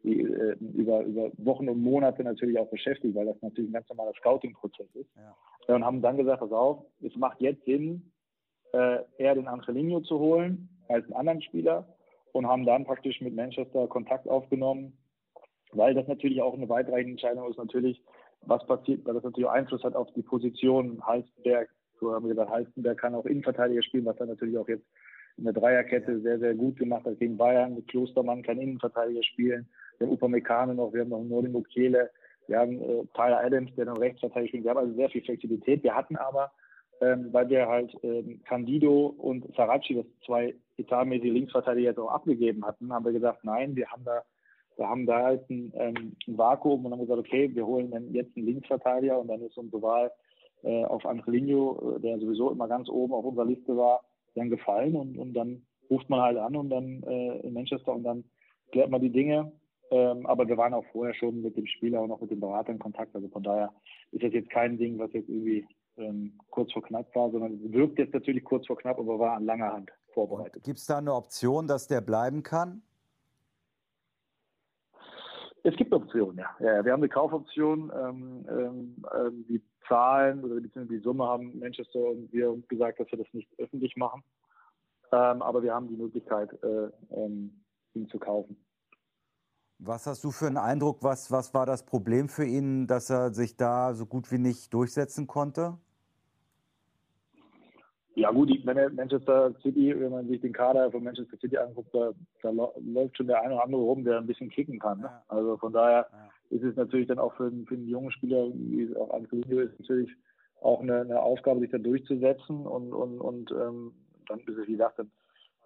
äh, 0.02 0.08
über, 0.08 1.02
über 1.02 1.30
Wochen 1.38 1.68
und 1.68 1.82
Monate 1.82 2.24
natürlich 2.24 2.58
auch 2.58 2.70
beschäftigt, 2.70 3.14
weil 3.14 3.26
das 3.26 3.36
natürlich 3.42 3.70
ein 3.70 3.74
ganz 3.74 3.88
normaler 3.88 4.14
Scouting-Prozess 4.14 4.88
ist. 4.94 5.10
Ja. 5.16 5.74
Und 5.74 5.84
haben 5.84 6.00
dann 6.00 6.16
gesagt, 6.16 6.40
pass 6.40 6.52
auf, 6.52 6.84
es 7.02 7.14
macht 7.16 7.40
jetzt 7.40 7.64
Sinn, 7.64 8.10
äh, 8.72 9.00
eher 9.18 9.34
den 9.34 9.46
Angelino 9.48 10.00
zu 10.00 10.18
holen 10.18 10.68
als 10.88 11.04
einen 11.04 11.14
anderen 11.14 11.42
Spieler 11.42 11.86
und 12.32 12.46
haben 12.46 12.64
dann 12.64 12.84
praktisch 12.84 13.20
mit 13.20 13.34
Manchester 13.34 13.86
Kontakt 13.88 14.28
aufgenommen, 14.28 14.96
weil 15.72 15.94
das 15.94 16.08
natürlich 16.08 16.40
auch 16.40 16.54
eine 16.54 16.68
weitreichende 16.68 17.12
Entscheidung 17.12 17.50
ist, 17.50 17.58
natürlich, 17.58 18.02
was 18.46 18.66
passiert, 18.66 19.04
weil 19.04 19.14
das 19.14 19.24
natürlich 19.24 19.48
auch 19.48 19.54
Einfluss 19.54 19.84
hat 19.84 19.94
auf 19.94 20.12
die 20.14 20.22
Position 20.22 21.00
Halstenberg. 21.04 21.68
So 22.00 22.12
haben 22.12 22.24
wir 22.24 22.34
gesagt, 22.34 22.50
Halstenberg 22.50 22.98
kann 22.98 23.14
auch 23.14 23.26
Innenverteidiger 23.26 23.82
spielen, 23.82 24.06
was 24.06 24.18
er 24.18 24.26
natürlich 24.26 24.56
auch 24.56 24.68
jetzt 24.68 24.86
in 25.36 25.44
der 25.44 25.52
Dreierkette 25.52 26.20
sehr, 26.20 26.38
sehr 26.38 26.54
gut 26.54 26.78
gemacht 26.78 27.04
hat 27.04 27.18
gegen 27.18 27.36
Bayern. 27.36 27.84
Klostermann 27.86 28.42
kann 28.42 28.58
Innenverteidiger 28.58 29.22
spielen. 29.22 29.68
Wir 29.98 30.06
haben 30.06 30.14
Upamecano 30.14 30.74
noch, 30.74 30.92
wir 30.92 31.02
haben 31.02 31.10
noch 31.10 31.22
Nordin 31.22 31.52
Mukele, 31.52 32.10
wir 32.46 32.58
haben 32.58 32.80
äh, 32.80 33.04
Tyler 33.14 33.44
Adams, 33.44 33.74
der 33.76 33.86
noch 33.86 34.00
Rechtsverteidiger 34.00 34.48
spielt. 34.48 34.64
Wir 34.64 34.70
haben 34.70 34.78
also 34.78 34.94
sehr 34.94 35.10
viel 35.10 35.22
Flexibilität. 35.22 35.82
Wir 35.84 35.94
hatten 35.94 36.16
aber, 36.16 36.50
ähm, 37.00 37.28
weil 37.32 37.48
wir 37.48 37.68
halt 37.68 37.92
ähm, 38.02 38.40
Candido 38.44 39.06
und 39.06 39.46
Saracchi, 39.54 39.94
das 39.94 40.06
zwei 40.26 40.54
etatmäßige 40.76 41.32
Linksverteidiger, 41.32 41.90
jetzt 41.90 41.98
auch 41.98 42.10
abgegeben 42.10 42.64
hatten, 42.64 42.92
haben 42.92 43.04
wir 43.04 43.12
gesagt, 43.12 43.44
nein, 43.44 43.76
wir 43.76 43.88
haben 43.90 44.04
da 44.04 44.22
wir 44.76 44.88
haben 44.88 45.06
da 45.06 45.22
halt 45.22 45.48
ein, 45.50 45.72
ähm, 45.76 46.16
ein 46.26 46.38
Vakuum 46.38 46.84
und 46.84 46.92
haben 46.92 47.00
gesagt, 47.00 47.20
okay, 47.20 47.54
wir 47.54 47.66
holen 47.66 47.90
dann 47.90 48.12
jetzt 48.12 48.36
einen 48.36 48.46
Linksverteidiger 48.46 49.18
und 49.18 49.28
dann 49.28 49.42
ist 49.42 49.56
unsere 49.58 49.82
Wahl 49.82 50.10
äh, 50.62 50.84
auf 50.84 51.04
Angelino, 51.06 51.96
äh, 51.96 52.00
der 52.00 52.18
sowieso 52.18 52.50
immer 52.50 52.68
ganz 52.68 52.88
oben 52.88 53.12
auf 53.12 53.24
unserer 53.24 53.46
Liste 53.46 53.76
war, 53.76 54.02
dann 54.34 54.50
gefallen 54.50 54.96
und, 54.96 55.18
und 55.18 55.34
dann 55.34 55.66
ruft 55.90 56.08
man 56.08 56.20
halt 56.20 56.38
an 56.38 56.56
und 56.56 56.70
dann 56.70 57.02
äh, 57.02 57.38
in 57.40 57.52
Manchester 57.52 57.92
und 57.92 58.04
dann 58.04 58.24
klärt 58.72 58.90
man 58.90 59.00
die 59.00 59.10
Dinge. 59.10 59.52
Ähm, 59.90 60.24
aber 60.26 60.46
wir 60.46 60.56
waren 60.56 60.72
auch 60.72 60.84
vorher 60.92 61.14
schon 61.14 61.42
mit 61.42 61.56
dem 61.56 61.66
Spieler 61.66 62.00
und 62.00 62.12
auch 62.12 62.20
mit 62.20 62.30
dem 62.30 62.38
Berater 62.38 62.70
in 62.70 62.78
Kontakt. 62.78 63.14
Also 63.14 63.28
von 63.28 63.42
daher 63.42 63.72
ist 64.12 64.22
das 64.22 64.32
jetzt 64.32 64.50
kein 64.50 64.78
Ding, 64.78 64.98
was 64.98 65.12
jetzt 65.12 65.28
irgendwie 65.28 65.66
ähm, 65.96 66.38
kurz 66.50 66.72
vor 66.72 66.82
knapp 66.82 67.12
war, 67.16 67.30
sondern 67.30 67.72
wirkt 67.72 67.98
jetzt 67.98 68.14
natürlich 68.14 68.44
kurz 68.44 68.66
vor 68.66 68.76
knapp, 68.76 68.98
aber 68.98 69.18
war 69.18 69.36
an 69.36 69.44
langer 69.44 69.72
Hand 69.72 69.90
vorbereitet. 70.12 70.62
Gibt 70.62 70.78
es 70.78 70.86
da 70.86 70.98
eine 70.98 71.12
Option, 71.12 71.66
dass 71.66 71.88
der 71.88 72.00
bleiben 72.00 72.42
kann? 72.42 72.82
Es 75.62 75.76
gibt 75.76 75.92
Optionen, 75.92 76.38
ja. 76.38 76.50
ja. 76.60 76.84
Wir 76.84 76.92
haben 76.92 77.00
eine 77.00 77.08
Kaufoption. 77.08 77.92
Ähm, 77.94 78.46
ähm, 78.48 79.04
ähm 79.14 79.44
die 79.48 79.62
Zahlen 79.88 80.44
oder 80.44 80.60
die 80.60 80.98
Summe 80.98 81.24
haben 81.24 81.58
Manchester 81.58 81.98
und 81.98 82.32
wir 82.32 82.50
uns 82.50 82.66
gesagt, 82.68 83.00
dass 83.00 83.10
wir 83.10 83.18
das 83.18 83.26
nicht 83.32 83.48
öffentlich 83.58 83.96
machen. 83.96 84.22
Ähm, 85.12 85.42
aber 85.42 85.62
wir 85.62 85.74
haben 85.74 85.88
die 85.88 85.96
Möglichkeit, 85.96 86.50
äh, 86.62 86.90
ähm, 87.10 87.64
ihn 87.94 88.08
zu 88.08 88.18
kaufen. 88.18 88.56
Was 89.78 90.06
hast 90.06 90.22
du 90.24 90.30
für 90.30 90.46
einen 90.46 90.58
Eindruck? 90.58 91.02
Was, 91.02 91.32
was 91.32 91.54
war 91.54 91.66
das 91.66 91.84
Problem 91.84 92.28
für 92.28 92.44
ihn, 92.44 92.86
dass 92.86 93.10
er 93.10 93.32
sich 93.32 93.56
da 93.56 93.94
so 93.94 94.06
gut 94.06 94.30
wie 94.30 94.38
nicht 94.38 94.72
durchsetzen 94.72 95.26
konnte? 95.26 95.78
Ja 98.20 98.30
gut, 98.30 98.50
wenn 98.64 98.94
Manchester 98.96 99.54
City, 99.62 99.98
wenn 99.98 100.12
man 100.12 100.28
sich 100.28 100.42
den 100.42 100.52
Kader 100.52 100.90
von 100.90 101.02
Manchester 101.02 101.38
City 101.38 101.56
anguckt, 101.56 101.94
da, 101.94 102.12
da 102.42 102.50
läuft 102.50 103.16
schon 103.16 103.28
der 103.28 103.40
eine 103.42 103.54
oder 103.54 103.64
andere 103.64 103.80
rum, 103.80 104.04
der 104.04 104.18
ein 104.18 104.26
bisschen 104.26 104.50
kicken 104.50 104.78
kann. 104.78 104.98
Ne? 104.98 105.06
Ja. 105.06 105.22
Also 105.28 105.56
von 105.56 105.72
daher 105.72 106.06
ja. 106.12 106.28
ist 106.50 106.62
es 106.62 106.76
natürlich 106.76 107.08
dann 107.08 107.18
auch 107.18 107.34
für, 107.36 107.46
einen, 107.46 107.64
für 107.66 107.76
einen 107.76 107.88
jungen 107.88 108.10
Spieler, 108.10 108.48
wie 108.52 108.94
auch 108.94 109.14
Angelino 109.14 109.60
ist, 109.60 109.78
natürlich 109.80 110.10
auch 110.60 110.80
eine, 110.80 111.00
eine, 111.00 111.22
Aufgabe, 111.22 111.60
sich 111.60 111.70
da 111.70 111.78
durchzusetzen 111.78 112.66
und, 112.66 112.92
und, 112.92 113.20
und 113.20 113.50
ähm, 113.52 113.94
dann 114.28 114.40
ist 114.40 114.48
es, 114.48 114.68
wie 114.68 114.72
gesagt, 114.72 114.98
dann 114.98 115.10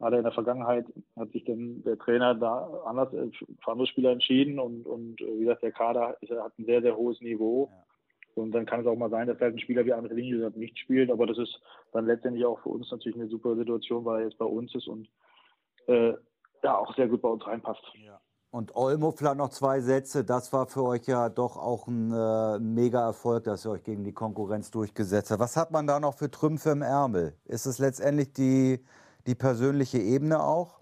hat 0.01 0.13
er 0.13 0.19
in 0.19 0.25
der 0.25 0.33
Vergangenheit, 0.33 0.87
hat 1.17 1.33
sich 1.33 1.45
dann 1.45 1.83
der 1.83 1.99
Trainer 1.99 2.37
da 2.37 2.69
anders 2.87 3.09
für 3.11 3.71
andere 3.71 3.89
Spieler 3.89 4.13
entschieden 4.13 4.61
und, 4.61 4.87
und 4.87 5.21
wie 5.21 5.41
gesagt, 5.41 5.65
der 5.65 5.73
Kader 5.73 6.17
ist, 6.21 6.31
hat 6.31 6.57
ein 6.59 6.67
sehr, 6.67 6.83
sehr 6.83 6.97
hohes 6.97 7.21
Niveau. 7.21 7.69
Ja. 7.73 7.94
Und 8.35 8.53
dann 8.53 8.67
kann 8.67 8.81
es 8.81 8.87
auch 8.87 8.97
mal 8.97 9.11
sein, 9.11 9.29
dass 9.29 9.41
halt 9.41 9.55
ein 9.55 9.61
Spieler 9.61 9.85
wie 9.85 9.93
Angelini 9.93 10.51
nicht 10.57 10.79
spielt, 10.79 11.11
aber 11.11 11.27
das 11.27 11.39
ist 11.39 11.61
dann 11.93 12.07
letztendlich 12.07 12.45
auch 12.45 12.59
für 12.61 12.71
uns 12.71 12.91
natürlich 12.91 13.19
eine 13.19 13.29
super 13.29 13.55
Situation, 13.57 14.05
weil 14.05 14.21
er 14.21 14.25
jetzt 14.27 14.39
bei 14.39 14.45
uns 14.45 14.75
ist 14.75 14.89
und 14.89 15.09
äh, 15.87 16.15
ja 16.63 16.79
auch 16.79 16.95
sehr 16.97 17.09
gut 17.09 17.23
bei 17.23 17.29
uns 17.29 17.47
reinpasst. 17.47 17.83
Ja. 18.05 18.21
Und 18.51 18.77
Olmo 18.77 19.11
vielleicht 19.11 19.37
noch 19.37 19.49
zwei 19.49 19.81
Sätze. 19.81 20.25
Das 20.25 20.53
war 20.53 20.67
für 20.67 20.85
euch 20.85 21.07
ja 21.07 21.29
doch 21.29 21.57
auch 21.57 21.89
ein 21.89 22.13
äh, 22.13 22.61
mega 22.61 23.05
Erfolg, 23.05 23.45
dass 23.45 23.67
ihr 23.67 23.73
euch 23.73 23.83
gegen 23.83 24.05
die 24.05 24.13
Konkurrenz 24.13 24.71
durchgesetzt 24.71 25.33
habt. 25.33 25.41
Was 25.41 25.57
hat 25.57 25.73
man 25.73 25.89
da 25.89 25.99
noch 25.99 26.15
für 26.15 26.31
Trümpfe 26.31 26.71
im 26.71 26.83
Ärmel? 26.83 27.37
Ist 27.47 27.67
es 27.67 27.81
letztendlich 27.81 28.33
die, 28.33 28.79
die 29.27 29.35
persönliche 29.35 29.99
Ebene 29.99 30.41
auch? 30.41 30.81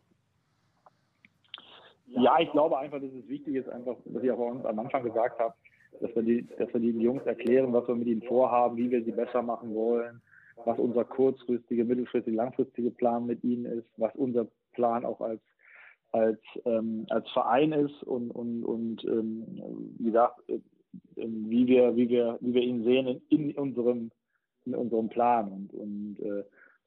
Ja, 2.08 2.38
ich 2.40 2.50
glaube 2.52 2.76
einfach, 2.76 3.00
dass 3.00 3.10
es 3.10 3.26
wichtig 3.26 3.54
ist, 3.54 3.70
einfach, 3.70 3.96
was 4.04 4.22
ich 4.22 4.30
auch 4.30 4.64
am 4.66 4.78
Anfang 4.78 5.02
gesagt 5.02 5.38
habe, 5.38 5.54
dass 6.00 6.14
wir, 6.14 6.22
die, 6.22 6.46
dass 6.58 6.72
wir 6.72 6.80
den 6.80 7.00
Jungs 7.00 7.24
erklären, 7.24 7.72
was 7.72 7.86
wir 7.88 7.94
mit 7.94 8.08
ihnen 8.08 8.22
vorhaben, 8.22 8.76
wie 8.76 8.90
wir 8.90 9.04
sie 9.04 9.12
besser 9.12 9.42
machen 9.42 9.74
wollen, 9.74 10.20
was 10.64 10.78
unser 10.78 11.04
kurzfristige, 11.04 11.84
mittelfristige, 11.84 12.36
langfristige 12.36 12.90
Plan 12.90 13.26
mit 13.26 13.42
ihnen 13.44 13.66
ist, 13.66 13.88
was 13.96 14.14
unser 14.16 14.46
Plan 14.72 15.04
auch 15.04 15.20
als 15.20 15.40
als 16.12 16.40
ähm, 16.66 17.06
als 17.08 17.28
Verein 17.30 17.72
ist 17.72 18.02
und 18.02 18.30
und 18.30 18.64
und 18.64 19.04
ähm, 19.04 19.46
wie 19.98 20.04
gesagt 20.04 20.40
äh, 20.48 20.58
wie 21.16 21.66
wir 21.66 21.96
wie 21.96 22.08
wir 22.08 22.38
wie 22.40 22.54
wir 22.54 22.62
ihn 22.62 22.84
sehen 22.84 23.22
in, 23.30 23.50
in 23.50 23.56
unserem 23.56 24.10
in 24.66 24.74
unserem 24.74 25.08
Plan. 25.08 25.50
Und 25.50 25.72
und 25.72 26.16
äh, 26.20 26.44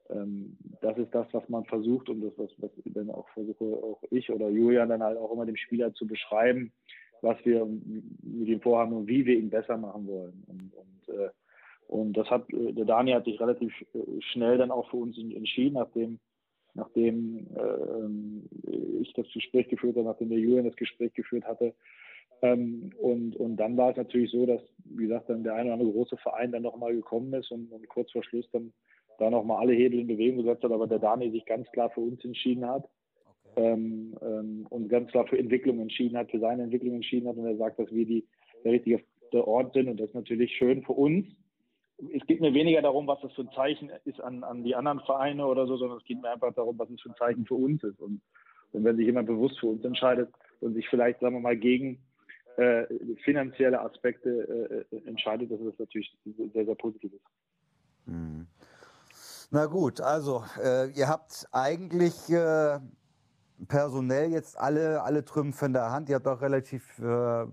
ähm, 0.10 0.58
das 0.82 0.98
ist 0.98 1.14
das, 1.14 1.28
was 1.32 1.48
man 1.50 1.66
versucht 1.66 2.10
und 2.10 2.22
das, 2.22 2.34
was, 2.38 2.52
was 2.58 2.72
dann 2.86 3.10
auch 3.10 3.28
versuche 3.30 3.64
auch 3.64 4.04
ich 4.12 4.32
oder 4.32 4.50
Julian 4.50 4.90
dann 4.90 5.04
halt 5.04 5.18
auch 5.18 5.32
immer 5.32 5.46
dem 5.46 5.56
Spieler 5.56 5.94
zu 5.94 6.06
beschreiben, 6.06 6.72
was 7.26 7.44
wir 7.44 7.66
mit 7.66 8.48
ihm 8.48 8.62
vorhaben 8.62 8.94
und 8.94 9.08
wie 9.08 9.26
wir 9.26 9.36
ihn 9.36 9.50
besser 9.50 9.78
machen 9.78 10.08
wollen. 10.08 10.44
Und, 10.48 10.74
und, 10.74 11.16
äh, 11.16 11.30
und 11.88 12.14
das 12.14 12.30
hat, 12.30 12.48
äh, 12.54 12.72
der 12.72 12.86
Dani 12.86 13.12
hat 13.12 13.26
sich 13.26 13.40
relativ 13.40 13.74
äh, 13.94 14.22
schnell 14.32 14.58
dann 14.58 14.72
auch 14.72 14.90
für 14.90 14.98
uns 14.98 15.18
entschieden, 15.18 15.74
nachdem, 15.74 16.20
nachdem 16.76 17.48
äh, 17.56 19.02
ich 19.02 19.12
das 19.14 19.26
Gespräch 19.34 19.68
geführt 19.68 19.98
habe, 19.98 20.08
nachdem 20.08 20.30
der 20.30 20.40
Julian 20.40 20.66
das 20.66 20.76
Gespräch 20.76 21.14
geführt 21.14 21.46
hatte. 21.46 21.74
Ähm, 22.42 22.92
und, 23.00 23.36
und 23.36 23.58
dann 23.58 23.76
war 23.76 23.90
es 23.90 23.98
natürlich 23.98 24.32
so, 24.32 24.46
dass, 24.46 24.62
wie 24.84 25.04
gesagt, 25.04 25.30
dann 25.30 25.44
der 25.44 25.56
eine 25.56 25.66
oder 25.66 25.74
andere 25.74 25.92
große 25.92 26.18
Verein 26.18 26.52
dann 26.52 26.64
nochmal 26.64 26.94
gekommen 26.94 27.34
ist 27.34 27.50
und, 27.52 27.72
und 27.72 27.88
kurz 27.90 28.12
vor 28.12 28.24
Schluss 28.24 28.48
dann 28.52 28.72
da 29.18 29.30
nochmal 29.30 29.62
alle 29.62 29.74
Hebel 29.74 30.00
in 30.00 30.08
Bewegung 30.08 30.44
gesetzt 30.44 30.64
hat, 30.64 30.72
aber 30.72 30.88
der 30.88 31.00
Dani 31.00 31.32
sich 31.32 31.46
ganz 31.46 31.68
klar 31.72 31.90
für 31.90 32.02
uns 32.02 32.24
entschieden 32.24 32.68
hat 32.68 32.88
ähm, 33.56 34.16
ähm, 34.22 34.68
und 34.70 34.90
ganz 34.90 35.12
klar 35.12 35.28
für 35.28 35.38
Entwicklung 35.38 35.80
entschieden 35.80 36.18
hat, 36.18 36.32
für 36.32 36.40
seine 36.40 36.64
Entwicklung 36.64 36.96
entschieden 36.96 37.28
hat 37.28 37.38
und 37.38 37.46
er 37.46 37.58
sagt, 37.58 37.80
dass 37.80 37.92
wir 37.92 38.06
die, 38.06 38.26
der 38.64 38.74
richtige 38.74 39.04
Ort 39.34 39.74
sind 39.74 39.90
und 39.90 40.00
das 40.00 40.10
ist 40.10 40.16
natürlich 40.16 40.56
schön 40.56 40.84
für 40.84 40.94
uns. 40.94 41.28
Es 42.14 42.26
geht 42.28 42.42
mir 42.42 42.54
weniger 42.54 42.82
darum, 42.82 43.08
was 43.08 43.22
das 43.22 43.34
für 43.34 43.44
ein 43.44 43.52
Zeichen 43.56 43.90
ist 44.04 44.20
an, 44.22 44.44
an 44.44 44.64
die 44.64 44.76
anderen 44.76 45.00
Vereine 45.02 45.46
oder 45.46 45.66
so, 45.66 45.78
sondern 45.78 45.98
es 45.98 46.06
geht 46.06 46.22
mir 46.22 46.30
einfach 46.30 46.54
darum, 46.54 46.78
was 46.78 46.90
es 46.90 47.02
für 47.02 47.10
ein 47.10 47.16
Zeichen 47.18 47.46
für 47.46 47.56
uns 47.56 47.84
ist. 47.84 48.02
Und, 48.02 48.22
und 48.74 48.84
wenn 48.84 48.98
sich 48.98 49.06
jemand 49.06 49.28
bewusst 49.28 49.60
für 49.60 49.68
uns 49.68 49.84
entscheidet 49.84 50.30
und 50.60 50.74
sich 50.74 50.88
vielleicht, 50.90 51.20
sagen 51.22 51.36
wir 51.36 51.42
mal, 51.42 51.58
gegen 51.58 52.00
äh, 52.58 52.86
finanzielle 53.24 53.80
Aspekte 53.82 54.86
äh, 54.92 55.08
entscheidet, 55.08 55.52
dass 55.52 55.60
das 55.60 55.80
natürlich 55.80 56.16
sehr, 56.54 56.66
sehr 56.66 56.76
positiv 56.76 57.14
ist. 57.14 57.26
Mhm. 58.06 58.48
Na 59.52 59.66
gut, 59.68 60.02
also 60.02 60.44
äh, 60.62 60.90
ihr 60.92 61.08
habt 61.08 61.48
eigentlich 61.52 62.30
äh, 62.30 62.80
personell 63.68 64.32
jetzt 64.32 64.58
alle, 64.58 65.02
alle 65.04 65.24
Trümpfe 65.26 65.66
in 65.66 65.74
der 65.74 65.92
Hand. 65.92 66.10
Ihr 66.10 66.16
habt 66.16 66.28
auch 66.28 66.42
relativ 66.42 67.00
äh, 67.00 67.46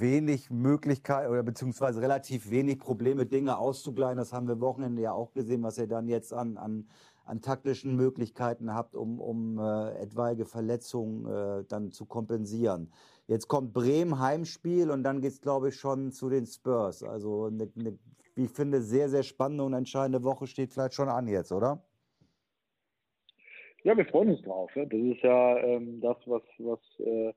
wenig 0.00 0.50
Möglichkeit 0.50 1.28
oder 1.28 1.42
beziehungsweise 1.42 2.00
relativ 2.00 2.50
wenig 2.50 2.78
Probleme, 2.78 3.26
Dinge 3.26 3.58
auszugleichen. 3.58 4.16
Das 4.16 4.32
haben 4.32 4.48
wir 4.48 4.60
Wochenende 4.60 5.02
ja 5.02 5.12
auch 5.12 5.32
gesehen, 5.32 5.62
was 5.62 5.78
ihr 5.78 5.86
dann 5.86 6.08
jetzt 6.08 6.32
an, 6.32 6.56
an, 6.56 6.88
an 7.24 7.40
taktischen 7.40 7.96
Möglichkeiten 7.96 8.74
habt, 8.74 8.94
um, 8.94 9.20
um 9.20 9.58
äh, 9.58 9.90
etwaige 9.98 10.46
Verletzungen 10.46 11.26
äh, 11.26 11.64
dann 11.68 11.92
zu 11.92 12.06
kompensieren. 12.06 12.90
Jetzt 13.26 13.46
kommt 13.46 13.72
Bremen 13.72 14.18
Heimspiel 14.18 14.90
und 14.90 15.04
dann 15.04 15.20
geht 15.20 15.32
es, 15.32 15.40
glaube 15.40 15.68
ich, 15.68 15.76
schon 15.76 16.10
zu 16.12 16.28
den 16.28 16.46
Spurs. 16.46 17.02
Also 17.02 17.44
eine, 17.44 17.70
eine, 17.78 17.98
wie 18.34 18.44
ich 18.44 18.50
finde, 18.50 18.82
sehr, 18.82 19.08
sehr 19.08 19.22
spannende 19.22 19.64
und 19.64 19.74
entscheidende 19.74 20.24
Woche 20.24 20.46
steht 20.46 20.72
vielleicht 20.72 20.94
schon 20.94 21.08
an 21.08 21.28
jetzt, 21.28 21.52
oder? 21.52 21.84
Ja, 23.82 23.96
wir 23.96 24.04
freuen 24.06 24.30
uns 24.30 24.42
drauf. 24.42 24.70
Ja. 24.76 24.84
Das 24.84 25.00
ist 25.00 25.22
ja 25.22 25.58
ähm, 25.58 26.00
das, 26.00 26.16
was, 26.26 26.42
was, 26.58 26.80
äh, 26.98 27.32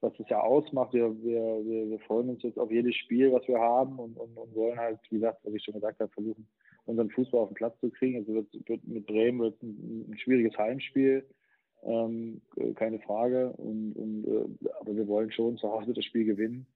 was 0.00 0.12
es 0.18 0.28
ja 0.28 0.40
ausmacht. 0.40 0.94
Wir, 0.94 1.14
wir, 1.22 1.64
wir, 1.64 1.90
wir, 1.90 1.98
freuen 2.00 2.30
uns 2.30 2.42
jetzt 2.42 2.58
auf 2.58 2.70
jedes 2.70 2.96
Spiel, 2.96 3.32
was 3.32 3.46
wir 3.46 3.58
haben 3.58 3.98
und, 3.98 4.16
und, 4.16 4.36
und 4.36 4.54
wollen 4.54 4.78
halt, 4.78 4.98
wie 5.10 5.16
gesagt, 5.16 5.40
was 5.44 5.54
ich 5.54 5.62
schon 5.62 5.74
gesagt 5.74 6.00
habe, 6.00 6.10
versuchen, 6.12 6.46
unseren 6.86 7.10
Fußball 7.10 7.42
auf 7.42 7.50
den 7.50 7.54
Platz 7.54 7.78
zu 7.80 7.90
kriegen. 7.90 8.18
Also 8.18 8.34
wird, 8.34 8.68
wird 8.68 8.86
mit 8.86 9.06
Bremen 9.06 9.40
wird 9.40 9.62
ein, 9.62 10.06
ein 10.10 10.18
schwieriges 10.18 10.56
Heimspiel, 10.56 11.26
ähm, 11.84 12.40
keine 12.76 12.98
Frage. 13.00 13.52
Und, 13.58 13.92
und 13.94 14.26
äh, 14.26 14.68
aber 14.80 14.96
wir 14.96 15.06
wollen 15.08 15.30
schon 15.30 15.58
zu 15.58 15.70
Hause 15.70 15.92
das 15.92 16.04
Spiel 16.06 16.24
gewinnen. 16.24 16.66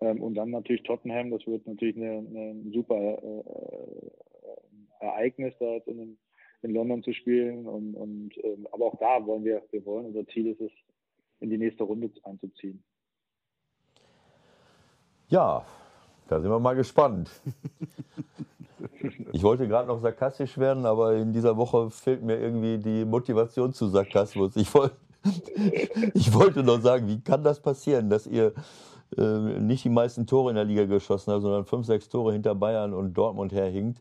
Ähm, 0.00 0.22
und 0.22 0.34
dann 0.34 0.50
natürlich 0.50 0.82
Tottenham, 0.84 1.30
das 1.30 1.46
wird 1.46 1.66
natürlich 1.66 1.96
ein 1.96 2.70
super 2.72 2.96
äh, 3.22 3.40
äh 3.40 4.10
Ereignis 5.00 5.52
da 5.60 5.66
jetzt 5.74 5.88
in, 5.88 5.98
den, 5.98 6.18
in, 6.64 6.74
London 6.74 7.02
zu 7.02 7.12
spielen. 7.12 7.66
Und, 7.66 7.94
und 7.94 8.30
ähm, 8.42 8.66
aber 8.72 8.86
auch 8.86 8.98
da 8.98 9.24
wollen 9.26 9.44
wir, 9.44 9.62
wir 9.70 9.84
wollen, 9.84 10.06
unser 10.06 10.26
Ziel 10.26 10.48
ist 10.48 10.60
es, 10.60 10.72
in 11.40 11.50
die 11.50 11.58
nächste 11.58 11.84
Runde 11.84 12.10
einzuziehen. 12.22 12.82
Ja, 15.28 15.64
da 16.28 16.40
sind 16.40 16.50
wir 16.50 16.58
mal 16.58 16.74
gespannt. 16.74 17.30
Ich 19.32 19.42
wollte 19.42 19.66
gerade 19.68 19.88
noch 19.88 20.00
sarkastisch 20.00 20.58
werden, 20.58 20.86
aber 20.86 21.16
in 21.16 21.32
dieser 21.32 21.56
Woche 21.56 21.90
fehlt 21.90 22.22
mir 22.22 22.38
irgendwie 22.38 22.78
die 22.78 23.04
Motivation 23.04 23.72
zu 23.72 23.88
Sarkasmus. 23.88 24.56
Ich, 24.56 24.72
wollt, 24.74 24.94
ich 26.14 26.32
wollte 26.32 26.62
noch 26.62 26.80
sagen, 26.80 27.08
wie 27.08 27.20
kann 27.20 27.42
das 27.42 27.60
passieren, 27.60 28.10
dass 28.10 28.26
ihr 28.26 28.52
äh, 29.16 29.60
nicht 29.60 29.84
die 29.84 29.90
meisten 29.90 30.26
Tore 30.26 30.50
in 30.50 30.56
der 30.56 30.64
Liga 30.64 30.84
geschossen 30.84 31.32
habt, 31.32 31.42
sondern 31.42 31.64
fünf, 31.64 31.86
sechs 31.86 32.08
Tore 32.08 32.32
hinter 32.32 32.54
Bayern 32.54 32.94
und 32.94 33.14
Dortmund 33.14 33.52
herhinkt? 33.52 34.00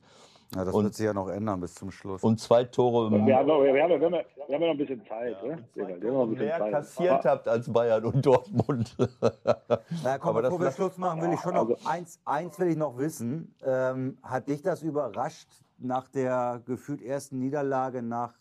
Ja, 0.55 0.65
das 0.65 0.73
und, 0.73 0.83
wird 0.83 0.93
sich 0.93 1.05
ja 1.05 1.13
noch 1.13 1.29
ändern 1.29 1.59
bis 1.59 1.73
zum 1.75 1.89
Schluss. 1.89 2.23
Und 2.23 2.39
zwei 2.39 2.63
Tore. 2.65 3.09
Wir 3.09 3.17
haben, 3.17 3.27
wir 3.27 3.37
haben, 3.37 3.47
wir 3.47 3.83
haben, 3.83 3.99
wir 4.01 4.55
haben 4.55 4.61
noch 4.61 4.69
ein 4.69 4.77
bisschen 4.77 5.05
Zeit. 5.05 5.35
Ja, 5.43 5.55
ne? 5.55 5.67
wir 5.73 5.85
haben 5.85 6.01
noch 6.01 6.23
ein 6.23 6.29
bisschen 6.29 6.45
mehr 6.45 6.59
Zeit. 6.59 6.71
kassiert 6.71 7.25
habt 7.25 7.47
als 7.47 7.71
Bayern 7.71 8.05
und 8.05 8.25
Dortmund. 8.25 8.95
Na 10.03 10.17
komm, 10.19 10.41
bevor 10.41 10.59
wir 10.59 10.71
Schluss 10.71 10.97
machen, 10.97 11.21
will 11.21 11.33
ich 11.33 11.39
schon 11.39 11.55
noch 11.55 11.69
also, 11.69 11.77
eins, 11.85 12.19
eins 12.25 12.59
will 12.59 12.67
ich 12.67 12.77
noch 12.77 12.97
wissen. 12.97 13.55
Ähm, 13.65 14.17
hat 14.21 14.47
dich 14.47 14.61
das 14.61 14.83
überrascht 14.83 15.49
nach 15.79 16.07
der 16.07 16.61
gefühlt 16.65 17.01
ersten 17.01 17.39
Niederlage 17.39 18.03
nach 18.03 18.33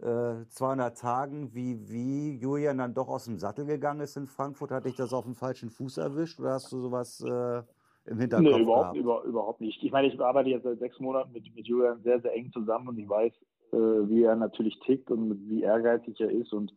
äh, 0.00 0.46
200 0.48 0.98
Tagen, 0.98 1.54
wie, 1.54 1.88
wie 1.88 2.36
Julian 2.36 2.78
dann 2.78 2.94
doch 2.94 3.08
aus 3.08 3.26
dem 3.26 3.38
Sattel 3.38 3.64
gegangen 3.66 4.00
ist 4.00 4.16
in 4.16 4.26
Frankfurt? 4.26 4.70
Hat 4.70 4.84
dich 4.86 4.96
das 4.96 5.12
auf 5.12 5.24
dem 5.24 5.34
falschen 5.34 5.70
Fuß 5.70 5.98
erwischt 5.98 6.40
oder 6.40 6.52
hast 6.54 6.72
du 6.72 6.80
sowas 6.80 7.20
äh, 7.20 7.62
im 8.06 8.18
Hinterkopf 8.18 8.56
nee, 8.56 8.62
überhaupt, 8.62 8.96
über, 8.96 9.22
überhaupt 9.24 9.60
nicht. 9.60 9.82
Ich 9.82 9.92
meine, 9.92 10.08
ich 10.08 10.20
arbeite 10.20 10.50
jetzt 10.50 10.64
seit 10.64 10.78
sechs 10.78 11.00
Monaten 11.00 11.32
mit, 11.32 11.44
mit 11.54 11.66
Julian 11.66 12.02
sehr, 12.02 12.20
sehr 12.20 12.34
eng 12.34 12.50
zusammen 12.52 12.88
und 12.88 12.98
ich 12.98 13.08
weiß, 13.08 13.32
äh, 13.72 13.76
wie 13.76 14.22
er 14.22 14.36
natürlich 14.36 14.78
tickt 14.80 15.10
und 15.10 15.48
wie 15.48 15.62
ehrgeizig 15.62 16.20
er 16.20 16.30
ist. 16.30 16.52
Und 16.52 16.74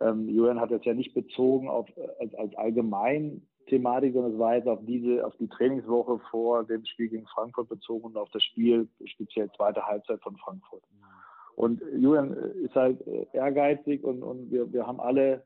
ähm, 0.00 0.28
Julian 0.28 0.60
hat 0.60 0.70
das 0.70 0.84
ja 0.84 0.94
nicht 0.94 1.14
bezogen 1.14 1.68
auf, 1.68 1.88
als, 2.20 2.34
als 2.34 2.54
allgemein 2.56 3.42
Thematik, 3.66 4.14
sondern 4.14 4.32
es 4.32 4.38
war 4.38 4.56
jetzt 4.56 4.68
auf 4.68 4.80
diese, 4.82 5.26
auf 5.26 5.36
die 5.36 5.48
Trainingswoche 5.48 6.18
vor 6.30 6.64
dem 6.64 6.84
Spiel 6.84 7.08
gegen 7.08 7.26
Frankfurt 7.26 7.68
bezogen 7.68 8.06
und 8.06 8.16
auf 8.16 8.30
das 8.30 8.42
Spiel, 8.42 8.88
speziell 9.04 9.50
zweite 9.52 9.86
Halbzeit 9.86 10.20
von 10.22 10.36
Frankfurt. 10.36 10.82
Und 11.54 11.82
Julian 11.96 12.34
ist 12.62 12.74
halt 12.74 13.04
äh, 13.06 13.26
ehrgeizig 13.32 14.04
und, 14.04 14.22
und 14.22 14.50
wir, 14.50 14.72
wir 14.72 14.86
haben 14.86 15.00
alle 15.00 15.42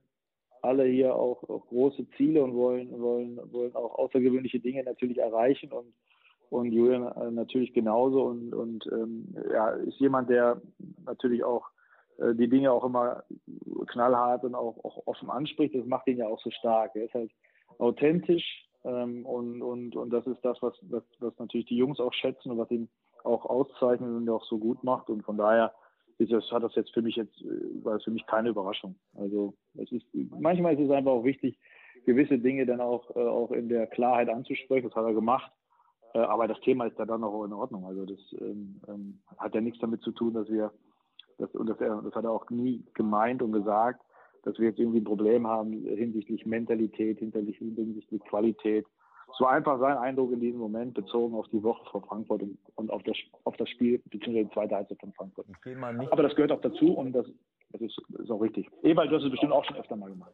alle 0.62 0.84
hier 0.84 1.14
auch, 1.14 1.42
auch 1.48 1.66
große 1.66 2.08
Ziele 2.16 2.42
und 2.42 2.54
wollen, 2.54 3.00
wollen, 3.00 3.40
wollen 3.52 3.74
auch 3.74 3.98
außergewöhnliche 3.98 4.60
Dinge 4.60 4.84
natürlich 4.84 5.18
erreichen 5.18 5.72
und, 5.72 5.92
und 6.50 6.72
Julian 6.72 7.06
äh, 7.16 7.30
natürlich 7.30 7.72
genauso 7.72 8.24
und, 8.24 8.54
und 8.54 8.86
ähm, 8.92 9.34
ja, 9.52 9.70
ist 9.70 9.98
jemand, 9.98 10.30
der 10.30 10.60
natürlich 11.04 11.42
auch 11.44 11.68
äh, 12.18 12.34
die 12.34 12.48
Dinge 12.48 12.72
auch 12.72 12.84
immer 12.84 13.24
knallhart 13.88 14.44
und 14.44 14.54
auch, 14.54 14.84
auch 14.84 15.06
offen 15.06 15.30
anspricht. 15.30 15.74
Das 15.74 15.86
macht 15.86 16.06
ihn 16.06 16.18
ja 16.18 16.28
auch 16.28 16.40
so 16.40 16.50
stark. 16.50 16.94
Er 16.94 17.04
ist 17.04 17.14
halt 17.14 17.30
authentisch 17.78 18.68
ähm, 18.84 19.26
und, 19.26 19.62
und, 19.62 19.96
und 19.96 20.10
das 20.10 20.26
ist 20.26 20.44
das, 20.44 20.58
was, 20.60 20.74
was, 20.82 21.02
was 21.18 21.36
natürlich 21.38 21.66
die 21.66 21.76
Jungs 21.76 22.00
auch 22.00 22.12
schätzen 22.12 22.52
und 22.52 22.58
was 22.58 22.70
ihn 22.70 22.88
auch 23.24 23.46
auszeichnet 23.46 24.08
und 24.08 24.28
auch 24.28 24.44
so 24.44 24.58
gut 24.58 24.82
macht. 24.84 25.08
Und 25.10 25.24
von 25.24 25.36
daher 25.36 25.72
das, 26.30 26.50
hat 26.50 26.62
das 26.62 26.74
jetzt 26.74 26.92
für 26.92 27.02
mich 27.02 27.16
jetzt, 27.16 27.40
äh, 27.42 27.84
war 27.84 27.98
für 28.00 28.10
mich 28.10 28.26
keine 28.26 28.50
Überraschung. 28.50 28.94
Also 29.14 29.54
es 29.74 29.90
ist, 29.92 30.06
manchmal 30.12 30.74
ist 30.74 30.80
es 30.80 30.90
einfach 30.90 31.12
auch 31.12 31.24
wichtig, 31.24 31.58
gewisse 32.04 32.38
Dinge 32.38 32.66
dann 32.66 32.80
auch, 32.80 33.14
äh, 33.16 33.20
auch 33.20 33.50
in 33.52 33.68
der 33.68 33.86
Klarheit 33.86 34.28
anzusprechen. 34.28 34.88
Das 34.88 34.96
hat 34.96 35.04
er 35.04 35.14
gemacht. 35.14 35.50
Äh, 36.14 36.18
aber 36.18 36.48
das 36.48 36.60
Thema 36.60 36.86
ist 36.86 36.98
da 36.98 37.06
dann 37.06 37.24
auch 37.24 37.44
in 37.44 37.52
Ordnung. 37.52 37.86
Also 37.86 38.04
das 38.04 38.18
ähm, 38.40 38.80
ähm, 38.88 39.18
hat 39.38 39.54
ja 39.54 39.60
nichts 39.60 39.80
damit 39.80 40.02
zu 40.02 40.12
tun, 40.12 40.34
dass 40.34 40.48
wir, 40.48 40.72
das, 41.38 41.50
und 41.54 41.68
das, 41.68 41.78
das 41.78 42.14
hat 42.14 42.24
er 42.24 42.30
auch 42.30 42.50
nie 42.50 42.84
gemeint 42.94 43.42
und 43.42 43.52
gesagt, 43.52 44.02
dass 44.42 44.58
wir 44.58 44.68
jetzt 44.68 44.78
irgendwie 44.78 45.00
ein 45.00 45.04
Problem 45.04 45.46
haben 45.46 45.72
hinsichtlich 45.72 46.44
Mentalität, 46.46 47.20
hinsichtlich, 47.20 47.58
hinsichtlich 47.58 48.22
Qualität 48.24 48.84
so 49.38 49.46
einfach 49.46 49.78
sein 49.80 49.96
Eindruck 49.96 50.32
in 50.32 50.40
diesem 50.40 50.60
Moment 50.60 50.94
bezogen 50.94 51.34
auf 51.34 51.48
die 51.48 51.62
Woche 51.62 51.84
vor 51.90 52.02
Frankfurt 52.02 52.42
und, 52.42 52.58
und 52.76 52.90
auf, 52.90 53.02
das, 53.04 53.16
auf 53.44 53.56
das 53.56 53.68
Spiel 53.70 53.98
bzw. 54.10 54.44
die 54.44 54.50
zweite 54.50 54.74
Halbzeit 54.74 55.00
von 55.00 55.12
Frankfurt. 55.12 55.46
Aber 56.10 56.22
das 56.22 56.34
gehört 56.34 56.52
auch 56.52 56.60
dazu 56.60 56.92
und 56.92 57.12
das, 57.12 57.26
das 57.72 57.80
ist, 57.80 57.98
ist, 58.18 58.30
auch 58.30 58.40
richtig. 58.40 58.70
Ewald, 58.82 59.10
du 59.10 59.16
hast 59.16 59.24
es 59.24 59.30
bestimmt 59.30 59.52
auch 59.52 59.64
schon 59.64 59.76
öfter 59.76 59.96
mal 59.96 60.10
gemacht. 60.10 60.32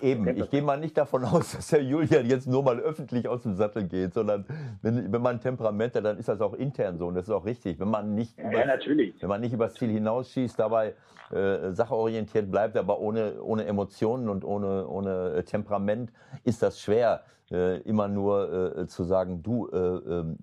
Eben, 0.00 0.28
ich 0.36 0.50
gehe 0.50 0.62
mal 0.62 0.78
nicht 0.78 0.96
davon 0.96 1.24
aus, 1.24 1.52
dass 1.56 1.68
der 1.68 1.82
Julian 1.82 2.26
jetzt 2.26 2.46
nur 2.46 2.62
mal 2.62 2.78
öffentlich 2.78 3.26
aus 3.28 3.42
dem 3.42 3.54
Sattel 3.54 3.84
geht, 3.88 4.14
sondern 4.14 4.46
wenn, 4.82 5.12
wenn 5.12 5.22
man 5.22 5.40
Temperament 5.40 5.94
hat, 5.94 6.04
dann 6.04 6.18
ist 6.18 6.28
das 6.28 6.40
auch 6.40 6.54
intern 6.54 6.98
so 6.98 7.06
und 7.06 7.14
das 7.14 7.24
ist 7.24 7.34
auch 7.34 7.44
richtig. 7.44 7.80
Wenn 7.80 7.90
man 7.90 8.14
nicht, 8.14 8.38
ja, 8.38 8.50
über, 8.50 8.64
natürlich. 8.64 9.20
Wenn 9.20 9.28
man 9.28 9.40
nicht 9.40 9.52
übers 9.52 9.74
Ziel 9.74 9.90
hinausschießt, 9.90 10.58
dabei 10.58 10.94
äh, 11.30 11.72
sachorientiert 11.72 12.50
bleibt, 12.50 12.76
aber 12.76 13.00
ohne, 13.00 13.42
ohne 13.42 13.64
Emotionen 13.64 14.28
und 14.28 14.44
ohne, 14.44 14.86
ohne 14.86 15.32
äh, 15.32 15.42
Temperament, 15.42 16.12
ist 16.44 16.62
das 16.62 16.80
schwer, 16.80 17.24
äh, 17.50 17.80
immer 17.82 18.08
nur 18.08 18.76
äh, 18.78 18.86
zu 18.86 19.04
sagen, 19.04 19.42
du, 19.42 19.68
äh, 19.68 19.76
ähm, 19.76 20.38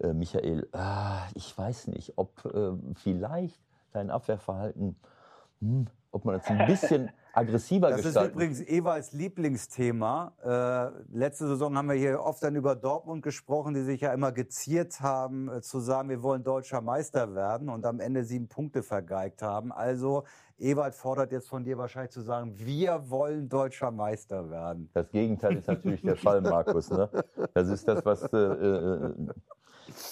äh 0.00 0.12
Michael, 0.12 0.66
ah, 0.72 1.22
ich 1.34 1.56
weiß 1.56 1.88
nicht, 1.88 2.14
ob 2.16 2.30
vielleicht 2.94 3.60
dein 3.92 4.10
Abwehrverhalten 4.10 4.96
hm, 5.60 5.86
ob 6.10 6.24
man 6.24 6.38
das 6.38 6.46
ein 6.46 6.66
bisschen 6.66 7.10
aggressiver 7.32 7.90
das 7.90 8.02
gestalten. 8.02 8.14
Das 8.14 8.24
ist 8.24 8.32
übrigens 8.32 8.60
Ewalds 8.68 9.12
Lieblingsthema. 9.12 10.32
Äh, 10.42 11.16
letzte 11.16 11.46
Saison 11.46 11.76
haben 11.76 11.88
wir 11.88 11.96
hier 11.96 12.20
oft 12.20 12.42
dann 12.42 12.56
über 12.56 12.74
Dortmund 12.74 13.22
gesprochen, 13.22 13.74
die 13.74 13.82
sich 13.82 14.00
ja 14.00 14.12
immer 14.12 14.32
geziert 14.32 15.00
haben, 15.00 15.48
äh, 15.48 15.60
zu 15.60 15.80
sagen, 15.80 16.08
wir 16.08 16.22
wollen 16.22 16.42
deutscher 16.42 16.80
Meister 16.80 17.34
werden 17.34 17.68
und 17.68 17.84
am 17.86 18.00
Ende 18.00 18.24
sieben 18.24 18.48
Punkte 18.48 18.82
vergeigt 18.82 19.42
haben. 19.42 19.72
Also 19.72 20.24
Ewald 20.58 20.94
fordert 20.94 21.30
jetzt 21.30 21.48
von 21.48 21.64
dir 21.64 21.78
wahrscheinlich 21.78 22.10
zu 22.10 22.20
sagen, 22.20 22.58
wir 22.58 23.08
wollen 23.08 23.48
deutscher 23.48 23.90
Meister 23.90 24.50
werden. 24.50 24.90
Das 24.94 25.10
Gegenteil 25.10 25.56
ist 25.58 25.68
natürlich 25.68 26.02
der 26.02 26.16
Fall, 26.16 26.40
Markus. 26.40 26.90
Ne? 26.90 27.08
Das 27.54 27.68
ist 27.68 27.86
das, 27.86 28.04
was 28.04 28.22
äh, 28.32 28.36
äh 28.36 29.14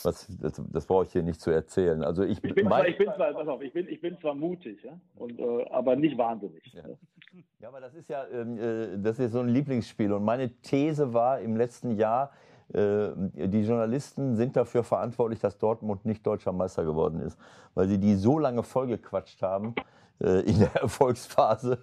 was, 0.03 0.27
das, 0.41 0.63
das 0.73 0.87
brauche 0.87 1.05
ich 1.05 1.13
hier 1.13 1.23
nicht 1.23 1.41
zu 1.41 1.51
erzählen. 1.51 2.03
Also 2.03 2.23
ich, 2.23 2.43
ich, 2.43 2.55
bin, 2.55 2.67
zwar, 2.67 2.87
ich, 2.87 2.99
bin, 2.99 3.09
zwar, 3.15 3.49
auf, 3.49 3.63
ich, 3.63 3.73
bin, 3.73 3.89
ich 3.89 4.01
bin 4.01 4.19
zwar 4.19 4.35
mutig, 4.35 4.83
ja? 4.83 4.99
Und, 5.17 5.39
äh, 5.39 5.67
aber 5.71 5.97
nicht 5.97 6.17
wahnsinnig. 6.19 6.63
Ja. 6.73 6.83
ja, 7.61 7.69
aber 7.69 7.81
das 7.81 7.95
ist 7.95 8.09
ja 8.09 8.25
ähm, 8.33 8.59
äh, 8.59 8.99
das 8.99 9.19
ist 9.19 9.33
so 9.33 9.41
ein 9.41 9.49
Lieblingsspiel. 9.49 10.13
Und 10.13 10.25
meine 10.25 10.51
These 10.63 11.13
war 11.13 11.41
im 11.41 11.57
letzten 11.57 11.93
Jahr, 11.97 12.33
äh, 12.73 13.11
die 13.17 13.63
Journalisten 13.63 14.37
sind 14.37 14.57
dafür 14.57 14.83
verantwortlich, 14.83 15.41
dass 15.41 15.59
Dortmund 15.59 16.05
nicht 16.05 16.27
deutscher 16.27 16.53
Meister 16.53 16.85
geworden 16.85 17.21
ist, 17.21 17.39
weil 17.75 17.89
sie 17.89 17.99
die 17.99 18.17
so 18.17 18.39
lange 18.39 18.63
vollgequatscht 18.63 19.43
haben 19.43 19.75
äh, 20.21 20.41
in 20.41 20.59
der 20.59 20.75
Erfolgsphase. 20.83 21.79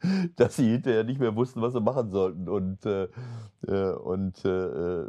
dass 0.36 0.56
sie 0.56 0.70
hinterher 0.70 1.04
nicht 1.04 1.20
mehr 1.20 1.34
wussten, 1.34 1.60
was 1.60 1.72
sie 1.72 1.80
machen 1.80 2.10
sollten. 2.10 2.48
Und, 2.48 2.84
äh, 2.86 3.08
äh 3.66 3.92
und 3.92 4.44
äh, 4.44 5.04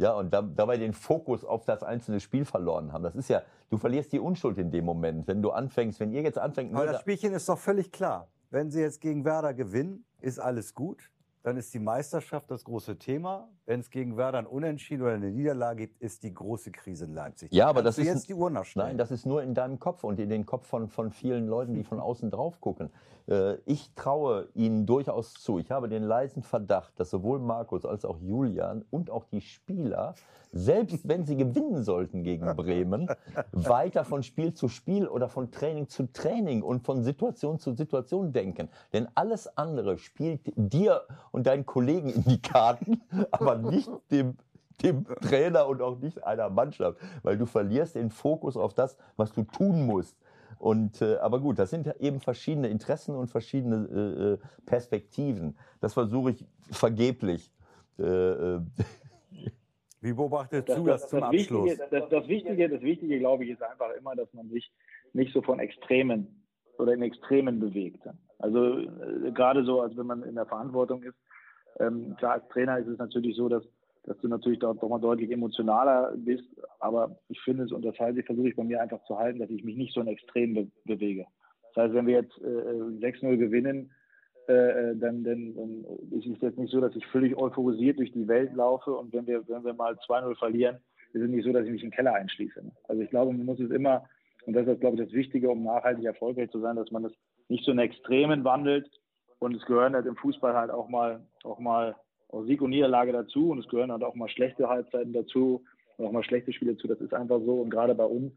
ja, 0.00 0.12
und 0.14 0.32
da, 0.32 0.42
dabei 0.42 0.76
den 0.76 0.92
Fokus 0.92 1.44
auf 1.44 1.64
das 1.64 1.82
einzelne 1.82 2.20
Spiel 2.20 2.44
verloren 2.44 2.92
haben. 2.92 3.04
Das 3.04 3.14
ist 3.14 3.28
ja, 3.28 3.42
du 3.70 3.78
verlierst 3.78 4.12
die 4.12 4.20
Unschuld 4.20 4.58
in 4.58 4.70
dem 4.70 4.84
Moment, 4.84 5.26
wenn 5.26 5.42
du 5.42 5.50
anfängst, 5.50 6.00
wenn 6.00 6.12
ihr 6.12 6.22
jetzt 6.22 6.38
anfängt. 6.38 6.74
Aber 6.74 6.86
das 6.86 7.00
Spielchen 7.00 7.32
ist 7.32 7.48
doch 7.48 7.58
völlig 7.58 7.92
klar. 7.92 8.28
Wenn 8.50 8.70
sie 8.70 8.80
jetzt 8.80 9.00
gegen 9.00 9.24
Werder 9.24 9.54
gewinnen, 9.54 10.04
ist 10.20 10.38
alles 10.38 10.74
gut. 10.74 11.10
Dann 11.42 11.56
ist 11.56 11.74
die 11.74 11.78
Meisterschaft 11.78 12.50
das 12.50 12.64
große 12.64 12.98
Thema. 12.98 13.48
Wenn 13.66 13.80
es 13.80 13.90
gegen 13.90 14.16
Werder 14.16 14.38
ein 14.38 14.46
Unentschieden 14.46 15.02
oder 15.02 15.12
eine 15.12 15.30
Niederlage 15.30 15.88
gibt, 15.88 16.00
ist 16.00 16.22
die 16.22 16.32
große 16.32 16.70
Krise 16.70 17.06
in 17.06 17.14
Leipzig. 17.14 17.52
Ja, 17.52 17.68
aber 17.68 17.82
das 17.82 17.98
ist 17.98 18.06
jetzt 18.06 18.28
die 18.28 18.34
Uhr 18.34 18.50
nachstellen. 18.50 18.88
Nein, 18.88 18.98
das 18.98 19.10
ist 19.10 19.26
nur 19.26 19.42
in 19.42 19.54
deinem 19.54 19.80
Kopf 19.80 20.04
und 20.04 20.20
in 20.20 20.28
den 20.28 20.46
Kopf 20.46 20.66
von, 20.66 20.88
von 20.88 21.10
vielen 21.10 21.48
Leuten, 21.48 21.74
die 21.74 21.84
von 21.84 22.00
außen 22.00 22.30
drauf 22.30 22.60
gucken. 22.60 22.90
Äh, 23.26 23.56
ich 23.64 23.92
traue 23.94 24.48
ihnen 24.54 24.86
durchaus 24.86 25.34
zu. 25.34 25.58
Ich 25.58 25.70
habe 25.70 25.88
den 25.88 26.02
leisen 26.02 26.42
Verdacht, 26.42 26.98
dass 26.98 27.10
sowohl 27.10 27.40
Markus 27.40 27.84
als 27.84 28.04
auch 28.04 28.18
Julian 28.20 28.84
und 28.90 29.10
auch 29.10 29.24
die 29.24 29.40
Spieler, 29.40 30.14
selbst 30.52 31.08
wenn 31.08 31.24
sie 31.24 31.36
gewinnen 31.36 31.82
sollten 31.82 32.22
gegen 32.22 32.54
Bremen, 32.56 33.08
weiter 33.52 34.04
von 34.04 34.22
Spiel 34.22 34.52
zu 34.52 34.68
Spiel 34.68 35.08
oder 35.08 35.28
von 35.28 35.50
Training 35.50 35.88
zu 35.88 36.12
Training 36.12 36.62
und 36.62 36.84
von 36.84 37.02
Situation 37.02 37.58
zu 37.58 37.74
Situation 37.74 38.32
denken. 38.32 38.68
Denn 38.92 39.08
alles 39.14 39.56
andere 39.56 39.98
spielt 39.98 40.52
dir 40.56 41.02
und 41.30 41.46
deinen 41.46 41.66
Kollegen 41.66 42.10
in 42.10 42.24
die 42.24 42.40
Karten, 42.40 43.00
aber 43.30 43.56
nicht 43.56 43.90
dem 44.10 44.36
dem 44.82 45.06
Trainer 45.20 45.68
und 45.68 45.80
auch 45.80 45.98
nicht 45.98 46.24
einer 46.24 46.50
Mannschaft, 46.50 46.98
weil 47.22 47.38
du 47.38 47.46
verlierst 47.46 47.94
den 47.94 48.10
Fokus 48.10 48.56
auf 48.56 48.74
das, 48.74 48.96
was 49.16 49.32
du 49.32 49.44
tun 49.44 49.86
musst. 49.86 50.16
Und, 50.58 51.02
äh, 51.02 51.16
aber 51.16 51.40
gut, 51.40 51.58
das 51.58 51.70
sind 51.70 51.92
eben 52.00 52.20
verschiedene 52.20 52.68
Interessen 52.68 53.14
und 53.14 53.28
verschiedene 53.28 53.76
äh, 53.86 54.32
äh 54.34 54.38
Perspektiven. 54.64 55.56
Das 55.80 55.92
versuche 55.92 56.30
ich 56.30 56.44
vergeblich. 56.70 57.52
Äh, 57.98 58.04
äh 58.04 58.60
Wie 60.02 60.12
beobachtest 60.12 60.68
Das, 60.68 60.76
du 60.76 60.84
das, 60.84 61.00
das, 61.02 61.10
zum 61.10 61.20
das, 61.20 61.28
Abschluss? 61.28 61.64
Wichtige, 61.64 61.88
das, 61.90 62.08
das, 62.08 62.28
Wichtige, 62.28 62.68
das 62.68 62.82
Wichtige, 62.82 63.18
glaube 63.20 63.44
ich, 63.44 63.50
ist 63.50 63.62
einfach 63.62 63.90
immer, 63.96 64.16
dass 64.16 64.32
man 64.34 64.48
sich 64.50 64.70
nicht 65.12 65.32
so 65.32 65.42
von 65.42 65.60
Extremen 65.60 66.42
oder 66.78 66.92
in 66.92 67.02
Extremen 67.02 67.60
bewegt. 67.60 68.02
Also 68.38 68.78
äh, 68.78 69.30
gerade 69.32 69.64
so, 69.64 69.80
als 69.80 69.96
wenn 69.96 70.06
man 70.06 70.24
in 70.24 70.34
der 70.34 70.46
Verantwortung 70.46 71.04
ist. 71.04 71.16
Ähm, 71.78 72.16
klar, 72.18 72.32
als 72.32 72.48
Trainer 72.48 72.78
ist 72.78 72.88
es 72.88 72.98
natürlich 72.98 73.36
so, 73.36 73.48
dass, 73.48 73.62
dass 74.02 74.18
du 74.18 74.26
natürlich 74.26 74.58
doch, 74.58 74.74
doch 74.74 74.88
mal 74.88 75.00
deutlich 75.00 75.30
emotionaler 75.30 76.12
bist. 76.16 76.48
Aber 76.80 77.16
ich 77.28 77.40
finde 77.40 77.64
es, 77.64 77.72
und 77.72 77.84
das 77.84 77.96
halte 78.00 78.20
ich, 78.20 78.26
versuche 78.26 78.48
ich 78.48 78.56
bei 78.56 78.64
mir 78.64 78.82
einfach 78.82 79.02
zu 79.04 79.16
halten, 79.16 79.38
dass 79.38 79.50
ich 79.50 79.62
mich 79.62 79.76
nicht 79.76 79.94
so 79.94 80.00
in 80.00 80.08
Extremen 80.08 80.54
be 80.54 80.66
bewege. 80.84 81.26
Das 81.74 81.84
heißt, 81.84 81.94
wenn 81.94 82.06
wir 82.06 82.14
jetzt 82.14 82.36
äh, 82.38 83.06
6-0 83.06 83.36
gewinnen, 83.36 83.92
äh, 84.48 84.96
dann, 84.96 85.24
dann, 85.24 85.54
dann 85.54 85.84
ist 86.10 86.26
es 86.26 86.40
jetzt 86.40 86.58
nicht 86.58 86.72
so, 86.72 86.80
dass 86.80 86.96
ich 86.96 87.06
völlig 87.06 87.36
euphorisiert 87.36 87.98
durch 87.98 88.12
die 88.12 88.28
Welt 88.28 88.54
laufe 88.54 88.92
und 88.92 89.12
wenn 89.12 89.26
wir, 89.26 89.46
wenn 89.48 89.64
wir 89.64 89.74
mal 89.74 89.94
2-0 89.94 90.36
verlieren, 90.36 90.76
ist 91.12 91.22
es 91.22 91.28
nicht 91.28 91.44
so, 91.44 91.52
dass 91.52 91.64
ich 91.64 91.72
mich 91.72 91.84
im 91.84 91.90
Keller 91.90 92.14
einschließe. 92.14 92.62
Also 92.88 93.02
ich 93.02 93.10
glaube, 93.10 93.32
man 93.32 93.46
muss 93.46 93.60
es 93.60 93.70
immer, 93.70 94.04
und 94.46 94.54
das 94.54 94.66
ist, 94.66 94.80
glaube 94.80 94.96
ich, 94.96 95.04
das 95.04 95.12
Wichtige, 95.12 95.50
um 95.50 95.62
nachhaltig 95.62 96.04
erfolgreich 96.04 96.50
zu 96.50 96.60
sein, 96.60 96.76
dass 96.76 96.90
man 96.90 97.04
es 97.04 97.12
nicht 97.48 97.64
so 97.64 97.72
in 97.72 97.78
Extremen 97.78 98.44
wandelt. 98.44 98.88
Und 99.38 99.56
es 99.56 99.64
gehören 99.66 99.94
halt 99.94 100.06
im 100.06 100.16
Fußball 100.16 100.54
halt 100.54 100.70
auch 100.70 100.88
mal, 100.88 101.20
auch 101.42 101.58
mal 101.58 101.96
auch 102.28 102.44
Sieg 102.44 102.62
und 102.62 102.70
Niederlage 102.70 103.12
dazu 103.12 103.50
und 103.50 103.58
es 103.58 103.68
gehören 103.68 103.92
halt 103.92 104.02
auch 104.02 104.14
mal 104.14 104.28
schlechte 104.28 104.68
Halbzeiten 104.68 105.12
dazu 105.12 105.64
und 105.96 106.06
auch 106.06 106.12
mal 106.12 106.24
schlechte 106.24 106.52
Spiele 106.52 106.74
dazu. 106.74 106.88
Das 106.88 107.00
ist 107.00 107.12
einfach 107.12 107.40
so. 107.40 107.60
Und 107.60 107.70
gerade 107.70 107.94
bei 107.94 108.04
uns, 108.04 108.32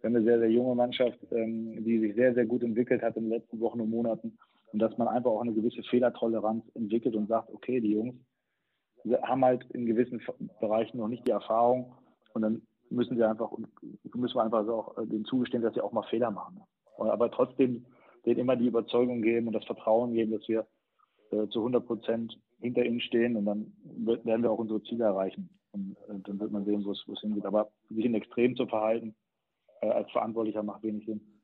wir 0.00 0.08
haben 0.08 0.16
eine 0.16 0.24
sehr, 0.24 0.38
sehr 0.38 0.50
junge 0.50 0.74
Mannschaft, 0.74 1.18
ähm, 1.32 1.84
die 1.84 1.98
sich 1.98 2.14
sehr, 2.14 2.32
sehr 2.34 2.46
gut 2.46 2.62
entwickelt 2.62 3.02
hat 3.02 3.16
in 3.16 3.24
den 3.24 3.32
letzten 3.32 3.58
Wochen 3.60 3.80
und 3.80 3.90
Monaten. 3.90 4.38
Und 4.72 4.78
dass 4.78 4.96
man 4.98 5.08
einfach 5.08 5.30
auch 5.30 5.40
eine 5.40 5.52
gewisse 5.52 5.82
Fehlertoleranz 5.82 6.64
entwickelt 6.74 7.16
und 7.16 7.28
sagt, 7.28 7.52
okay, 7.52 7.80
die 7.80 7.92
Jungs 7.92 8.14
haben 9.22 9.44
halt 9.44 9.64
in 9.70 9.86
gewissen 9.86 10.20
Bereichen 10.60 10.98
noch 10.98 11.08
nicht 11.08 11.26
die 11.26 11.32
Erfahrung 11.32 11.94
und 12.34 12.42
dann 12.42 12.62
müssen 12.90 13.16
sie 13.16 13.24
einfach, 13.24 13.50
müssen 14.14 14.34
wir 14.34 14.42
einfach 14.42 14.66
auch 14.68 14.98
äh, 14.98 15.06
denen 15.06 15.24
zugestehen, 15.24 15.62
dass 15.62 15.74
sie 15.74 15.80
auch 15.80 15.92
mal 15.92 16.02
Fehler 16.04 16.30
machen. 16.30 16.60
Aber 16.98 17.30
trotzdem 17.30 17.86
denen 18.26 18.40
immer 18.40 18.56
die 18.56 18.66
Überzeugung 18.66 19.22
geben 19.22 19.46
und 19.46 19.54
das 19.54 19.64
Vertrauen 19.64 20.12
geben, 20.12 20.32
dass 20.32 20.46
wir 20.48 20.66
äh, 21.30 21.48
zu 21.48 21.60
100 21.60 21.86
Prozent 21.86 22.38
hinter 22.58 22.84
ihnen 22.84 23.00
stehen 23.00 23.36
und 23.36 23.46
dann 23.46 23.72
werden 24.24 24.42
wir 24.42 24.50
auch 24.50 24.58
unsere 24.58 24.82
Ziele 24.82 25.04
erreichen. 25.04 25.48
Und 25.72 25.96
äh, 26.08 26.20
dann 26.24 26.38
wird 26.38 26.52
man 26.52 26.64
sehen, 26.64 26.84
wo 26.84 26.92
es 26.92 27.20
hingeht. 27.20 27.46
Aber 27.46 27.70
sich 27.88 28.04
in 28.04 28.14
Extrem 28.14 28.56
zu 28.56 28.66
verhalten 28.66 29.14
als 29.80 30.10
Verantwortlicher 30.10 30.62
macht 30.62 30.82
wenig 30.82 31.06
Sinn. 31.06 31.39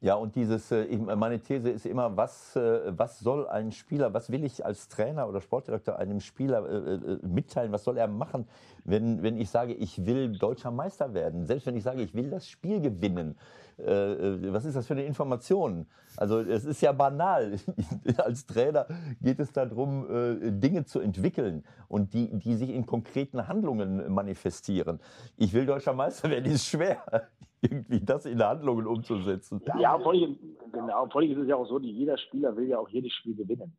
Ja, 0.00 0.14
und 0.14 0.36
dieses, 0.36 0.70
äh, 0.70 0.96
meine 0.96 1.40
These 1.40 1.70
ist 1.70 1.84
immer, 1.84 2.16
was, 2.16 2.54
äh, 2.54 2.96
was 2.96 3.18
soll 3.18 3.48
ein 3.48 3.72
Spieler, 3.72 4.14
was 4.14 4.30
will 4.30 4.44
ich 4.44 4.64
als 4.64 4.88
Trainer 4.88 5.28
oder 5.28 5.40
Sportdirektor 5.40 5.96
einem 5.96 6.20
Spieler 6.20 6.64
äh, 6.68 7.18
mitteilen, 7.26 7.72
was 7.72 7.82
soll 7.82 7.98
er 7.98 8.06
machen, 8.06 8.46
wenn, 8.84 9.24
wenn 9.24 9.36
ich 9.36 9.50
sage, 9.50 9.74
ich 9.74 10.06
will 10.06 10.38
deutscher 10.38 10.70
Meister 10.70 11.14
werden, 11.14 11.46
selbst 11.46 11.66
wenn 11.66 11.76
ich 11.76 11.82
sage, 11.82 12.02
ich 12.02 12.14
will 12.14 12.30
das 12.30 12.48
Spiel 12.48 12.80
gewinnen. 12.80 13.36
Was 13.78 14.64
ist 14.64 14.76
das 14.76 14.86
für 14.86 14.94
eine 14.94 15.04
Information? 15.04 15.86
Also 16.16 16.40
es 16.40 16.64
ist 16.64 16.80
ja 16.80 16.92
banal. 16.92 17.58
Als 18.18 18.44
Trainer 18.46 18.86
geht 19.20 19.38
es 19.38 19.52
darum, 19.52 20.06
Dinge 20.40 20.84
zu 20.84 21.00
entwickeln 21.00 21.64
und 21.86 22.12
die, 22.12 22.36
die 22.38 22.56
sich 22.56 22.70
in 22.70 22.86
konkreten 22.86 23.46
Handlungen 23.46 24.12
manifestieren. 24.12 25.00
Ich 25.36 25.52
will 25.52 25.64
deutscher 25.64 25.92
Meister 25.92 26.28
werden, 26.28 26.50
ist 26.50 26.66
schwer 26.66 27.28
irgendwie 27.60 28.00
das 28.00 28.26
in 28.26 28.42
Handlungen 28.42 28.86
umzusetzen. 28.86 29.60
Ja, 29.78 29.98
vor 29.98 30.12
allem, 30.12 30.38
genau, 30.72 31.06
vor 31.06 31.20
allem 31.20 31.32
ist 31.32 31.38
es 31.38 31.48
ja 31.48 31.56
auch 31.56 31.66
so, 31.66 31.78
jeder 31.78 32.18
Spieler 32.18 32.56
will 32.56 32.68
ja 32.68 32.78
auch 32.78 32.88
jedes 32.88 33.12
Spiel 33.12 33.34
gewinnen. 33.34 33.72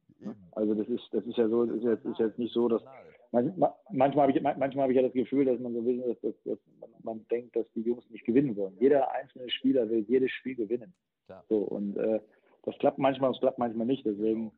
Also 0.52 0.74
das 0.74 0.88
ist, 0.88 1.08
das 1.12 1.26
ist 1.26 1.38
ja 1.38 1.48
so, 1.48 1.64
ist 1.64 1.84
jetzt, 1.84 2.06
ist 2.06 2.20
jetzt 2.20 2.38
nicht 2.38 2.54
so, 2.54 2.68
dass 2.68 2.82
manchmal, 3.32 4.28
habe 4.28 4.32
ich, 4.32 4.42
manchmal 4.42 4.84
habe 4.84 4.92
ich 4.92 4.98
ja 4.98 5.04
das 5.04 5.14
Gefühl, 5.14 5.46
dass 5.46 5.60
man 5.60 5.74
so 5.74 5.86
will, 5.86 6.02
dass, 6.02 6.20
dass, 6.22 6.44
dass 6.44 7.04
man 7.04 7.26
denkt, 7.30 7.56
dass 7.56 7.66
die 7.74 7.82
Jungs 7.82 8.10
nicht 8.10 8.26
gewinnen 8.26 8.56
wollen. 8.56 8.76
Jeder 8.80 9.12
einzelne 9.12 9.50
Spieler 9.50 9.90
will 9.90 10.06
jedes 10.08 10.32
Spiel 10.32 10.56
gewinnen. 10.56 10.94
So 11.48 11.60
und 11.60 11.96
äh, 11.98 12.20
das 12.64 12.78
klappt 12.80 12.98
manchmal, 12.98 13.32
das 13.32 13.40
klappt 13.40 13.60
manchmal 13.60 13.86
nicht. 13.86 14.06
Deswegen, 14.06 14.52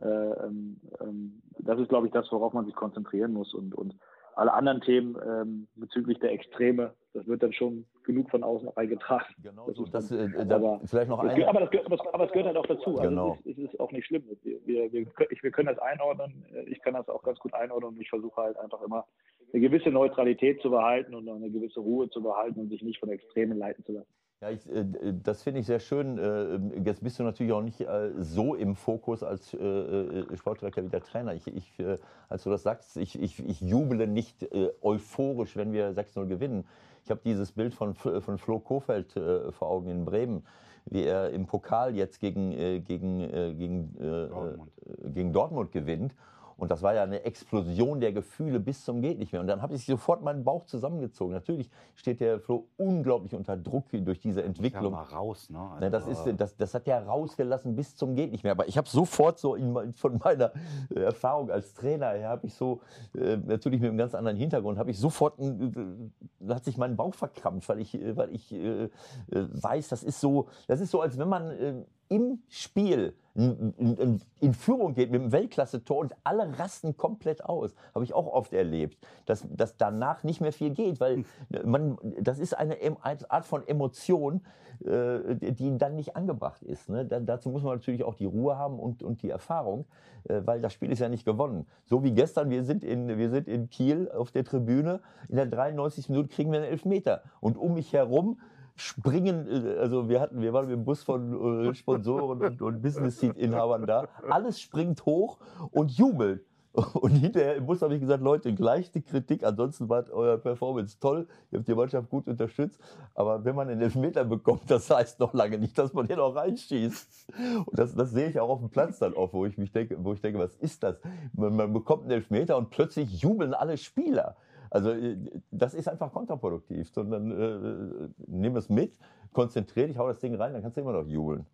äh, 0.00 0.06
ähm, 0.06 0.80
ähm, 1.00 1.42
das 1.58 1.80
ist, 1.80 1.88
glaube 1.88 2.06
ich, 2.06 2.12
das, 2.12 2.30
worauf 2.30 2.52
man 2.52 2.64
sich 2.64 2.74
konzentrieren 2.74 3.32
muss 3.32 3.52
und 3.54 3.74
und 3.74 3.96
alle 4.36 4.52
anderen 4.52 4.80
Themen 4.80 5.16
ähm, 5.26 5.68
bezüglich 5.76 6.18
der 6.20 6.32
Extreme, 6.32 6.94
das 7.14 7.26
wird 7.26 7.42
dann 7.42 7.52
schon 7.52 7.84
genug 8.04 8.30
von 8.30 8.42
außen 8.42 8.68
reingetragen. 8.70 9.34
Genau, 9.42 9.66
das 9.66 9.76
so, 9.76 9.84
ist 9.84 9.94
das, 9.94 10.08
dann, 10.08 10.34
äh, 10.34 10.46
da, 10.46 10.56
aber, 10.56 10.80
vielleicht 10.84 11.08
noch 11.08 11.18
eine. 11.18 11.34
gehört- 11.34 11.48
aber, 11.50 11.60
das, 11.60 11.70
gehört- 11.70 11.86
aber, 11.86 11.94
es- 11.96 12.14
aber 12.14 12.24
es 12.26 12.32
gehört 12.32 12.46
halt 12.48 12.56
auch 12.56 12.66
dazu. 12.66 12.90
Also 12.98 13.02
Genau. 13.08 13.38
es, 13.40 13.46
ist, 13.46 13.58
es 13.58 13.72
ist 13.74 13.80
auch 13.80 13.92
nicht 13.92 14.06
schlimm. 14.06 14.24
Wir, 14.42 14.66
wir, 14.66 14.92
wir, 14.92 15.06
wir 15.42 15.50
können 15.50 15.68
das 15.68 15.78
einordnen. 15.78 16.44
Ich 16.66 16.80
kann 16.82 16.94
das 16.94 17.08
auch 17.08 17.22
ganz 17.22 17.38
gut 17.38 17.52
einordnen 17.54 17.90
und 17.94 18.00
ich 18.00 18.08
versuche 18.08 18.40
halt 18.40 18.56
einfach 18.58 18.80
immer 18.82 19.06
eine 19.52 19.60
gewisse 19.60 19.90
Neutralität 19.90 20.60
zu 20.62 20.70
behalten 20.70 21.14
und 21.14 21.28
eine 21.28 21.50
gewisse 21.50 21.80
Ruhe 21.80 22.08
zu 22.08 22.22
behalten 22.22 22.60
und 22.60 22.68
sich 22.70 22.82
nicht 22.82 22.98
von 23.00 23.10
Extremen 23.10 23.58
leiten 23.58 23.84
zu 23.84 23.92
lassen. 23.92 24.08
Ja, 24.42 24.50
ich, 24.50 24.68
äh, 24.68 24.84
das 25.22 25.42
finde 25.42 25.60
ich 25.60 25.66
sehr 25.66 25.78
schön. 25.78 26.18
Äh, 26.18 26.80
Jetzt 26.84 27.00
bist 27.04 27.16
du 27.18 27.22
natürlich 27.22 27.52
auch 27.52 27.62
nicht 27.62 27.80
äh, 27.80 28.10
so 28.18 28.56
im 28.56 28.74
Fokus 28.74 29.22
als 29.22 29.54
äh, 29.54 29.58
äh, 29.58 30.36
Sportdirektor 30.36 30.82
wie 30.82 30.88
der 30.88 31.04
Trainer. 31.04 31.32
Ich, 31.34 31.46
ich, 31.46 31.78
äh, 31.78 31.96
als 32.28 32.42
du 32.42 32.50
das 32.50 32.64
sagst, 32.64 32.96
ich, 32.96 33.20
ich, 33.22 33.38
ich 33.38 33.60
jubele 33.60 34.08
nicht 34.08 34.42
äh, 34.42 34.70
euphorisch, 34.82 35.56
wenn 35.56 35.72
wir 35.72 35.92
6-0 35.94 36.26
gewinnen. 36.26 36.64
Ich 37.04 37.10
habe 37.10 37.20
dieses 37.24 37.52
Bild 37.52 37.72
von, 37.72 37.94
von 37.94 38.36
Flo 38.38 38.58
Kofeld 38.58 39.16
äh, 39.16 39.52
vor 39.52 39.68
Augen 39.68 39.88
in 39.88 40.04
Bremen, 40.04 40.44
wie 40.86 41.04
er 41.04 41.30
im 41.30 41.46
Pokal 41.46 41.94
jetzt 41.94 42.18
gegen, 42.18 42.50
äh, 42.50 42.80
gegen, 42.80 43.20
äh, 43.20 43.54
gegen, 43.54 43.94
äh, 44.00 44.28
Dortmund. 44.28 44.72
äh, 45.04 45.10
gegen 45.10 45.32
Dortmund 45.32 45.70
gewinnt. 45.70 46.14
Und 46.62 46.70
das 46.70 46.80
war 46.80 46.94
ja 46.94 47.02
eine 47.02 47.24
Explosion 47.24 47.98
der 47.98 48.12
Gefühle 48.12 48.60
bis 48.60 48.84
zum 48.84 49.02
geht 49.02 49.18
nicht 49.18 49.32
mehr. 49.32 49.40
Und 49.40 49.48
dann 49.48 49.62
habe 49.62 49.74
ich 49.74 49.84
sofort 49.84 50.22
meinen 50.22 50.44
Bauch 50.44 50.64
zusammengezogen. 50.64 51.34
Natürlich 51.34 51.68
steht 51.96 52.20
der 52.20 52.38
Flo 52.38 52.68
unglaublich 52.76 53.34
unter 53.34 53.56
Druck 53.56 53.86
durch 53.90 54.20
diese 54.20 54.42
Ja, 54.42 54.46
Entwicklung. 54.46 54.92
mal 54.92 55.02
raus, 55.02 55.50
ne? 55.50 55.58
Ne, 55.80 55.90
das, 55.90 56.06
Also, 56.06 56.30
ist, 56.30 56.40
das, 56.40 56.56
das 56.56 56.72
hat 56.72 56.86
ja 56.86 57.00
rausgelassen 57.00 57.74
bis 57.74 57.96
zum 57.96 58.14
geht 58.14 58.30
nicht 58.30 58.44
mehr. 58.44 58.52
Aber 58.52 58.68
ich 58.68 58.78
habe 58.78 58.88
sofort 58.88 59.40
so 59.40 59.56
in, 59.56 59.92
von 59.94 60.18
meiner 60.22 60.52
äh, 60.94 61.00
Erfahrung 61.00 61.50
als 61.50 61.74
Trainer 61.74 62.10
her, 62.10 62.28
habe 62.28 62.46
ich 62.46 62.54
so, 62.54 62.80
äh, 63.18 63.38
natürlich 63.38 63.80
mit 63.80 63.88
einem 63.88 63.98
ganz 63.98 64.14
anderen 64.14 64.36
Hintergrund, 64.36 64.78
habe 64.78 64.92
ich 64.92 65.00
sofort, 65.00 65.40
äh, 65.40 66.48
hat 66.48 66.64
sich 66.64 66.78
mein 66.78 66.94
Bauch 66.94 67.14
verkrampft, 67.14 67.68
weil 67.68 67.80
ich, 67.80 68.00
äh, 68.00 68.16
weil 68.16 68.32
ich 68.32 68.52
äh, 68.52 68.84
äh, 68.84 68.88
weiß, 69.32 69.88
das 69.88 70.04
ist 70.04 70.20
so, 70.20 70.46
das 70.68 70.80
ist 70.80 70.92
so, 70.92 71.00
als 71.00 71.18
wenn 71.18 71.28
man 71.28 71.50
äh, 71.50 71.74
im 72.12 72.42
Spiel 72.48 73.14
in, 73.34 74.20
Führung 74.52 74.92
geht 74.94 75.10
mit 75.10 75.22
einem 75.22 75.32
Weltklasse-Tor 75.32 75.98
und 75.98 76.14
alle 76.22 76.58
rasten 76.58 76.96
komplett 76.96 77.44
aus. 77.44 77.74
Habe 77.94 78.04
ich 78.04 78.12
auch 78.12 78.26
oft 78.26 78.52
erlebt, 78.52 78.98
dass, 79.24 79.46
dass 79.50 79.76
danach 79.78 80.22
nicht 80.22 80.40
mehr 80.40 80.52
viel 80.52 80.70
geht, 80.70 81.00
weil 81.00 81.24
man, 81.64 81.96
das 82.20 82.38
ist 82.38 82.52
eine, 82.54 82.76
Art 83.02 83.46
von 83.46 83.66
Emotion, 83.66 84.42
äh, 84.84 85.52
die 85.52 85.78
dann 85.78 85.96
nicht 85.96 86.14
angebracht 86.14 86.62
ist. 86.62 86.90
Ne? 86.90 87.06
Da, 87.06 87.20
dazu 87.20 87.48
muss 87.48 87.62
man 87.62 87.76
natürlich 87.76 88.04
auch 88.04 88.14
die 88.14 88.26
Ruhe 88.26 88.58
haben 88.58 88.78
und, 88.78 89.02
und 89.02 89.22
die 89.22 89.30
Erfahrung, 89.30 89.86
äh, 90.24 90.42
weil 90.44 90.60
das 90.60 90.74
Spiel 90.74 90.92
ist 90.92 90.98
ja 90.98 91.08
nicht 91.08 91.24
gewonnen. 91.24 91.66
So 91.86 92.04
wie 92.04 92.12
gestern, 92.12 92.50
wir 92.50 92.64
sind, 92.64 92.84
in, 92.84 93.16
wir 93.16 93.30
sind 93.30 93.48
in 93.48 93.70
Kiel 93.70 94.10
auf 94.10 94.30
der 94.30 94.44
Tribüne, 94.44 95.00
in 95.28 95.36
der 95.36 95.46
93. 95.46 96.10
Minute 96.10 96.28
kriegen 96.28 96.52
wir 96.52 96.60
einen 96.60 96.70
Elfmeter 96.70 97.22
und 97.40 97.56
um 97.56 97.74
mich 97.74 97.94
herum 97.94 98.38
springen, 98.76 99.46
äh, 99.48 99.78
also 99.78 100.08
wir 100.08 100.20
hatten, 100.20 100.40
wir 100.40 100.52
waren 100.52 100.66
mit 100.66 100.76
dem 100.76 100.84
Bus 100.84 101.02
von 101.02 101.68
äh, 101.68 101.74
Sponsoren 101.74 102.40
und, 102.40 102.62
und 102.62 102.82
Business-Seat-Inhabern 102.82 103.86
da, 103.86 104.08
alles 104.28 104.60
springt 104.60 105.04
hoch 105.06 105.38
und 105.70 105.90
jubelt. 105.92 106.44
Und 106.72 107.10
hinterher 107.10 107.56
im 107.56 107.66
Bus 107.66 107.82
habe 107.82 107.94
ich 107.94 108.00
gesagt, 108.00 108.22
Leute, 108.22 108.54
gleich 108.54 108.90
die 108.90 109.02
Kritik, 109.02 109.44
ansonsten 109.44 109.90
war 109.90 110.10
euer 110.10 110.38
Performance 110.38 110.98
toll, 110.98 111.26
ihr 111.50 111.58
habt 111.58 111.68
die 111.68 111.74
Mannschaft 111.74 112.08
gut 112.08 112.26
unterstützt, 112.26 112.80
aber 113.14 113.44
wenn 113.44 113.54
man 113.54 113.68
einen 113.68 113.82
Elfmeter 113.82 114.24
bekommt, 114.24 114.70
das 114.70 114.88
heißt 114.88 115.20
noch 115.20 115.34
lange 115.34 115.58
nicht, 115.58 115.76
dass 115.76 115.92
man 115.92 116.06
den 116.06 116.18
auch 116.18 116.34
reinschießt. 116.34 117.26
Und 117.66 117.78
das, 117.78 117.94
das 117.94 118.12
sehe 118.12 118.30
ich 118.30 118.40
auch 118.40 118.48
auf 118.48 118.60
dem 118.60 118.70
Platz 118.70 118.98
dann 118.98 119.12
oft, 119.12 119.34
wo 119.34 119.44
ich 119.44 119.58
mich 119.58 119.70
denke, 119.70 120.02
wo 120.02 120.14
ich 120.14 120.22
denke, 120.22 120.38
was 120.38 120.54
ist 120.56 120.82
das? 120.82 120.96
Man, 121.34 121.54
man 121.56 121.74
bekommt 121.74 122.04
einen 122.04 122.12
Elfmeter 122.12 122.56
und 122.56 122.70
plötzlich 122.70 123.20
jubeln 123.20 123.52
alle 123.52 123.76
Spieler. 123.76 124.36
Also 124.72 124.90
äh, 124.90 125.18
das 125.50 125.74
ist 125.74 125.86
einfach 125.86 126.10
kontraproduktiv, 126.12 126.88
sondern 126.88 127.30
äh, 127.30 128.08
nimm 128.26 128.56
es 128.56 128.70
mit, 128.70 128.98
konzentrier 129.34 129.86
dich, 129.86 129.98
hau 129.98 130.08
das 130.08 130.18
Ding 130.20 130.34
rein, 130.34 130.54
dann 130.54 130.62
kannst 130.62 130.78
du 130.78 130.80
immer 130.80 130.92
noch 130.94 131.06
jubeln. 131.06 131.46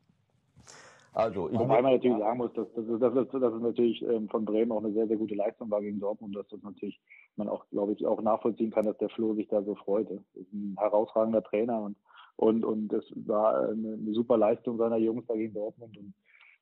Also, 1.15 1.49
ich 1.51 1.59
Wobei 1.59 1.83
man 1.83 1.95
natürlich 1.95 2.19
sagen 2.19 2.39
muss, 2.39 2.53
dass, 2.53 2.69
dass, 2.75 3.01
dass, 3.01 3.29
dass, 3.29 3.55
es 3.55 3.61
natürlich 3.61 4.03
ähm, 4.03 4.29
von 4.29 4.45
Bremen 4.45 4.71
auch 4.71 4.85
eine 4.85 4.93
sehr, 4.93 5.09
sehr 5.09 5.17
gute 5.17 5.35
Leistung 5.35 5.69
war 5.69 5.81
gegen 5.81 5.99
Dortmund, 5.99 6.37
dass 6.37 6.47
das 6.47 6.63
natürlich 6.63 7.01
man 7.35 7.49
auch, 7.49 7.65
glaube 7.71 7.93
ich, 7.93 8.07
auch 8.07 8.23
nachvollziehen 8.23 8.71
kann, 8.71 8.87
dass 8.87 8.99
der 8.99 9.09
Flo 9.09 9.35
sich 9.35 9.49
da 9.49 9.63
so 9.65 9.75
freute. 9.75 10.23
Das 10.35 10.45
ist 10.45 10.53
ein 10.53 10.77
herausragender 10.79 11.43
Trainer 11.43 11.83
und 11.83 11.97
und 12.37 12.65
und 12.65 12.87
das 12.89 13.05
war 13.17 13.69
eine, 13.69 13.95
eine 13.95 14.13
super 14.13 14.37
Leistung 14.37 14.79
seiner 14.79 14.99
Jungs 14.99 15.27
da 15.27 15.35
gegen 15.35 15.55
Dortmund 15.55 15.99
und, 15.99 16.15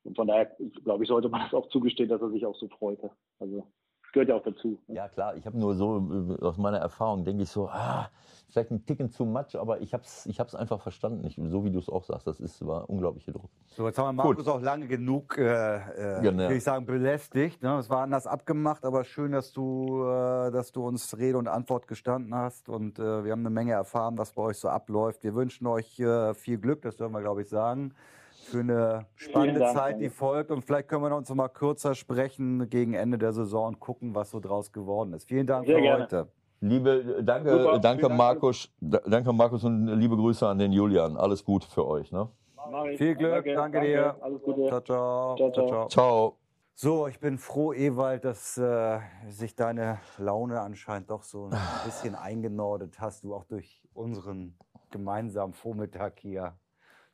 und 0.05 0.17
von 0.17 0.27
daher, 0.27 0.51
glaube 0.85 1.05
ich, 1.05 1.09
sollte 1.09 1.29
man 1.29 1.47
es 1.47 1.53
auch 1.53 1.69
zugestehen, 1.69 2.09
dass 2.09 2.23
er 2.23 2.31
sich 2.31 2.47
auch 2.47 2.57
so 2.57 2.69
freute. 2.69 3.11
Also 3.41 3.67
gehört 4.17 4.31
ja 4.31 4.35
auch 4.37 4.43
dazu. 4.43 4.79
Ne? 4.89 4.97
Ja 4.97 5.09
klar, 5.09 5.37
ich 5.37 5.45
habe 5.45 5.59
nur 5.59 5.75
so 5.75 5.99
äh, 6.41 6.43
aus 6.43 6.57
meiner 6.57 6.79
Erfahrung 6.79 7.25
denke 7.25 7.43
ich 7.43 7.51
so, 7.51 7.69
ah, 7.69 8.09
vielleicht 8.49 8.71
ein 8.71 8.87
Ticken 8.87 9.11
zu 9.11 9.27
much, 9.27 9.55
aber 9.59 9.83
ich 9.83 9.93
habe 9.93 10.05
es 10.05 10.25
ich 10.25 10.41
hab's 10.41 10.55
einfach 10.55 10.81
verstanden, 10.81 11.27
ich, 11.27 11.39
so 11.51 11.65
wie 11.67 11.71
du 11.71 11.79
es 11.79 11.91
auch 11.91 12.03
sagst. 12.03 12.27
Das 12.27 12.41
ist, 12.41 12.67
war 12.67 12.89
unglaublicher 12.89 13.33
Druck. 13.33 13.51
So, 13.77 13.87
jetzt 13.87 13.99
haben 13.99 14.07
wir 14.17 14.25
Markus 14.25 14.47
Gut. 14.47 14.49
auch 14.49 14.63
lange 14.63 14.87
genug, 14.87 15.37
äh, 15.37 15.77
äh, 15.77 16.23
genau. 16.23 16.49
will 16.49 16.57
ich 16.57 16.65
sagen, 16.65 16.87
belästigt. 16.87 17.63
Ne? 17.63 17.77
Es 17.79 17.91
war 17.91 18.03
anders 18.03 18.27
abgemacht, 18.27 18.87
aber 18.87 19.05
schön, 19.05 19.33
dass 19.33 19.53
du, 19.53 20.03
äh, 20.05 20.51
dass 20.51 20.73
du 20.73 20.87
uns 20.87 21.19
Rede 21.19 21.37
und 21.37 21.47
Antwort 21.47 21.87
gestanden 21.87 22.35
hast. 22.35 22.71
Und 22.71 22.99
äh, 22.99 23.25
wir 23.25 23.33
haben 23.33 23.41
eine 23.41 23.51
Menge 23.51 23.73
erfahren, 23.73 24.17
was 24.17 24.33
bei 24.33 24.43
euch 24.43 24.57
so 24.57 24.69
abläuft. 24.69 25.25
Wir 25.25 25.35
wünschen 25.35 25.67
euch 25.67 26.01
äh, 26.01 26.33
viel 26.33 26.57
Glück, 26.57 26.81
das 26.81 26.97
dürfen 26.97 27.13
wir, 27.13 27.21
glaube 27.21 27.43
ich, 27.43 27.49
sagen 27.51 27.93
für 28.47 28.61
eine 28.61 29.07
spannende 29.15 29.61
Dank, 29.61 29.77
Zeit, 29.77 30.01
die 30.01 30.09
folgt. 30.09 30.51
Und 30.51 30.65
vielleicht 30.65 30.89
können 30.89 31.03
wir 31.03 31.15
uns 31.15 31.29
noch 31.29 31.37
mal 31.37 31.49
kürzer 31.49 31.95
sprechen 31.95 32.69
gegen 32.69 32.95
Ende 32.95 33.19
der 33.19 33.33
Saison 33.33 33.69
und 33.69 33.81
gucken, 33.81 34.15
was 34.15 34.31
so 34.31 34.41
draus 34.41 34.73
geworden 34.73 35.13
ist. 35.13 35.29
Vielen 35.29 35.47
Dank 35.47 35.67
Sehr 35.67 35.77
für 35.77 35.83
gerne. 35.83 36.05
heute. 36.05 36.29
Liebe, 36.61 37.23
danke, 37.23 37.51
Super, 37.51 37.79
danke 37.79 38.09
Markus, 38.09 38.73
danke 38.81 39.33
Markus 39.33 39.63
und 39.65 39.87
liebe 39.89 40.17
Grüße 40.17 40.47
an 40.47 40.59
den 40.59 40.73
Julian. 40.73 41.17
Alles 41.17 41.45
Gute 41.45 41.69
für 41.69 41.87
euch. 41.87 42.11
Ne? 42.11 42.29
Viel 42.97 43.15
Glück, 43.15 43.45
danke, 43.45 43.55
danke 43.55 43.81
dir. 43.83 44.17
Alles 44.21 44.43
Gute. 44.43 44.67
Ciao, 44.67 44.81
ciao. 44.81 45.37
ciao, 45.37 45.53
ciao. 45.53 45.69
ciao. 45.69 45.89
ciao. 45.89 46.37
So, 46.79 47.09
ich 47.09 47.21
bin 47.21 47.39
froh, 47.39 47.73
Ewald, 47.73 48.25
dass 48.27 48.59
äh, 48.59 48.99
sich 49.29 49.55
deine 49.57 49.99
Laune 50.19 50.61
anscheinend 50.61 51.11
doch 51.11 51.23
so 51.23 51.47
ein 51.51 51.59
bisschen 51.87 52.15
eingenordet 52.15 53.01
hast, 53.01 53.25
du 53.25 53.35
auch 53.35 53.45
durch 53.45 53.83
unseren 53.95 54.59
gemeinsamen 54.91 55.55
Vormittag 55.55 56.19
hier 56.21 56.55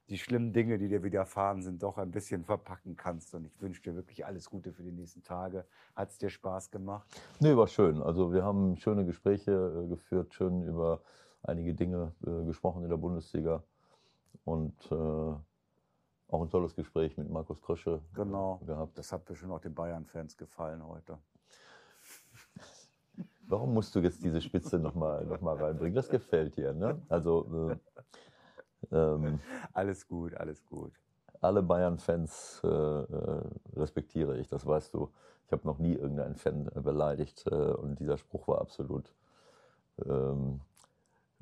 die 0.09 0.19
schlimmen 0.19 0.53
Dinge, 0.53 0.79
die 0.79 0.89
dir 0.89 1.03
widerfahren 1.03 1.63
sind, 1.63 1.83
doch 1.83 1.99
ein 1.99 2.11
bisschen 2.11 2.45
verpacken 2.45 2.97
kannst. 2.97 3.35
Und 3.35 3.47
ich 3.47 3.61
wünsche 3.61 3.83
dir 3.83 3.95
wirklich 3.95 4.27
alles 4.27 4.51
Gute 4.51 4.73
für 4.73 4.83
die 4.83 4.93
nächsten 4.93 5.23
Tage. 5.23 5.65
Hat 5.95 6.11
es 6.11 6.19
dir 6.19 6.31
Spaß 6.31 6.71
gemacht? 6.71 7.09
Nee, 7.41 7.57
war 7.57 7.67
schön. 7.67 8.03
Also 8.03 8.33
wir 8.33 8.43
haben 8.45 8.77
schöne 8.77 9.05
Gespräche 9.07 9.53
äh, 9.53 9.89
geführt, 9.89 10.35
schön 10.35 10.63
über 10.63 11.01
einige 11.43 11.75
Dinge 11.75 12.13
äh, 12.27 12.45
gesprochen 12.45 12.83
in 12.83 12.91
der 12.91 12.97
Bundesliga. 12.97 13.63
Und 14.45 14.75
äh, 14.91 14.95
auch 14.95 16.43
ein 16.43 16.51
tolles 16.51 16.75
Gespräch 16.75 17.17
mit 17.17 17.31
Markus 17.31 17.61
Krösche 17.61 18.01
genau. 18.15 18.61
gehabt. 18.67 18.97
Das 18.99 19.13
hat 19.13 19.25
bestimmt 19.25 19.53
auch 19.53 19.61
den 19.61 19.75
Bayern-Fans 19.75 20.37
gefallen 20.37 20.87
heute. 20.87 21.19
Warum 23.47 23.75
musst 23.75 23.95
du 23.95 24.01
jetzt 24.01 24.25
diese 24.25 24.41
Spitze 24.41 24.79
nochmal 24.79 25.27
noch 25.27 25.43
mal 25.43 25.57
reinbringen? 25.57 25.95
Das 25.95 26.09
gefällt 26.09 26.57
dir, 26.57 26.73
ne? 26.73 27.03
Also 27.09 27.71
äh, 27.71 27.77
ähm, 28.91 29.41
alles 29.73 30.07
gut, 30.07 30.35
alles 30.35 30.65
gut. 30.67 30.93
Alle 31.41 31.63
Bayern-Fans 31.63 32.61
äh, 32.65 32.69
äh, 32.69 33.43
respektiere 33.77 34.39
ich, 34.39 34.49
das 34.49 34.65
weißt 34.65 34.95
du. 34.95 35.11
Ich 35.47 35.53
habe 35.53 35.67
noch 35.67 35.79
nie 35.79 35.95
irgendeinen 35.95 36.37
Fan 36.37 36.71
äh, 36.75 36.81
beleidigt 36.81 37.45
äh, 37.47 37.55
und 37.55 37.99
dieser 37.99 38.17
Spruch 38.17 38.49
war 38.49 38.61
absolut 38.61 39.13
ähm, 40.07 40.61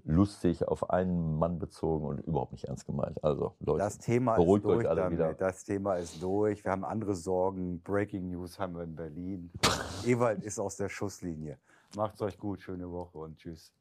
lustig, 0.04 0.66
auf 0.66 0.90
einen 0.90 1.38
Mann 1.38 1.58
bezogen 1.58 2.06
und 2.06 2.20
überhaupt 2.20 2.52
nicht 2.52 2.64
ernst 2.64 2.86
gemeint. 2.86 3.22
Also 3.22 3.54
Leute, 3.60 3.84
das 3.84 3.98
Thema 3.98 4.36
beruhigt 4.36 4.64
ist 4.64 4.68
durch 4.68 4.78
euch 4.78 4.88
alle 4.88 5.02
damit. 5.02 5.18
wieder. 5.18 5.34
Das 5.34 5.64
Thema 5.64 5.94
ist 5.94 6.22
durch. 6.22 6.64
Wir 6.64 6.72
haben 6.72 6.84
andere 6.84 7.14
Sorgen. 7.14 7.80
Breaking 7.82 8.30
News 8.30 8.58
haben 8.58 8.74
wir 8.74 8.82
in 8.82 8.94
Berlin. 8.94 9.50
Ewald 10.04 10.42
ist 10.42 10.58
aus 10.58 10.76
der 10.76 10.88
Schusslinie. 10.88 11.58
Macht's 11.96 12.22
euch 12.22 12.38
gut, 12.38 12.62
schöne 12.62 12.90
Woche 12.90 13.18
und 13.18 13.36
tschüss. 13.36 13.72